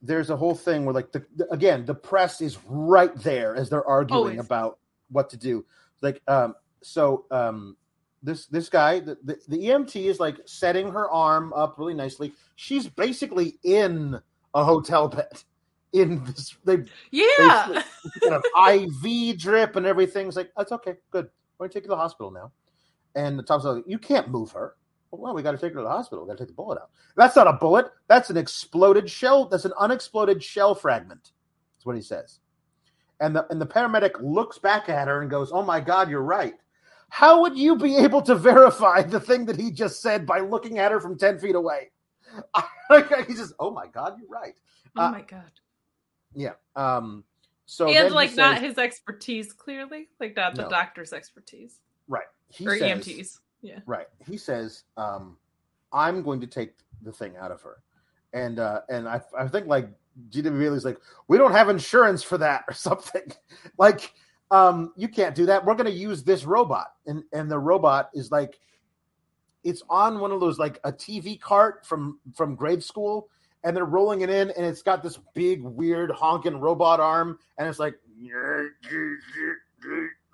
there's 0.00 0.30
a 0.30 0.36
whole 0.36 0.54
thing 0.54 0.84
where 0.84 0.94
like 0.94 1.12
the, 1.12 1.24
the 1.36 1.50
again 1.52 1.84
the 1.84 1.94
press 1.94 2.40
is 2.40 2.58
right 2.66 3.14
there 3.16 3.54
as 3.54 3.68
they're 3.70 3.86
arguing 3.86 4.22
Always. 4.22 4.40
about 4.40 4.78
what 5.10 5.30
to 5.30 5.36
do. 5.36 5.64
Like 6.00 6.22
um 6.26 6.54
so 6.82 7.26
um 7.30 7.76
this 8.22 8.46
this 8.46 8.68
guy 8.68 9.00
the, 9.00 9.18
the, 9.22 9.38
the 9.48 9.58
emt 9.66 9.94
is 9.96 10.18
like 10.18 10.36
setting 10.46 10.90
her 10.90 11.10
arm 11.10 11.52
up 11.52 11.78
really 11.78 11.94
nicely. 11.94 12.32
She's 12.56 12.88
basically 12.88 13.58
in 13.62 14.18
a 14.54 14.64
hotel 14.64 15.08
bed 15.08 15.42
in 15.92 16.24
this 16.24 16.56
they 16.64 16.78
yeah. 17.10 17.68
they, 17.68 18.28
kind 18.28 18.34
of 18.34 18.44
iv 18.72 19.38
drip 19.38 19.76
and 19.76 19.84
everything's 19.84 20.36
like 20.36 20.50
that's 20.56 20.72
okay. 20.72 20.96
Good 21.10 21.28
we're 21.62 21.68
gonna 21.68 21.74
take 21.74 21.84
you 21.84 21.88
to 21.88 21.94
the 21.94 21.96
hospital 21.96 22.30
now 22.30 22.50
and 23.14 23.38
the 23.38 23.42
top's 23.42 23.64
like 23.64 23.84
you 23.86 23.98
can't 23.98 24.28
move 24.28 24.50
her 24.52 24.74
well, 25.12 25.34
we 25.34 25.42
got 25.42 25.52
to 25.52 25.58
take 25.58 25.74
her 25.74 25.80
to 25.80 25.84
the 25.84 25.90
hospital. 25.90 26.24
We 26.24 26.28
got 26.28 26.38
to 26.38 26.44
take 26.44 26.48
the 26.48 26.54
bullet 26.54 26.80
out. 26.80 26.90
That's 27.16 27.36
not 27.36 27.46
a 27.46 27.52
bullet. 27.52 27.86
That's 28.08 28.30
an 28.30 28.38
exploded 28.38 29.10
shell. 29.10 29.46
That's 29.46 29.66
an 29.66 29.74
unexploded 29.78 30.42
shell 30.42 30.74
fragment. 30.74 31.32
That's 31.76 31.84
what 31.84 31.96
he 31.96 32.02
says. 32.02 32.40
And 33.20 33.36
the 33.36 33.46
and 33.50 33.60
the 33.60 33.66
paramedic 33.66 34.12
looks 34.22 34.58
back 34.58 34.88
at 34.88 35.08
her 35.08 35.20
and 35.20 35.30
goes, 35.30 35.52
"Oh 35.52 35.62
my 35.62 35.80
God, 35.80 36.08
you're 36.08 36.22
right." 36.22 36.54
How 37.10 37.42
would 37.42 37.58
you 37.58 37.76
be 37.76 37.98
able 37.98 38.22
to 38.22 38.34
verify 38.34 39.02
the 39.02 39.20
thing 39.20 39.44
that 39.44 39.60
he 39.60 39.70
just 39.70 40.00
said 40.00 40.24
by 40.24 40.40
looking 40.40 40.78
at 40.78 40.92
her 40.92 40.98
from 40.98 41.18
10 41.18 41.40
feet 41.40 41.54
away? 41.54 41.90
he 43.28 43.34
says, 43.34 43.52
oh 43.60 43.70
my 43.70 43.86
God, 43.86 44.14
you're 44.18 44.30
right. 44.30 44.54
Oh 44.96 45.02
uh, 45.02 45.10
my 45.10 45.20
God. 45.20 45.50
Yeah. 46.34 46.54
Um, 46.74 47.22
so 47.66 47.88
and 47.88 48.14
like 48.14 48.30
says, 48.30 48.36
not 48.36 48.60
his 48.60 48.78
expertise, 48.78 49.52
clearly, 49.52 50.08
like 50.20 50.36
not 50.36 50.54
the 50.54 50.62
no. 50.62 50.68
doctor's 50.68 51.12
expertise. 51.12 51.80
Right. 52.08 52.26
He 52.48 52.66
or 52.66 52.76
says, 52.76 53.06
EMTs. 53.06 53.38
Yeah. 53.62 53.78
Right. 53.86 54.06
He 54.28 54.36
says, 54.36 54.84
um, 54.96 55.36
I'm 55.92 56.22
going 56.22 56.40
to 56.40 56.46
take 56.46 56.74
the 57.02 57.12
thing 57.12 57.36
out 57.36 57.50
of 57.50 57.62
her. 57.62 57.82
And 58.32 58.58
uh, 58.58 58.80
and 58.88 59.08
I, 59.08 59.20
I 59.38 59.46
think 59.48 59.66
like 59.66 59.88
GW 60.30 60.58
Bailey's 60.58 60.84
like, 60.84 60.98
we 61.28 61.38
don't 61.38 61.52
have 61.52 61.68
insurance 61.68 62.22
for 62.22 62.38
that 62.38 62.64
or 62.68 62.74
something. 62.74 63.32
like 63.78 64.12
um, 64.50 64.92
you 64.96 65.08
can't 65.08 65.34
do 65.34 65.46
that. 65.46 65.64
We're 65.64 65.74
going 65.74 65.90
to 65.90 65.98
use 65.98 66.22
this 66.22 66.44
robot, 66.44 66.88
and 67.06 67.24
and 67.32 67.50
the 67.50 67.58
robot 67.58 68.10
is 68.14 68.30
like, 68.30 68.60
it's 69.64 69.82
on 69.88 70.20
one 70.20 70.30
of 70.30 70.40
those 70.40 70.58
like 70.58 70.78
a 70.84 70.92
TV 70.92 71.40
cart 71.40 71.86
from 71.86 72.18
from 72.34 72.54
grade 72.54 72.82
school, 72.82 73.28
and 73.64 73.76
they're 73.76 73.84
rolling 73.84 74.22
it 74.22 74.30
in, 74.30 74.50
and 74.50 74.66
it's 74.66 74.82
got 74.82 75.02
this 75.02 75.18
big 75.34 75.62
weird 75.62 76.10
honking 76.10 76.58
robot 76.58 77.00
arm, 77.00 77.38
and 77.58 77.68
it's 77.68 77.78
like, 77.78 77.94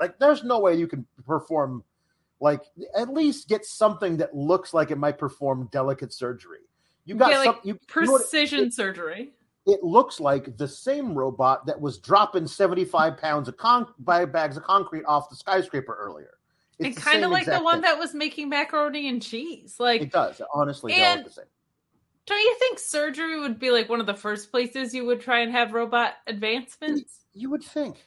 like 0.00 0.18
there's 0.18 0.44
no 0.44 0.60
way 0.60 0.74
you 0.74 0.86
can 0.86 1.06
perform, 1.26 1.84
like 2.40 2.62
at 2.96 3.12
least 3.12 3.48
get 3.48 3.64
something 3.64 4.18
that 4.18 4.34
looks 4.34 4.72
like 4.72 4.90
it 4.90 4.98
might 4.98 5.18
perform 5.18 5.68
delicate 5.72 6.12
surgery. 6.12 6.60
You 7.04 7.14
got 7.14 7.30
yeah, 7.30 7.38
like 7.38 7.46
some, 7.46 7.60
you, 7.64 7.78
precision 7.86 8.58
you 8.58 8.64
know 8.66 8.70
surgery 8.70 9.32
it 9.68 9.84
looks 9.84 10.18
like 10.18 10.56
the 10.56 10.66
same 10.66 11.14
robot 11.14 11.66
that 11.66 11.78
was 11.78 11.98
dropping 11.98 12.46
75 12.46 13.18
pounds 13.18 13.48
of 13.48 13.56
con- 13.58 13.86
bags 13.98 14.56
of 14.56 14.62
concrete 14.62 15.04
off 15.04 15.28
the 15.28 15.36
skyscraper 15.36 15.94
earlier. 15.94 16.30
It's 16.78 16.96
and 16.96 17.04
kind 17.04 17.24
of 17.24 17.30
like 17.30 17.44
the 17.44 17.60
one 17.60 17.74
thing. 17.74 17.80
that 17.82 17.98
was 17.98 18.14
making 18.14 18.48
macaroni 18.48 19.08
and 19.08 19.20
cheese. 19.20 19.76
Like 19.78 20.00
it 20.00 20.12
does, 20.12 20.40
honestly. 20.54 20.94
And 20.94 21.28
don't 22.28 22.40
you 22.40 22.56
think 22.58 22.78
surgery 22.78 23.40
would 23.40 23.58
be 23.58 23.70
like 23.70 23.88
one 23.88 24.00
of 24.00 24.06
the 24.06 24.14
first 24.14 24.50
places 24.50 24.94
you 24.94 25.04
would 25.06 25.20
try 25.20 25.40
and 25.40 25.52
have 25.52 25.72
robot 25.72 26.14
advancements? 26.26 27.24
You 27.34 27.50
would 27.50 27.64
think. 27.64 28.04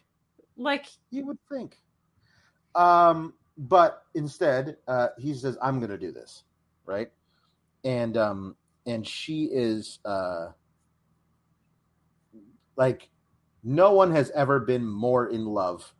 Like 0.57 0.87
you 1.09 1.25
would 1.25 1.39
think. 1.51 1.77
Um, 2.75 3.33
but 3.57 4.03
instead, 4.13 4.77
uh, 4.87 5.09
he 5.17 5.33
says, 5.33 5.57
"I'm 5.61 5.79
going 5.79 5.91
to 5.91 5.97
do 5.97 6.11
this," 6.11 6.43
right? 6.85 7.09
And 7.83 8.15
um, 8.17 8.55
and 8.85 9.07
she 9.07 9.45
is 9.45 9.99
uh 10.05 10.49
like 12.75 13.09
no 13.63 13.93
one 13.93 14.11
has 14.11 14.31
ever 14.31 14.59
been 14.59 14.85
more 14.85 15.27
in 15.27 15.45
love 15.45 15.93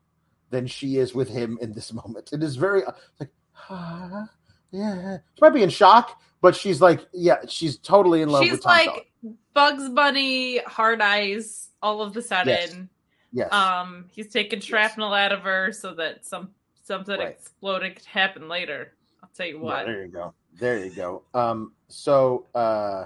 than 0.49 0.67
she 0.67 0.97
is 0.97 1.13
with 1.13 1.29
him 1.29 1.57
in 1.61 1.73
this 1.73 1.93
moment. 2.05 2.31
It 2.33 2.43
is 2.43 2.55
very 2.55 2.83
like, 3.19 3.29
ah, 3.69 4.27
yeah. 4.71 5.17
She 5.35 5.41
might 5.41 5.53
be 5.53 5.63
in 5.63 5.69
shock, 5.69 6.21
but 6.41 6.55
she's 6.55 6.81
like, 6.81 7.05
yeah, 7.13 7.37
she's 7.47 7.77
totally 7.77 8.21
in 8.21 8.29
love. 8.29 8.43
She's 8.43 8.65
like 8.65 9.11
Bugs 9.53 9.89
Bunny, 9.89 10.57
hard 10.59 11.01
eyes, 11.01 11.69
all 11.81 12.01
of 12.01 12.13
the 12.13 12.21
sudden. 12.21 12.89
Yes. 13.31 13.49
yes. 13.51 13.53
Um, 13.53 14.05
he's 14.11 14.27
taking 14.27 14.59
shrapnel 14.59 15.11
yes. 15.11 15.19
out 15.19 15.31
of 15.31 15.41
her 15.41 15.71
so 15.71 15.93
that 15.95 16.25
some 16.25 16.49
something 16.83 17.19
right. 17.19 17.29
exploding 17.29 17.93
could 17.93 18.05
happen 18.05 18.49
later. 18.49 18.93
I'll 19.23 19.29
tell 19.35 19.47
you 19.47 19.59
what. 19.59 19.85
Yeah, 19.85 19.93
there 19.93 20.05
you 20.05 20.11
go. 20.11 20.33
There 20.59 20.85
you 20.85 20.91
go. 20.91 21.23
Um, 21.33 21.73
so, 21.87 22.47
uh, 22.55 23.05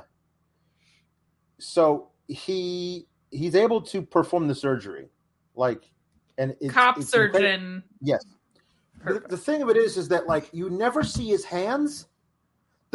so 1.59 2.09
he 2.27 3.05
he's 3.31 3.55
able 3.55 3.81
to 3.81 4.01
perform 4.01 4.47
the 4.47 4.55
surgery, 4.55 5.09
like, 5.55 5.83
and 6.37 6.55
it's, 6.61 6.73
cop 6.73 6.97
it's 6.97 7.09
surgeon. 7.09 7.83
Yes. 8.01 8.25
The, 9.05 9.19
the, 9.19 9.37
thing 9.37 9.61
of 9.61 9.69
it 9.69 9.77
is, 9.77 9.97
is 9.97 10.07
that 10.07 10.25
like 10.25 10.49
you 10.51 10.69
never 10.69 11.03
see 11.03 11.27
his 11.27 11.45
hands. 11.45 12.07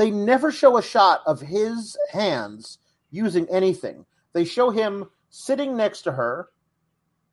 They 0.01 0.11
never 0.11 0.51
show 0.51 0.79
a 0.79 0.83
shot 0.83 1.21
of 1.27 1.43
his 1.43 1.95
hands 2.11 2.79
using 3.11 3.47
anything. 3.51 4.07
They 4.33 4.47
show 4.47 4.71
him 4.71 5.11
sitting 5.29 5.77
next 5.77 6.01
to 6.03 6.13
her, 6.13 6.49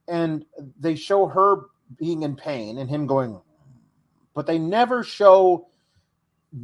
and 0.10 0.44
they 0.78 0.96
show 0.96 1.28
her 1.28 1.68
being 1.98 2.24
in 2.24 2.36
pain 2.36 2.80
and 2.80 2.90
him 2.90 3.08
going, 3.08 3.40
but 4.34 4.48
they 4.48 4.60
never 4.60 5.02
show 5.02 5.70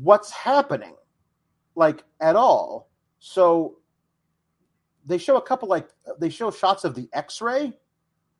what's 0.01 0.29
happening, 0.29 0.93
like 1.75 2.03
at 2.19 2.35
all. 2.35 2.89
So 3.19 3.77
they 5.05 5.17
show 5.17 5.37
a 5.37 5.41
couple 5.41 5.69
like 5.69 5.87
they 6.19 6.29
show 6.29 6.51
shots 6.51 6.83
of 6.83 6.95
the 6.95 7.07
X-ray 7.13 7.71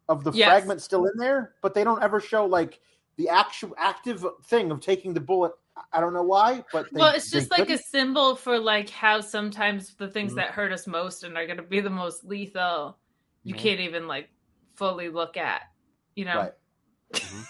of 0.10 0.26
the 0.26 0.34
yes. 0.34 0.50
fragment 0.50 0.82
still 0.82 1.06
in 1.06 1.16
there, 1.16 1.54
but 1.62 1.74
they 1.74 1.86
don't 1.86 2.04
ever 2.04 2.20
show 2.20 2.46
like 2.46 2.82
the 3.16 3.30
actual 3.30 3.74
active 3.78 4.26
thing 4.48 4.70
of 4.70 4.82
taking 4.82 5.14
the 5.14 5.22
bullet 5.22 5.54
I 5.92 6.00
don't 6.00 6.14
know 6.14 6.24
why, 6.24 6.64
but 6.72 6.92
they, 6.92 7.00
well, 7.00 7.14
it's 7.16 7.32
just 7.32 7.50
like 7.52 7.68
couldn't. 7.68 7.80
a 7.80 7.84
symbol 7.84 8.36
for 8.36 8.60
like 8.60 8.90
how 8.90 9.22
sometimes 9.22 9.96
the 9.96 10.08
things 10.08 10.32
mm-hmm. 10.32 10.40
that 10.40 10.50
hurt 10.50 10.72
us 10.72 10.88
most 10.88 11.24
and 11.24 11.38
are 11.38 11.46
going 11.46 11.58
to 11.58 11.64
be 11.64 11.80
the 11.80 11.90
most 11.90 12.24
lethal, 12.24 12.98
you 13.44 13.54
mm-hmm. 13.54 13.64
can't 13.64 13.80
even 13.80 14.08
like 14.08 14.30
fully 14.76 15.10
look 15.10 15.38
at, 15.38 15.62
you 16.16 16.26
know. 16.26 16.38
Right. 16.38 16.54
Mm-hmm. 17.14 17.42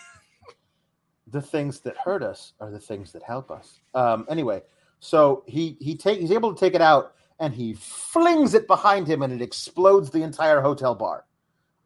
the 1.27 1.41
things 1.41 1.79
that 1.81 1.97
hurt 1.97 2.23
us 2.23 2.53
are 2.59 2.71
the 2.71 2.79
things 2.79 3.11
that 3.11 3.23
help 3.23 3.51
us. 3.51 3.79
Um, 3.93 4.25
anyway, 4.29 4.61
so 4.99 5.43
he 5.47 5.77
he 5.79 5.95
take 5.95 6.19
he's 6.19 6.31
able 6.31 6.53
to 6.53 6.59
take 6.59 6.75
it 6.75 6.81
out 6.81 7.15
and 7.39 7.53
he 7.53 7.73
flings 7.73 8.53
it 8.53 8.67
behind 8.67 9.07
him 9.07 9.21
and 9.21 9.33
it 9.33 9.41
explodes 9.41 10.09
the 10.09 10.21
entire 10.21 10.61
hotel 10.61 10.95
bar. 10.95 11.25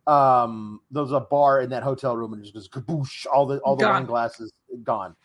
Um, 0.05 0.81
there's 0.91 1.11
a 1.11 1.19
bar 1.19 1.61
in 1.61 1.69
that 1.71 1.83
hotel 1.83 2.15
room 2.15 2.33
and 2.33 2.41
it 2.41 2.51
just 2.51 2.71
goes 2.71 2.83
kaboosh, 2.83 3.25
all 3.31 3.45
the 3.45 3.59
all 3.59 3.75
the 3.75 3.83
gone. 3.85 3.93
wine 3.93 4.05
glasses 4.05 4.53
gone. 4.83 5.15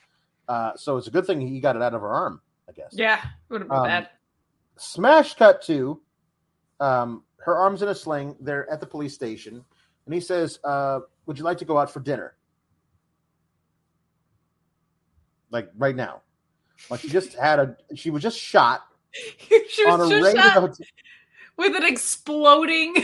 Uh, 0.49 0.73
so 0.77 0.97
it's 0.97 1.07
a 1.07 1.11
good 1.11 1.27
thing 1.27 1.41
he 1.41 1.61
got 1.61 1.77
it 1.77 1.83
out 1.83 1.95
of 1.95 2.01
her 2.01 2.09
arm, 2.09 2.41
I 2.69 2.73
guess. 2.73 2.91
Yeah, 2.93 3.21
would 3.49 3.63
have 3.63 3.69
been 3.69 3.79
um, 3.79 3.85
bad. 3.85 4.09
Smash 4.77 5.35
cut 5.35 5.63
to 5.63 6.01
um, 6.81 7.23
her 7.39 7.57
arms 7.57 7.83
in 7.83 7.89
a 7.89 7.95
sling. 7.95 8.37
They're 8.41 8.71
at 8.71 8.81
the 8.81 8.87
police 8.87 9.15
station, 9.15 9.65
and 10.07 10.15
he 10.15 10.21
says, 10.21 10.59
uh, 10.65 11.01
"Would 11.27 11.39
you 11.39 11.45
like 11.45 11.59
to 11.59 11.65
go 11.65 11.79
out 11.79 11.91
for 11.91 12.01
dinner?" 12.01 12.35
Like 15.51 15.71
right 15.77 15.95
now, 15.95 16.23
like 16.91 17.01
she 17.01 17.09
just 17.09 17.35
had 17.39 17.59
a, 17.59 17.77
she 17.95 18.11
was 18.11 18.23
just 18.23 18.39
shot 18.39 18.83
she 19.69 19.85
was 19.85 20.01
on 20.01 20.13
a 20.13 20.21
just 20.21 20.37
shot 20.37 20.79
with 21.57 21.77
an 21.77 21.85
exploding. 21.85 22.95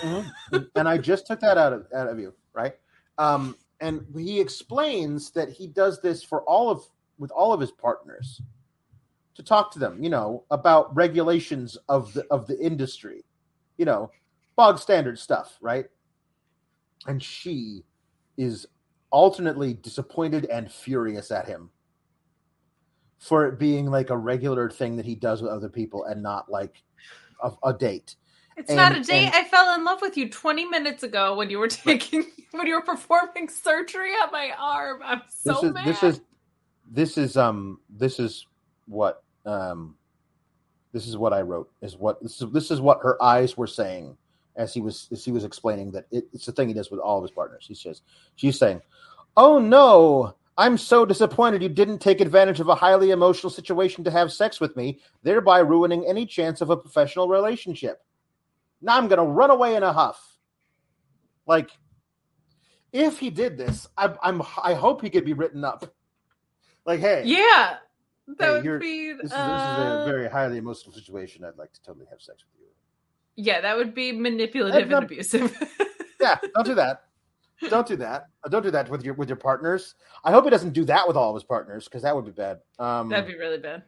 mm-hmm. 0.00 0.58
And 0.74 0.88
I 0.88 0.98
just 0.98 1.26
took 1.26 1.40
that 1.40 1.58
out 1.58 1.72
of 1.72 1.86
out 1.94 2.08
of 2.08 2.18
you, 2.18 2.32
right? 2.52 2.74
Um, 3.18 3.56
and 3.82 4.06
he 4.16 4.40
explains 4.40 5.32
that 5.32 5.50
he 5.50 5.66
does 5.66 6.00
this 6.00 6.22
for 6.22 6.42
all 6.42 6.70
of 6.70 6.84
with 7.18 7.32
all 7.32 7.52
of 7.52 7.60
his 7.60 7.72
partners 7.72 8.40
to 9.34 9.42
talk 9.42 9.72
to 9.72 9.78
them, 9.78 10.02
you 10.02 10.08
know, 10.08 10.44
about 10.50 10.94
regulations 10.94 11.76
of 11.88 12.14
the 12.14 12.24
of 12.30 12.46
the 12.46 12.58
industry, 12.60 13.24
you 13.76 13.84
know, 13.84 14.10
bog 14.56 14.78
standard 14.78 15.18
stuff, 15.18 15.58
right? 15.60 15.86
And 17.06 17.20
she 17.20 17.82
is 18.38 18.66
alternately 19.10 19.74
disappointed 19.74 20.46
and 20.46 20.70
furious 20.70 21.30
at 21.32 21.46
him 21.46 21.68
for 23.18 23.46
it 23.46 23.58
being 23.58 23.86
like 23.86 24.10
a 24.10 24.16
regular 24.16 24.70
thing 24.70 24.96
that 24.96 25.04
he 25.04 25.16
does 25.16 25.42
with 25.42 25.50
other 25.50 25.68
people 25.68 26.04
and 26.04 26.22
not 26.22 26.50
like 26.50 26.82
a, 27.42 27.50
a 27.64 27.74
date. 27.74 28.14
It's 28.56 28.70
and, 28.70 28.76
not 28.76 28.96
a 28.96 29.00
date. 29.00 29.26
And, 29.26 29.34
I 29.34 29.44
fell 29.44 29.74
in 29.74 29.84
love 29.84 30.00
with 30.02 30.16
you 30.16 30.28
20 30.28 30.66
minutes 30.66 31.02
ago 31.02 31.36
when 31.36 31.50
you 31.50 31.58
were 31.58 31.68
taking 31.68 32.26
when 32.52 32.66
you 32.66 32.74
were 32.74 32.82
performing 32.82 33.48
surgery 33.48 34.10
on 34.10 34.30
my 34.30 34.52
arm. 34.58 35.00
I'm 35.04 35.22
so 35.28 35.52
this 35.52 35.62
is, 35.62 35.72
mad. 35.72 35.86
This 35.86 36.02
is 36.02 36.20
this 36.90 37.18
is 37.18 37.36
um 37.36 37.80
this 37.88 38.18
is 38.18 38.46
what 38.86 39.22
um 39.46 39.96
this 40.92 41.06
is 41.06 41.16
what 41.16 41.32
I 41.32 41.40
wrote 41.40 41.70
is 41.80 41.96
what 41.96 42.22
this 42.22 42.40
is 42.40 42.50
this 42.52 42.70
is 42.70 42.80
what 42.80 43.00
her 43.02 43.20
eyes 43.22 43.56
were 43.56 43.66
saying 43.66 44.16
as 44.56 44.74
he 44.74 44.80
was 44.80 45.08
as 45.10 45.24
he 45.24 45.32
was 45.32 45.44
explaining 45.44 45.90
that 45.92 46.06
it, 46.10 46.26
it's 46.32 46.46
the 46.46 46.52
thing 46.52 46.68
he 46.68 46.74
does 46.74 46.90
with 46.90 47.00
all 47.00 47.18
of 47.18 47.24
his 47.24 47.30
partners. 47.30 47.64
He 47.66 47.74
says 47.74 48.02
she's 48.36 48.58
saying, 48.58 48.82
"Oh 49.36 49.58
no, 49.58 50.34
I'm 50.58 50.76
so 50.76 51.06
disappointed 51.06 51.62
you 51.62 51.70
didn't 51.70 52.00
take 52.00 52.20
advantage 52.20 52.60
of 52.60 52.68
a 52.68 52.74
highly 52.74 53.10
emotional 53.10 53.50
situation 53.50 54.04
to 54.04 54.10
have 54.10 54.30
sex 54.30 54.60
with 54.60 54.76
me, 54.76 55.00
thereby 55.22 55.60
ruining 55.60 56.06
any 56.06 56.26
chance 56.26 56.60
of 56.60 56.68
a 56.68 56.76
professional 56.76 57.28
relationship." 57.28 58.02
Now 58.82 58.96
I'm 58.96 59.08
going 59.08 59.18
to 59.18 59.24
run 59.24 59.50
away 59.50 59.76
in 59.76 59.82
a 59.82 59.92
huff. 59.92 60.20
Like, 61.46 61.70
if 62.92 63.18
he 63.18 63.30
did 63.30 63.56
this, 63.56 63.88
I, 63.96 64.14
I'm 64.22 64.42
I 64.62 64.74
hope 64.74 65.00
he 65.00 65.08
could 65.08 65.24
be 65.24 65.32
written 65.32 65.64
up. 65.64 65.94
Like, 66.84 67.00
hey, 67.00 67.22
yeah, 67.24 67.76
that 68.38 68.62
hey, 68.62 68.68
would 68.68 68.80
be. 68.80 69.12
This 69.12 69.26
is, 69.26 69.32
uh, 69.32 69.54
this 69.54 69.62
is, 69.62 69.94
a 69.94 70.00
uh, 70.00 70.04
very 70.04 70.28
highly 70.28 70.58
emotional 70.58 70.92
situation. 70.92 71.44
I'd 71.44 71.56
like 71.56 71.72
to 71.72 71.82
totally 71.82 72.06
have 72.10 72.20
sex 72.20 72.44
with 72.52 72.60
you. 72.60 72.66
Yeah, 73.36 73.60
that 73.60 73.76
would 73.76 73.94
be 73.94 74.12
manipulative 74.12 74.82
and, 74.82 74.92
and 74.92 75.04
abusive. 75.04 75.56
yeah, 76.20 76.36
don't 76.54 76.66
do 76.66 76.74
that. 76.74 77.04
Don't 77.68 77.86
do 77.86 77.96
that. 77.96 78.28
Don't 78.50 78.62
do 78.62 78.70
that 78.72 78.88
with 78.90 79.04
your 79.04 79.14
with 79.14 79.28
your 79.28 79.36
partners. 79.36 79.94
I 80.24 80.32
hope 80.32 80.44
he 80.44 80.50
doesn't 80.50 80.72
do 80.72 80.84
that 80.86 81.06
with 81.06 81.16
all 81.16 81.30
of 81.30 81.36
his 81.36 81.44
partners 81.44 81.84
because 81.84 82.02
that 82.02 82.14
would 82.14 82.24
be 82.24 82.32
bad. 82.32 82.58
Um, 82.78 83.08
That'd 83.08 83.26
be 83.26 83.38
really 83.38 83.58
bad. 83.58 83.84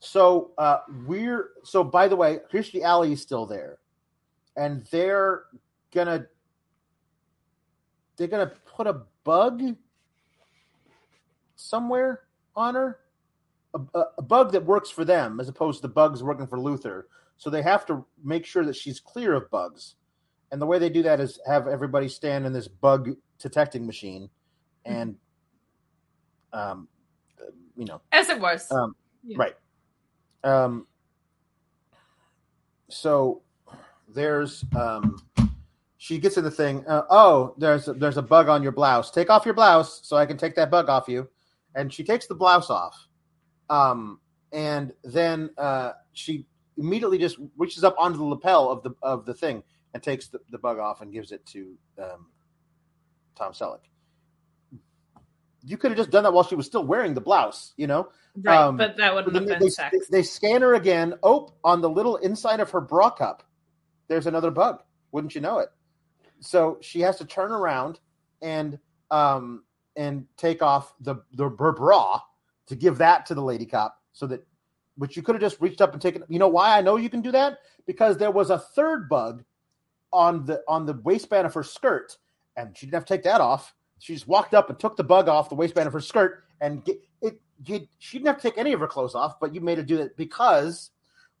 So 0.00 0.52
uh, 0.58 0.78
we're 1.06 1.50
so 1.64 1.82
by 1.82 2.08
the 2.08 2.16
way, 2.16 2.38
Kirstie 2.52 2.82
Alley 2.82 3.12
is 3.12 3.22
still 3.22 3.46
there, 3.46 3.78
and 4.56 4.86
they're 4.90 5.44
gonna 5.92 6.26
they're 8.16 8.28
gonna 8.28 8.52
put 8.64 8.86
a 8.86 9.02
bug 9.24 9.62
somewhere 11.56 12.22
on 12.54 12.76
her, 12.76 13.00
a, 13.74 13.80
a, 13.94 14.04
a 14.18 14.22
bug 14.22 14.52
that 14.52 14.64
works 14.64 14.88
for 14.88 15.04
them 15.04 15.40
as 15.40 15.48
opposed 15.48 15.82
to 15.82 15.88
bugs 15.88 16.22
working 16.22 16.46
for 16.46 16.60
Luther. 16.60 17.08
So 17.36 17.50
they 17.50 17.62
have 17.62 17.84
to 17.86 18.04
make 18.22 18.46
sure 18.46 18.64
that 18.64 18.76
she's 18.76 19.00
clear 19.00 19.34
of 19.34 19.50
bugs, 19.50 19.96
and 20.52 20.62
the 20.62 20.66
way 20.66 20.78
they 20.78 20.90
do 20.90 21.02
that 21.02 21.18
is 21.18 21.40
have 21.46 21.66
everybody 21.66 22.08
stand 22.08 22.46
in 22.46 22.52
this 22.52 22.68
bug 22.68 23.16
detecting 23.40 23.84
machine, 23.84 24.30
and 24.84 25.16
um, 26.52 26.86
you 27.76 27.84
know, 27.84 28.00
as 28.12 28.28
it 28.28 28.40
was, 28.40 28.70
um, 28.70 28.94
yeah. 29.24 29.36
right 29.40 29.54
um, 30.44 30.86
so 32.88 33.42
there's 34.14 34.64
um, 34.76 35.22
she 35.98 36.18
gets 36.18 36.36
in 36.36 36.44
the 36.44 36.50
thing. 36.50 36.84
Uh, 36.86 37.02
oh, 37.10 37.54
there's 37.58 37.88
a, 37.88 37.92
there's 37.92 38.16
a 38.16 38.22
bug 38.22 38.48
on 38.48 38.62
your 38.62 38.72
blouse. 38.72 39.10
Take 39.10 39.30
off 39.30 39.44
your 39.44 39.54
blouse 39.54 40.00
so 40.04 40.16
I 40.16 40.26
can 40.26 40.36
take 40.36 40.54
that 40.54 40.70
bug 40.70 40.88
off 40.88 41.08
you. 41.08 41.28
And 41.74 41.92
she 41.92 42.02
takes 42.02 42.26
the 42.26 42.34
blouse 42.34 42.70
off. 42.70 43.08
Um, 43.68 44.20
and 44.52 44.92
then 45.04 45.50
uh, 45.58 45.92
she 46.12 46.46
immediately 46.78 47.18
just 47.18 47.36
reaches 47.56 47.84
up 47.84 47.94
onto 47.98 48.18
the 48.18 48.24
lapel 48.24 48.70
of 48.70 48.82
the 48.82 48.94
of 49.02 49.26
the 49.26 49.34
thing 49.34 49.62
and 49.92 50.02
takes 50.02 50.28
the, 50.28 50.40
the 50.50 50.58
bug 50.58 50.78
off 50.78 51.00
and 51.00 51.12
gives 51.12 51.32
it 51.32 51.44
to 51.46 51.74
um, 51.98 52.26
Tom 53.36 53.52
Selleck. 53.52 53.80
You 55.64 55.76
could 55.76 55.90
have 55.90 55.98
just 55.98 56.10
done 56.10 56.22
that 56.22 56.32
while 56.32 56.44
she 56.44 56.54
was 56.54 56.66
still 56.66 56.84
wearing 56.84 57.14
the 57.14 57.20
blouse, 57.20 57.72
you 57.76 57.86
know. 57.86 58.08
Right, 58.36 58.56
um, 58.56 58.76
but 58.76 58.96
that 58.96 59.14
wouldn't 59.14 59.34
have 59.34 59.46
been 59.46 59.58
they, 59.58 59.68
sex. 59.68 59.96
They, 60.08 60.18
they 60.18 60.22
scan 60.22 60.62
her 60.62 60.74
again. 60.74 61.14
Oh, 61.22 61.52
on 61.64 61.80
the 61.80 61.90
little 61.90 62.16
inside 62.16 62.60
of 62.60 62.70
her 62.70 62.80
bra 62.80 63.10
cup, 63.10 63.42
there's 64.06 64.26
another 64.26 64.50
bug. 64.50 64.82
Wouldn't 65.12 65.34
you 65.34 65.40
know 65.40 65.58
it? 65.58 65.70
So 66.40 66.78
she 66.80 67.00
has 67.00 67.16
to 67.18 67.24
turn 67.24 67.50
around 67.50 67.98
and 68.42 68.78
um 69.10 69.64
and 69.96 70.26
take 70.36 70.62
off 70.62 70.94
the 71.00 71.16
the 71.32 71.48
bra 71.48 72.20
to 72.66 72.76
give 72.76 72.98
that 72.98 73.26
to 73.26 73.34
the 73.34 73.42
lady 73.42 73.66
cop 73.66 74.00
so 74.12 74.26
that 74.26 74.46
which 74.96 75.16
you 75.16 75.22
could 75.22 75.34
have 75.34 75.42
just 75.42 75.60
reached 75.60 75.80
up 75.80 75.92
and 75.92 76.00
taken 76.00 76.22
you 76.28 76.38
know 76.38 76.48
why 76.48 76.78
I 76.78 76.80
know 76.82 76.96
you 76.96 77.10
can 77.10 77.20
do 77.20 77.32
that 77.32 77.58
because 77.86 78.16
there 78.16 78.30
was 78.30 78.50
a 78.50 78.58
third 78.58 79.08
bug 79.08 79.44
on 80.12 80.44
the 80.44 80.62
on 80.68 80.86
the 80.86 80.94
waistband 81.04 81.46
of 81.46 81.54
her 81.54 81.62
skirt 81.62 82.16
and 82.56 82.76
she 82.76 82.86
didn't 82.86 82.94
have 82.94 83.04
to 83.06 83.14
take 83.14 83.24
that 83.24 83.40
off 83.40 83.74
she 83.98 84.14
just 84.14 84.28
walked 84.28 84.54
up 84.54 84.70
and 84.70 84.78
took 84.78 84.96
the 84.96 85.04
bug 85.04 85.28
off 85.28 85.48
the 85.48 85.54
waistband 85.54 85.86
of 85.86 85.92
her 85.92 86.00
skirt 86.00 86.44
and 86.60 86.84
get, 86.84 87.00
it 87.20 87.40
you, 87.66 87.86
she 87.98 88.18
didn't 88.18 88.28
have 88.28 88.36
to 88.36 88.42
take 88.42 88.58
any 88.58 88.72
of 88.72 88.80
her 88.80 88.86
clothes 88.86 89.14
off, 89.14 89.40
but 89.40 89.54
you 89.54 89.60
made 89.60 89.78
her 89.78 89.84
do 89.84 89.96
that 89.98 90.16
because 90.16 90.90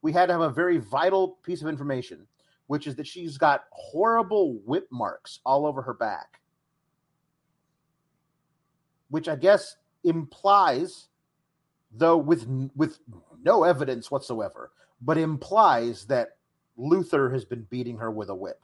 we 0.02 0.12
had 0.12 0.26
to 0.26 0.32
have 0.32 0.42
a 0.42 0.50
very 0.50 0.78
vital 0.78 1.38
piece 1.42 1.62
of 1.62 1.68
information, 1.68 2.26
which 2.66 2.86
is 2.86 2.94
that 2.96 3.06
she's 3.06 3.38
got 3.38 3.64
horrible 3.70 4.54
whip 4.64 4.88
marks 4.90 5.40
all 5.44 5.66
over 5.66 5.82
her 5.82 5.94
back, 5.94 6.40
which 9.10 9.28
I 9.28 9.36
guess 9.36 9.76
implies, 10.04 11.08
though 11.92 12.16
with 12.16 12.46
with 12.74 12.98
no 13.42 13.64
evidence 13.64 14.10
whatsoever, 14.10 14.72
but 15.00 15.18
implies 15.18 16.04
that 16.06 16.36
Luther 16.76 17.30
has 17.30 17.44
been 17.44 17.62
beating 17.70 17.96
her 17.98 18.10
with 18.10 18.28
a 18.28 18.34
whip. 18.34 18.60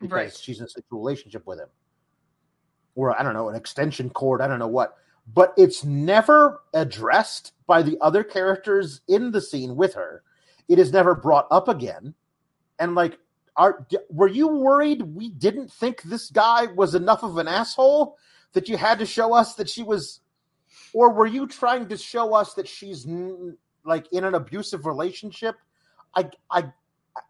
Because 0.00 0.12
right. 0.12 0.36
she's 0.36 0.58
in 0.58 0.66
a 0.66 0.68
sexual 0.68 0.98
relationship 0.98 1.46
with 1.46 1.60
him, 1.60 1.68
or 2.94 3.18
I 3.18 3.22
don't 3.22 3.34
know, 3.34 3.48
an 3.48 3.56
extension 3.56 4.10
cord, 4.10 4.40
I 4.40 4.46
don't 4.46 4.58
know 4.58 4.68
what 4.68 4.96
but 5.32 5.54
it's 5.56 5.84
never 5.84 6.60
addressed 6.74 7.52
by 7.66 7.82
the 7.82 7.96
other 8.00 8.22
characters 8.22 9.00
in 9.08 9.30
the 9.30 9.40
scene 9.40 9.76
with 9.76 9.94
her. 9.94 10.22
It 10.68 10.78
is 10.78 10.92
never 10.92 11.14
brought 11.14 11.46
up 11.50 11.68
again. 11.68 12.14
And 12.78 12.94
like, 12.94 13.18
are 13.56 13.86
were 14.10 14.28
you 14.28 14.48
worried 14.48 15.02
we 15.02 15.30
didn't 15.30 15.70
think 15.70 16.02
this 16.02 16.28
guy 16.30 16.66
was 16.66 16.94
enough 16.94 17.22
of 17.22 17.38
an 17.38 17.46
asshole 17.46 18.16
that 18.52 18.68
you 18.68 18.76
had 18.76 18.98
to 18.98 19.06
show 19.06 19.32
us 19.32 19.54
that 19.54 19.68
she 19.68 19.82
was, 19.82 20.20
or 20.92 21.12
were 21.12 21.26
you 21.26 21.46
trying 21.46 21.88
to 21.88 21.96
show 21.96 22.34
us 22.34 22.54
that 22.54 22.66
she's 22.66 23.06
like 23.84 24.12
in 24.12 24.24
an 24.24 24.34
abusive 24.34 24.86
relationship? 24.86 25.54
I 26.16 26.30
I 26.50 26.64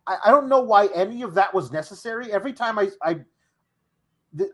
I 0.06 0.30
don't 0.30 0.48
know 0.48 0.60
why 0.60 0.88
any 0.94 1.20
of 1.22 1.34
that 1.34 1.52
was 1.52 1.70
necessary. 1.70 2.32
Every 2.32 2.54
time 2.54 2.78
I 2.78 2.90
I 3.02 3.20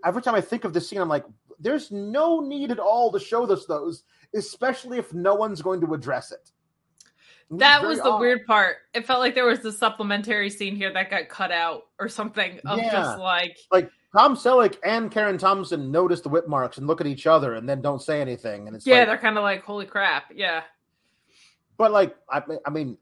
every 0.04 0.22
time 0.22 0.34
I 0.34 0.40
think 0.40 0.64
of 0.64 0.72
this 0.72 0.88
scene, 0.88 1.00
I'm 1.00 1.08
like, 1.08 1.24
there's 1.58 1.90
no 1.90 2.40
need 2.40 2.70
at 2.70 2.78
all 2.78 3.12
to 3.12 3.20
show 3.20 3.44
us 3.50 3.66
those, 3.66 4.04
especially 4.34 4.98
if 4.98 5.12
no 5.12 5.34
one's 5.34 5.62
going 5.62 5.80
to 5.82 5.94
address 5.94 6.32
it. 6.32 6.50
that 7.50 7.82
was 7.82 7.98
the 7.98 8.10
odd. 8.10 8.20
weird 8.20 8.46
part. 8.46 8.78
It 8.94 9.06
felt 9.06 9.20
like 9.20 9.34
there 9.34 9.46
was 9.46 9.64
a 9.64 9.72
supplementary 9.72 10.50
scene 10.50 10.76
here 10.76 10.92
that 10.92 11.10
got 11.10 11.28
cut 11.28 11.50
out 11.50 11.82
or 11.98 12.08
something 12.08 12.60
of 12.64 12.78
yeah. 12.78 12.92
just 12.92 13.18
like 13.18 13.58
like 13.70 13.90
Tom 14.16 14.36
Selleck 14.36 14.76
and 14.84 15.10
Karen 15.10 15.38
Thompson 15.38 15.90
notice 15.90 16.20
the 16.20 16.28
whip 16.28 16.48
marks 16.48 16.78
and 16.78 16.86
look 16.86 17.00
at 17.00 17.06
each 17.06 17.26
other 17.26 17.54
and 17.54 17.68
then 17.68 17.80
don't 17.80 18.02
say 18.02 18.20
anything, 18.20 18.66
and 18.66 18.76
it's 18.76 18.86
yeah, 18.86 18.98
like, 18.98 19.08
they're 19.08 19.18
kind 19.18 19.36
of 19.36 19.42
like, 19.42 19.62
"Holy 19.62 19.86
crap!" 19.86 20.32
Yeah, 20.34 20.62
but 21.76 21.92
like, 21.92 22.16
I, 22.30 22.42
I 22.66 22.70
mean, 22.70 22.96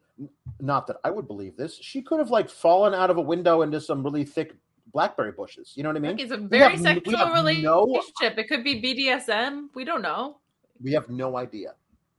not 0.61 0.87
that 0.87 0.97
I 1.05 1.11
would 1.11 1.27
believe 1.27 1.57
this. 1.57 1.77
She 1.81 2.03
could 2.03 2.19
have 2.19 2.31
like 2.31 2.49
fallen 2.49 2.95
out 2.95 3.11
of 3.11 3.17
a 3.17 3.23
window 3.23 3.63
into 3.63 3.81
some 3.81 4.03
really 4.03 4.25
thick 4.25 4.55
blackberry 4.99 5.31
bushes. 5.31 5.75
You 5.77 5.85
know 5.85 5.91
what 5.91 5.97
I 5.97 6.01
mean? 6.01 6.19
it's 6.19 6.33
a 6.33 6.37
very 6.37 6.73
have, 6.73 6.81
sexual 6.81 7.31
relationship. 7.33 7.63
No, 7.63 8.03
it 8.21 8.49
could 8.49 8.65
be 8.65 8.83
BDSM. 8.83 9.69
We 9.73 9.85
don't 9.85 10.03
know. 10.03 10.39
We 10.83 10.93
have 10.93 11.09
no 11.09 11.37
idea, 11.37 11.75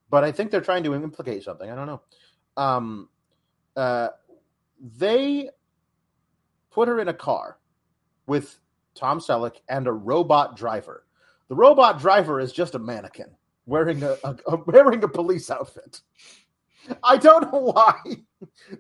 but 0.10 0.24
I 0.24 0.32
think 0.32 0.50
they're 0.50 0.62
trying 0.62 0.86
to 0.86 0.96
implicate 0.96 1.44
something. 1.44 1.70
I 1.70 1.76
don't 1.76 1.88
know. 1.88 2.02
Um, 2.56 3.10
uh, 3.76 4.10
they 4.98 5.50
put 6.72 6.88
her 6.88 7.02
in 7.02 7.10
a 7.10 7.14
car 7.14 7.58
with 8.28 8.58
Tom 8.96 9.20
Selleck 9.20 9.58
and 9.68 9.86
a 9.86 9.92
robot 9.92 10.56
driver. 10.56 11.06
The 11.50 11.56
robot 11.56 12.00
driver 12.00 12.40
is 12.40 12.54
just 12.54 12.76
a 12.76 12.80
mannequin 12.80 13.36
wearing 13.66 14.04
a, 14.04 14.16
a, 14.24 14.38
a 14.48 14.56
wearing 14.68 15.04
a 15.04 15.10
police 15.10 15.52
outfit. 15.52 16.00
I 17.04 17.18
don't 17.18 17.52
know 17.52 17.60
why 17.74 18.00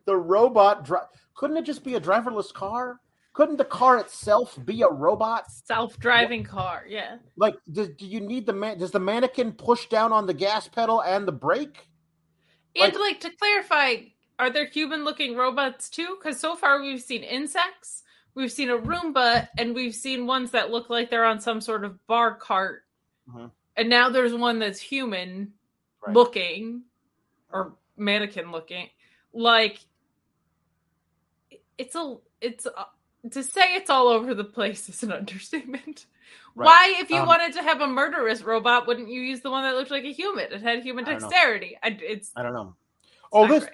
the 0.05 0.15
robot 0.15 0.85
dri- 0.85 1.09
couldn't 1.35 1.57
it 1.57 1.65
just 1.65 1.84
be 1.84 1.95
a 1.95 1.99
driverless 1.99 2.53
car? 2.53 3.01
Couldn't 3.40 3.56
the 3.56 3.64
car 3.64 3.98
itself 3.99 4.60
be 4.66 4.82
a 4.82 4.90
robot? 4.90 5.49
Self-driving 5.49 6.41
what? 6.41 6.49
car, 6.49 6.84
yeah. 6.86 7.20
Like, 7.38 7.56
do, 7.72 7.88
do, 7.88 8.06
you 8.06 8.20
need 8.20 8.45
the 8.45 8.52
man? 8.52 8.78
Does 8.78 8.91
the 8.91 8.99
mannequin 8.99 9.53
push 9.53 9.86
down 9.86 10.11
on 10.11 10.26
the 10.26 10.34
gas 10.34 10.68
pedal 10.68 11.02
and 11.03 11.26
the 11.26 11.32
brake? 11.32 11.88
And 12.76 12.91
like, 12.91 12.99
like 12.99 13.20
to 13.22 13.30
clarify, 13.30 13.95
are 14.40 14.49
there 14.49 14.66
human-looking 14.66 15.38
robots 15.38 15.90
too? 15.90 16.18
Because 16.20 16.38
so 16.38 16.57
far 16.57 16.82
we've 16.82 17.02
seen 17.02 17.24
insects, 17.24 18.03
we've 18.36 18.52
seen 18.52 18.72
a 18.72 18.78
Roomba, 18.78 19.48
and 19.57 19.74
we've 19.74 19.95
seen 19.95 20.28
ones 20.28 20.52
that 20.52 20.70
look 20.70 20.90
like 20.90 21.10
they're 21.10 21.24
on 21.24 21.40
some 21.40 21.61
sort 21.61 21.86
of 21.86 22.06
bar 22.07 22.36
cart. 22.36 22.84
Mm-hmm. 23.30 23.45
And 23.78 23.90
now 23.90 24.10
there's 24.10 24.34
one 24.34 24.60
that's 24.60 24.82
human 24.82 25.53
right. 26.06 26.14
looking 26.14 26.82
or 27.53 27.76
mannequin 27.95 28.52
looking. 28.52 28.90
Like 29.32 29.80
it's 31.78 31.95
a 31.95 32.18
it's 32.41 32.66
a, 32.66 32.88
to 33.32 33.44
say 33.44 33.76
it's 33.76 33.90
all 33.90 34.08
over 34.08 34.34
the 34.34 34.44
place 34.44 34.90
is 34.90 35.04
an 35.04 35.12
understatement. 35.14 36.06
Right. 36.56 36.66
Why, 36.66 36.96
if 37.00 37.10
you 37.10 37.18
um, 37.18 37.28
wanted 37.28 37.54
to 37.54 37.64
have 37.64 37.82
a 37.82 37.88
murderous 37.88 38.41
robot, 38.41 38.88
wouldn't 38.88 39.10
you 39.10 39.22
use 39.22 39.41
the 39.41 39.52
one 39.52 39.64
that 39.64 39.76
looked 39.76 39.91
like 39.91 40.04
a 40.04 40.12
human? 40.12 40.52
It 40.52 40.62
had 40.62 40.84
human 40.84 41.06
dexterity. 41.06 41.78
I, 41.82 41.98
it's 42.02 42.32
I 42.36 42.44
don't 42.44 42.54
know. 42.54 42.76
Oh, 43.32 43.48
this 43.48 43.66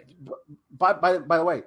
by, 0.78 0.94
by 0.94 1.18
by 1.20 1.38
the 1.38 1.44
way, 1.44 1.64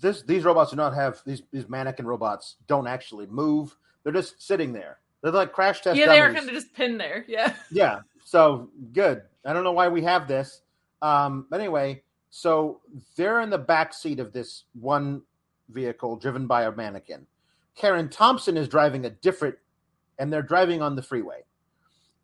this 0.00 0.22
these 0.22 0.44
robots 0.44 0.70
do 0.70 0.76
not 0.76 0.94
have 0.94 1.20
these 1.26 1.42
these 1.52 1.68
mannequin 1.68 2.06
robots 2.06 2.56
don't 2.66 2.86
actually 2.86 3.26
move. 3.26 3.76
They're 4.02 4.12
just 4.12 4.40
sitting 4.40 4.72
there. 4.72 4.98
They're 5.22 5.32
like 5.32 5.52
crash 5.52 5.80
test. 5.80 5.98
Yeah, 5.98 6.06
they 6.06 6.20
are 6.20 6.32
kind 6.32 6.46
of 6.48 6.54
just 6.54 6.72
pinned 6.74 7.00
there. 7.00 7.24
Yeah. 7.28 7.54
Yeah. 7.70 8.00
So 8.24 8.70
good. 8.92 9.22
I 9.44 9.52
don't 9.52 9.64
know 9.64 9.72
why 9.72 9.88
we 9.88 10.02
have 10.02 10.28
this. 10.28 10.62
Um, 11.02 11.46
but 11.50 11.60
anyway, 11.60 12.02
so 12.30 12.80
they're 13.16 13.40
in 13.40 13.50
the 13.50 13.58
back 13.58 13.92
seat 13.92 14.20
of 14.20 14.32
this 14.32 14.64
one 14.78 15.22
vehicle 15.68 16.16
driven 16.16 16.46
by 16.46 16.64
a 16.64 16.72
mannequin. 16.72 17.26
Karen 17.74 18.08
Thompson 18.08 18.56
is 18.56 18.68
driving 18.68 19.04
a 19.04 19.10
different, 19.10 19.56
and 20.18 20.32
they're 20.32 20.42
driving 20.42 20.82
on 20.82 20.96
the 20.96 21.02
freeway. 21.02 21.42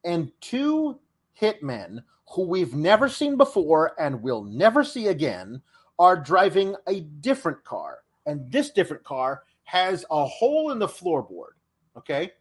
And 0.04 0.32
two 0.40 0.98
hitmen 1.40 2.04
who 2.30 2.42
we've 2.46 2.74
never 2.74 3.08
seen 3.08 3.36
before 3.36 3.92
and 3.98 4.22
will 4.22 4.44
never 4.44 4.84
see 4.84 5.08
again 5.08 5.62
are 5.98 6.16
driving 6.16 6.76
a 6.86 7.00
different 7.00 7.64
car. 7.64 7.98
And 8.26 8.50
this 8.50 8.70
different 8.70 9.04
car 9.04 9.42
has 9.64 10.04
a 10.10 10.24
hole 10.24 10.70
in 10.70 10.78
the 10.78 10.86
floorboard. 10.86 11.52
Okay. 11.96 12.32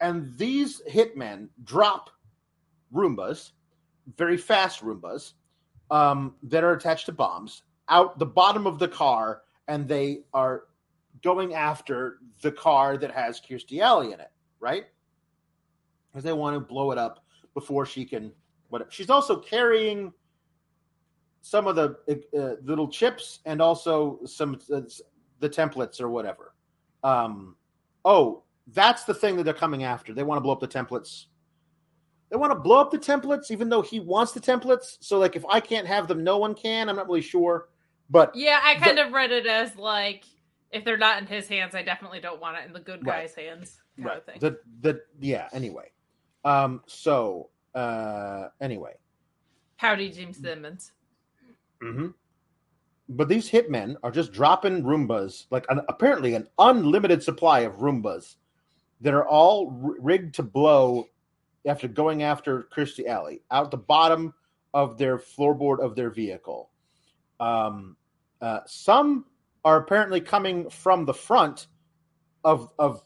And 0.00 0.36
these 0.36 0.82
hitmen 0.88 1.48
drop 1.64 2.10
Roombas, 2.94 3.52
very 4.16 4.36
fast 4.36 4.82
Roombas, 4.82 5.32
um, 5.90 6.34
that 6.42 6.64
are 6.64 6.72
attached 6.72 7.06
to 7.06 7.12
bombs 7.12 7.62
out 7.88 8.18
the 8.18 8.26
bottom 8.26 8.66
of 8.66 8.78
the 8.78 8.88
car, 8.88 9.42
and 9.68 9.86
they 9.86 10.22
are 10.34 10.64
going 11.22 11.54
after 11.54 12.18
the 12.42 12.50
car 12.50 12.96
that 12.96 13.10
has 13.10 13.40
Kirstie 13.40 13.80
Alley 13.80 14.12
in 14.12 14.20
it, 14.20 14.30
right? 14.60 14.86
Because 16.10 16.24
they 16.24 16.32
want 16.32 16.54
to 16.54 16.60
blow 16.60 16.90
it 16.90 16.98
up 16.98 17.24
before 17.54 17.86
she 17.86 18.04
can. 18.04 18.32
What 18.68 18.92
she's 18.92 19.10
also 19.10 19.38
carrying 19.38 20.12
some 21.40 21.66
of 21.66 21.76
the 21.76 21.96
uh, 22.36 22.60
little 22.64 22.88
chips 22.88 23.40
and 23.46 23.62
also 23.62 24.20
some 24.24 24.60
uh, 24.72 24.82
the 25.40 25.48
templates 25.48 26.00
or 26.00 26.08
whatever. 26.08 26.54
Um, 27.02 27.56
oh, 28.04 28.42
that's 28.72 29.04
the 29.04 29.14
thing 29.14 29.36
that 29.36 29.44
they're 29.44 29.54
coming 29.54 29.84
after. 29.84 30.12
They 30.12 30.24
want 30.24 30.38
to 30.38 30.42
blow 30.42 30.52
up 30.52 30.60
the 30.60 30.68
templates 30.68 31.26
they 32.30 32.36
want 32.36 32.52
to 32.52 32.58
blow 32.58 32.78
up 32.78 32.90
the 32.90 32.98
templates, 32.98 33.50
even 33.50 33.68
though 33.68 33.82
he 33.82 34.00
wants 34.00 34.32
the 34.32 34.40
templates. 34.40 34.98
So, 35.00 35.18
like, 35.18 35.34
if 35.34 35.44
I 35.46 35.60
can't 35.60 35.86
have 35.86 36.08
them, 36.08 36.22
no 36.22 36.36
one 36.36 36.54
can. 36.54 36.88
I'm 36.88 36.96
not 36.96 37.06
really 37.06 37.22
sure, 37.22 37.68
but 38.10 38.34
yeah, 38.34 38.60
I 38.62 38.76
kind 38.76 38.98
the, 38.98 39.06
of 39.06 39.12
read 39.12 39.30
it 39.30 39.46
as 39.46 39.76
like 39.76 40.24
if 40.70 40.84
they're 40.84 40.98
not 40.98 41.20
in 41.20 41.26
his 41.26 41.48
hands, 41.48 41.74
I 41.74 41.82
definitely 41.82 42.20
don't 42.20 42.40
want 42.40 42.58
it 42.58 42.66
in 42.66 42.72
the 42.72 42.80
good 42.80 43.04
guy's 43.04 43.34
right. 43.36 43.46
hands. 43.46 43.78
right. 43.98 44.40
The 44.40 44.58
the 44.80 45.02
yeah. 45.20 45.48
Anyway, 45.52 45.90
um. 46.44 46.82
So 46.86 47.50
uh. 47.74 48.48
Anyway. 48.60 48.94
Howdy, 49.76 50.10
Gene 50.10 50.34
Simmons. 50.34 50.92
Hmm. 51.80 52.08
But 53.08 53.28
these 53.28 53.48
hitmen 53.48 53.96
are 54.02 54.10
just 54.10 54.32
dropping 54.32 54.82
Roombas, 54.82 55.46
like 55.50 55.64
an, 55.70 55.80
apparently 55.88 56.34
an 56.34 56.48
unlimited 56.58 57.22
supply 57.22 57.60
of 57.60 57.76
Roombas 57.76 58.36
that 59.00 59.14
are 59.14 59.26
all 59.26 59.68
r- 59.82 59.94
rigged 60.00 60.34
to 60.34 60.42
blow 60.42 61.08
after 61.64 61.88
going 61.88 62.22
after 62.22 62.68
Kirstie 62.74 63.06
Alley 63.06 63.40
out 63.50 63.70
the 63.70 63.76
bottom 63.76 64.34
of 64.74 64.98
their 64.98 65.16
floorboard 65.18 65.80
of 65.80 65.94
their 65.94 66.10
vehicle. 66.10 66.70
Um, 67.40 67.96
uh, 68.40 68.60
some 68.66 69.24
are 69.64 69.76
apparently 69.76 70.20
coming 70.20 70.70
from 70.70 71.04
the 71.04 71.14
front 71.14 71.66
of 72.44 72.70
of 72.78 73.02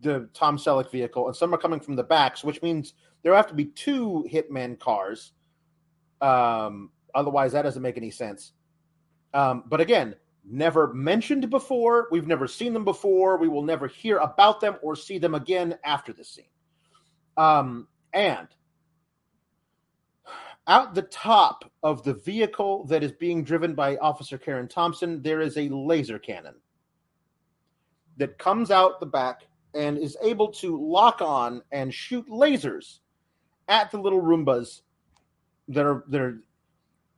the 0.00 0.28
Tom 0.34 0.58
Selleck 0.58 0.90
vehicle, 0.90 1.26
and 1.26 1.36
some 1.36 1.54
are 1.54 1.58
coming 1.58 1.80
from 1.80 1.96
the 1.96 2.02
backs, 2.02 2.44
which 2.44 2.62
means 2.62 2.94
there 3.22 3.34
have 3.34 3.46
to 3.48 3.54
be 3.54 3.64
two 3.64 4.26
hitman 4.30 4.78
cars. 4.78 5.32
Um, 6.20 6.90
otherwise, 7.14 7.52
that 7.52 7.62
doesn't 7.62 7.82
make 7.82 7.96
any 7.96 8.10
sense. 8.10 8.52
Um, 9.32 9.64
but 9.66 9.80
again, 9.80 10.14
never 10.44 10.92
mentioned 10.92 11.48
before. 11.50 12.08
We've 12.10 12.26
never 12.26 12.46
seen 12.46 12.72
them 12.72 12.84
before. 12.84 13.36
We 13.38 13.48
will 13.48 13.62
never 13.62 13.86
hear 13.86 14.18
about 14.18 14.60
them 14.60 14.76
or 14.82 14.96
see 14.96 15.18
them 15.18 15.34
again 15.34 15.78
after 15.84 16.12
this 16.12 16.28
scene. 16.28 16.44
Um, 17.36 17.88
and 18.12 18.48
out 20.68 20.94
the 20.94 21.02
top 21.02 21.70
of 21.82 22.02
the 22.02 22.14
vehicle 22.14 22.84
that 22.86 23.02
is 23.02 23.12
being 23.12 23.44
driven 23.44 23.74
by 23.74 23.96
Officer 23.98 24.38
Karen 24.38 24.68
Thompson, 24.68 25.22
there 25.22 25.40
is 25.40 25.56
a 25.56 25.68
laser 25.68 26.18
cannon 26.18 26.54
that 28.16 28.38
comes 28.38 28.70
out 28.70 28.98
the 29.00 29.06
back 29.06 29.46
and 29.74 29.98
is 29.98 30.16
able 30.22 30.48
to 30.48 30.80
lock 30.80 31.20
on 31.20 31.62
and 31.70 31.92
shoot 31.92 32.26
lasers 32.28 33.00
at 33.68 33.90
the 33.90 33.98
little 33.98 34.22
Roombas 34.22 34.80
that 35.68 35.84
are 35.84 36.04
that 36.08 36.20
are 36.20 36.38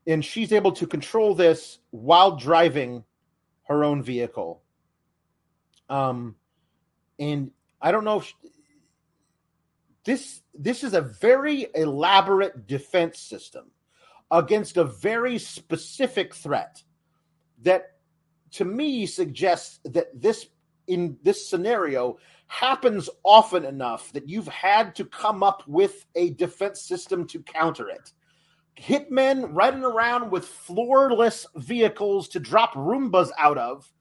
and 0.07 0.25
she's 0.25 0.53
able 0.53 0.73
to 0.73 0.87
control 0.87 1.35
this 1.35 1.79
while 1.91 2.37
driving 2.37 3.05
her 3.65 3.85
own 3.85 4.03
vehicle. 4.03 4.63
Um 5.89 6.35
and 7.19 7.51
I 7.81 7.93
don't 7.93 8.05
know 8.05 8.19
if 8.19 8.25
she, 8.25 8.35
this 10.05 10.43
this 10.55 10.85
is 10.85 10.95
a 10.95 11.01
very 11.01 11.67
elaborate 11.75 12.67
defense 12.67 13.19
system 13.19 13.71
against 14.31 14.77
a 14.77 14.85
very 14.85 15.39
specific 15.39 16.35
threat 16.35 16.83
that 17.63 17.97
to 18.53 18.65
me 18.65 19.07
suggests 19.07 19.81
that 19.85 20.09
this 20.21 20.47
in 20.87 21.19
this 21.23 21.49
scenario 21.49 22.19
happens 22.47 23.11
often 23.23 23.65
enough 23.65 24.13
that 24.13 24.29
you've 24.29 24.49
had 24.49 24.95
to 24.97 25.05
come 25.05 25.43
up 25.43 25.63
with 25.67 26.07
a 26.15 26.31
defense 26.31 26.81
system 26.83 27.27
to 27.27 27.43
counter 27.43 27.89
it. 27.89 28.13
Hitmen 28.81 29.51
riding 29.53 29.85
around 29.85 30.31
with 30.31 30.47
floorless 30.47 31.47
vehicles 31.57 32.29
to 32.29 32.41
drop 32.41 32.73
Roombas 32.75 33.31
out 33.39 33.59
of 33.59 33.93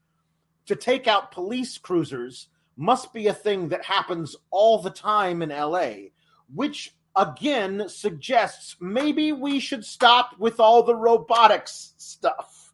to 0.67 0.75
take 0.75 1.07
out 1.07 1.31
police 1.31 1.77
cruisers 1.77 2.47
must 2.77 3.11
be 3.11 3.27
a 3.27 3.33
thing 3.33 3.69
that 3.69 3.83
happens 3.83 4.35
all 4.51 4.81
the 4.81 4.89
time 4.89 5.41
in 5.41 5.49
LA, 5.49 6.09
which 6.53 6.95
again 7.15 7.89
suggests 7.89 8.75
maybe 8.79 9.31
we 9.31 9.59
should 9.59 9.83
stop 9.83 10.37
with 10.37 10.59
all 10.59 10.83
the 10.83 10.95
robotics 10.95 11.93
stuff. 11.97 12.73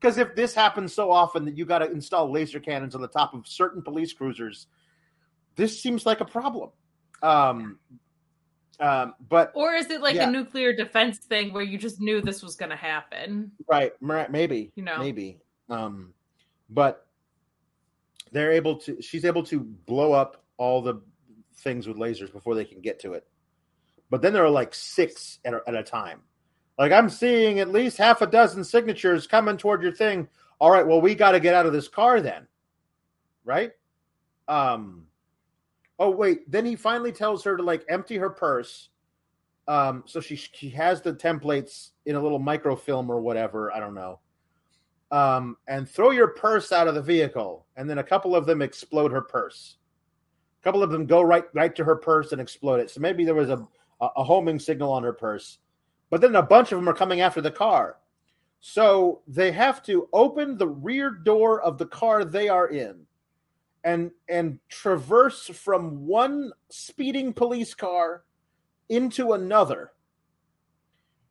Because 0.00 0.16
if 0.16 0.34
this 0.34 0.54
happens 0.54 0.94
so 0.94 1.10
often 1.10 1.44
that 1.44 1.58
you 1.58 1.66
got 1.66 1.80
to 1.80 1.90
install 1.90 2.30
laser 2.30 2.60
cannons 2.60 2.94
on 2.94 3.02
the 3.02 3.08
top 3.08 3.34
of 3.34 3.46
certain 3.46 3.82
police 3.82 4.12
cruisers, 4.12 4.66
this 5.56 5.82
seems 5.82 6.06
like 6.06 6.20
a 6.20 6.24
problem. 6.24 6.70
Um, 7.22 7.78
um, 8.78 9.14
but 9.28 9.52
or 9.54 9.74
is 9.74 9.90
it 9.90 10.00
like 10.00 10.14
yeah. 10.14 10.28
a 10.28 10.30
nuclear 10.30 10.72
defense 10.72 11.18
thing 11.18 11.52
where 11.52 11.62
you 11.62 11.76
just 11.76 12.00
knew 12.00 12.22
this 12.22 12.42
was 12.42 12.56
going 12.56 12.70
to 12.70 12.76
happen? 12.76 13.52
Right, 13.68 13.92
maybe. 14.00 14.72
You 14.74 14.84
know, 14.84 14.98
maybe. 14.98 15.38
Um, 15.68 16.14
but 16.70 17.06
they're 18.32 18.52
able 18.52 18.76
to. 18.76 19.00
She's 19.00 19.24
able 19.24 19.42
to 19.44 19.60
blow 19.60 20.12
up 20.12 20.44
all 20.56 20.82
the 20.82 21.00
things 21.56 21.86
with 21.86 21.96
lasers 21.96 22.32
before 22.32 22.54
they 22.54 22.64
can 22.64 22.80
get 22.80 23.00
to 23.00 23.12
it. 23.14 23.26
But 24.08 24.22
then 24.22 24.32
there 24.32 24.44
are 24.44 24.50
like 24.50 24.74
six 24.74 25.38
at 25.44 25.54
a, 25.54 25.62
at 25.66 25.74
a 25.74 25.82
time. 25.82 26.22
Like 26.78 26.92
I'm 26.92 27.10
seeing 27.10 27.60
at 27.60 27.70
least 27.70 27.98
half 27.98 28.22
a 28.22 28.26
dozen 28.26 28.64
signatures 28.64 29.26
coming 29.26 29.56
toward 29.56 29.82
your 29.82 29.92
thing. 29.92 30.28
All 30.58 30.70
right, 30.70 30.86
well 30.86 31.00
we 31.00 31.14
got 31.14 31.32
to 31.32 31.40
get 31.40 31.54
out 31.54 31.66
of 31.66 31.72
this 31.72 31.88
car 31.88 32.20
then, 32.20 32.46
right? 33.44 33.72
Um. 34.48 35.06
Oh 35.98 36.10
wait, 36.10 36.50
then 36.50 36.64
he 36.64 36.76
finally 36.76 37.12
tells 37.12 37.44
her 37.44 37.56
to 37.56 37.62
like 37.62 37.84
empty 37.88 38.16
her 38.16 38.30
purse. 38.30 38.88
Um, 39.68 40.02
so 40.06 40.20
she 40.20 40.36
she 40.36 40.70
has 40.70 41.02
the 41.02 41.12
templates 41.12 41.90
in 42.06 42.16
a 42.16 42.22
little 42.22 42.38
microfilm 42.38 43.10
or 43.10 43.20
whatever. 43.20 43.72
I 43.72 43.80
don't 43.80 43.94
know 43.94 44.18
um, 45.10 45.56
and 45.66 45.88
throw 45.88 46.10
your 46.10 46.28
purse 46.28 46.72
out 46.72 46.88
of 46.88 46.94
the 46.94 47.02
vehicle. 47.02 47.66
And 47.76 47.88
then 47.88 47.98
a 47.98 48.04
couple 48.04 48.36
of 48.36 48.46
them 48.46 48.62
explode 48.62 49.12
her 49.12 49.22
purse. 49.22 49.76
A 50.60 50.64
couple 50.64 50.82
of 50.82 50.90
them 50.90 51.06
go 51.06 51.22
right 51.22 51.44
right 51.54 51.74
to 51.76 51.84
her 51.84 51.96
purse 51.96 52.32
and 52.32 52.40
explode 52.40 52.80
it. 52.80 52.90
So 52.90 53.00
maybe 53.00 53.24
there 53.24 53.34
was 53.34 53.50
a, 53.50 53.66
a 54.00 54.22
homing 54.22 54.58
signal 54.58 54.92
on 54.92 55.02
her 55.02 55.12
purse. 55.12 55.58
But 56.10 56.20
then 56.20 56.36
a 56.36 56.42
bunch 56.42 56.72
of 56.72 56.78
them 56.78 56.88
are 56.88 56.94
coming 56.94 57.20
after 57.20 57.40
the 57.40 57.50
car. 57.50 57.96
So 58.60 59.22
they 59.26 59.52
have 59.52 59.82
to 59.84 60.08
open 60.12 60.58
the 60.58 60.68
rear 60.68 61.10
door 61.10 61.62
of 61.62 61.78
the 61.78 61.86
car 61.86 62.24
they 62.24 62.48
are 62.48 62.68
in 62.68 63.06
and 63.84 64.10
and 64.28 64.58
traverse 64.68 65.46
from 65.46 66.06
one 66.06 66.52
speeding 66.68 67.32
police 67.32 67.72
car 67.72 68.24
into 68.90 69.32
another. 69.32 69.92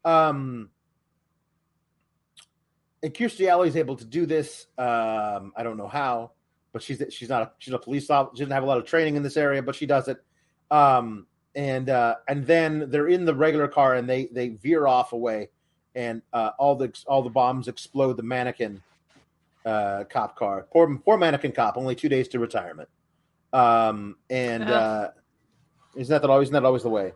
Um 0.03 0.69
and 3.01 3.13
Kirstie 3.13 3.47
Alley 3.47 3.69
is 3.69 3.75
able 3.75 3.95
to 3.95 4.05
do 4.05 4.25
this. 4.25 4.67
Um, 4.77 5.53
I 5.55 5.63
don't 5.63 5.77
know 5.77 5.87
how, 5.87 6.31
but 6.73 6.81
she's 6.81 7.01
she's 7.09 7.29
not 7.29 7.41
a, 7.41 7.51
she's 7.59 7.73
a 7.73 7.79
police 7.79 8.09
officer. 8.09 8.35
She 8.35 8.43
doesn't 8.43 8.53
have 8.53 8.63
a 8.63 8.67
lot 8.67 8.77
of 8.77 8.85
training 8.85 9.15
in 9.15 9.23
this 9.23 9.37
area, 9.37 9.61
but 9.61 9.75
she 9.75 9.85
does 9.85 10.07
it. 10.07 10.17
Um, 10.69 11.27
and 11.55 11.89
uh, 11.89 12.15
and 12.27 12.45
then 12.45 12.89
they're 12.89 13.07
in 13.07 13.25
the 13.25 13.33
regular 13.33 13.67
car 13.67 13.95
and 13.95 14.09
they 14.09 14.25
they 14.25 14.49
veer 14.49 14.85
off 14.85 15.13
away, 15.13 15.49
and 15.95 16.21
uh, 16.33 16.51
all 16.59 16.75
the 16.75 16.93
all 17.07 17.23
the 17.23 17.29
bombs 17.29 17.67
explode 17.67 18.17
the 18.17 18.23
mannequin 18.23 18.81
uh, 19.65 20.03
cop 20.09 20.35
car. 20.35 20.67
Poor 20.71 20.97
poor 20.97 21.17
mannequin 21.17 21.51
cop, 21.51 21.77
only 21.77 21.95
two 21.95 22.09
days 22.09 22.27
to 22.29 22.39
retirement. 22.39 22.89
Um, 23.51 24.17
and 24.29 24.63
uh, 24.63 25.09
isn't 25.95 26.13
that, 26.13 26.21
that 26.21 26.29
always 26.29 26.49
isn't 26.49 26.53
that 26.53 26.65
always 26.65 26.83
the 26.83 26.89
way? 26.89 27.13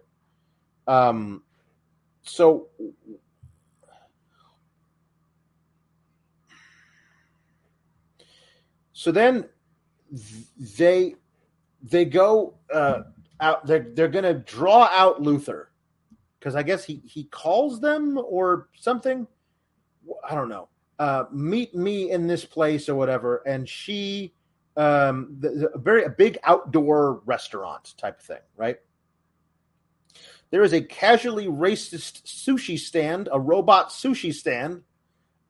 Um, 0.87 1.43
so 2.23 2.67
So 9.03 9.11
then 9.11 9.49
they 10.77 11.15
they 11.81 12.05
go 12.05 12.53
uh, 12.73 13.01
out. 13.41 13.65
They're 13.65 13.87
they're 13.93 14.07
going 14.07 14.23
to 14.23 14.35
draw 14.35 14.87
out 14.93 15.21
Luther 15.21 15.73
because 16.39 16.55
I 16.55 16.63
guess 16.63 16.85
he 16.85 17.01
he 17.03 17.25
calls 17.25 17.81
them 17.81 18.17
or 18.17 18.69
something. 18.77 19.27
I 20.25 20.35
don't 20.35 20.47
know. 20.47 20.69
Uh, 20.99 21.25
meet 21.33 21.75
me 21.75 22.11
in 22.11 22.27
this 22.27 22.45
place 22.45 22.87
or 22.87 22.95
whatever, 22.95 23.43
and 23.45 23.67
she 23.67 24.35
um 24.77 25.35
the, 25.37 25.49
the, 25.49 25.79
very 25.79 26.05
a 26.05 26.09
big 26.09 26.37
outdoor 26.45 27.23
restaurant 27.25 27.95
type 27.97 28.21
of 28.21 28.25
thing, 28.25 28.41
right? 28.55 28.77
There 30.49 30.63
is 30.63 30.71
a 30.71 30.81
casually 30.81 31.47
racist 31.47 32.23
sushi 32.23 32.79
stand, 32.79 33.27
a 33.33 33.39
robot 33.39 33.89
sushi 33.89 34.33
stand, 34.33 34.83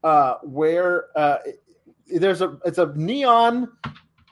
uh, 0.03 0.37
where 0.41 1.05
uh, 1.15 1.37
there's 2.07 2.41
a 2.41 2.57
it's 2.65 2.77
a 2.77 2.93
neon 2.95 3.69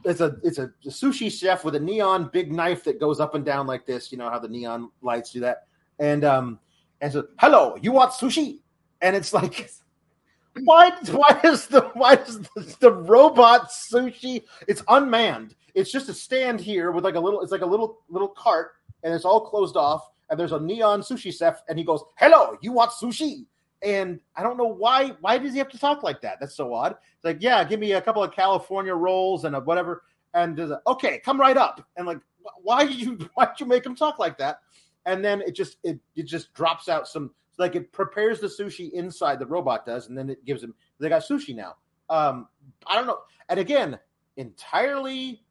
it's 0.03 0.21
a 0.21 0.37
it's 0.43 0.57
a, 0.57 0.71
sushi 0.85 1.31
chef 1.31 1.63
with 1.63 1.75
a 1.75 1.79
neon 1.79 2.29
big 2.31 2.51
knife 2.51 2.83
that 2.83 2.99
goes 2.99 3.19
up 3.19 3.35
and 3.35 3.45
down 3.45 3.67
like 3.67 3.85
this. 3.85 4.11
You 4.11 4.17
know 4.17 4.29
how 4.29 4.39
the 4.39 4.47
neon 4.47 4.89
lights 5.01 5.31
do 5.31 5.39
that. 5.41 5.67
And 5.99 6.23
um 6.23 6.59
and 7.01 7.11
so 7.11 7.27
hello, 7.39 7.77
you 7.81 7.91
want 7.91 8.11
sushi? 8.11 8.59
And 9.01 9.15
it's 9.15 9.33
like 9.33 9.69
why 10.63 10.91
why 11.11 11.39
is 11.43 11.67
the 11.67 11.81
why 11.93 12.15
is 12.15 12.39
the, 12.39 12.75
the 12.79 12.91
robot 12.91 13.69
sushi? 13.69 14.43
It's 14.67 14.83
unmanned. 14.87 15.55
It's 15.73 15.91
just 15.91 16.09
a 16.09 16.13
stand 16.13 16.59
here 16.59 16.91
with 16.91 17.03
like 17.03 17.15
a 17.15 17.19
little 17.19 17.41
it's 17.41 17.51
like 17.51 17.61
a 17.61 17.65
little 17.65 17.99
little 18.09 18.29
cart 18.29 18.71
and 19.03 19.13
it's 19.13 19.25
all 19.25 19.41
closed 19.41 19.77
off 19.77 20.09
and 20.29 20.39
there's 20.39 20.51
a 20.51 20.59
neon 20.59 21.01
sushi 21.01 21.37
chef 21.37 21.61
and 21.69 21.77
he 21.77 21.85
goes, 21.85 22.03
"Hello, 22.17 22.57
you 22.61 22.71
want 22.71 22.91
sushi?" 22.91 23.45
And 23.83 24.19
I 24.35 24.43
don't 24.43 24.57
know 24.57 24.67
why. 24.67 25.13
Why 25.21 25.37
does 25.37 25.53
he 25.53 25.59
have 25.59 25.69
to 25.69 25.79
talk 25.79 26.03
like 26.03 26.21
that? 26.21 26.37
That's 26.39 26.55
so 26.55 26.73
odd. 26.73 26.91
It's 26.91 27.25
like, 27.25 27.37
yeah, 27.41 27.63
give 27.63 27.79
me 27.79 27.93
a 27.93 28.01
couple 28.01 28.23
of 28.23 28.31
California 28.31 28.93
rolls 28.93 29.45
and 29.45 29.55
a 29.55 29.59
whatever. 29.59 30.03
And 30.33 30.59
okay, 30.87 31.19
come 31.19 31.39
right 31.39 31.57
up. 31.57 31.85
And 31.97 32.05
like, 32.05 32.19
why 32.61 32.85
did 32.85 32.95
you 32.95 33.17
why 33.33 33.45
did 33.45 33.59
you 33.59 33.65
make 33.65 33.85
him 33.85 33.95
talk 33.95 34.19
like 34.19 34.37
that? 34.37 34.59
And 35.05 35.23
then 35.25 35.41
it 35.41 35.55
just 35.55 35.77
it 35.83 35.99
it 36.15 36.23
just 36.23 36.53
drops 36.53 36.89
out 36.89 37.07
some 37.07 37.31
like 37.57 37.75
it 37.75 37.91
prepares 37.91 38.39
the 38.39 38.47
sushi 38.47 38.91
inside 38.91 39.39
the 39.39 39.45
robot 39.45 39.85
does, 39.85 40.07
and 40.07 40.17
then 40.17 40.29
it 40.29 40.43
gives 40.45 40.63
him 40.63 40.73
they 40.99 41.09
got 41.09 41.23
sushi 41.23 41.55
now. 41.55 41.75
Um, 42.09 42.47
I 42.85 42.95
don't 42.95 43.07
know. 43.07 43.19
And 43.49 43.59
again, 43.59 43.97
entirely 44.37 45.43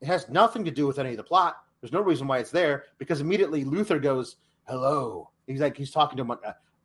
it 0.00 0.06
has 0.06 0.28
nothing 0.28 0.64
to 0.64 0.70
do 0.70 0.86
with 0.86 0.98
any 0.98 1.10
of 1.10 1.16
the 1.16 1.22
plot. 1.22 1.56
There's 1.80 1.92
no 1.92 2.00
reason 2.00 2.26
why 2.26 2.38
it's 2.38 2.50
there 2.50 2.84
because 2.98 3.20
immediately 3.20 3.64
Luther 3.64 3.98
goes, 3.98 4.36
"Hello." 4.68 5.30
He's 5.46 5.60
like 5.60 5.76
he's 5.76 5.90
talking 5.90 6.16
to 6.16 6.22
him. 6.22 6.32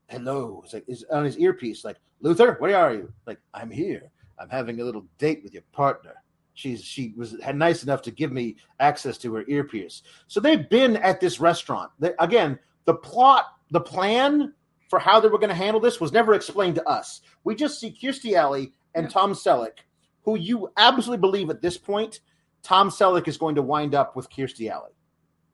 Hello. 0.08 0.62
It's 0.64 0.74
like 0.74 0.86
is 0.88 1.06
on 1.12 1.26
his 1.26 1.38
earpiece, 1.38 1.84
like 1.84 1.98
Luther, 2.22 2.56
where 2.60 2.78
are 2.78 2.94
you? 2.94 3.12
Like 3.26 3.40
I'm 3.54 3.70
here. 3.70 4.10
I'm 4.40 4.50
having 4.50 4.80
a 4.80 4.84
little 4.84 5.06
date 5.18 5.42
with 5.44 5.54
your 5.54 5.64
partner. 5.72 6.16
She's 6.54 6.84
she 6.84 7.14
was 7.16 7.36
had 7.44 7.56
nice 7.56 7.84
enough 7.84 8.02
to 8.04 8.12
give 8.12 8.32
me 8.32 8.56
access 8.80 9.18
to 9.20 9.34
her 9.36 9.46
earpiece. 9.48 10.04
So 10.28 10.40
they've 10.40 10.68
been 10.70 10.98
at 10.98 11.20
this 11.20 11.40
restaurant. 11.40 11.92
They, 12.00 12.14
again, 12.20 12.58
the 12.86 12.96
plot, 12.96 13.46
the 13.72 13.82
plan 13.82 14.54
for 14.90 15.00
how 15.00 15.20
they 15.20 15.28
were 15.28 15.38
going 15.38 15.50
to 15.50 15.56
handle 15.56 15.80
this 15.80 16.00
was 16.00 16.12
never 16.12 16.34
explained 16.34 16.76
to 16.76 16.88
us. 16.88 17.22
We 17.44 17.56
just 17.56 17.80
see 17.80 17.92
Kirstie 17.92 18.34
Alley 18.34 18.74
and 18.96 19.06
yeah. 19.06 19.10
Tom 19.10 19.34
Selleck, 19.34 19.80
who 20.24 20.38
you 20.38 20.72
absolutely 20.78 21.22
believe 21.22 21.50
at 21.50 21.62
this 21.62 21.78
point, 21.78 22.22
Tom 22.64 22.90
Selleck 22.90 23.28
is 23.28 23.38
going 23.38 23.56
to 23.56 23.62
wind 23.62 23.94
up 23.94 24.16
with 24.16 24.30
Kirstie 24.30 24.72
Alley. 24.72 24.92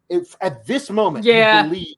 If 0.10 0.36
at 0.42 0.66
this 0.66 0.90
moment, 0.90 1.26
yeah. 1.26 1.64
you 1.64 1.70
believe 1.70 1.96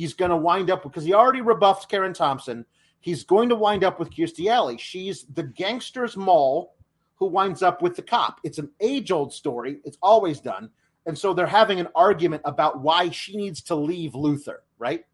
he's 0.00 0.14
going 0.14 0.30
to 0.30 0.36
wind 0.36 0.70
up 0.70 0.82
because 0.82 1.04
he 1.04 1.12
already 1.12 1.42
rebuffed 1.42 1.90
Karen 1.90 2.14
Thompson. 2.14 2.64
He's 3.00 3.22
going 3.22 3.50
to 3.50 3.54
wind 3.54 3.84
up 3.84 3.98
with 3.98 4.08
Kirstie 4.08 4.46
Alley. 4.46 4.78
She's 4.78 5.26
the 5.34 5.42
gangster's 5.42 6.16
mole 6.16 6.74
who 7.16 7.26
winds 7.26 7.62
up 7.62 7.82
with 7.82 7.96
the 7.96 8.02
cop. 8.02 8.40
It's 8.42 8.56
an 8.56 8.70
age 8.80 9.10
old 9.10 9.30
story. 9.30 9.78
It's 9.84 9.98
always 10.00 10.40
done. 10.40 10.70
And 11.04 11.18
so 11.18 11.34
they're 11.34 11.46
having 11.46 11.80
an 11.80 11.88
argument 11.94 12.40
about 12.46 12.80
why 12.80 13.10
she 13.10 13.36
needs 13.36 13.60
to 13.64 13.74
leave 13.74 14.14
Luther, 14.14 14.62
right? 14.78 15.04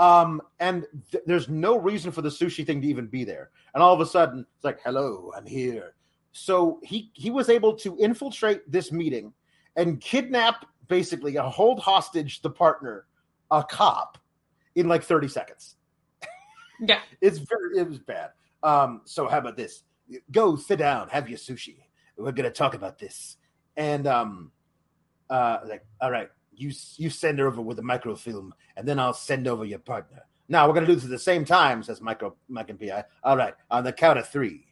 Um, 0.00 0.42
and 0.58 0.84
th- 1.12 1.22
there's 1.24 1.48
no 1.48 1.78
reason 1.78 2.10
for 2.10 2.22
the 2.22 2.30
sushi 2.30 2.66
thing 2.66 2.80
to 2.80 2.88
even 2.88 3.06
be 3.06 3.22
there. 3.22 3.50
And 3.72 3.84
all 3.84 3.94
of 3.94 4.00
a 4.00 4.06
sudden, 4.06 4.44
it's 4.56 4.64
like, 4.64 4.80
"Hello, 4.82 5.32
I'm 5.36 5.46
here." 5.46 5.94
So 6.32 6.80
he 6.82 7.12
he 7.14 7.30
was 7.30 7.48
able 7.48 7.74
to 7.76 7.96
infiltrate 7.98 8.68
this 8.68 8.90
meeting 8.90 9.32
and 9.76 10.00
kidnap, 10.00 10.66
basically, 10.88 11.36
a 11.36 11.42
hold 11.44 11.78
hostage 11.78 12.42
the 12.42 12.50
partner 12.50 13.06
a 13.50 13.62
cop 13.62 14.18
in 14.74 14.88
like 14.88 15.02
30 15.02 15.28
seconds. 15.28 15.76
Yeah. 16.80 17.00
it's 17.20 17.38
very 17.38 17.78
it 17.78 17.88
was 17.88 17.98
bad. 17.98 18.30
Um, 18.62 19.02
so 19.04 19.28
how 19.28 19.38
about 19.38 19.56
this? 19.56 19.84
Go 20.30 20.56
sit 20.56 20.78
down, 20.78 21.08
have 21.08 21.28
your 21.28 21.38
sushi. 21.38 21.76
We're 22.16 22.32
gonna 22.32 22.50
talk 22.50 22.74
about 22.74 22.98
this. 22.98 23.36
And 23.76 24.06
um 24.06 24.52
uh 25.30 25.58
like, 25.66 25.84
all 26.00 26.10
right, 26.10 26.28
you 26.54 26.72
you 26.96 27.10
send 27.10 27.38
her 27.38 27.46
over 27.46 27.60
with 27.60 27.78
a 27.78 27.82
microfilm, 27.82 28.54
and 28.76 28.86
then 28.86 28.98
I'll 28.98 29.14
send 29.14 29.48
over 29.48 29.64
your 29.64 29.78
partner. 29.78 30.22
Now 30.48 30.68
we're 30.68 30.74
gonna 30.74 30.86
do 30.86 30.94
this 30.94 31.04
at 31.04 31.10
the 31.10 31.18
same 31.18 31.44
time, 31.44 31.82
says 31.82 32.00
Micro 32.00 32.36
Mike 32.48 32.70
and 32.70 32.78
Pi. 32.78 33.04
All 33.22 33.36
right, 33.36 33.54
on 33.70 33.84
the 33.84 33.92
count 33.92 34.18
of 34.18 34.28
three. 34.28 34.66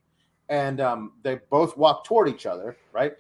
And 0.49 0.81
um 0.81 1.13
they 1.23 1.41
both 1.51 1.77
walk 1.77 2.05
toward 2.05 2.29
each 2.29 2.47
other, 2.47 2.77
right? 2.93 3.13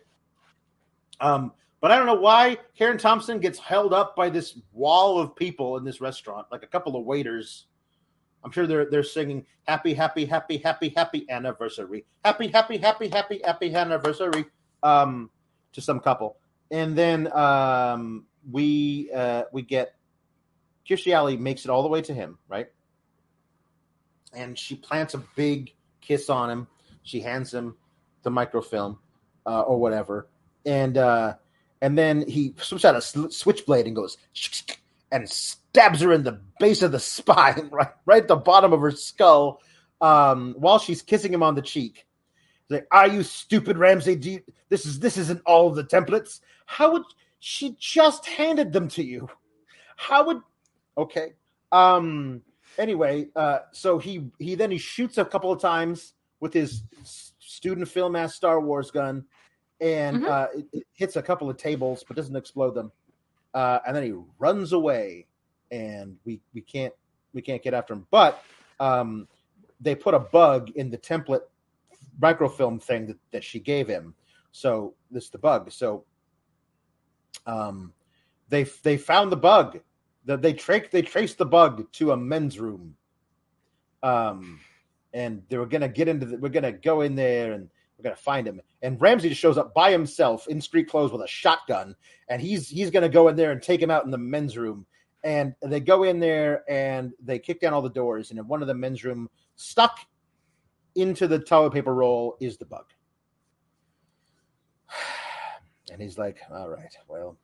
Um, 1.21 1.53
but 1.83 1.91
I 1.91 1.97
don't 1.97 2.07
know 2.07 2.15
why 2.15 2.59
Karen 2.79 2.97
Thompson 2.97 3.41
gets 3.41 3.59
held 3.59 3.93
up 3.93 4.15
by 4.15 4.31
this 4.31 4.57
wall 4.73 5.19
of 5.19 5.35
people 5.35 5.77
in 5.77 5.85
this 5.85 6.01
restaurant, 6.01 6.47
like 6.53 6.63
a 6.63 6.67
couple 6.69 6.97
of 6.97 7.05
waiters. 7.05 7.67
I'm 8.45 8.53
sure 8.53 8.69
they're 8.69 8.89
they're 8.89 9.03
singing 9.03 9.45
happy, 9.65 9.93
happy, 9.93 10.25
happy, 10.25 10.59
happy, 10.59 10.91
happy 10.97 11.27
anniversary. 11.29 12.05
Happy, 12.25 12.47
happy, 12.47 12.79
happy, 12.79 13.09
happy, 13.09 13.41
happy 13.45 13.75
anniversary 13.75 14.45
um, 14.85 15.29
to 15.73 15.81
some 15.81 15.99
couple. 15.99 16.37
And 16.71 16.97
then 16.97 17.33
um, 17.33 18.27
we 18.49 19.11
uh, 19.13 19.45
we 19.53 19.63
get 19.63 19.97
Kirstie 20.89 21.13
Alley 21.13 21.37
makes 21.37 21.65
it 21.65 21.71
all 21.71 21.83
the 21.83 21.89
way 21.89 22.03
to 22.03 22.15
him, 22.15 22.39
right? 22.49 22.69
And 24.33 24.57
she 24.57 24.77
plants 24.77 25.15
a 25.15 25.19
big 25.35 25.75
kiss 26.01 26.31
on 26.31 26.49
him. 26.49 26.69
She 27.03 27.21
hands 27.21 27.53
him 27.53 27.75
the 28.23 28.31
microfilm 28.31 29.01
uh, 29.47 29.63
or 29.63 29.81
whatever. 29.81 30.29
And 30.65 30.97
uh, 30.97 31.35
and 31.83 31.99
then 31.99 32.27
he 32.27 32.55
switches 32.59 32.85
out 32.85 32.95
a 32.95 33.31
switchblade 33.31 33.87
and 33.87 33.97
goes 33.97 34.17
and 35.11 35.29
stabs 35.29 36.01
her 36.01 36.13
in 36.13 36.23
the 36.23 36.41
base 36.59 36.81
of 36.81 36.93
the 36.93 37.01
spine, 37.01 37.69
right, 37.71 37.91
right 38.07 38.23
at 38.23 38.29
the 38.29 38.37
bottom 38.37 38.73
of 38.73 38.81
her 38.81 38.93
skull, 38.93 39.61
um, 40.01 40.55
while 40.57 40.79
she's 40.79 41.03
kissing 41.03 41.35
him 41.35 41.43
on 41.43 41.55
the 41.55 41.61
cheek. 41.61 42.07
like, 42.71 42.87
"Are 42.91 43.09
you 43.09 43.23
stupid, 43.23 43.77
Ramsay? 43.77 44.17
You, 44.23 44.41
this 44.71 44.87
is 44.87 45.01
this 45.01 45.19
isn't 45.19 45.43
all 45.45 45.71
the 45.71 45.85
templates. 45.85 46.41
How 46.65 46.93
would 46.93 47.03
she 47.41 47.77
just 47.79 48.27
handed 48.27 48.73
them 48.73 48.89
to 48.89 49.03
you? 49.03 49.29
How 49.97 50.25
would 50.27 50.41
okay? 50.97 51.35
Um. 51.73 52.43
Anyway, 52.79 53.29
uh, 53.37 53.59
so 53.73 53.99
he 53.99 54.31
he 54.39 54.55
then 54.55 54.71
he 54.71 54.79
shoots 54.79 55.19
a 55.19 55.25
couple 55.25 55.53
of 55.53 55.61
times 55.61 56.15
with 56.41 56.55
his 56.55 56.85
student 57.39 57.89
film 57.89 58.17
ass 58.17 58.35
Star 58.35 58.61
Wars 58.61 58.91
gun, 58.91 59.25
and 59.83 60.19
mm-hmm. 60.19 60.31
uh, 60.31 60.47
it, 60.55 60.67
it, 60.73 60.87
hits 60.95 61.17
a 61.17 61.23
couple 61.23 61.51
of 61.51 61.57
tables 61.57 62.05
but 62.07 62.17
doesn't 62.17 62.37
explode 62.37 62.75
them. 62.75 62.93
Uh, 63.53 63.81
and 63.87 63.95
then 63.95 64.05
he 64.05 64.15
runs 64.39 64.73
away, 64.73 65.27
and 65.71 66.17
we 66.25 66.41
we 66.55 66.63
can't 66.63 66.95
we 67.35 67.43
can't 67.43 67.63
get 67.63 67.75
after 67.75 67.93
him. 67.93 68.07
But 68.11 68.43
um, 68.81 69.29
they 69.81 69.95
put 69.95 70.15
a 70.15 70.21
bug 70.21 70.71
in 70.71 70.89
the 70.89 70.97
template 70.97 71.43
microfilm 72.21 72.79
thing 72.79 73.07
that, 73.09 73.19
that 73.33 73.45
she 73.45 73.59
gave 73.59 73.89
him. 73.89 74.15
So 74.53 74.95
this 75.11 75.25
is 75.25 75.31
the 75.31 75.39
bug. 75.39 75.71
So 75.73 76.05
um, 77.47 77.93
they 78.49 78.63
they 78.83 78.97
found 78.97 79.33
the 79.33 79.37
bug. 79.37 79.81
That 80.25 80.41
they 80.41 80.53
tra- 80.53 80.89
they 80.89 81.03
traced 81.03 81.39
the 81.39 81.47
bug 81.47 81.91
to 81.95 82.13
a 82.13 82.17
men's 82.17 82.59
room. 82.61 82.95
Um, 84.05 84.61
and 85.13 85.43
they 85.49 85.59
were 85.59 85.67
gonna 85.67 85.89
get 85.89 86.09
into 86.09 86.27
the, 86.27 86.39
we're 86.39 86.49
gonna 86.49 86.73
go 86.73 87.01
in 87.01 87.17
there 87.17 87.53
and 87.53 87.69
we're 88.03 88.11
gonna 88.11 88.17
find 88.17 88.47
him. 88.47 88.61
And 88.83 89.01
Ramsay 89.01 89.29
just 89.29 89.41
shows 89.41 89.59
up 89.59 89.75
by 89.75 89.93
himself 89.93 90.49
in 90.49 90.61
street 90.61 90.89
clothes 90.89 91.13
with 91.13 91.23
a 91.23 91.29
shotgun, 91.29 91.95
and 92.29 92.43
he's 92.43 92.69
he's 92.69 92.91
gonna 92.91 93.09
go 93.09 93.29
in 93.29 93.37
there 93.37 93.53
and 93.53 93.63
take 93.63 93.81
him 93.81 93.91
out 93.91 94.05
in 94.05 94.11
the 94.11 94.19
men's 94.19 94.57
room. 94.57 94.87
And 95.25 95.55
they 95.63 95.79
go 95.79 96.03
in 96.03 96.19
there 96.19 96.65
and 96.69 97.13
they 97.23 97.39
kick 97.39 97.61
down 97.61 97.73
all 97.73 97.83
the 97.83 97.89
doors, 97.91 98.31
and 98.31 98.39
in 98.39 98.49
one 98.49 98.63
of 98.63 98.69
the 98.69 98.75
men's 98.75 99.05
room, 99.05 99.31
stuck 99.55 100.01
into 100.95 101.29
the 101.29 101.39
toilet 101.39 101.73
paper 101.73 101.95
roll 101.95 102.37
is 102.41 102.59
the 102.59 102.67
bug. 102.67 102.87
And 105.91 106.01
he's 106.01 106.17
like, 106.17 106.39
"All 106.51 106.71
right, 106.71 106.95
well, 107.07 107.37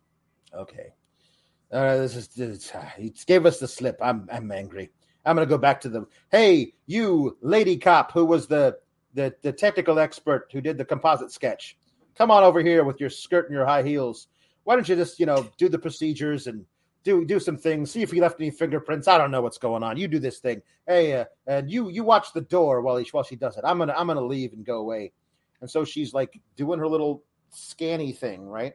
okay, 0.55 0.95
all 1.71 1.83
right, 1.83 1.99
this 1.99 2.17
is 2.17 2.29
this, 2.29 2.73
he 2.97 3.13
gave 3.27 3.45
us 3.45 3.59
the 3.59 3.69
slip. 3.69 3.99
I'm 4.01 4.27
I'm 4.33 4.51
angry. 4.51 4.91
I'm 5.25 5.37
to 5.37 5.45
go 5.45 5.59
back 5.59 5.83
to 5.83 5.91
the 5.91 6.07
hey, 6.31 6.73
you 6.87 7.37
lady 7.43 7.77
cop 7.77 8.13
who 8.13 8.25
was 8.25 8.47
the, 8.47 8.79
the 9.15 9.35
the 9.43 9.53
technical 9.53 9.99
expert 9.99 10.49
who 10.53 10.61
did 10.61 10.79
the 10.79 10.85
composite 10.85 11.33
sketch. 11.33 11.77
Come 12.15 12.31
on 12.31 12.43
over 12.43 12.61
here 12.61 12.85
with 12.85 13.01
your 13.01 13.11
skirt 13.11 13.47
and 13.47 13.55
your 13.55 13.67
high 13.67 13.83
heels. 13.83 14.29
Why 14.65 14.75
don't 14.75 14.89
you 14.89 14.97
just 14.97 15.19
you 15.19 15.27
know 15.27 15.49
do 15.57 15.69
the 15.69 15.79
procedures 15.79 16.47
and 16.47 16.65
do 17.05 17.25
do 17.25 17.41
some 17.41 17.57
things. 17.57 17.91
See 17.91 18.03
if 18.03 18.11
he 18.11 18.21
left 18.21 18.41
any 18.41 18.51
fingerprints. 18.51 19.09
I 19.09 19.19
don't 19.19 19.31
know 19.31 19.41
what's 19.41 19.59
going 19.59 19.83
on. 19.83 19.97
You 19.97 20.09
do 20.09 20.19
this 20.19 20.39
thing. 20.39 20.63
Hey, 20.87 21.15
uh, 21.15 21.25
and 21.47 21.71
you 21.71 21.89
you 21.91 22.05
watch 22.05 22.33
the 22.33 22.43
door 22.43 22.81
while 22.83 22.97
he 22.97 23.09
while 23.11 23.25
she 23.25 23.37
does 23.37 23.57
it. 23.57 23.65
I'm 23.65 23.79
gonna 23.79 23.95
I'm 23.97 24.07
gonna 24.07 24.21
leave 24.21 24.53
and 24.53 24.65
go 24.65 24.79
away. 24.79 25.13
And 25.61 25.71
so 25.71 25.85
she's 25.85 26.15
like 26.15 26.41
doing 26.57 26.79
her 26.79 26.89
little 26.89 27.25
scanny 27.51 28.13
thing, 28.13 28.47
right? 28.47 28.75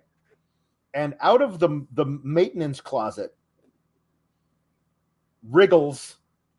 And 0.93 1.15
out 1.21 1.41
of 1.41 1.59
the 1.59 1.85
the 1.93 2.05
maintenance 2.23 2.81
closet 2.81 3.35
wriggles 5.49 6.17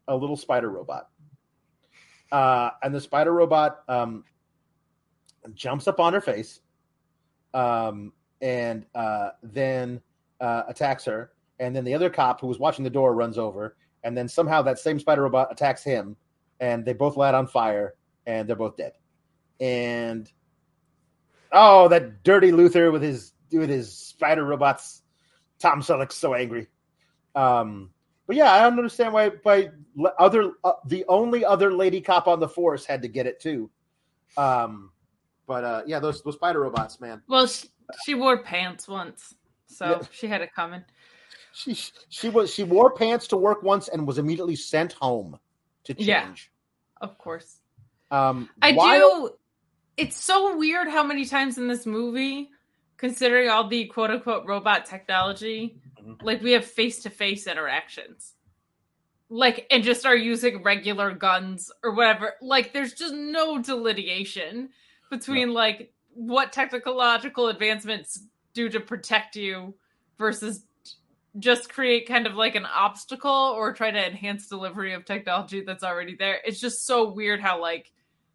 a 0.09 0.17
little 0.17 0.37
spider 0.37 0.71
robot. 0.71 1.09
Uh, 2.33 2.71
and 2.83 2.95
the 2.95 3.01
spider 3.01 3.33
robot 3.33 3.83
um, 3.89 4.25
jumps 5.55 5.87
up 5.87 6.01
on 6.01 6.13
her 6.13 6.21
face 6.21 6.61
um, 7.53 8.13
and 8.41 8.87
uh, 8.95 9.31
then 9.43 10.01
uh, 10.41 10.63
attacks 10.69 11.05
her. 11.05 11.31
And 11.61 11.75
then 11.75 11.85
the 11.85 11.95
other 11.95 12.11
cop 12.11 12.41
who 12.41 12.49
was 12.49 12.59
watching 12.59 12.85
the 12.85 12.91
door 12.91 13.15
runs 13.15 13.39
over. 13.39 13.77
And 14.03 14.17
then 14.17 14.29
somehow 14.29 14.63
that 14.63 14.79
same 14.79 14.99
spider 14.99 15.23
robot 15.23 15.53
attacks 15.53 15.85
him. 15.85 16.17
And 16.61 16.85
they 16.85 16.93
both 16.93 17.17
light 17.17 17.35
on 17.35 17.47
fire 17.47 17.95
and 18.27 18.49
they're 18.49 18.57
both 18.57 18.77
dead. 18.77 18.93
And 19.61 20.31
oh, 21.53 21.89
that 21.89 22.23
dirty 22.25 22.53
Luther 22.53 22.91
with 22.91 23.03
his 23.03 23.33
with 23.53 23.71
his 23.71 23.93
spider 23.93 24.45
robots. 24.45 25.03
Tom 25.61 25.81
Selleck's 25.81 26.17
so 26.17 26.35
angry. 26.35 26.69
Um, 27.35 27.91
but 28.27 28.37
yeah, 28.37 28.53
I 28.53 28.63
don't 28.63 28.79
understand 28.79 29.13
why 29.13 29.31
why 29.43 29.71
other 30.19 30.53
uh, 30.65 30.73
the 30.87 31.05
only 31.09 31.45
other 31.45 31.73
lady 31.73 32.01
cop 32.01 32.27
on 32.27 32.41
the 32.41 32.49
force 32.49 32.85
had 32.85 33.03
to 33.03 33.09
get 33.09 33.27
it 33.27 33.41
too. 33.41 33.71
Um, 34.37 34.91
but 35.47 35.65
uh, 35.65 35.83
yeah, 35.87 35.99
those 35.99 36.23
those 36.23 36.35
spider 36.35 36.61
robots, 36.61 37.01
man. 37.01 37.23
Well, 37.29 37.47
she, 37.47 37.69
she 38.05 38.15
wore 38.15 38.43
pants 38.43 38.89
once, 38.89 39.35
so 39.67 39.87
yeah. 39.87 40.03
she 40.11 40.27
had 40.27 40.41
it 40.41 40.55
coming. 40.55 40.85
She 41.53 41.77
she 42.09 42.31
was 42.31 42.53
she 42.53 42.65
wore 42.65 42.93
pants 42.95 43.27
to 43.29 43.37
work 43.37 43.63
once 43.63 43.89
and 43.89 44.07
was 44.07 44.19
immediately 44.19 44.57
sent 44.57 44.95
home 44.95 45.39
to 45.85 45.95
change. 45.95 46.09
Yeah, 46.09 46.35
of 47.01 47.19
course. 47.19 47.61
Um, 48.11 48.49
I 48.63 48.73
while... 48.73 49.29
do. 49.29 49.31
It's 49.97 50.17
so 50.17 50.57
weird 50.57 50.89
how 50.89 51.05
many 51.05 51.25
times 51.25 51.57
in 51.59 51.69
this 51.69 51.87
movie, 51.87 52.51
considering 52.97 53.49
all 53.49 53.69
the 53.69 53.85
quote 53.85 54.11
unquote 54.11 54.45
robot 54.47 54.87
technology, 54.87 55.79
Mm-hmm. 56.05 56.27
Like 56.27 56.43
we 56.43 56.53
have 56.53 56.65
face 56.65 57.03
to 57.03 57.11
face 57.11 57.47
interactions. 57.47 58.35
Like 59.31 59.67
and 59.71 59.83
just 59.83 60.07
are 60.07 60.17
using 60.17 60.63
regular 60.63 61.13
guns 61.13 61.73
or 61.83 61.95
whatever. 61.95 62.35
Like 62.43 62.73
there's 62.73 62.93
just 62.93 63.15
no 63.15 63.61
delineation 63.61 64.71
between 65.11 65.49
no. 65.49 65.55
like 65.55 65.93
what 66.13 66.53
technological 66.53 67.49
advancements 67.49 68.27
do 68.53 68.69
to 68.69 68.81
protect 68.81 69.37
you 69.37 69.75
versus 70.19 70.65
just 71.39 71.73
create 71.73 72.07
kind 72.07 72.27
of 72.27 72.35
like 72.35 72.55
an 72.55 72.67
obstacle 72.67 73.31
or 73.31 73.73
try 73.73 73.91
to 73.91 74.07
enhance 74.07 74.49
delivery 74.49 74.95
of 74.95 75.05
technology 75.05 75.63
that's 75.63 75.83
already 75.83 76.15
there. 76.15 76.41
It's 76.45 76.61
just 76.61 76.87
so 76.87 77.11
weird 77.11 77.41
how 77.41 77.61
like 77.61 77.91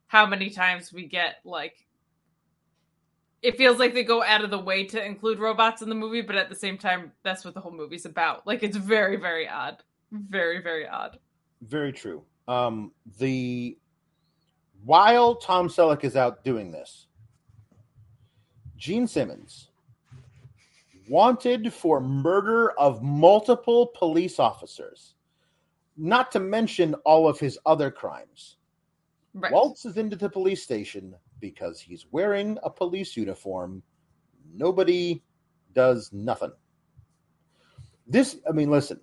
how 0.08 0.26
many 0.26 0.50
times 0.50 0.92
we 0.92 1.06
get 1.08 1.36
like 1.46 1.86
it 3.42 3.58
feels 3.58 3.80
like 3.80 3.94
they 3.94 4.04
go 4.04 4.24
out 4.24 4.44
of 4.44 4.50
the 4.50 4.60
way 4.60 4.84
to 4.86 5.04
include 5.04 5.40
robots 5.40 5.82
in 5.82 5.90
the 5.90 5.96
movie, 5.96 6.22
but 6.22 6.36
at 6.36 6.50
the 6.50 6.56
same 6.56 6.78
time, 6.78 7.12
that's 7.24 7.46
what 7.46 7.54
the 7.54 7.62
whole 7.62 7.72
movie's 7.72 8.06
about. 8.06 8.46
Like 8.46 8.64
it's 8.64 8.78
very, 8.78 9.16
very 9.16 9.48
odd. 9.48 9.82
Very, 10.12 10.62
very 10.62 10.88
odd. 10.88 11.20
Very 11.62 11.94
true. 11.94 12.24
Um, 12.48 12.92
the 13.20 13.78
while 14.84 15.36
Tom 15.36 15.68
Selleck 15.70 16.04
is 16.04 16.16
out 16.16 16.44
doing 16.44 16.72
this, 16.72 17.08
Gene 18.78 19.08
Simmons 19.08 19.70
wanted 21.10 21.74
for 21.74 22.00
murder 22.00 22.72
of 22.72 23.02
multiple 23.02 23.88
police 23.96 24.40
officers, 24.40 25.16
not 25.98 26.32
to 26.32 26.40
mention 26.40 26.94
all 27.06 27.28
of 27.28 27.40
his 27.40 27.58
other 27.66 27.92
crimes. 27.92 28.58
Right. 29.34 29.52
Waltzes 29.52 29.98
into 29.98 30.16
the 30.16 30.30
police 30.30 30.64
station 30.64 31.14
because 31.40 31.80
he's 31.80 32.06
wearing 32.12 32.58
a 32.64 32.70
police 32.70 33.16
uniform. 33.16 33.84
Nobody 34.54 35.24
does 35.74 36.12
nothing. 36.12 36.52
This, 38.08 38.38
I 38.48 38.52
mean, 38.52 38.72
listen, 38.72 39.00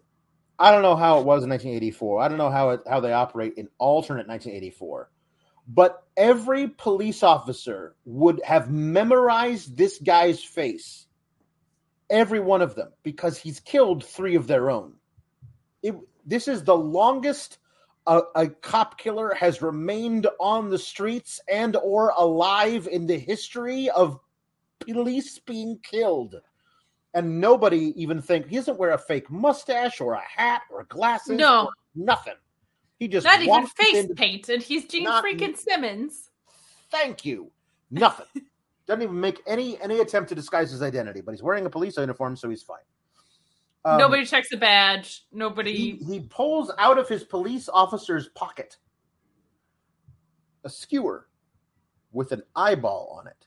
I 0.59 0.71
don't 0.71 0.83
know 0.83 0.97
how 0.97 1.19
it 1.19 1.27
was 1.27 1.45
in 1.45 1.51
1984. 1.51 2.21
I 2.21 2.29
don't 2.29 2.39
know 2.39 2.51
how 2.51 2.71
it, 2.71 2.81
how 2.89 3.01
they 3.01 3.13
operate 3.13 3.55
in 3.57 3.69
alternate 3.79 4.27
1984. 4.27 5.11
But 5.69 6.05
every 6.17 6.69
police 6.69 7.23
officer 7.23 7.97
would 8.05 8.41
have 8.45 8.71
memorized 8.71 9.77
this 9.77 9.99
guy's 9.99 10.43
face, 10.43 11.07
every 12.09 12.41
one 12.41 12.63
of 12.63 12.75
them, 12.75 12.93
because 13.03 13.37
he's 13.37 13.61
killed 13.61 14.05
three 14.05 14.37
of 14.37 14.47
their 14.47 14.71
own. 14.71 14.95
It, 15.83 15.95
this 16.25 16.49
is 16.49 16.63
the 16.63 16.77
longest 16.77 17.59
a, 18.07 18.23
a, 18.35 18.49
cop 18.49 18.99
killer 18.99 19.35
has 19.35 19.62
remained 19.62 20.27
on 20.39 20.70
the 20.70 20.78
streets 20.78 21.41
and 21.49 21.77
or 21.77 22.12
alive 22.16 22.89
in 22.91 23.07
the 23.07 23.19
history 23.19 23.91
of 23.91 24.20
police 24.81 25.39
being 25.39 25.78
killed. 25.83 26.37
And 27.15 27.41
nobody 27.41 27.93
even 28.01 28.20
think 28.20 28.47
he 28.47 28.57
doesn't 28.57 28.78
wear 28.78 28.91
a 28.91 28.99
fake 28.99 29.31
mustache 29.31 30.01
or 30.01 30.15
a 30.15 30.23
hat 30.23 30.62
or 30.70 30.85
glasses 30.85 31.39
no. 31.39 31.70
nothing. 31.95 32.35
He 32.99 33.09
just 33.09 33.24
not 33.24 33.43
even 33.43 33.66
face 33.66 33.97
into, 33.97 34.15
paint 34.15 34.49
and 34.49 34.62
he's 34.62 34.85
gene 34.87 35.05
not, 35.05 35.24
freaking 35.24 35.57
simmons. 35.57 36.31
Thank 36.91 37.24
you. 37.24 37.51
Nothing. 37.91 38.27
Doesn't 38.87 39.03
even 39.03 39.19
make 39.19 39.43
any 39.47 39.81
any 39.81 39.99
attempt 40.01 40.28
to 40.28 40.35
disguise 40.35 40.70
his 40.70 40.81
identity 40.81 41.20
but 41.20 41.33
he's 41.33 41.43
wearing 41.43 41.66
a 41.66 41.70
police 41.70 41.97
uniform 41.97 42.37
so 42.37 42.49
he's 42.49 42.62
fine 42.62 42.78
um, 43.87 43.99
Nobody 43.99 44.25
checks 44.25 44.49
the 44.51 44.57
badge. 44.57 45.25
Nobody. 45.33 45.73
He, 45.73 46.05
he 46.05 46.21
pulls 46.21 46.73
out 46.77 46.99
of 46.99 47.09
his 47.09 47.23
police 47.23 47.69
officer's 47.69 48.29
pocket 48.31 48.79
a 50.65 50.69
skewer 50.69 51.29
with 52.11 52.33
an 52.33 52.43
eyeball 52.57 53.17
on 53.17 53.29
it. 53.29 53.47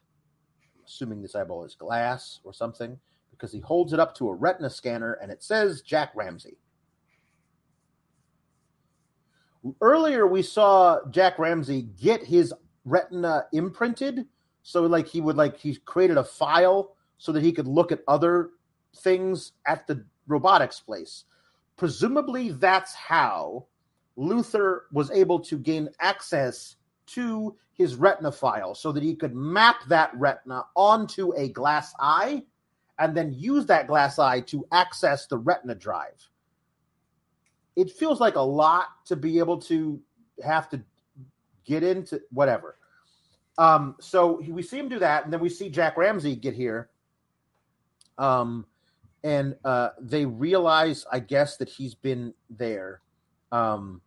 I'm 0.78 0.86
assuming 0.86 1.22
this 1.22 1.36
eyeball 1.36 1.66
is 1.66 1.76
glass 1.76 2.40
or 2.46 2.54
something 2.54 2.98
because 3.32 3.52
he 3.52 3.60
holds 3.60 3.92
it 3.92 4.00
up 4.00 4.16
to 4.16 4.30
a 4.30 4.34
retina 4.34 4.70
scanner 4.70 5.14
and 5.22 5.30
it 5.30 5.44
says 5.44 5.82
Jack 5.82 6.12
Ramsay. 6.16 6.58
Earlier, 9.82 10.26
we 10.26 10.42
saw 10.42 11.00
Jack 11.10 11.38
Ramsay 11.38 11.82
get 12.02 12.24
his 12.24 12.54
retina 12.86 13.46
imprinted. 13.52 14.26
So, 14.64 14.84
like, 14.84 15.08
he 15.08 15.20
would, 15.20 15.36
like, 15.36 15.58
he 15.58 15.76
created 15.76 16.18
a 16.18 16.24
file 16.24 16.96
so 17.18 17.34
that 17.34 17.44
he 17.44 17.52
could 17.52 17.68
look 17.68 17.92
at 17.92 18.00
other 18.08 18.52
things 18.96 19.52
at 19.66 19.86
the 19.86 20.06
robotics 20.30 20.80
place. 20.80 21.26
Presumably, 21.76 22.52
that's 22.52 22.94
how 22.94 23.66
Luther 24.16 24.86
was 24.92 25.12
able 25.12 25.40
to 25.42 25.58
gain 25.58 25.90
access 26.00 26.76
to 27.08 27.56
his 27.74 27.96
retina 27.96 28.32
file 28.32 28.76
so 28.76 28.92
that 28.92 29.04
he 29.04 29.16
could 29.16 29.34
map 29.36 29.78
that 29.88 30.12
retina 30.16 30.64
onto 30.76 31.34
a 31.36 31.50
glass 31.50 31.94
eye 32.00 32.44
and 33.00 33.16
then 33.16 33.34
use 33.34 33.66
that 33.66 33.88
glass 33.88 34.20
eye 34.20 34.42
to 34.42 34.68
access 34.72 35.26
the 35.26 35.38
retina 35.38 35.74
drive. 35.74 36.30
It 37.78 37.90
feels 37.90 38.20
like 38.20 38.36
a 38.36 38.42
lot 38.42 38.88
to 39.06 39.16
be 39.16 39.40
able 39.40 39.58
to 39.62 40.02
have 40.44 40.70
to 40.70 40.82
get 41.64 41.84
into 41.84 42.22
whatever. 42.32 42.76
Um, 43.58 43.96
so 44.00 44.42
we 44.48 44.62
see 44.62 44.80
him 44.80 44.90
do 44.90 45.00
that, 45.00 45.24
and 45.24 45.32
then 45.32 45.40
we 45.40 45.50
see 45.50 45.70
Jack 45.70 45.98
Ramsay 45.98 46.36
get 46.36 46.54
here. 46.54 46.90
Um, 48.18 48.66
and 49.24 49.56
uh, 49.66 49.90
they 50.00 50.26
realize, 50.26 51.06
I 51.12 51.20
guess, 51.20 51.58
that 51.58 51.70
he's 51.70 51.96
been 51.96 52.34
there. 52.50 53.02
Um, 53.52 54.02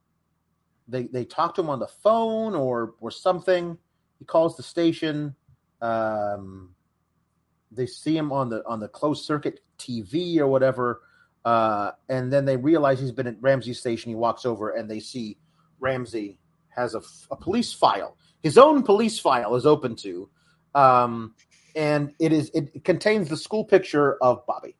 they 0.89 1.05
they 1.05 1.25
talk 1.25 1.55
to 1.57 1.61
him 1.61 1.71
on 1.71 1.79
the 1.79 1.87
phone 1.87 2.55
or 2.55 2.95
or 3.01 3.11
something. 3.11 3.77
He 4.19 4.25
calls 4.25 4.57
the 4.57 4.63
station. 4.63 5.35
Um, 5.81 6.75
they 7.71 7.87
see 7.87 8.17
him 8.17 8.33
on 8.33 8.49
the 8.49 8.67
on 8.67 8.81
the 8.81 8.89
closed 8.89 9.25
circuit 9.25 9.61
TV 9.79 10.39
or 10.39 10.47
whatever, 10.47 11.03
uh, 11.45 11.93
and 12.09 12.33
then 12.33 12.45
they 12.45 12.57
realize 12.57 13.01
he's 13.01 13.13
been 13.13 13.27
at 13.27 13.37
Ramsay's 13.41 13.81
station. 13.81 14.11
He 14.11 14.15
walks 14.15 14.45
over 14.45 14.71
and 14.71 14.91
they 14.91 15.01
see 15.01 15.39
Ramsay 15.81 16.39
has 16.69 16.95
a, 16.95 17.03
a 17.31 17.37
police 17.37 17.73
file. 17.73 18.17
His 18.43 18.59
own 18.59 18.83
police 18.83 19.19
file 19.19 19.55
is 19.57 19.67
open 19.67 19.95
to, 19.97 20.29
um, 20.75 21.35
and 21.77 22.13
it 22.19 22.33
is 22.33 22.51
it 22.55 22.85
contains 22.85 23.29
the 23.29 23.37
school 23.37 23.65
picture 23.65 24.17
of 24.23 24.45
Bobby. 24.47 24.77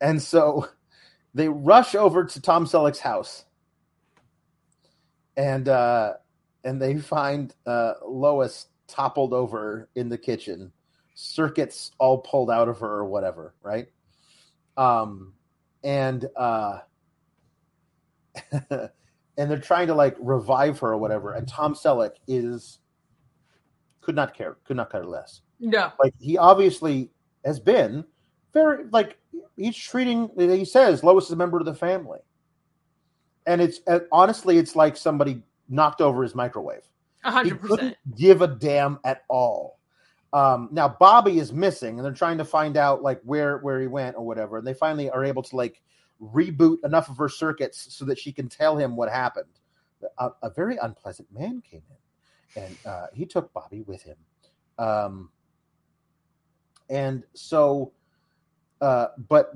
And 0.00 0.20
so 0.20 0.68
they 1.34 1.48
rush 1.48 1.94
over 1.94 2.24
to 2.24 2.40
Tom 2.40 2.66
Selleck's 2.66 3.00
house, 3.00 3.44
and 5.36 5.68
uh, 5.68 6.14
and 6.64 6.80
they 6.80 6.96
find 6.96 7.54
uh, 7.66 7.94
Lois 8.06 8.66
toppled 8.88 9.32
over 9.32 9.88
in 9.94 10.08
the 10.08 10.18
kitchen, 10.18 10.72
circuits 11.14 11.92
all 11.98 12.18
pulled 12.18 12.50
out 12.50 12.68
of 12.68 12.80
her 12.80 12.88
or 12.88 13.04
whatever, 13.04 13.54
right? 13.62 13.88
Um, 14.76 15.34
and 15.84 16.26
uh, 16.36 16.80
and 18.70 18.90
they're 19.36 19.58
trying 19.58 19.88
to 19.88 19.94
like 19.94 20.16
revive 20.18 20.78
her 20.80 20.92
or 20.92 20.98
whatever, 20.98 21.32
and 21.32 21.46
Tom 21.46 21.74
Selleck 21.74 22.12
is 22.26 22.78
could 24.00 24.16
not 24.16 24.34
care, 24.34 24.56
could 24.64 24.76
not 24.76 24.90
care 24.90 25.04
less. 25.04 25.42
No, 25.60 25.92
like 26.02 26.14
he 26.18 26.38
obviously 26.38 27.10
has 27.44 27.60
been 27.60 28.04
very 28.52 28.84
like 28.90 29.18
he's 29.56 29.76
treating. 29.76 30.30
He 30.36 30.64
says 30.64 31.02
Lois 31.02 31.26
is 31.26 31.32
a 31.32 31.36
member 31.36 31.58
of 31.58 31.64
the 31.64 31.74
family, 31.74 32.20
and 33.46 33.60
it's 33.60 33.80
honestly, 34.12 34.58
it's 34.58 34.76
like 34.76 34.96
somebody 34.96 35.42
knocked 35.68 36.00
over 36.00 36.22
his 36.22 36.34
microwave. 36.34 36.82
hundred 37.22 37.60
percent. 37.60 37.96
Give 38.16 38.42
a 38.42 38.46
damn 38.46 38.98
at 39.04 39.24
all. 39.28 39.78
Um, 40.32 40.68
now 40.72 40.88
Bobby 40.88 41.38
is 41.38 41.52
missing, 41.52 41.98
and 41.98 42.04
they're 42.04 42.12
trying 42.12 42.38
to 42.38 42.44
find 42.44 42.76
out 42.76 43.02
like 43.02 43.20
where 43.22 43.58
where 43.58 43.80
he 43.80 43.86
went 43.86 44.16
or 44.16 44.24
whatever. 44.24 44.58
And 44.58 44.66
they 44.66 44.74
finally 44.74 45.10
are 45.10 45.24
able 45.24 45.42
to 45.44 45.56
like 45.56 45.80
reboot 46.20 46.78
enough 46.84 47.08
of 47.08 47.16
her 47.16 47.28
circuits 47.28 47.94
so 47.94 48.04
that 48.06 48.18
she 48.18 48.32
can 48.32 48.48
tell 48.48 48.76
him 48.76 48.96
what 48.96 49.10
happened. 49.10 49.46
A, 50.18 50.30
a 50.42 50.50
very 50.50 50.76
unpleasant 50.76 51.28
man 51.32 51.62
came 51.68 51.82
in, 52.56 52.62
and 52.62 52.76
uh, 52.84 53.06
he 53.14 53.24
took 53.24 53.52
Bobby 53.52 53.82
with 53.82 54.02
him. 54.02 54.16
Um, 54.78 55.30
and 56.90 57.24
so 57.34 57.92
uh, 58.80 59.08
but 59.28 59.54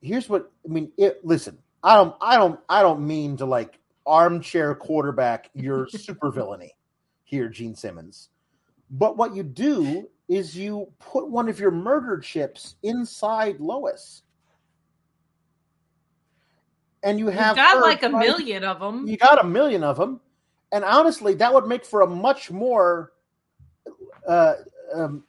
here's 0.00 0.28
what 0.28 0.50
I 0.64 0.72
mean. 0.72 0.92
It, 0.96 1.24
listen, 1.24 1.58
I 1.82 1.96
don't, 1.96 2.14
I 2.20 2.36
don't, 2.36 2.60
I 2.68 2.82
don't 2.82 3.06
mean 3.06 3.36
to 3.38 3.46
like 3.46 3.78
armchair 4.06 4.74
quarterback 4.74 5.50
your 5.54 5.88
super 5.88 6.30
villainy 6.30 6.72
here, 7.24 7.48
Gene 7.48 7.74
Simmons. 7.74 8.30
But 8.90 9.16
what 9.16 9.34
you 9.34 9.42
do 9.42 10.08
is 10.28 10.56
you 10.56 10.86
put 10.98 11.28
one 11.28 11.48
of 11.48 11.58
your 11.58 11.70
murder 11.70 12.18
chips 12.18 12.76
inside 12.82 13.60
Lois. 13.60 14.22
And 17.02 17.18
you 17.18 17.26
have 17.28 17.56
you 17.56 17.62
got 17.62 17.82
like 17.82 18.02
a 18.02 18.08
million 18.08 18.64
of 18.64 18.80
them. 18.80 19.06
You 19.06 19.18
got 19.18 19.42
a 19.42 19.46
million 19.46 19.84
of 19.84 19.98
them. 19.98 20.20
And 20.72 20.84
honestly, 20.84 21.34
that 21.34 21.52
would 21.52 21.66
make 21.66 21.84
for 21.84 22.00
a 22.00 22.06
much 22.06 22.50
more 22.50 23.12
uh, 24.26 24.54
um, 24.94 25.24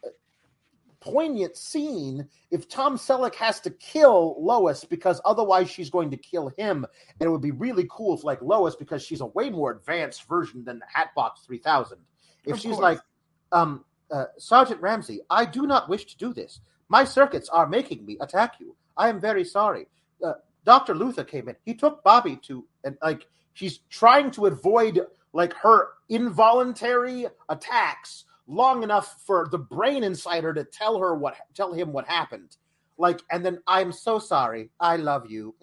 poignant 1.05 1.55
scene 1.55 2.27
if 2.49 2.67
Tom 2.67 2.97
Selleck 2.97 3.35
has 3.35 3.59
to 3.61 3.69
kill 3.69 4.35
Lois 4.39 4.83
because 4.83 5.21
otherwise 5.23 5.69
she's 5.69 5.89
going 5.89 6.09
to 6.11 6.17
kill 6.17 6.49
him. 6.57 6.85
And 7.19 7.27
it 7.27 7.29
would 7.29 7.41
be 7.41 7.51
really 7.51 7.87
cool 7.89 8.17
if, 8.17 8.23
like, 8.23 8.41
Lois, 8.41 8.75
because 8.75 9.03
she's 9.03 9.21
a 9.21 9.27
way 9.27 9.49
more 9.49 9.71
advanced 9.71 10.27
version 10.27 10.63
than 10.63 10.79
the 10.79 10.85
Hatbox 10.91 11.41
3000, 11.41 11.99
if 12.45 12.53
of 12.53 12.59
she's 12.59 12.71
course. 12.71 12.81
like, 12.81 12.99
um, 13.51 13.85
uh, 14.11 14.25
Sergeant 14.37 14.81
Ramsay, 14.81 15.21
I 15.29 15.45
do 15.45 15.67
not 15.67 15.87
wish 15.89 16.05
to 16.05 16.17
do 16.17 16.33
this. 16.33 16.59
My 16.89 17.03
circuits 17.03 17.49
are 17.49 17.67
making 17.67 18.05
me 18.05 18.17
attack 18.19 18.55
you. 18.59 18.75
I 18.97 19.09
am 19.09 19.21
very 19.21 19.45
sorry. 19.45 19.87
Uh, 20.23 20.33
Dr. 20.65 20.95
Luther 20.95 21.23
came 21.23 21.47
in. 21.49 21.55
He 21.65 21.75
took 21.75 22.03
Bobby 22.03 22.37
to, 22.47 22.65
and 22.83 22.97
like, 23.03 23.27
she's 23.53 23.79
trying 23.89 24.31
to 24.31 24.47
avoid 24.47 25.01
like 25.33 25.53
her 25.53 25.89
involuntary 26.09 27.27
attacks 27.49 28.25
long 28.47 28.83
enough 28.83 29.21
for 29.25 29.47
the 29.51 29.57
brain 29.57 30.03
insider 30.03 30.53
to 30.53 30.63
tell 30.63 30.99
her 30.99 31.15
what 31.15 31.35
tell 31.53 31.73
him 31.73 31.91
what 31.91 32.05
happened. 32.05 32.57
Like 32.97 33.21
and 33.31 33.45
then 33.45 33.59
i'm 33.67 33.91
so 33.91 34.19
sorry. 34.19 34.69
I 34.79 34.97
love 34.97 35.29
you. 35.29 35.55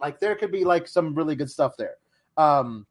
Like 0.00 0.18
there 0.18 0.34
could 0.34 0.52
be 0.52 0.64
like 0.64 0.88
some 0.88 1.14
really 1.14 1.36
good 1.36 1.50
stuff 1.50 1.76
there. 1.76 1.96
Um 2.36 2.86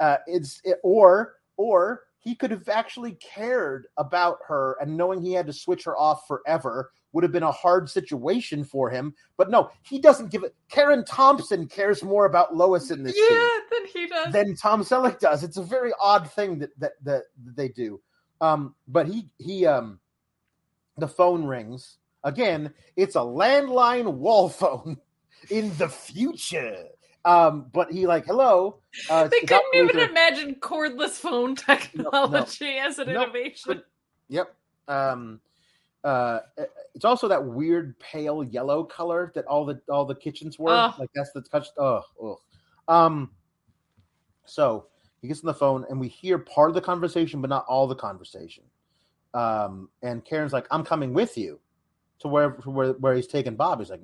uh 0.00 0.18
it's 0.26 0.60
it, 0.64 0.78
or 0.82 1.34
or 1.56 2.02
he 2.20 2.34
could 2.34 2.50
have 2.50 2.68
actually 2.68 3.12
cared 3.12 3.86
about 3.98 4.38
her 4.48 4.78
and 4.80 4.96
knowing 4.96 5.20
he 5.20 5.32
had 5.32 5.46
to 5.46 5.52
switch 5.52 5.84
her 5.84 5.96
off 5.96 6.26
forever 6.26 6.90
would 7.12 7.22
have 7.22 7.32
been 7.32 7.44
a 7.44 7.52
hard 7.52 7.88
situation 7.88 8.64
for 8.64 8.88
him. 8.88 9.14
But 9.36 9.50
no 9.50 9.70
he 9.82 9.98
doesn't 9.98 10.30
give 10.30 10.44
it 10.44 10.54
karen 10.70 11.04
thompson 11.04 11.66
cares 11.66 12.04
more 12.04 12.24
about 12.24 12.56
lois 12.56 12.92
in 12.92 13.02
this 13.02 13.16
yeah 13.16 13.48
than 13.70 13.86
he 13.92 14.06
does. 14.06 14.32
than 14.32 14.54
tom 14.54 14.84
selleck 14.84 15.18
does. 15.18 15.42
It's 15.42 15.56
a 15.56 15.62
very 15.62 15.92
odd 16.00 16.30
thing 16.30 16.60
that 16.60 16.70
that, 16.78 16.92
that, 17.02 17.22
that 17.44 17.56
they 17.56 17.68
do 17.68 18.00
um, 18.44 18.74
but 18.86 19.06
he 19.06 19.28
he 19.38 19.66
um 19.66 19.98
the 20.98 21.08
phone 21.08 21.44
rings. 21.44 21.98
Again, 22.22 22.72
it's 22.96 23.16
a 23.16 23.20
landline 23.20 24.14
wall 24.14 24.48
phone 24.60 24.98
in 25.50 25.76
the 25.78 25.88
future. 25.88 26.84
Um, 27.26 27.70
but 27.72 27.90
he 27.90 28.06
like, 28.06 28.26
hello. 28.26 28.80
Uh, 29.08 29.28
they 29.28 29.40
couldn't 29.40 29.74
even 29.74 29.98
imagine 29.98 30.56
cordless 30.56 31.12
phone 31.12 31.56
technology 31.56 32.66
no, 32.66 32.82
no, 32.82 32.86
as 32.86 32.98
an 32.98 33.08
no, 33.08 33.22
innovation. 33.22 33.82
Yep. 34.28 34.54
Um, 34.88 35.40
uh, 36.02 36.40
it's 36.94 37.06
also 37.06 37.28
that 37.28 37.42
weird 37.42 37.98
pale 37.98 38.44
yellow 38.44 38.84
color 38.84 39.32
that 39.34 39.46
all 39.46 39.64
the 39.64 39.80
all 39.88 40.04
the 40.04 40.14
kitchens 40.14 40.58
were. 40.58 40.70
Oh. 40.70 40.94
Like 40.98 41.10
that's 41.14 41.32
the 41.32 41.40
touch. 41.40 41.68
Oh, 41.78 42.02
oh. 42.20 42.40
Um, 42.88 43.30
so 44.44 44.88
he 45.24 45.28
gets 45.28 45.40
on 45.40 45.46
the 45.46 45.54
phone, 45.54 45.86
and 45.88 45.98
we 45.98 46.06
hear 46.06 46.36
part 46.38 46.68
of 46.68 46.74
the 46.74 46.82
conversation, 46.82 47.40
but 47.40 47.48
not 47.48 47.64
all 47.66 47.86
the 47.86 47.94
conversation. 47.94 48.62
Um, 49.32 49.88
and 50.02 50.22
Karen's 50.22 50.52
like, 50.52 50.66
"I'm 50.70 50.84
coming 50.84 51.14
with 51.14 51.38
you 51.38 51.60
to 52.18 52.28
where 52.28 52.50
where 52.50 52.92
where 52.92 53.14
he's 53.14 53.26
taking 53.26 53.56
Bob." 53.56 53.78
He's 53.78 53.88
like, 53.88 54.02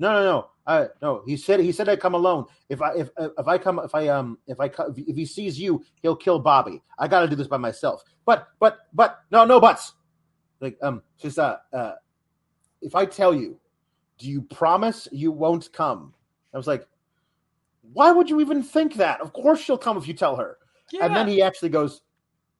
"No, 0.00 0.12
no, 0.12 0.24
no, 0.24 0.48
I 0.66 0.88
no." 1.00 1.22
He 1.24 1.36
said 1.36 1.60
he 1.60 1.70
said 1.70 1.88
I'd 1.88 2.00
come 2.00 2.14
alone. 2.14 2.46
If 2.68 2.82
I 2.82 2.92
if 2.96 3.08
if 3.16 3.46
I 3.46 3.56
come 3.56 3.78
if 3.78 3.94
I 3.94 4.08
um 4.08 4.36
if 4.48 4.58
I 4.58 4.68
if 4.96 5.16
he 5.16 5.24
sees 5.24 5.60
you, 5.60 5.84
he'll 6.02 6.16
kill 6.16 6.40
Bobby. 6.40 6.82
I 6.98 7.06
got 7.06 7.20
to 7.20 7.28
do 7.28 7.36
this 7.36 7.46
by 7.46 7.56
myself. 7.56 8.02
But 8.26 8.48
but 8.58 8.78
but 8.92 9.20
no 9.30 9.44
no 9.44 9.60
buts. 9.60 9.92
Like 10.60 10.76
um, 10.82 11.02
just 11.20 11.38
uh 11.38 11.58
uh, 11.72 11.92
if 12.82 12.96
I 12.96 13.06
tell 13.06 13.32
you, 13.32 13.60
do 14.18 14.28
you 14.28 14.42
promise 14.42 15.06
you 15.12 15.30
won't 15.30 15.72
come? 15.72 16.14
I 16.52 16.56
was 16.56 16.66
like, 16.66 16.84
why 17.92 18.10
would 18.10 18.30
you 18.30 18.40
even 18.40 18.62
think 18.62 18.94
that? 18.94 19.20
Of 19.20 19.32
course 19.32 19.60
she'll 19.60 19.78
come 19.78 19.96
if 19.96 20.06
you 20.08 20.14
tell 20.14 20.36
her. 20.36 20.58
Yeah. 20.92 21.06
And 21.06 21.16
then 21.16 21.28
he 21.28 21.42
actually 21.42 21.68
goes, 21.70 22.02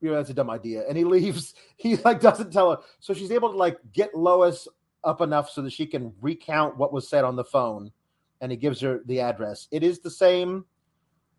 you 0.01 0.11
know, 0.11 0.17
that's 0.17 0.31
a 0.31 0.35
dumb 0.35 0.51
idea. 0.51 0.85
And 0.89 0.97
he 0.97 1.05
leaves. 1.05 1.55
He 1.77 1.95
like 1.97 2.21
doesn't 2.21 2.53
tell 2.53 2.73
her. 2.73 2.79
So 2.99 3.15
she's 3.15 3.31
able 3.31 3.53
to 3.53 3.57
like 3.57 3.79
get 3.93 4.13
Lois 4.13 4.67
up 5.05 5.21
enough 5.21 5.49
so 5.49 5.63
that 5.63 5.73
she 5.73 5.87
can 5.87 6.13
recount 6.21 6.77
what 6.77 6.93
was 6.93 7.09
said 7.09 7.25
on 7.25 7.37
the 7.37 7.45
phone. 7.45 7.93
And 8.41 8.51
he 8.51 8.59
gives 8.59 8.81
her 8.81 9.01
the 9.07 9.21
address. 9.21 9.69
It 9.71 9.85
is 9.85 10.01
the 10.01 10.11
same 10.11 10.65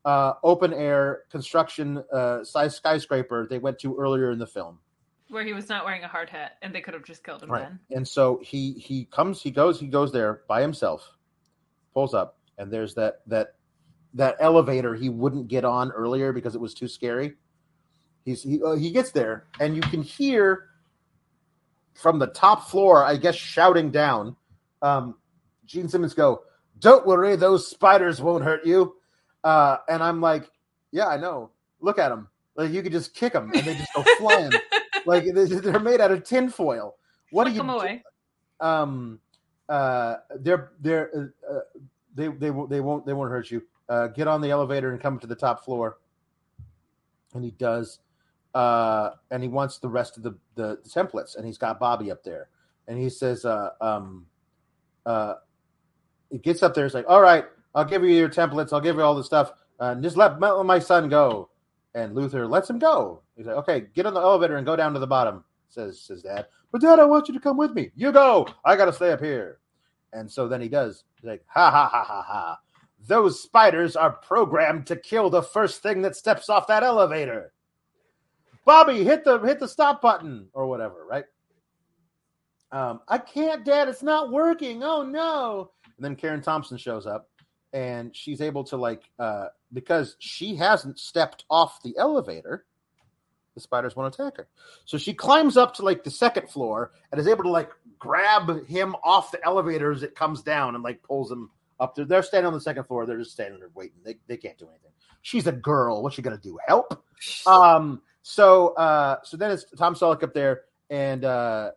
uh, 0.06 0.34
open 0.44 0.74
air 0.74 1.24
construction 1.30 2.02
uh, 2.14 2.44
size 2.45 2.76
skyscraper 2.76 3.48
they 3.49 3.60
went 3.60 3.80
to 3.80 3.98
earlier 3.98 4.32
in 4.32 4.40
the 4.40 4.48
film. 4.48 4.80
Where 5.28 5.44
he 5.44 5.52
was 5.52 5.68
not 5.68 5.84
wearing 5.84 6.03
a 6.06 6.07
hard 6.07 6.30
hat 6.30 6.53
and 6.61 6.74
they 6.74 6.82
could 6.82 6.94
have 6.94 7.03
just 7.03 7.24
killed 7.24 7.44
him 7.44 7.52
right. 7.52 7.64
then. 7.64 7.80
And 7.91 8.07
so 8.07 8.40
he 8.41 8.74
he 8.74 9.06
comes, 9.06 9.41
he 9.41 9.52
goes, 9.52 9.80
he 9.80 9.88
goes 9.88 10.11
there 10.11 10.41
by 10.48 10.61
himself, 10.61 11.07
pulls 11.94 12.14
up, 12.14 12.38
and 12.57 12.72
there's 12.72 12.95
that 12.95 13.22
that 13.28 13.56
that 14.14 14.36
elevator 14.40 14.95
he 14.95 15.10
wouldn't 15.10 15.48
get 15.48 15.65
on 15.65 15.91
earlier 15.91 16.34
because 16.34 16.56
it 16.56 16.61
was 16.61 16.73
too 16.73 16.88
scary. 16.88 17.36
He's 18.26 18.44
he, 18.44 18.61
uh, 18.64 18.76
he 18.76 18.91
gets 18.91 19.11
there 19.11 19.45
and 19.60 19.76
you 19.76 19.81
can 19.81 20.02
hear 20.02 20.65
from 21.94 22.19
the 22.19 22.27
top 22.27 22.69
floor, 22.69 23.03
I 23.03 23.18
guess, 23.18 23.36
shouting 23.36 23.91
down. 23.91 24.36
Um, 24.81 25.15
Gene 25.65 25.90
Simmons 25.90 26.14
go, 26.14 26.44
"Don't 26.80 27.06
worry, 27.06 27.36
those 27.36 27.68
spiders 27.68 28.22
won't 28.22 28.44
hurt 28.44 28.65
you." 28.65 28.95
Uh, 29.44 29.77
and 29.88 30.03
I'm 30.03 30.22
like, 30.22 30.49
yeah, 30.91 31.07
I 31.07 31.18
know. 31.18 31.52
Look 31.80 31.99
at 31.99 32.10
them. 32.10 32.27
Like 32.56 32.72
you 32.72 32.81
could 32.81 32.91
just 32.91 33.14
kick 33.14 33.34
them 33.34 33.52
and 33.53 33.65
they 33.65 33.76
just 33.76 33.94
go 33.94 34.03
flying. 34.18 34.52
like 35.06 35.23
they're 35.34 35.80
made 35.80 36.02
out 36.02 36.11
of 36.11 36.23
tinfoil. 36.23 36.95
What 37.31 37.45
do 37.45 37.52
you? 37.52 37.61
Away. 37.61 38.03
Um, 38.60 39.19
uh, 39.69 40.18
they're 40.40 40.72
they're 40.81 41.10
uh, 41.15 41.53
uh, 41.53 41.60
they 42.15 42.27
they 42.27 42.49
they 42.69 42.81
won't 42.81 43.06
they 43.06 43.14
won't 43.14 43.30
hurt 43.30 43.49
you. 43.52 43.61
Uh, 43.90 44.07
get 44.07 44.28
on 44.28 44.40
the 44.41 44.52
elevator 44.52 44.91
and 44.91 45.02
come 45.02 45.20
to 45.20 45.28
the 45.28 45.36
top 45.36 45.66
floor. 45.66 45.98
And 47.34 47.44
he 47.44 47.52
does. 47.52 47.99
Uh, 48.53 49.11
and 49.32 49.44
he 49.44 49.49
wants 49.49 49.80
the 49.80 49.90
rest 49.90 50.18
of 50.18 50.24
the, 50.24 50.32
the, 50.56 50.80
the 50.84 50.90
templates, 50.90 51.36
and 51.36 51.45
he's 51.45 51.57
got 51.57 51.80
Bobby 51.80 52.10
up 52.10 52.24
there, 52.24 52.49
and 52.88 52.98
he 52.98 53.07
says, 53.07 53.45
uh, 53.45 53.70
um, 53.80 54.26
uh, 55.06 55.36
he 56.30 56.38
gets 56.38 56.64
up 56.64 56.74
there. 56.74 56.86
He's 56.86 56.94
like, 56.94 57.06
"All 57.07 57.22
right, 57.22 57.45
I'll 57.76 57.86
give 57.86 58.03
you 58.03 58.10
your 58.10 58.30
templates. 58.30 58.74
I'll 58.74 58.82
give 58.82 58.95
you 58.95 59.02
all 59.02 59.16
the 59.16 59.24
stuff. 59.24 59.52
Uh, 59.80 59.95
just 59.95 60.18
let, 60.18 60.40
my 60.40 60.80
son 60.80 61.10
go." 61.10 61.49
And 61.95 62.14
Luther 62.14 62.45
lets 62.48 62.70
him 62.70 62.80
go. 62.80 63.22
He's 63.36 63.45
like, 63.45 63.56
"Okay, 63.57 63.86
get 63.94 64.06
on 64.06 64.14
the 64.14 64.20
elevator 64.20 64.57
and 64.57 64.66
go 64.66 64.76
down 64.76 64.94
to 64.94 64.99
the 64.99 65.07
bottom." 65.07 65.44
Says 65.70 66.02
says 66.02 66.24
Dad. 66.24 66.48
But 66.72 66.82
Dad, 66.82 66.99
I 66.99 67.06
want 67.06 67.28
you 67.28 67.34
to 67.34 67.40
come 67.40 67.57
with 67.57 67.74
me. 67.74 67.91
You 67.95 68.11
go. 68.11 68.48
I 68.66 68.76
gotta 68.76 68.94
stay 68.94 69.11
up 69.11 69.22
here. 69.22 69.60
And 70.14 70.32
so 70.32 70.48
then 70.48 70.61
he 70.61 70.70
does. 70.70 71.03
He's 71.16 71.28
like, 71.28 71.44
"Ha 71.48 71.72
ha 71.72 71.88
ha 71.88 72.03
ha 72.03 72.22
ha." 72.22 72.60
Those 73.07 73.41
spiders 73.41 73.95
are 73.95 74.11
programmed 74.11 74.88
to 74.88 74.95
kill 74.95 75.30
the 75.30 75.41
first 75.41 75.81
thing 75.81 76.01
that 76.03 76.15
steps 76.15 76.49
off 76.49 76.67
that 76.67 76.84
elevator. 76.84 77.53
Bobby, 78.65 79.03
hit 79.03 79.23
the 79.23 79.39
hit 79.39 79.59
the 79.59 79.67
stop 79.67 80.01
button 80.01 80.49
or 80.53 80.67
whatever, 80.67 81.05
right? 81.09 81.26
Um, 82.71 82.99
I 83.07 83.17
can't, 83.17 83.65
Dad. 83.65 83.88
It's 83.88 84.03
not 84.03 84.31
working. 84.31 84.84
Oh 84.84 85.01
no! 85.01 85.71
And 85.97 86.05
then 86.05 86.15
Karen 86.15 86.41
Thompson 86.41 86.77
shows 86.77 87.07
up, 87.07 87.30
and 87.73 88.15
she's 88.15 88.41
able 88.41 88.63
to 88.65 88.77
like 88.77 89.03
uh, 89.17 89.47
because 89.73 90.15
she 90.19 90.55
hasn't 90.55 90.99
stepped 90.99 91.45
off 91.49 91.81
the 91.81 91.97
elevator. 91.97 92.65
The 93.55 93.61
spiders 93.61 93.95
won't 93.95 94.13
attack 94.13 94.38
her, 94.38 94.47
so 94.85 94.97
she 94.97 95.13
climbs 95.13 95.57
up 95.57 95.73
to 95.76 95.84
like 95.84 96.03
the 96.03 96.11
second 96.11 96.49
floor 96.49 96.91
and 97.11 97.19
is 97.19 97.27
able 97.27 97.43
to 97.45 97.49
like 97.49 97.71
grab 97.97 98.65
him 98.67 98.95
off 99.03 99.31
the 99.31 99.43
elevator 99.43 99.91
as 99.91 100.03
it 100.03 100.15
comes 100.15 100.43
down 100.43 100.76
and 100.76 100.84
like 100.84 101.01
pulls 101.01 101.31
him 101.31 101.49
up 101.80 101.95
there. 101.95 102.06
They're 102.06 102.23
standing 102.23 102.47
on 102.47 102.53
the 102.53 102.61
second 102.61 102.85
floor. 102.85 103.06
They're 103.06 103.18
just 103.18 103.31
standing 103.31 103.60
there 103.60 103.69
waiting. 103.73 103.97
They, 104.03 104.15
they 104.27 104.38
can't 104.38 104.57
do 104.57 104.68
anything. 104.69 104.91
She's 105.22 105.47
a 105.47 105.51
girl. 105.51 106.01
What's 106.01 106.15
she 106.15 106.22
gonna 106.22 106.38
do? 106.38 106.57
Help? 106.68 107.03
Um. 107.45 108.01
So 108.22 108.69
uh. 108.69 109.18
So 109.23 109.38
then 109.38 109.51
it's 109.51 109.65
Tom 109.77 109.95
Selleck 109.95 110.23
up 110.23 110.34
there, 110.34 110.61
and 110.89 111.26
uh, 111.26 111.72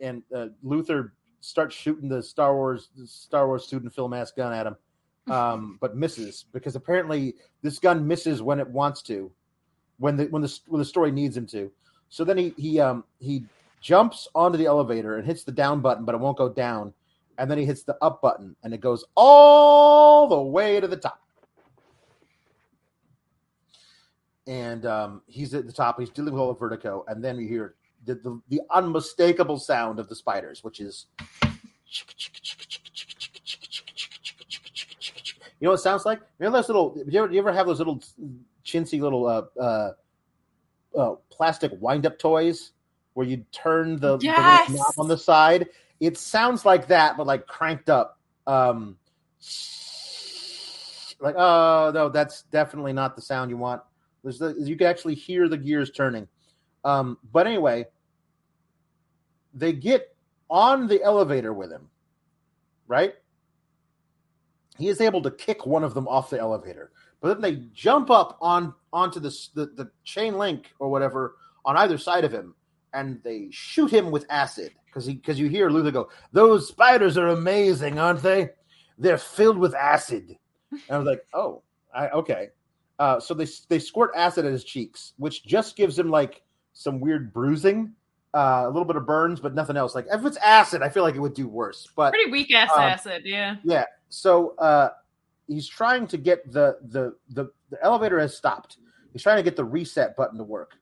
and 0.00 0.22
uh, 0.34 0.48
Luther 0.62 1.14
starts 1.40 1.74
shooting 1.76 2.08
the 2.08 2.22
Star 2.22 2.54
Wars 2.54 2.88
the 2.96 3.06
Star 3.06 3.46
Wars 3.46 3.64
student 3.64 3.94
film 3.94 4.12
ass 4.12 4.32
gun 4.32 4.52
at 4.52 4.66
him, 4.66 4.76
um, 5.32 5.78
but 5.80 5.96
misses 5.96 6.44
because 6.52 6.76
apparently 6.76 7.34
this 7.62 7.78
gun 7.78 8.06
misses 8.06 8.42
when 8.42 8.58
it 8.58 8.68
wants 8.68 9.02
to, 9.02 9.30
when 9.98 10.16
the 10.16 10.24
when 10.26 10.42
the 10.42 10.58
when 10.66 10.78
the 10.78 10.84
story 10.84 11.12
needs 11.12 11.36
him 11.36 11.46
to. 11.48 11.70
So 12.08 12.24
then 12.24 12.38
he 12.38 12.54
he 12.56 12.80
um 12.80 13.04
he 13.20 13.44
jumps 13.80 14.26
onto 14.34 14.58
the 14.58 14.66
elevator 14.66 15.16
and 15.16 15.26
hits 15.26 15.44
the 15.44 15.52
down 15.52 15.80
button, 15.80 16.04
but 16.04 16.14
it 16.14 16.18
won't 16.18 16.36
go 16.36 16.48
down 16.48 16.92
and 17.38 17.50
then 17.50 17.56
he 17.56 17.64
hits 17.64 17.84
the 17.84 17.96
up 18.02 18.20
button 18.20 18.54
and 18.62 18.74
it 18.74 18.80
goes 18.80 19.04
all 19.14 20.28
the 20.28 20.40
way 20.40 20.80
to 20.80 20.88
the 20.88 20.96
top. 20.96 21.22
And 24.46 24.84
um, 24.86 25.22
he's 25.26 25.54
at 25.54 25.66
the 25.66 25.72
top. 25.72 26.00
He's 26.00 26.10
dealing 26.10 26.34
with 26.34 26.40
all 26.40 26.52
the 26.52 26.58
vertigo, 26.58 27.04
and 27.06 27.22
then 27.22 27.38
you 27.38 27.46
hear 27.46 27.74
the, 28.06 28.14
the, 28.14 28.40
the 28.48 28.60
unmistakable 28.70 29.58
sound 29.58 29.98
of 29.98 30.08
the 30.08 30.14
spiders, 30.14 30.64
which 30.64 30.80
is 30.80 31.06
you 31.40 31.48
know 35.60 35.70
what 35.70 35.74
it 35.74 35.82
sounds 35.82 36.06
like? 36.06 36.20
You 36.38 36.46
know 36.46 36.52
those 36.52 36.68
little. 36.68 36.94
Do 36.94 37.04
you 37.06 37.24
ever, 37.24 37.32
you 37.32 37.38
ever 37.40 37.52
have 37.52 37.66
those 37.66 37.78
little 37.78 38.02
chintzy 38.64 39.02
little 39.02 39.26
uh, 39.26 39.42
uh, 39.60 39.92
uh, 40.96 41.14
plastic 41.28 41.72
wind 41.78 42.06
up 42.06 42.18
toys 42.18 42.72
where 43.12 43.26
you 43.26 43.44
turn 43.52 43.98
the, 43.98 44.16
yes! 44.22 44.68
the 44.68 44.76
knob 44.76 44.94
on 44.96 45.08
the 45.08 45.18
side 45.18 45.68
it 46.00 46.16
sounds 46.16 46.64
like 46.64 46.88
that, 46.88 47.16
but 47.16 47.26
like 47.26 47.46
cranked 47.46 47.90
up. 47.90 48.18
Um, 48.46 48.96
like, 51.20 51.34
oh 51.36 51.90
no, 51.92 52.08
that's 52.08 52.42
definitely 52.44 52.92
not 52.92 53.16
the 53.16 53.22
sound 53.22 53.50
you 53.50 53.56
want. 53.56 53.82
There's 54.22 54.38
the, 54.38 54.54
you 54.58 54.76
can 54.76 54.86
actually 54.86 55.14
hear 55.14 55.48
the 55.48 55.56
gears 55.56 55.90
turning. 55.90 56.28
Um, 56.84 57.18
but 57.32 57.46
anyway, 57.46 57.86
they 59.54 59.72
get 59.72 60.14
on 60.48 60.86
the 60.86 61.02
elevator 61.02 61.52
with 61.52 61.70
him, 61.70 61.88
right? 62.86 63.14
He 64.78 64.88
is 64.88 65.00
able 65.00 65.22
to 65.22 65.30
kick 65.30 65.66
one 65.66 65.82
of 65.82 65.94
them 65.94 66.06
off 66.06 66.30
the 66.30 66.38
elevator, 66.38 66.92
but 67.20 67.28
then 67.28 67.40
they 67.40 67.64
jump 67.74 68.10
up 68.10 68.38
on 68.40 68.74
onto 68.92 69.18
the, 69.18 69.36
the, 69.54 69.66
the 69.66 69.90
chain 70.04 70.38
link 70.38 70.72
or 70.78 70.88
whatever 70.88 71.34
on 71.64 71.76
either 71.76 71.98
side 71.98 72.24
of 72.24 72.32
him, 72.32 72.54
and 72.94 73.20
they 73.24 73.48
shoot 73.50 73.90
him 73.90 74.12
with 74.12 74.24
acid 74.30 74.72
because 74.88 75.06
he 75.06 75.14
because 75.14 75.38
you 75.38 75.48
hear 75.48 75.70
Luther 75.70 75.90
go, 75.90 76.08
"Those 76.32 76.68
spiders 76.68 77.16
are 77.16 77.28
amazing, 77.28 77.98
aren't 77.98 78.22
they? 78.22 78.50
They're 78.98 79.18
filled 79.18 79.58
with 79.58 79.74
acid." 79.74 80.36
And 80.70 80.80
I 80.90 80.98
was 80.98 81.06
like, 81.06 81.24
"Oh, 81.32 81.62
I, 81.94 82.08
okay." 82.08 82.48
Uh, 82.98 83.20
so 83.20 83.34
they 83.34 83.46
they 83.68 83.78
squirt 83.78 84.10
acid 84.16 84.44
at 84.44 84.52
his 84.52 84.64
cheeks, 84.64 85.12
which 85.18 85.44
just 85.44 85.76
gives 85.76 85.98
him 85.98 86.10
like 86.10 86.42
some 86.72 87.00
weird 87.00 87.32
bruising, 87.32 87.92
uh, 88.34 88.64
a 88.66 88.70
little 88.70 88.84
bit 88.84 88.96
of 88.96 89.06
burns, 89.06 89.40
but 89.40 89.54
nothing 89.54 89.76
else. 89.76 89.94
Like 89.94 90.06
if 90.10 90.24
it's 90.24 90.36
acid, 90.38 90.82
I 90.82 90.88
feel 90.88 91.02
like 91.02 91.14
it 91.14 91.20
would 91.20 91.34
do 91.34 91.48
worse. 91.48 91.88
But 91.94 92.12
pretty 92.12 92.30
weak 92.30 92.52
ass 92.52 92.70
um, 92.74 92.82
acid, 92.82 93.22
yeah. 93.24 93.56
Yeah. 93.64 93.84
So 94.08 94.56
uh, 94.56 94.90
he's 95.46 95.68
trying 95.68 96.06
to 96.08 96.18
get 96.18 96.50
the, 96.52 96.78
the 96.88 97.14
the 97.30 97.50
the 97.70 97.82
elevator 97.82 98.18
has 98.18 98.36
stopped. 98.36 98.78
He's 99.12 99.22
trying 99.22 99.38
to 99.38 99.42
get 99.42 99.56
the 99.56 99.64
reset 99.64 100.16
button 100.16 100.38
to 100.38 100.44
work. 100.44 100.72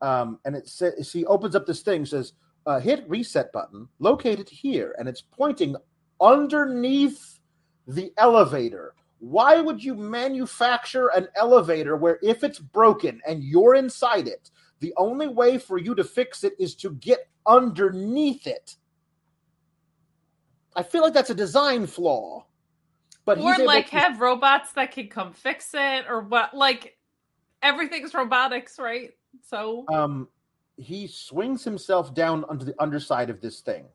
Um, 0.00 0.38
and 0.44 0.54
it 0.54 0.68
says 0.68 1.12
he 1.12 1.26
opens 1.26 1.56
up 1.56 1.66
this 1.66 1.80
thing, 1.80 2.06
says, 2.06 2.34
uh, 2.68 2.78
hit 2.78 3.08
reset 3.08 3.50
button 3.50 3.88
located 3.98 4.46
here, 4.46 4.94
and 4.98 5.08
it's 5.08 5.22
pointing 5.22 5.74
underneath 6.20 7.40
the 7.86 8.12
elevator. 8.18 8.94
Why 9.20 9.60
would 9.60 9.82
you 9.82 9.94
manufacture 9.94 11.08
an 11.08 11.28
elevator 11.34 11.96
where 11.96 12.18
if 12.22 12.44
it's 12.44 12.58
broken 12.58 13.22
and 13.26 13.42
you're 13.42 13.74
inside 13.74 14.28
it, 14.28 14.50
the 14.80 14.92
only 14.98 15.28
way 15.28 15.56
for 15.56 15.78
you 15.78 15.94
to 15.94 16.04
fix 16.04 16.44
it 16.44 16.52
is 16.58 16.74
to 16.76 16.90
get 16.96 17.28
underneath 17.46 18.46
it? 18.46 18.76
I 20.76 20.82
feel 20.82 21.02
like 21.02 21.14
that's 21.14 21.30
a 21.30 21.34
design 21.34 21.86
flaw. 21.86 22.44
But 23.24 23.38
or 23.38 23.56
like 23.64 23.90
to... 23.90 23.96
have 23.96 24.20
robots 24.20 24.72
that 24.74 24.92
can 24.92 25.08
come 25.08 25.32
fix 25.32 25.70
it, 25.72 26.04
or 26.06 26.20
what? 26.20 26.54
Like 26.54 26.98
everything's 27.62 28.12
robotics, 28.12 28.78
right? 28.78 29.14
So 29.42 29.86
um, 29.88 30.28
he 30.78 31.06
swings 31.06 31.64
himself 31.64 32.14
down 32.14 32.44
onto 32.44 32.64
the 32.64 32.74
underside 32.80 33.30
of 33.30 33.40
this 33.40 33.60
thing 33.60 33.86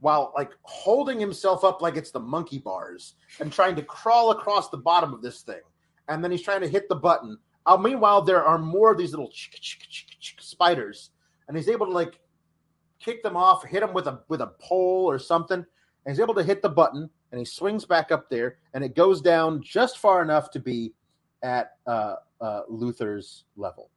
while 0.00 0.32
like 0.36 0.52
holding 0.62 1.18
himself 1.18 1.64
up 1.64 1.82
like 1.82 1.96
it's 1.96 2.10
the 2.10 2.20
monkey 2.20 2.58
bars 2.58 3.14
and 3.40 3.52
trying 3.52 3.74
to 3.74 3.82
crawl 3.82 4.30
across 4.30 4.68
the 4.68 4.76
bottom 4.76 5.12
of 5.12 5.22
this 5.22 5.42
thing. 5.42 5.60
And 6.08 6.22
then 6.22 6.30
he's 6.30 6.42
trying 6.42 6.60
to 6.60 6.68
hit 6.68 6.88
the 6.88 6.94
button. 6.94 7.38
Uh, 7.66 7.76
meanwhile, 7.76 8.22
there 8.22 8.44
are 8.44 8.58
more 8.58 8.92
of 8.92 8.98
these 8.98 9.10
little 9.10 9.30
spiders, 10.38 11.10
and 11.46 11.56
he's 11.56 11.68
able 11.68 11.86
to 11.86 11.92
like 11.92 12.20
kick 12.98 13.22
them 13.22 13.36
off, 13.36 13.64
hit 13.64 13.80
them 13.80 13.92
with 13.92 14.06
a 14.06 14.20
with 14.28 14.40
a 14.40 14.46
pole 14.58 15.04
or 15.04 15.18
something. 15.18 15.58
And 15.58 16.14
he's 16.14 16.20
able 16.20 16.34
to 16.34 16.42
hit 16.42 16.62
the 16.62 16.68
button, 16.70 17.10
and 17.30 17.38
he 17.38 17.44
swings 17.44 17.84
back 17.84 18.10
up 18.10 18.30
there, 18.30 18.58
and 18.72 18.82
it 18.82 18.94
goes 18.94 19.20
down 19.20 19.62
just 19.62 19.98
far 19.98 20.22
enough 20.22 20.50
to 20.52 20.60
be 20.60 20.94
at 21.42 21.72
uh, 21.86 22.14
uh, 22.40 22.62
Luther's 22.68 23.44
level. 23.56 23.90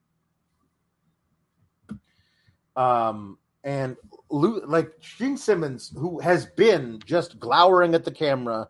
Um, 2.76 3.38
and 3.64 3.98
like 4.30 5.00
Gene 5.00 5.38
Simmons, 5.38 5.94
who 5.96 6.20
has 6.20 6.46
been 6.46 7.00
just 7.06 7.40
glowering 7.40 7.94
at 7.94 8.04
the 8.04 8.12
camera, 8.12 8.68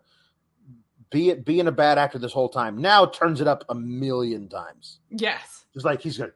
be 1.10 1.30
it 1.30 1.44
being 1.44 1.66
a 1.68 1.72
bad 1.72 1.98
actor 1.98 2.18
this 2.18 2.32
whole 2.32 2.48
time, 2.48 2.76
now 2.80 3.06
turns 3.06 3.40
it 3.40 3.46
up 3.46 3.64
a 3.68 3.74
million 3.74 4.48
times. 4.48 5.00
Yes, 5.10 5.66
just 5.72 5.86
like 5.86 6.00
he's 6.00 6.18
going. 6.18 6.32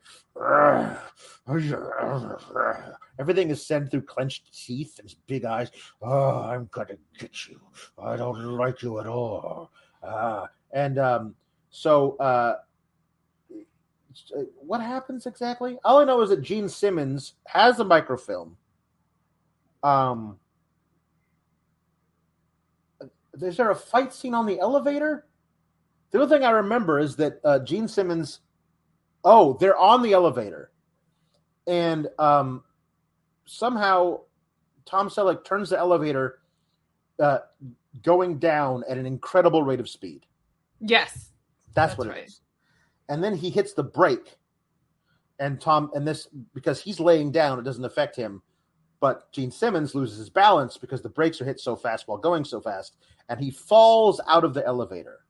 Everything 3.18 3.50
is 3.50 3.66
said 3.66 3.90
through 3.90 4.02
clenched 4.02 4.52
teeth 4.66 4.98
and 4.98 5.08
his 5.08 5.14
big 5.26 5.44
eyes. 5.44 5.70
Oh, 6.02 6.40
I'm 6.40 6.68
gonna 6.70 6.96
get 7.18 7.48
you. 7.48 7.60
I 7.98 8.16
don't 8.16 8.38
like 8.56 8.82
you 8.82 9.00
at 9.00 9.06
all. 9.06 9.70
Uh, 10.02 10.46
and 10.72 10.98
um, 10.98 11.34
so 11.70 12.16
uh, 12.18 12.56
what 14.56 14.80
happens 14.80 15.26
exactly? 15.26 15.78
All 15.84 15.98
I 15.98 16.04
know 16.04 16.20
is 16.22 16.30
that 16.30 16.42
Gene 16.42 16.68
Simmons 16.68 17.34
has 17.46 17.80
a 17.80 17.84
microfilm. 17.84 18.56
Um, 19.82 20.38
is 23.40 23.56
there 23.56 23.70
a 23.70 23.76
fight 23.76 24.12
scene 24.12 24.34
on 24.34 24.46
the 24.46 24.58
elevator? 24.58 25.26
The 26.10 26.22
other 26.22 26.36
thing 26.36 26.44
I 26.44 26.50
remember 26.50 26.98
is 26.98 27.16
that 27.16 27.40
uh, 27.44 27.58
Gene 27.60 27.88
Simmons. 27.88 28.40
Oh, 29.24 29.56
they're 29.58 29.76
on 29.76 30.02
the 30.02 30.12
elevator, 30.12 30.70
and 31.66 32.06
um, 32.18 32.62
somehow 33.44 34.20
Tom 34.84 35.08
Selleck 35.08 35.44
turns 35.44 35.70
the 35.70 35.78
elevator 35.78 36.38
uh, 37.18 37.38
going 38.02 38.38
down 38.38 38.84
at 38.88 38.98
an 38.98 39.06
incredible 39.06 39.62
rate 39.62 39.80
of 39.80 39.88
speed. 39.88 40.26
Yes. 40.80 41.12
That's, 41.74 41.92
That's 41.92 41.98
what 41.98 42.08
right. 42.08 42.18
it 42.18 42.26
is. 42.28 42.40
And 43.08 43.22
then 43.22 43.36
he 43.36 43.50
hits 43.50 43.72
the 43.72 43.82
brake, 43.82 44.36
and 45.38 45.60
Tom 45.60 45.90
and 45.94 46.06
this 46.06 46.28
because 46.54 46.80
he's 46.80 47.00
laying 47.00 47.30
down, 47.30 47.58
it 47.58 47.62
doesn't 47.64 47.84
affect 47.84 48.16
him. 48.16 48.42
But 48.98 49.30
Gene 49.32 49.50
Simmons 49.50 49.94
loses 49.94 50.18
his 50.18 50.30
balance 50.30 50.76
because 50.78 51.02
the 51.02 51.08
brakes 51.08 51.40
are 51.40 51.44
hit 51.44 51.60
so 51.60 51.76
fast 51.76 52.08
while 52.08 52.18
going 52.18 52.44
so 52.44 52.60
fast, 52.60 52.96
and 53.28 53.38
he 53.38 53.50
falls 53.50 54.20
out 54.26 54.44
of 54.44 54.54
the 54.54 54.66
elevator. 54.66 55.20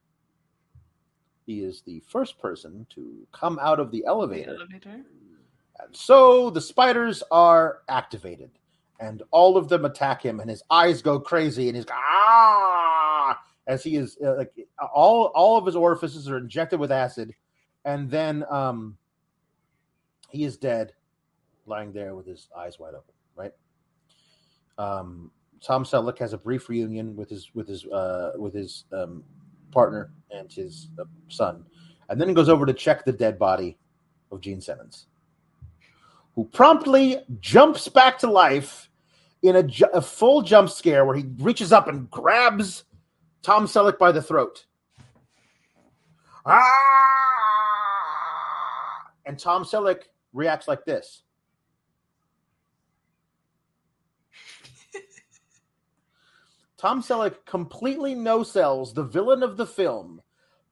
He 1.44 1.62
is 1.62 1.82
the 1.82 2.01
first 2.09 2.39
person 2.39 2.86
to 2.90 3.27
come 3.32 3.59
out 3.61 3.78
of 3.78 3.90
the 3.90 4.05
elevator. 4.07 4.53
The 4.53 4.59
elevator. 4.61 5.05
And 5.78 5.94
so 5.94 6.51
the 6.51 6.61
spiders 6.61 7.23
are 7.31 7.82
activated, 7.89 8.51
and 9.01 9.23
all 9.31 9.57
of 9.57 9.69
them 9.69 9.85
attack 9.85 10.23
him, 10.23 10.40
and 10.40 10.48
his 10.48 10.62
eyes 10.70 11.03
go 11.03 11.20
crazy, 11.20 11.69
and 11.69 11.77
he's 11.77 11.86
ah 11.90 13.39
as 13.66 13.82
he 13.82 13.97
is 13.97 14.16
uh, 14.24 14.36
like 14.36 14.53
all 14.94 15.27
all 15.35 15.57
of 15.59 15.66
his 15.66 15.77
orifices 15.77 16.28
are 16.31 16.39
injected 16.39 16.78
with 16.78 16.93
acid, 16.93 17.35
and 17.87 18.11
then 18.11 18.45
um 18.51 18.99
he 20.31 20.45
is 20.45 20.59
dead, 20.59 20.93
lying 21.65 21.93
there 21.93 22.15
with 22.15 22.27
his 22.27 22.49
eyes 22.57 22.79
wide 22.79 22.95
open. 22.95 23.15
Right. 23.35 23.53
Um, 24.77 25.31
Tom 25.63 25.85
Selleck 25.85 26.19
has 26.19 26.35
a 26.35 26.39
brief 26.39 26.69
reunion 26.69 27.17
with 27.17 27.31
his 27.31 27.51
with 27.55 27.67
his 27.67 27.87
uh, 27.87 28.33
with 28.37 28.53
his 28.53 28.85
um, 28.93 29.25
partner 29.71 30.11
and 30.31 30.53
his 30.53 30.89
uh, 31.01 31.05
son, 31.29 31.65
and 32.09 32.21
then 32.21 32.29
he 32.29 32.35
goes 32.35 32.49
over 32.49 32.67
to 32.67 32.75
check 32.75 33.05
the 33.05 33.13
dead 33.13 33.39
body 33.39 33.79
of 34.31 34.41
Gene 34.41 34.61
Simmons, 34.61 35.07
who 36.35 36.45
promptly 36.45 37.19
jumps 37.41 37.89
back 37.89 38.19
to 38.19 38.31
life 38.31 38.91
in 39.43 39.57
a, 39.57 39.63
ju- 39.63 39.89
a 39.95 40.03
full 40.03 40.43
jump 40.43 40.69
scare 40.69 41.05
where 41.05 41.17
he 41.17 41.25
reaches 41.39 41.73
up 41.73 41.89
and 41.89 42.11
grabs 42.11 42.85
Tom 43.43 43.67
Selleck 43.67 43.99
by 43.99 44.13
the 44.13 44.23
throat. 44.23 44.67
Ah! 46.45 46.95
And 49.27 49.39
Tom 49.39 49.65
Selleck 49.65 50.05
reacts 50.32 50.69
like 50.69 50.85
this. 50.85 51.23
Tom 56.78 57.03
Selleck 57.03 57.44
completely 57.44 58.15
no 58.15 58.43
sells 58.43 58.94
the 58.94 59.03
villain 59.05 59.43
of 59.43 59.57
the 59.57 59.66
film 59.66 60.23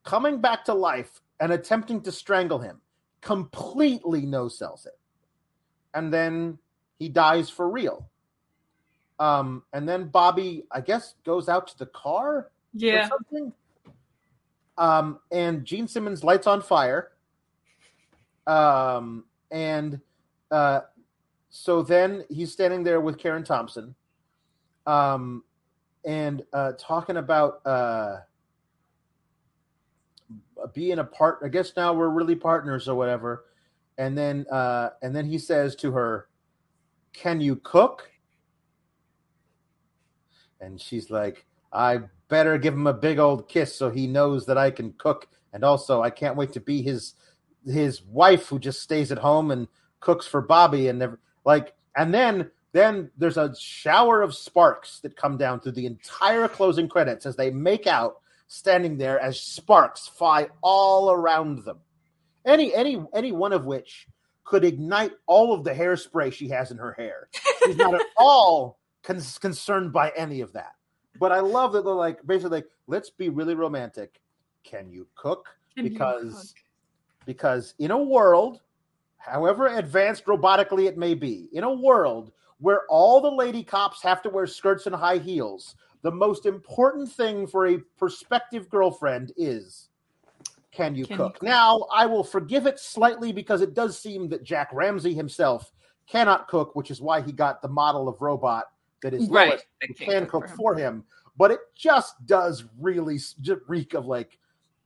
coming 0.05 0.41
back 0.41 0.65
to 0.67 0.75
life 0.75 1.21
and 1.41 1.53
attempting 1.53 2.01
to 2.03 2.13
strangle 2.13 2.61
him. 2.61 2.81
Completely 3.21 4.25
no 4.25 4.49
sells 4.49 4.87
it. 4.87 4.99
And 5.95 6.13
then 6.13 6.59
he 6.99 7.09
dies 7.09 7.51
for 7.51 7.69
real. 7.69 8.09
Um, 9.19 9.63
and 9.73 9.89
then 9.89 10.09
Bobby, 10.09 10.65
I 10.71 10.81
guess, 10.81 11.15
goes 11.25 11.49
out 11.49 11.69
to 11.69 11.79
the 11.79 11.87
car. 11.87 12.51
Yeah. 12.73 13.09
Um, 14.77 15.21
and 15.31 15.65
Gene 15.65 15.87
Simmons 15.87 16.25
lights 16.25 16.47
on 16.47 16.61
fire. 16.61 17.13
Um, 18.47 19.25
and 19.51 20.01
uh, 20.51 20.81
so 21.51 21.83
then 21.83 22.25
he's 22.29 22.53
standing 22.53 22.83
there 22.83 23.01
with 23.01 23.19
Karen 23.19 23.45
Thompson. 23.45 23.95
Um, 24.87 25.45
and 26.05 26.45
uh, 26.53 26.73
talking 26.79 27.17
about 27.17 27.65
uh, 27.65 28.19
being 30.73 30.99
a 30.99 31.05
part. 31.05 31.41
I 31.45 31.49
guess 31.49 31.73
now 31.77 31.93
we're 31.93 32.09
really 32.09 32.35
partners 32.35 32.89
or 32.89 32.95
whatever. 32.95 33.45
And 33.99 34.17
then 34.17 34.47
uh, 34.51 34.91
and 35.03 35.15
then 35.15 35.27
he 35.27 35.39
says 35.39 35.77
to 35.77 35.93
her, 35.93 36.29
"Can 37.13 37.41
you 37.41 37.57
cook?" 37.57 38.11
And 40.61 40.81
she's 40.81 41.11
like, 41.11 41.47
"I 41.73 42.01
better 42.29 42.59
give 42.59 42.75
him 42.75 42.87
a 42.87 42.93
big 42.93 43.19
old 43.19 43.49
kiss 43.49 43.75
so 43.75 43.91
he 43.91 44.07
knows 44.07 44.47
that 44.47 44.59
I 44.59 44.71
can 44.71 44.93
cook." 44.99 45.29
And 45.53 45.63
also, 45.63 46.03
I 46.03 46.11
can't 46.11 46.37
wait 46.37 46.53
to 46.55 46.61
be 46.61 46.83
his 46.83 47.15
his 47.67 48.03
wife 48.03 48.49
who 48.49 48.59
just 48.59 48.83
stays 48.83 49.13
at 49.13 49.19
home 49.19 49.51
and 49.51 49.69
cooks 50.01 50.27
for 50.27 50.41
Bobby 50.41 50.89
and 50.89 50.99
never 50.99 51.19
like. 51.45 51.75
And 51.97 52.13
then 52.13 52.51
then 52.73 53.11
there's 53.17 53.37
a 53.37 53.55
shower 53.59 54.21
of 54.21 54.35
sparks 54.35 55.01
that 55.01 55.17
come 55.17 55.37
down 55.37 55.61
through 55.61 55.73
the 55.73 55.87
entire 55.87 56.49
closing 56.49 56.89
credits 56.89 57.25
as 57.25 57.37
they 57.37 57.51
make 57.51 57.87
out 57.87 58.17
standing 58.49 58.99
there 58.99 59.19
as 59.21 59.41
sparks 59.41 60.09
fly 60.09 60.49
all 60.61 61.11
around 61.11 61.65
them. 61.65 61.79
Any 62.45 62.75
any 62.75 63.03
any 63.15 63.33
one 63.33 63.53
of 63.53 63.65
which 63.65 64.07
could 64.45 64.65
ignite 64.65 65.13
all 65.27 65.55
of 65.55 65.65
the 65.65 65.73
hairspray 65.73 66.33
she 66.33 66.49
has 66.49 66.71
in 66.71 66.77
her 66.77 66.93
hair. 66.93 67.29
She's 67.65 67.77
not 67.77 67.95
at 67.95 68.03
all 68.17 68.79
con- 69.03 69.23
concerned 69.41 69.93
by 69.93 70.13
any 70.17 70.41
of 70.41 70.53
that. 70.53 70.75
But 71.19 71.33
I 71.33 71.41
love 71.41 71.73
that 71.73 71.85
they're 71.85 71.95
like 71.95 72.25
basically 72.27 72.59
like, 72.59 72.67
let's 72.87 73.11
be 73.11 73.29
really 73.29 73.55
romantic. 73.55 74.21
Can 74.65 74.91
you 74.91 75.07
cook? 75.15 75.49
Can 75.75 75.85
because 75.85 76.25
you 76.25 76.31
cook? 76.31 76.64
Because 77.27 77.75
in 77.79 77.91
a 77.91 78.03
world, 78.03 78.61
however 79.19 79.69
advanced 79.69 80.27
robotically 80.27 80.87
it 80.87 80.99
may 80.99 81.15
be, 81.15 81.49
in 81.53 81.65
a 81.65 81.73
world 81.73 82.33
where 82.59 82.83
all 82.89 83.21
the 83.21 83.31
lady 83.31 83.63
cops 83.63 84.03
have 84.03 84.23
to 84.23 84.31
wear 84.31 84.47
skirts 84.47 84.87
and 84.87 84.95
high 84.95 85.19
heels, 85.19 85.77
the 86.03 86.11
most 86.11 86.47
important 86.47 87.11
thing 87.11 87.47
for 87.47 87.67
a 87.67 87.79
prospective 87.99 88.69
girlfriend 88.69 89.33
is 89.37 89.89
can 90.71 90.95
you, 90.95 91.07
can 91.07 91.17
cook? 91.17 91.27
you 91.27 91.39
cook? 91.41 91.43
Now, 91.43 91.87
I 91.93 92.07
will 92.07 92.25
forgive 92.25 92.67
it 92.67 92.79
slightly 92.79 93.33
because 93.33 93.63
it 93.63 93.75
does 93.75 93.99
seem 93.99 94.29
that 94.31 94.43
Jack 94.43 94.69
Ramsay 94.73 95.15
himself 95.15 95.73
cannot 96.07 96.49
cook, 96.49 96.75
which 96.75 96.91
is 96.91 97.01
why 97.01 97.21
he 97.21 97.33
got 97.33 97.63
the 97.63 97.69
model 97.69 98.09
of 98.09 98.21
robot 98.21 98.65
that 99.03 99.15
is 99.15 99.29
right. 99.29 99.63
who 99.87 99.95
can 99.95 100.27
cook 100.27 100.49
for 100.49 100.51
him. 100.51 100.57
for 100.57 100.75
him. 100.75 101.05
But 101.37 101.51
it 101.51 101.61
just 101.75 102.27
does 102.27 102.65
really 102.79 103.19
reek 103.67 103.95
of 103.95 104.07
like, 104.07 104.39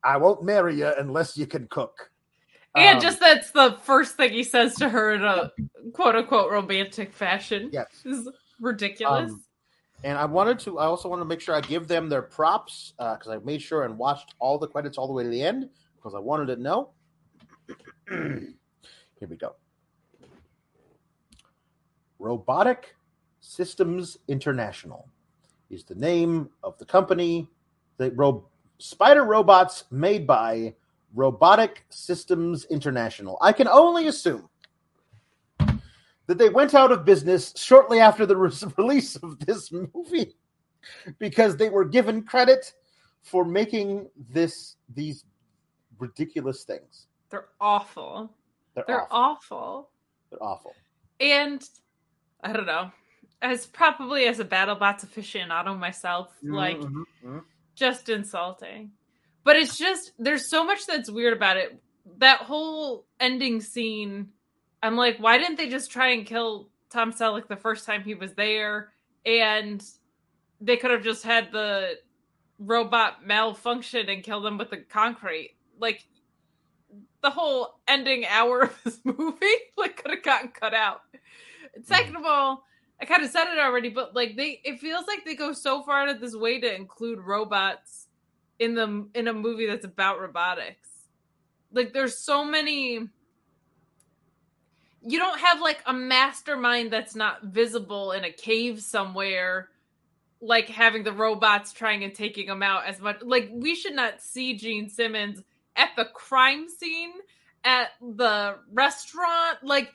I 0.05 0.17
won't 0.17 0.45
marry 0.45 0.79
you 0.79 0.93
unless 0.99 1.37
you 1.37 1.47
can 1.47 1.67
cook. 1.69 2.11
And 2.75 2.97
um, 2.97 3.03
just 3.03 3.21
that's 3.21 3.51
the 3.51 3.79
first 3.83 4.17
thing 4.17 4.33
he 4.33 4.45
says 4.45 4.75
to 4.77 4.89
her 4.89 5.15
in 5.15 5.25
a 5.25 5.51
quote 5.93 6.15
unquote 6.15 6.51
romantic 6.51 7.13
fashion. 7.13 7.71
Yes. 7.73 7.87
Is 8.05 8.29
ridiculous. 8.61 9.31
Um, 9.31 9.43
and 10.05 10.17
I 10.17 10.25
wanted 10.27 10.59
to, 10.61 10.79
I 10.79 10.85
also 10.85 11.09
want 11.09 11.21
to 11.21 11.25
make 11.25 11.41
sure 11.41 11.55
I 11.55 11.61
give 11.61 11.89
them 11.89 12.09
their 12.09 12.23
props 12.23 12.93
because 12.97 13.27
uh, 13.27 13.33
I 13.33 13.39
made 13.39 13.61
sure 13.61 13.85
and 13.85 13.99
watched 13.99 14.35
all 14.39 14.59
the 14.59 14.69
credits 14.69 14.97
all 14.97 15.09
the 15.09 15.13
way 15.13 15.25
to 15.25 15.29
the 15.29 15.43
end 15.43 15.69
because 15.97 16.15
I 16.15 16.21
wanted 16.21 16.55
to 16.55 16.63
know. 16.63 16.91
Here 18.09 19.29
we 19.29 19.37
go. 19.37 19.57
Robotic 22.21 22.95
Systems 23.41 24.19
International 24.29 25.09
is 25.71 25.85
the 25.85 25.95
name 25.95 26.49
of 26.63 26.79
the 26.79 26.85
company. 26.85 27.49
The 27.97 28.11
ro- 28.13 28.47
spider 28.79 29.25
robots 29.25 29.85
made 29.91 30.27
by 30.27 30.75
Robotic 31.15 31.85
Systems 31.91 32.65
International. 32.67 33.39
I 33.41 33.53
can 33.53 33.69
only 33.69 34.09
assume 34.09 34.49
that 35.59 36.39
they 36.39 36.49
went 36.49 36.75
out 36.75 36.93
of 36.93 37.05
business 37.05 37.53
shortly 37.57 38.01
after 38.01 38.27
the 38.27 38.37
re- 38.45 38.53
release 38.77 39.17
of 39.17 39.39
this 39.41 39.73
movie 39.73 40.37
because 41.19 41.57
they 41.57 41.71
were 41.71 41.85
given 41.85 42.23
credit 42.23 42.73
for 43.23 43.45
making 43.45 44.09
this 44.31 44.77
these 44.95 45.25
ridiculous 45.99 46.65
things. 46.65 47.07
They're 47.31 47.49
awful. 47.61 48.33
They're, 48.75 48.85
They're 48.87 49.13
awful. 49.13 49.59
awful. 49.59 49.91
They're 50.31 50.43
awful. 50.43 50.75
And 51.21 51.63
I 52.43 52.53
don't 52.53 52.67
know. 52.67 52.93
As 53.43 53.67
probably 53.67 54.27
as 54.27 54.41
a 54.41 54.45
BattleBots 54.45 55.07
aficionado 55.07 55.79
myself, 55.79 56.31
mm-hmm, 56.37 56.55
like 56.55 56.79
mm-hmm. 56.79 57.39
just 57.75 58.09
insulting. 58.09 58.91
But 59.49 59.57
it's 59.57 59.79
just 59.79 60.13
there's 60.19 60.47
so 60.47 60.63
much 60.63 60.85
that's 60.85 61.11
weird 61.11 61.33
about 61.33 61.57
it. 61.57 61.81
That 62.19 62.41
whole 62.41 63.07
ending 63.19 63.63
scene, 63.63 64.29
I'm 64.83 64.95
like, 64.95 65.17
why 65.17 65.39
didn't 65.39 65.57
they 65.57 65.71
just 65.71 65.91
try 65.91 66.09
and 66.09 66.27
kill 66.27 66.69
Tom 66.91 67.15
Selleck 67.15 67.49
the 67.49 67.57
first 67.57 67.87
time 67.87 68.03
he 68.03 68.15
was 68.15 68.35
there? 68.35 68.93
And 69.25 69.83
they 70.61 70.77
could 70.77 70.91
have 70.91 71.03
just 71.03 71.25
had 71.25 71.51
the 71.51 71.95
robot 72.59 73.27
malfunction 73.27 74.11
and 74.11 74.23
killed 74.23 74.45
him 74.45 74.59
with 74.59 74.69
the 74.69 74.85
concrete. 74.87 75.57
Like 75.81 76.05
the 77.23 77.31
whole 77.31 77.81
ending 77.89 78.27
hour 78.27 78.65
of 78.65 78.79
this 78.85 79.01
movie, 79.05 79.47
like 79.79 79.97
could 79.97 80.11
have 80.11 80.23
gotten 80.23 80.51
cut 80.51 80.75
out. 80.75 81.01
Hmm. 81.75 81.83
Second 81.85 82.17
of 82.17 82.27
all, 82.27 82.67
I 83.01 83.07
kind 83.07 83.25
of 83.25 83.31
said 83.31 83.51
it 83.51 83.59
already, 83.59 83.89
but 83.89 84.15
like 84.15 84.37
they, 84.37 84.61
it 84.63 84.79
feels 84.79 85.07
like 85.07 85.25
they 85.25 85.37
go 85.37 85.55
so 85.55 85.83
far 85.85 86.03
out 86.03 86.11
of 86.11 86.21
this 86.21 86.37
way 86.37 86.61
to 86.61 86.75
include 86.77 87.21
robots 87.21 88.08
in 88.59 88.75
the 88.75 89.07
in 89.15 89.29
a 89.29 89.33
movie 89.33 89.67
that's 89.67 89.85
about 89.85 90.21
robotics. 90.21 90.89
Like 91.73 91.93
there's 91.93 92.19
so 92.19 92.45
many 92.45 93.09
you 95.03 95.19
don't 95.19 95.39
have 95.39 95.61
like 95.61 95.83
a 95.87 95.93
mastermind 95.93 96.93
that's 96.93 97.15
not 97.15 97.45
visible 97.45 98.13
in 98.13 98.25
a 98.25 98.33
cave 98.33 98.81
somewhere 98.81 99.69
like 100.41 100.69
having 100.69 101.03
the 101.03 101.13
robots 101.13 101.73
trying 101.73 102.05
and 102.05 102.15
taking 102.15 102.47
them 102.47 102.63
out 102.63 102.85
as 102.87 103.01
much 103.01 103.17
like 103.23 103.49
we 103.53 103.75
should 103.75 103.95
not 103.95 104.21
see 104.21 104.57
Gene 104.57 104.89
Simmons 104.89 105.43
at 105.77 105.91
the 105.97 106.07
crime 106.07 106.69
scene 106.69 107.13
at 107.65 107.91
the 108.01 108.57
restaurant 108.73 109.59
like 109.63 109.93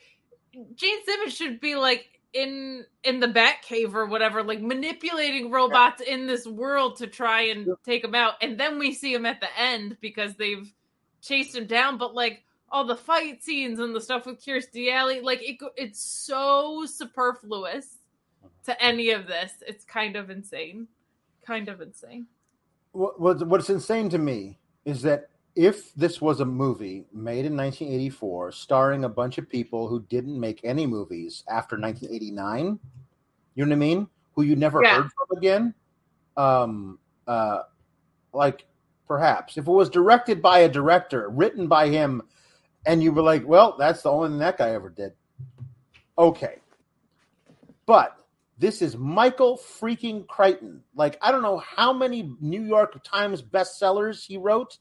Gene 0.74 1.04
Simmons 1.04 1.34
should 1.34 1.60
be 1.60 1.76
like 1.76 2.13
in 2.34 2.84
in 3.04 3.20
the 3.20 3.28
bat 3.28 3.62
cave 3.62 3.94
or 3.94 4.06
whatever 4.06 4.42
like 4.42 4.60
manipulating 4.60 5.50
robots 5.50 6.02
yeah. 6.04 6.14
in 6.14 6.26
this 6.26 6.46
world 6.46 6.96
to 6.96 7.06
try 7.06 7.42
and 7.42 7.68
take 7.84 8.02
them 8.02 8.14
out 8.14 8.34
and 8.42 8.58
then 8.58 8.78
we 8.78 8.92
see 8.92 9.14
him 9.14 9.24
at 9.24 9.40
the 9.40 9.48
end 9.56 9.96
because 10.00 10.34
they've 10.34 10.72
chased 11.24 11.56
him 11.56 11.66
down, 11.66 11.98
but 11.98 12.14
like 12.14 12.44
all 12.70 12.84
the 12.84 12.96
fight 12.96 13.42
scenes 13.42 13.78
and 13.78 13.94
the 13.94 14.00
stuff 14.00 14.26
with 14.26 14.44
Kirstie 14.44 14.92
Alley, 14.92 15.20
like 15.20 15.40
it, 15.42 15.58
it's 15.76 16.00
so 16.00 16.84
superfluous 16.86 17.96
to 18.64 18.72
uh-huh. 18.72 18.74
any 18.80 19.10
of 19.10 19.26
this. 19.26 19.52
It's 19.66 19.84
kind 19.84 20.16
of 20.16 20.30
insane, 20.30 20.86
kind 21.44 21.68
of 21.68 21.80
insane. 21.80 22.26
What, 22.92 23.46
what's 23.46 23.70
insane 23.70 24.08
to 24.10 24.18
me 24.18 24.58
is 24.84 25.02
that 25.02 25.30
if 25.56 25.94
this 25.94 26.20
was 26.20 26.40
a 26.40 26.44
movie 26.44 27.04
made 27.12 27.44
in 27.44 27.56
1984 27.56 28.52
starring 28.52 29.04
a 29.04 29.08
bunch 29.08 29.38
of 29.38 29.48
people 29.48 29.88
who 29.88 30.02
didn't 30.08 30.38
make 30.38 30.60
any 30.64 30.86
movies 30.86 31.44
after 31.48 31.78
1989 31.78 32.78
you 33.54 33.64
know 33.64 33.68
what 33.68 33.72
i 33.72 33.78
mean 33.78 34.08
who 34.34 34.42
you 34.42 34.56
never 34.56 34.82
yeah. 34.82 34.96
heard 34.96 35.10
from 35.12 35.38
again 35.38 35.74
um 36.36 36.98
uh 37.28 37.60
like 38.32 38.66
perhaps 39.06 39.56
if 39.56 39.68
it 39.68 39.70
was 39.70 39.88
directed 39.88 40.42
by 40.42 40.60
a 40.60 40.68
director 40.68 41.28
written 41.28 41.68
by 41.68 41.88
him 41.88 42.20
and 42.86 43.02
you 43.02 43.12
were 43.12 43.22
like 43.22 43.46
well 43.46 43.76
that's 43.78 44.02
the 44.02 44.10
only 44.10 44.28
thing 44.28 44.38
that 44.38 44.58
guy 44.58 44.70
ever 44.70 44.88
did 44.88 45.12
okay 46.18 46.56
but 47.86 48.18
this 48.56 48.82
is 48.82 48.96
Michael 48.96 49.58
freaking 49.58 50.26
Crichton. 50.28 50.80
Like, 50.94 51.18
I 51.20 51.32
don't 51.32 51.42
know 51.42 51.58
how 51.58 51.92
many 51.92 52.32
New 52.40 52.62
York 52.62 53.02
Times 53.02 53.42
bestsellers 53.42 54.24
he 54.24 54.36
wrote 54.36 54.78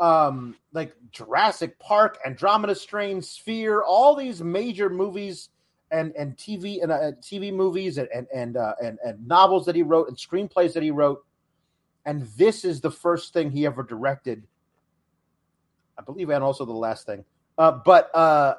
um, 0.00 0.56
like 0.72 0.94
Jurassic 1.10 1.78
Park, 1.78 2.18
Andromeda 2.26 2.74
Strain, 2.74 3.22
Sphere, 3.22 3.82
all 3.82 4.14
these 4.14 4.42
major 4.42 4.88
movies 4.88 5.50
and 5.90 6.12
and 6.16 6.36
TV 6.36 6.82
and 6.82 6.90
uh, 6.90 7.12
TV 7.20 7.52
movies 7.52 7.98
and 7.98 8.08
and 8.14 8.26
and, 8.34 8.56
uh, 8.56 8.74
and 8.82 8.98
and 9.04 9.26
novels 9.26 9.66
that 9.66 9.76
he 9.76 9.82
wrote 9.82 10.08
and 10.08 10.16
screenplays 10.16 10.72
that 10.72 10.82
he 10.82 10.90
wrote, 10.90 11.24
and 12.04 12.22
this 12.36 12.64
is 12.64 12.80
the 12.80 12.90
first 12.90 13.32
thing 13.32 13.50
he 13.50 13.66
ever 13.66 13.82
directed. 13.82 14.46
I 15.98 16.02
believe, 16.02 16.30
and 16.30 16.42
also 16.42 16.64
the 16.64 16.72
last 16.72 17.06
thing. 17.06 17.24
Uh, 17.58 17.72
but 17.84 18.14
uh, 18.14 18.54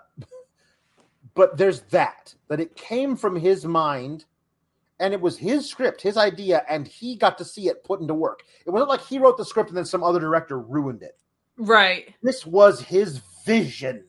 but 1.33 1.57
there's 1.57 1.81
that 1.83 2.33
that 2.47 2.59
it 2.59 2.75
came 2.75 3.15
from 3.15 3.35
his 3.35 3.65
mind 3.65 4.25
and 4.99 5.13
it 5.13 5.19
was 5.19 5.37
his 5.37 5.67
script, 5.67 6.01
his 6.01 6.17
idea, 6.17 6.63
and 6.69 6.87
he 6.87 7.15
got 7.15 7.37
to 7.39 7.43
see 7.43 7.67
it 7.67 7.83
put 7.83 7.99
into 7.99 8.13
work. 8.13 8.43
It 8.65 8.69
wasn't 8.69 8.89
like 8.89 9.01
he 9.01 9.19
wrote 9.19 9.37
the 9.37 9.43
script 9.43 9.69
and 9.69 9.77
then 9.77 9.85
some 9.85 10.03
other 10.03 10.19
director 10.19 10.59
ruined 10.59 11.01
it. 11.01 11.17
Right. 11.63 12.13
This 12.21 12.45
was 12.45 12.81
his 12.81 13.21
vision 13.45 14.03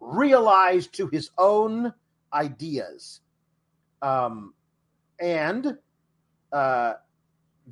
realized 0.00 0.94
to 0.94 1.06
his 1.06 1.30
own 1.38 1.94
ideas. 2.32 3.20
Um, 4.02 4.54
and 5.18 5.78
uh, 6.52 6.94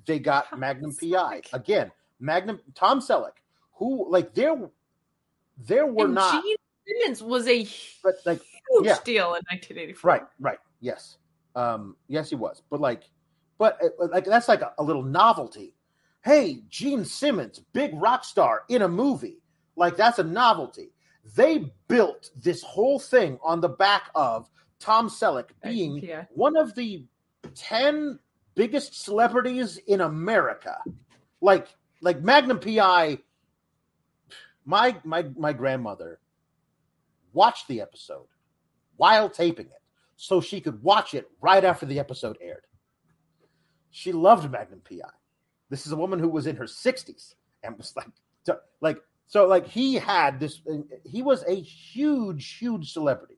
they 0.07 0.19
got 0.19 0.51
Tom 0.51 0.61
Magnum 0.61 0.95
PI 0.95 1.43
again. 1.53 1.91
Magnum 2.21 2.61
Tom 2.75 3.01
Selleck, 3.01 3.37
who 3.75 4.11
like 4.11 4.35
there, 4.35 4.57
there 5.59 5.87
were 5.87 6.07
and 6.07 6.15
not. 6.15 6.43
Gene 6.43 6.57
Simmons 6.87 7.23
was 7.23 7.47
a 7.47 7.67
but 8.03 8.15
like 8.25 8.41
huge 8.71 8.87
yeah. 8.87 8.97
deal 9.05 9.27
in 9.27 9.43
1984. 9.51 10.09
Right, 10.09 10.23
right, 10.41 10.59
yes, 10.81 11.17
um, 11.55 11.97
yes, 12.09 12.29
he 12.29 12.35
was. 12.35 12.63
But 12.71 12.81
like, 12.81 13.05
but 13.57 13.79
uh, 13.83 14.09
like 14.09 14.25
that's 14.25 14.49
like 14.49 14.63
a, 14.63 14.73
a 14.79 14.83
little 14.83 15.05
novelty 15.05 15.75
hey, 16.29 16.61
Gene 16.69 17.07
Simmons, 17.07 17.59
big 17.73 17.91
rock 17.95 18.23
star 18.23 18.65
in 18.69 18.83
a 18.83 18.89
movie. 18.89 19.41
Like 19.77 19.97
that's 19.97 20.19
a 20.19 20.25
novelty. 20.25 20.93
They 21.35 21.73
built 21.89 22.31
this 22.37 22.63
whole 22.63 22.99
thing 22.99 23.39
on 23.43 23.63
the 23.63 23.71
back 23.71 24.11
of 24.15 24.51
Tom 24.79 25.09
Selleck 25.09 25.49
being 25.63 25.97
yeah. 25.99 26.25
one 26.35 26.57
of 26.57 26.75
the 26.75 27.07
10 27.55 28.19
biggest 28.55 29.03
celebrities 29.03 29.79
in 29.87 30.03
America. 30.03 30.79
Like 31.41 31.69
like 32.03 32.21
Magnum 32.23 32.61
PI 32.61 33.19
my 34.67 34.97
my 35.05 35.25
my 35.37 35.55
grandmother 35.55 36.21
watched 37.33 37.69
the 37.69 37.81
episode 37.81 38.27
while 38.99 39.31
taping 39.31 39.67
it 39.67 39.83
so 40.17 40.43
she 40.43 40.61
could 40.61 40.83
watch 40.83 41.15
it 41.15 41.27
right 41.41 41.65
after 41.65 41.87
the 41.87 41.99
episode 41.99 42.37
aired. 42.43 42.67
She 43.91 44.13
loved 44.13 44.51
Magnum 44.53 44.83
PI. 44.87 45.09
This 45.71 45.87
is 45.87 45.93
a 45.93 45.97
woman 45.97 46.19
who 46.19 46.29
was 46.29 46.47
in 46.47 46.57
her 46.57 46.65
60s 46.65 47.35
and 47.63 47.77
was 47.77 47.95
like, 47.97 48.09
like, 48.81 48.99
so 49.27 49.47
like 49.47 49.67
he 49.67 49.95
had 49.95 50.41
this, 50.41 50.61
he 51.05 51.23
was 51.23 51.45
a 51.45 51.55
huge, 51.55 52.55
huge 52.55 52.93
celebrity. 52.93 53.37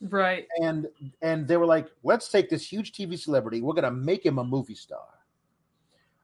Right. 0.00 0.46
And, 0.60 0.88
and 1.22 1.46
they 1.46 1.56
were 1.56 1.66
like, 1.66 1.88
let's 2.02 2.28
take 2.28 2.48
this 2.48 2.66
huge 2.66 2.92
TV 2.92 3.18
celebrity. 3.18 3.60
We're 3.60 3.74
going 3.74 3.84
to 3.84 3.90
make 3.90 4.24
him 4.24 4.38
a 4.38 4.44
movie 4.44 4.74
star. 4.74 5.06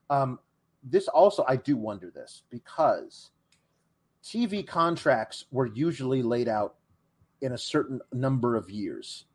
Um, 0.09 0.39
this 0.83 1.07
also, 1.07 1.45
I 1.47 1.57
do 1.57 1.77
wonder 1.77 2.11
this 2.13 2.43
because 2.49 3.31
TV 4.23 4.65
contracts 4.65 5.45
were 5.51 5.67
usually 5.67 6.21
laid 6.21 6.47
out 6.47 6.75
in 7.41 7.53
a 7.53 7.57
certain 7.57 8.01
number 8.11 8.55
of 8.55 8.69
years. 8.69 9.25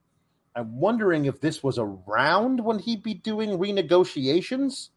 I'm 0.54 0.78
wondering 0.78 1.24
if 1.24 1.40
this 1.40 1.62
was 1.62 1.78
around 1.78 2.62
when 2.62 2.78
he'd 2.78 3.02
be 3.02 3.14
doing 3.14 3.50
renegotiations 3.58 4.90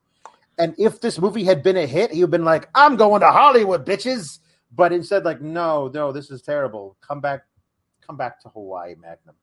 and 0.57 0.75
if 0.77 1.01
this 1.01 1.19
movie 1.19 1.43
had 1.43 1.63
been 1.63 1.77
a 1.77 1.85
hit, 1.85 2.11
he 2.11 2.19
would 2.19 2.27
have 2.27 2.31
been 2.31 2.45
like, 2.45 2.69
I'm 2.75 2.95
going 2.95 3.21
to 3.21 3.31
Hollywood, 3.31 3.85
bitches. 3.85 4.39
But 4.73 4.91
instead, 4.91 5.25
like, 5.25 5.41
no, 5.41 5.89
no, 5.93 6.11
this 6.11 6.31
is 6.31 6.41
terrible. 6.41 6.97
Come 7.01 7.21
back, 7.21 7.41
come 8.05 8.17
back 8.17 8.41
to 8.41 8.49
Hawaii, 8.49 8.95
Magnum. 8.95 9.35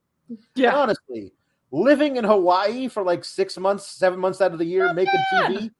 Yeah. 0.54 0.68
And 0.68 0.76
honestly, 0.78 1.32
living 1.70 2.16
in 2.16 2.24
Hawaii 2.24 2.88
for 2.88 3.02
like 3.02 3.24
six 3.24 3.58
months, 3.58 3.86
seven 3.86 4.18
months 4.18 4.40
out 4.40 4.52
of 4.52 4.58
the 4.58 4.64
year, 4.64 4.86
not 4.86 4.96
making 4.96 5.20
bad. 5.32 5.50
TV, 5.52 5.70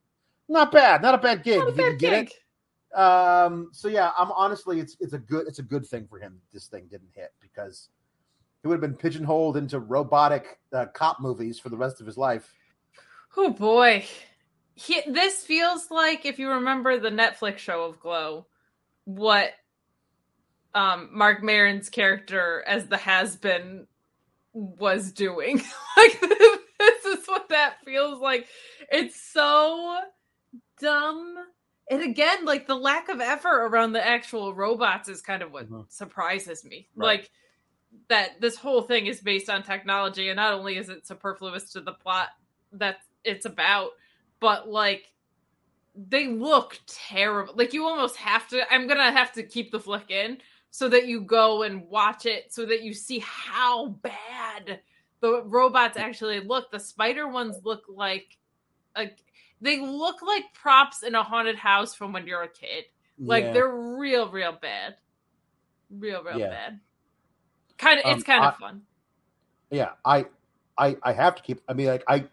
not 0.48 0.72
bad. 0.72 1.02
Not 1.02 1.14
a 1.14 1.18
bad 1.18 1.42
gig. 1.42 1.58
Not 1.58 1.68
a 1.70 1.72
bad 1.72 1.98
gig. 1.98 2.30
It. 2.30 2.98
Um, 2.98 3.70
so 3.72 3.88
yeah, 3.88 4.10
I'm 4.18 4.30
honestly, 4.32 4.80
it's 4.80 4.96
it's 5.00 5.14
a 5.14 5.18
good 5.18 5.46
it's 5.46 5.58
a 5.58 5.62
good 5.62 5.86
thing 5.86 6.06
for 6.08 6.18
him. 6.18 6.40
This 6.52 6.66
thing 6.66 6.86
didn't 6.90 7.10
hit 7.14 7.32
because 7.40 7.88
he 8.62 8.68
would 8.68 8.74
have 8.74 8.82
been 8.82 8.96
pigeonholed 8.96 9.56
into 9.56 9.80
robotic 9.80 10.58
uh, 10.74 10.86
cop 10.92 11.20
movies 11.20 11.58
for 11.58 11.70
the 11.70 11.76
rest 11.76 12.00
of 12.00 12.06
his 12.06 12.18
life. 12.18 12.54
Oh 13.36 13.50
boy 13.50 14.04
he, 14.74 15.00
this 15.06 15.44
feels 15.44 15.90
like 15.90 16.24
if 16.24 16.38
you 16.38 16.50
remember 16.50 16.98
the 16.98 17.10
Netflix 17.10 17.58
show 17.58 17.84
of 17.84 18.00
Glow, 18.00 18.46
what 19.04 19.52
um 20.74 21.10
Marc 21.12 21.42
Maron's 21.42 21.90
character 21.90 22.64
as 22.66 22.86
the 22.86 22.96
has 22.96 23.36
been 23.36 23.86
was 24.52 25.12
doing. 25.12 25.58
like 25.96 26.20
this 26.20 27.04
is 27.06 27.26
what 27.26 27.48
that 27.50 27.76
feels 27.84 28.20
like. 28.20 28.46
It's 28.90 29.20
so 29.20 29.98
dumb. 30.80 31.36
And 31.90 32.02
again, 32.02 32.44
like 32.44 32.66
the 32.66 32.76
lack 32.76 33.08
of 33.08 33.20
effort 33.20 33.66
around 33.66 33.92
the 33.92 34.06
actual 34.06 34.54
robots 34.54 35.08
is 35.08 35.20
kind 35.20 35.42
of 35.42 35.52
what 35.52 35.66
mm-hmm. 35.66 35.82
surprises 35.88 36.64
me. 36.64 36.88
Right. 36.94 37.06
Like 37.06 37.30
that 38.08 38.40
this 38.40 38.56
whole 38.56 38.82
thing 38.82 39.06
is 39.06 39.20
based 39.20 39.50
on 39.50 39.62
technology, 39.62 40.28
and 40.28 40.36
not 40.36 40.54
only 40.54 40.76
is 40.76 40.88
it 40.88 41.06
superfluous 41.06 41.72
to 41.72 41.80
the 41.80 41.92
plot 41.92 42.28
that 42.72 42.98
it's 43.24 43.44
about, 43.44 43.90
but 44.42 44.68
like 44.68 45.10
they 45.94 46.26
look 46.26 46.78
terrible. 46.86 47.54
Like 47.56 47.72
you 47.72 47.86
almost 47.86 48.16
have 48.16 48.48
to. 48.48 48.70
I'm 48.70 48.86
gonna 48.86 49.12
have 49.12 49.32
to 49.34 49.42
keep 49.42 49.70
the 49.70 49.80
flick 49.80 50.10
in 50.10 50.38
so 50.70 50.88
that 50.88 51.06
you 51.06 51.20
go 51.20 51.62
and 51.62 51.88
watch 51.88 52.26
it, 52.26 52.52
so 52.52 52.66
that 52.66 52.82
you 52.82 52.92
see 52.92 53.20
how 53.20 53.88
bad 53.88 54.80
the 55.20 55.42
robots 55.44 55.96
actually 55.96 56.40
look. 56.40 56.70
The 56.70 56.80
spider 56.80 57.28
ones 57.28 57.60
look 57.64 57.84
like 57.88 58.36
a, 58.96 59.10
they 59.60 59.80
look 59.80 60.20
like 60.22 60.44
props 60.52 61.04
in 61.04 61.14
a 61.14 61.22
haunted 61.22 61.56
house 61.56 61.94
from 61.94 62.12
when 62.12 62.26
you're 62.26 62.42
a 62.42 62.48
kid. 62.48 62.84
Like 63.18 63.44
yeah. 63.44 63.52
they're 63.52 63.76
real, 63.76 64.28
real 64.28 64.58
bad, 64.60 64.96
real, 65.90 66.24
real 66.24 66.38
yeah. 66.38 66.48
bad. 66.48 66.80
Kind 67.78 68.00
of, 68.00 68.06
um, 68.06 68.14
it's 68.14 68.24
kind 68.24 68.44
of 68.44 68.56
fun. 68.56 68.82
Yeah, 69.70 69.90
I, 70.04 70.26
I, 70.76 70.96
I 71.02 71.12
have 71.12 71.36
to 71.36 71.42
keep. 71.42 71.60
I 71.68 71.74
mean, 71.74 71.86
like 71.86 72.02
I 72.08 72.24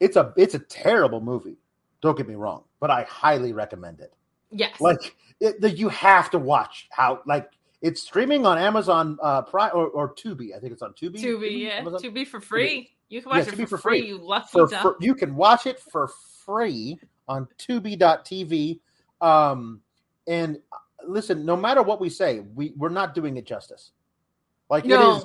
it's 0.00 0.16
a 0.16 0.32
it's 0.36 0.54
a 0.54 0.58
terrible 0.58 1.20
movie. 1.20 1.58
Don't 2.00 2.16
get 2.16 2.26
me 2.26 2.34
wrong, 2.34 2.64
but 2.80 2.90
I 2.90 3.04
highly 3.04 3.52
recommend 3.52 4.00
it. 4.00 4.12
Yes, 4.50 4.80
like 4.80 5.14
it, 5.38 5.76
you 5.78 5.88
have 5.90 6.30
to 6.30 6.38
watch 6.38 6.88
how 6.90 7.20
like 7.26 7.50
it's 7.82 8.02
streaming 8.02 8.46
on 8.46 8.58
Amazon 8.58 9.18
uh 9.22 9.42
Prime 9.42 9.70
or, 9.74 9.88
or 9.88 10.14
Tubi. 10.14 10.56
I 10.56 10.58
think 10.58 10.72
it's 10.72 10.82
on 10.82 10.94
Tubi. 10.94 11.16
Tubi, 11.16 11.22
Tubi 11.22 11.60
yeah, 11.62 11.68
Amazon? 11.68 12.00
Tubi 12.00 12.26
for 12.26 12.40
free. 12.40 12.80
Tubi. 12.80 12.88
You 13.10 13.22
can 13.22 13.30
watch 13.30 13.46
yeah, 13.46 13.52
it 13.52 13.56
for, 13.56 13.66
for 13.66 13.78
free. 13.78 14.00
free. 14.00 14.08
You 14.08 14.18
lucky 14.18 14.48
for, 14.52 14.68
for, 14.68 14.96
You 15.00 15.14
can 15.14 15.34
watch 15.34 15.66
it 15.66 15.80
for 15.80 16.08
free 16.44 16.98
on 17.28 17.48
Tubi.tv. 17.58 18.80
Um, 19.20 19.80
and 20.26 20.58
uh, 20.72 20.76
listen, 21.06 21.44
no 21.44 21.56
matter 21.56 21.82
what 21.82 22.00
we 22.00 22.08
say, 22.08 22.40
we 22.54 22.72
we're 22.76 22.88
not 22.88 23.14
doing 23.14 23.36
it 23.36 23.46
justice. 23.46 23.90
Like 24.68 24.84
no. 24.84 25.14
it 25.14 25.16
is 25.16 25.24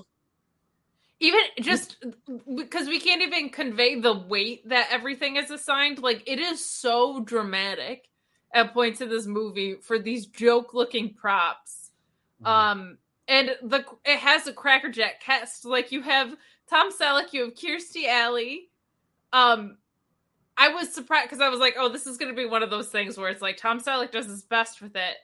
even 1.20 1.40
just 1.62 2.04
because 2.56 2.88
we 2.88 3.00
can't 3.00 3.22
even 3.22 3.50
convey 3.50 4.00
the 4.00 4.14
weight 4.14 4.68
that 4.68 4.88
everything 4.92 5.38
is 5.38 5.50
assigned 5.50 6.00
like 6.00 6.24
it 6.28 6.40
is 6.40 6.64
so 6.64 7.22
dramatic 7.22 8.10
at 8.54 8.74
points 8.74 9.02
in 9.02 9.10
this 9.10 9.26
movie 9.26 9.76
for 9.76 9.98
these 10.00 10.26
joke 10.28 10.74
looking 10.74 11.14
props 11.14 11.92
mm-hmm. 12.44 12.48
um 12.48 12.98
and 13.28 13.56
the 13.64 13.84
it 14.04 14.20
has 14.20 14.48
a 14.48 14.54
crackerjack 14.54 15.22
cast 15.22 15.66
like 15.66 15.92
you 15.92 16.02
have 16.02 16.36
tom 16.70 16.92
selleck 16.92 17.34
you 17.34 17.46
have 17.46 17.56
kirstie 17.56 18.08
alley 18.08 18.70
um 19.34 19.78
i 20.58 20.70
was 20.70 20.94
surprised 20.94 21.30
because 21.30 21.42
i 21.42 21.50
was 21.50 21.60
like 21.60 21.76
oh 21.78 21.90
this 21.90 22.08
is 22.08 22.18
going 22.18 22.30
to 22.30 22.36
be 22.36 22.48
one 22.48 22.64
of 22.64 22.70
those 22.70 22.90
things 22.90 23.18
where 23.18 23.30
it's 23.30 23.42
like 23.42 23.58
tom 23.58 23.80
selleck 23.80 24.12
does 24.12 24.26
his 24.26 24.44
best 24.44 24.82
with 24.82 24.96
it 24.96 25.16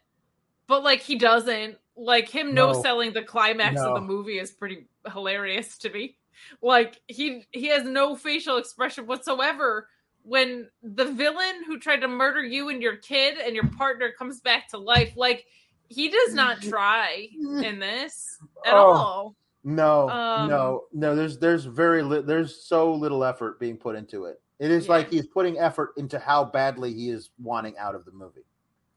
but 0.71 0.85
like 0.85 1.01
he 1.01 1.17
doesn't. 1.17 1.77
Like 1.95 2.29
him 2.29 2.53
no, 2.53 2.71
no 2.71 2.81
selling 2.81 3.13
the 3.13 3.23
climax 3.23 3.75
no. 3.75 3.89
of 3.89 3.95
the 3.95 4.01
movie 4.01 4.39
is 4.39 4.51
pretty 4.51 4.87
hilarious 5.11 5.77
to 5.79 5.89
me. 5.89 6.17
Like 6.61 6.99
he 7.07 7.45
he 7.51 7.67
has 7.67 7.83
no 7.83 8.15
facial 8.15 8.57
expression 8.57 9.05
whatsoever 9.07 9.87
when 10.23 10.69
the 10.83 11.05
villain 11.05 11.63
who 11.65 11.79
tried 11.79 12.01
to 12.01 12.07
murder 12.07 12.43
you 12.43 12.69
and 12.69 12.81
your 12.81 12.95
kid 12.95 13.37
and 13.37 13.55
your 13.55 13.67
partner 13.67 14.11
comes 14.17 14.41
back 14.41 14.69
to 14.69 14.77
life. 14.77 15.13
Like 15.15 15.45
he 15.87 16.09
does 16.09 16.33
not 16.33 16.61
try 16.61 17.27
in 17.63 17.79
this 17.79 18.37
at 18.65 18.73
oh, 18.73 18.91
all. 18.91 19.35
No, 19.63 20.09
um, 20.09 20.49
no, 20.49 20.83
no. 20.91 21.15
There's 21.15 21.37
there's 21.37 21.65
very 21.65 22.01
li- 22.01 22.21
there's 22.21 22.63
so 22.63 22.91
little 22.93 23.23
effort 23.23 23.59
being 23.59 23.77
put 23.77 23.95
into 23.95 24.25
it. 24.25 24.41
It 24.59 24.71
is 24.71 24.85
yeah. 24.85 24.93
like 24.93 25.11
he's 25.11 25.27
putting 25.27 25.59
effort 25.59 25.91
into 25.97 26.17
how 26.17 26.45
badly 26.45 26.93
he 26.93 27.09
is 27.09 27.29
wanting 27.39 27.77
out 27.77 27.93
of 27.93 28.05
the 28.05 28.11
movie. 28.11 28.41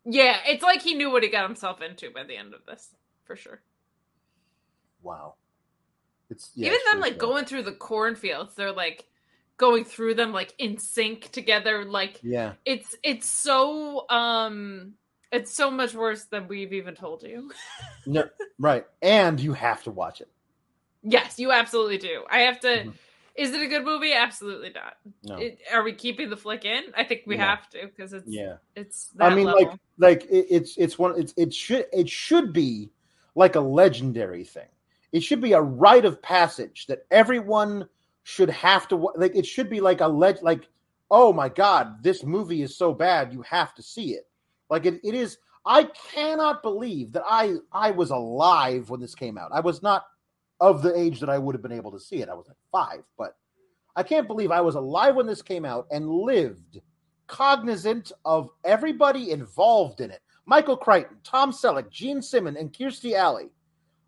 Yeah, 0.05 0.39
it's 0.47 0.63
like 0.63 0.83
he 0.83 0.95
knew 0.95 1.11
what 1.11 1.23
he 1.23 1.31
got 1.31 1.47
himself 1.47 1.81
into 1.81 2.11
by 2.11 2.25
the 2.25 2.37
end 2.37 2.55
of 2.55 2.67
this, 2.67 2.91
for 3.25 3.37
sure. 3.37 3.63
Wow. 5.03 5.35
It's 6.31 6.51
yeah, 6.55 6.69
even 6.69 6.81
them 6.91 7.01
like 7.01 7.19
going 7.19 7.45
through 7.45 7.63
the 7.63 7.73
cornfields, 7.73 8.55
they're 8.55 8.73
like 8.73 9.05
going 9.57 9.85
through 9.85 10.15
them 10.15 10.33
like 10.33 10.55
in 10.59 10.79
sync 10.79 11.31
together. 11.31 11.85
Like 11.85 12.19
yeah, 12.23 12.55
it's 12.65 12.95
it's 13.03 13.29
so 13.29 14.09
um 14.09 14.95
it's 15.31 15.55
so 15.55 15.71
much 15.71 15.95
worse 15.95 16.25
than 16.25 16.49
we've 16.49 16.73
even 16.73 16.95
told 16.95 17.23
you. 17.23 17.51
no, 18.07 18.25
right, 18.59 18.87
and 19.03 19.39
you 19.39 19.53
have 19.53 19.83
to 19.85 19.91
watch 19.91 20.21
it. 20.21 20.29
Yes, 21.03 21.39
you 21.39 21.53
absolutely 21.53 21.99
do. 21.99 22.25
I 22.31 22.41
have 22.41 22.61
to. 22.61 22.69
Mm-hmm. 22.69 22.91
Is 23.37 23.53
it 23.53 23.61
a 23.61 23.67
good 23.67 23.85
movie? 23.85 24.13
Absolutely 24.13 24.71
not. 24.71 24.97
No. 25.25 25.37
It, 25.37 25.59
are 25.73 25.83
we 25.83 25.93
keeping 25.93 26.31
the 26.31 26.37
flick 26.37 26.65
in? 26.65 26.85
I 26.97 27.03
think 27.03 27.23
we 27.27 27.37
have 27.37 27.69
to 27.71 27.87
because 27.87 28.13
it's 28.13 28.29
yeah. 28.29 28.57
It's. 28.77 29.09
I 29.19 29.35
mean, 29.35 29.47
level. 29.47 29.63
like, 29.63 29.81
like 29.99 30.23
it, 30.31 30.47
it's 30.51 30.77
it's 30.77 30.99
one. 30.99 31.19
It's 31.19 31.35
it 31.37 31.53
should 31.53 31.87
it 31.93 32.09
should 32.09 32.53
be 32.53 32.93
like 33.35 33.57
a 33.57 33.61
legendary 33.61 34.45
thing. 34.45 34.69
It 35.11 35.23
should 35.23 35.41
be 35.41 35.53
a 35.53 35.61
rite 35.61 36.05
of 36.05 36.23
passage 36.23 36.87
that 36.87 37.07
everyone 37.11 37.89
should 38.23 38.51
have 38.51 38.87
to 38.89 38.97
like. 39.17 39.35
It 39.35 39.47
should 39.47 39.69
be 39.69 39.81
like 39.81 40.01
a 40.01 40.09
leg. 40.09 40.39
Like, 40.41 40.69
oh 41.11 41.33
my 41.33 41.49
god, 41.49 42.05
this 42.05 42.23
movie 42.23 42.63
is 42.63 42.77
so 42.77 42.95
bad, 42.95 43.33
you 43.33 43.43
have 43.43 43.75
to 43.75 43.83
see 43.83 44.13
it. 44.13 44.29
Like 44.71 44.87
it, 44.87 45.01
it 45.03 45.15
is. 45.15 45.39
I 45.67 45.85
cannot 46.13 46.63
believe 46.63 47.13
that 47.13 47.25
I 47.29 47.57
I 47.73 47.91
was 47.91 48.11
alive 48.11 48.91
when 48.91 49.01
this 49.01 49.15
came 49.15 49.39
out. 49.39 49.51
I 49.53 49.61
was 49.61 49.83
not 49.83 50.05
of 50.61 50.83
the 50.83 50.97
age 50.99 51.21
that 51.21 51.29
I 51.29 51.39
would 51.39 51.55
have 51.55 51.63
been 51.63 51.73
able 51.73 51.93
to 51.93 52.01
see 52.01 52.17
it. 52.17 52.29
I 52.29 52.35
was 52.35 52.47
like 52.47 52.57
five, 52.71 53.05
but 53.19 53.37
I 53.97 54.03
can't 54.03 54.27
believe 54.27 54.51
I 54.51 54.61
was 54.61 54.75
alive 54.75 55.15
when 55.17 55.27
this 55.27 55.43
came 55.43 55.65
out 55.65 55.87
and 55.91 56.09
lived 56.09 56.81
cognizant 57.27 58.13
of 58.25 58.51
everybody 58.65 59.31
involved 59.31 60.01
in 60.01 60.11
it. 60.11 60.21
Michael 60.47 60.77
Crichton, 60.77 61.17
Tom 61.23 61.53
Selleck, 61.53 61.91
Gene 61.91 62.21
Simmons, 62.21 62.59
and 62.59 62.73
Kirstie 62.73 63.15
Alley. 63.15 63.51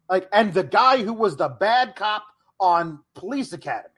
Like, 0.09 0.29
and 0.33 0.53
the 0.53 0.65
guy 0.65 1.03
who 1.03 1.13
was 1.13 1.37
the 1.37 1.49
bad 1.49 1.97
cop 1.97 2.25
on 2.61 3.01
Police 3.15 3.53
Academy. 3.53 3.91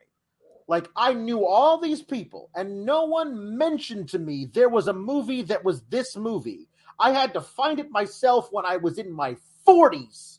Like, 0.67 0.87
I 0.95 1.13
knew 1.13 1.45
all 1.45 1.79
these 1.79 2.01
people, 2.01 2.49
and 2.55 2.85
no 2.85 3.05
one 3.05 3.57
mentioned 3.57 4.09
to 4.09 4.19
me 4.19 4.45
there 4.53 4.69
was 4.69 4.87
a 4.87 4.93
movie 4.93 5.41
that 5.43 5.63
was 5.63 5.81
this 5.83 6.15
movie. 6.15 6.67
I 6.99 7.11
had 7.11 7.33
to 7.33 7.41
find 7.41 7.79
it 7.79 7.89
myself 7.89 8.49
when 8.51 8.65
I 8.65 8.77
was 8.77 8.97
in 8.99 9.11
my 9.11 9.35
40s 9.67 10.38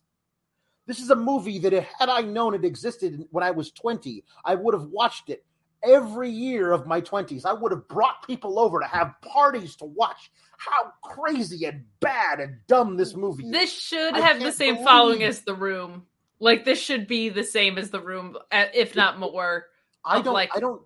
this 0.90 0.98
is 0.98 1.10
a 1.10 1.16
movie 1.16 1.60
that, 1.60 1.72
had 1.72 2.08
I 2.08 2.22
known 2.22 2.54
it 2.54 2.64
existed 2.64 3.24
when 3.30 3.44
I 3.44 3.52
was 3.52 3.70
20, 3.70 4.24
I 4.44 4.56
would 4.56 4.74
have 4.74 4.88
watched 4.90 5.30
it 5.30 5.44
every 5.84 6.30
year 6.30 6.72
of 6.72 6.84
my 6.84 7.00
20s. 7.00 7.46
I 7.46 7.52
would 7.52 7.70
have 7.70 7.86
brought 7.86 8.26
people 8.26 8.58
over 8.58 8.80
to 8.80 8.86
have 8.86 9.14
parties 9.22 9.76
to 9.76 9.84
watch 9.84 10.32
how 10.58 10.92
crazy 11.02 11.64
and 11.64 11.84
bad 12.00 12.40
and 12.40 12.56
dumb 12.66 12.96
this 12.96 13.14
movie 13.14 13.44
is. 13.44 13.52
This 13.52 13.72
should 13.72 14.14
I 14.14 14.20
have 14.20 14.40
the 14.40 14.50
same 14.50 14.74
believe... 14.74 14.86
following 14.88 15.22
as 15.22 15.42
The 15.42 15.54
Room. 15.54 16.06
Like, 16.40 16.64
this 16.64 16.80
should 16.80 17.06
be 17.06 17.28
the 17.28 17.44
same 17.44 17.78
as 17.78 17.90
The 17.90 18.00
Room, 18.00 18.36
if 18.50 18.96
not 18.96 19.18
more. 19.18 19.66
I 20.04 20.22
don't, 20.22 20.34
like... 20.34 20.50
I 20.54 20.58
don't, 20.58 20.82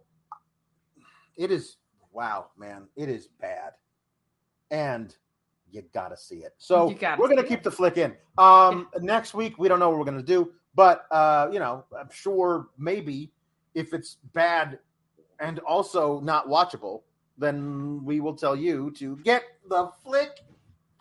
it 1.35 1.51
is, 1.51 1.79
wow, 2.13 2.49
man, 2.59 2.89
it 2.95 3.09
is 3.09 3.27
bad. 3.41 3.73
And 4.71 5.17
you 5.75 5.83
gotta 5.93 6.17
see 6.17 6.37
it. 6.37 6.55
So 6.59 6.87
we're 7.19 7.29
gonna 7.29 7.43
keep 7.43 7.59
it. 7.59 7.65
the 7.65 7.71
flick 7.71 7.99
in. 7.99 8.15
Um, 8.39 8.89
next 9.01 9.35
week 9.35 9.59
we 9.59 9.69
don't 9.69 9.81
know 9.81 9.91
what 9.91 9.99
we're 9.99 10.05
gonna 10.05 10.23
do, 10.23 10.53
but 10.75 11.07
uh, 11.11 11.49
you 11.53 11.59
know, 11.59 11.85
I'm 11.99 12.09
sure 12.13 12.69
maybe 12.79 13.33
if 13.75 13.93
it's 13.93 14.19
bad 14.33 14.79
and 15.41 15.59
also 15.61 16.21
not 16.21 16.49
watchable, 16.49 17.03
then 17.37 18.05
we 18.05 18.21
will 18.21 18.35
tell 18.35 18.55
you 18.55 18.93
to 18.93 19.17
get 19.25 19.43
the 19.69 19.91
flick 20.05 20.41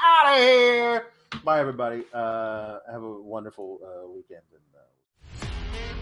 out 0.02 0.34
of 0.34 0.40
here. 0.40 1.08
Bye, 1.44 1.60
everybody. 1.60 2.04
Uh, 2.14 2.80
have 2.92 3.04
a 3.04 3.22
wonderful 3.22 3.80
uh, 3.84 4.08
weekend. 4.08 4.42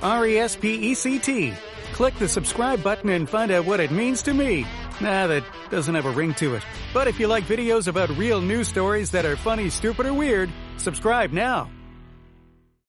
R 0.02 0.26
E 0.26 0.38
S 0.38 0.56
P 0.56 0.91
E 0.91 0.93
C 0.93 1.19
T. 1.19 1.53
Click 1.93 2.15
the 2.15 2.27
subscribe 2.27 2.81
button 2.81 3.10
and 3.10 3.30
find 3.30 3.52
out 3.52 3.65
what 3.65 3.80
it 3.80 3.91
means 3.91 4.23
to 4.23 4.34
me. 4.34 4.65
Nah, 5.02 5.27
that 5.27 5.43
doesn't 5.69 5.93
have 5.95 6.06
a 6.06 6.11
ring 6.11 6.34
to 6.35 6.56
it. 6.56 6.64
But 6.93 7.07
if 7.07 7.19
you 7.19 7.27
like 7.27 7.43
videos 7.45 7.88
about 7.88 8.10
real 8.18 8.41
news 8.41 8.68
stories 8.68 9.11
that 9.11 9.26
are 9.26 9.35
funny, 9.35 9.69
stupid, 9.69 10.06
or 10.06 10.14
weird, 10.14 10.49
subscribe 10.77 11.31
now. 11.31 11.69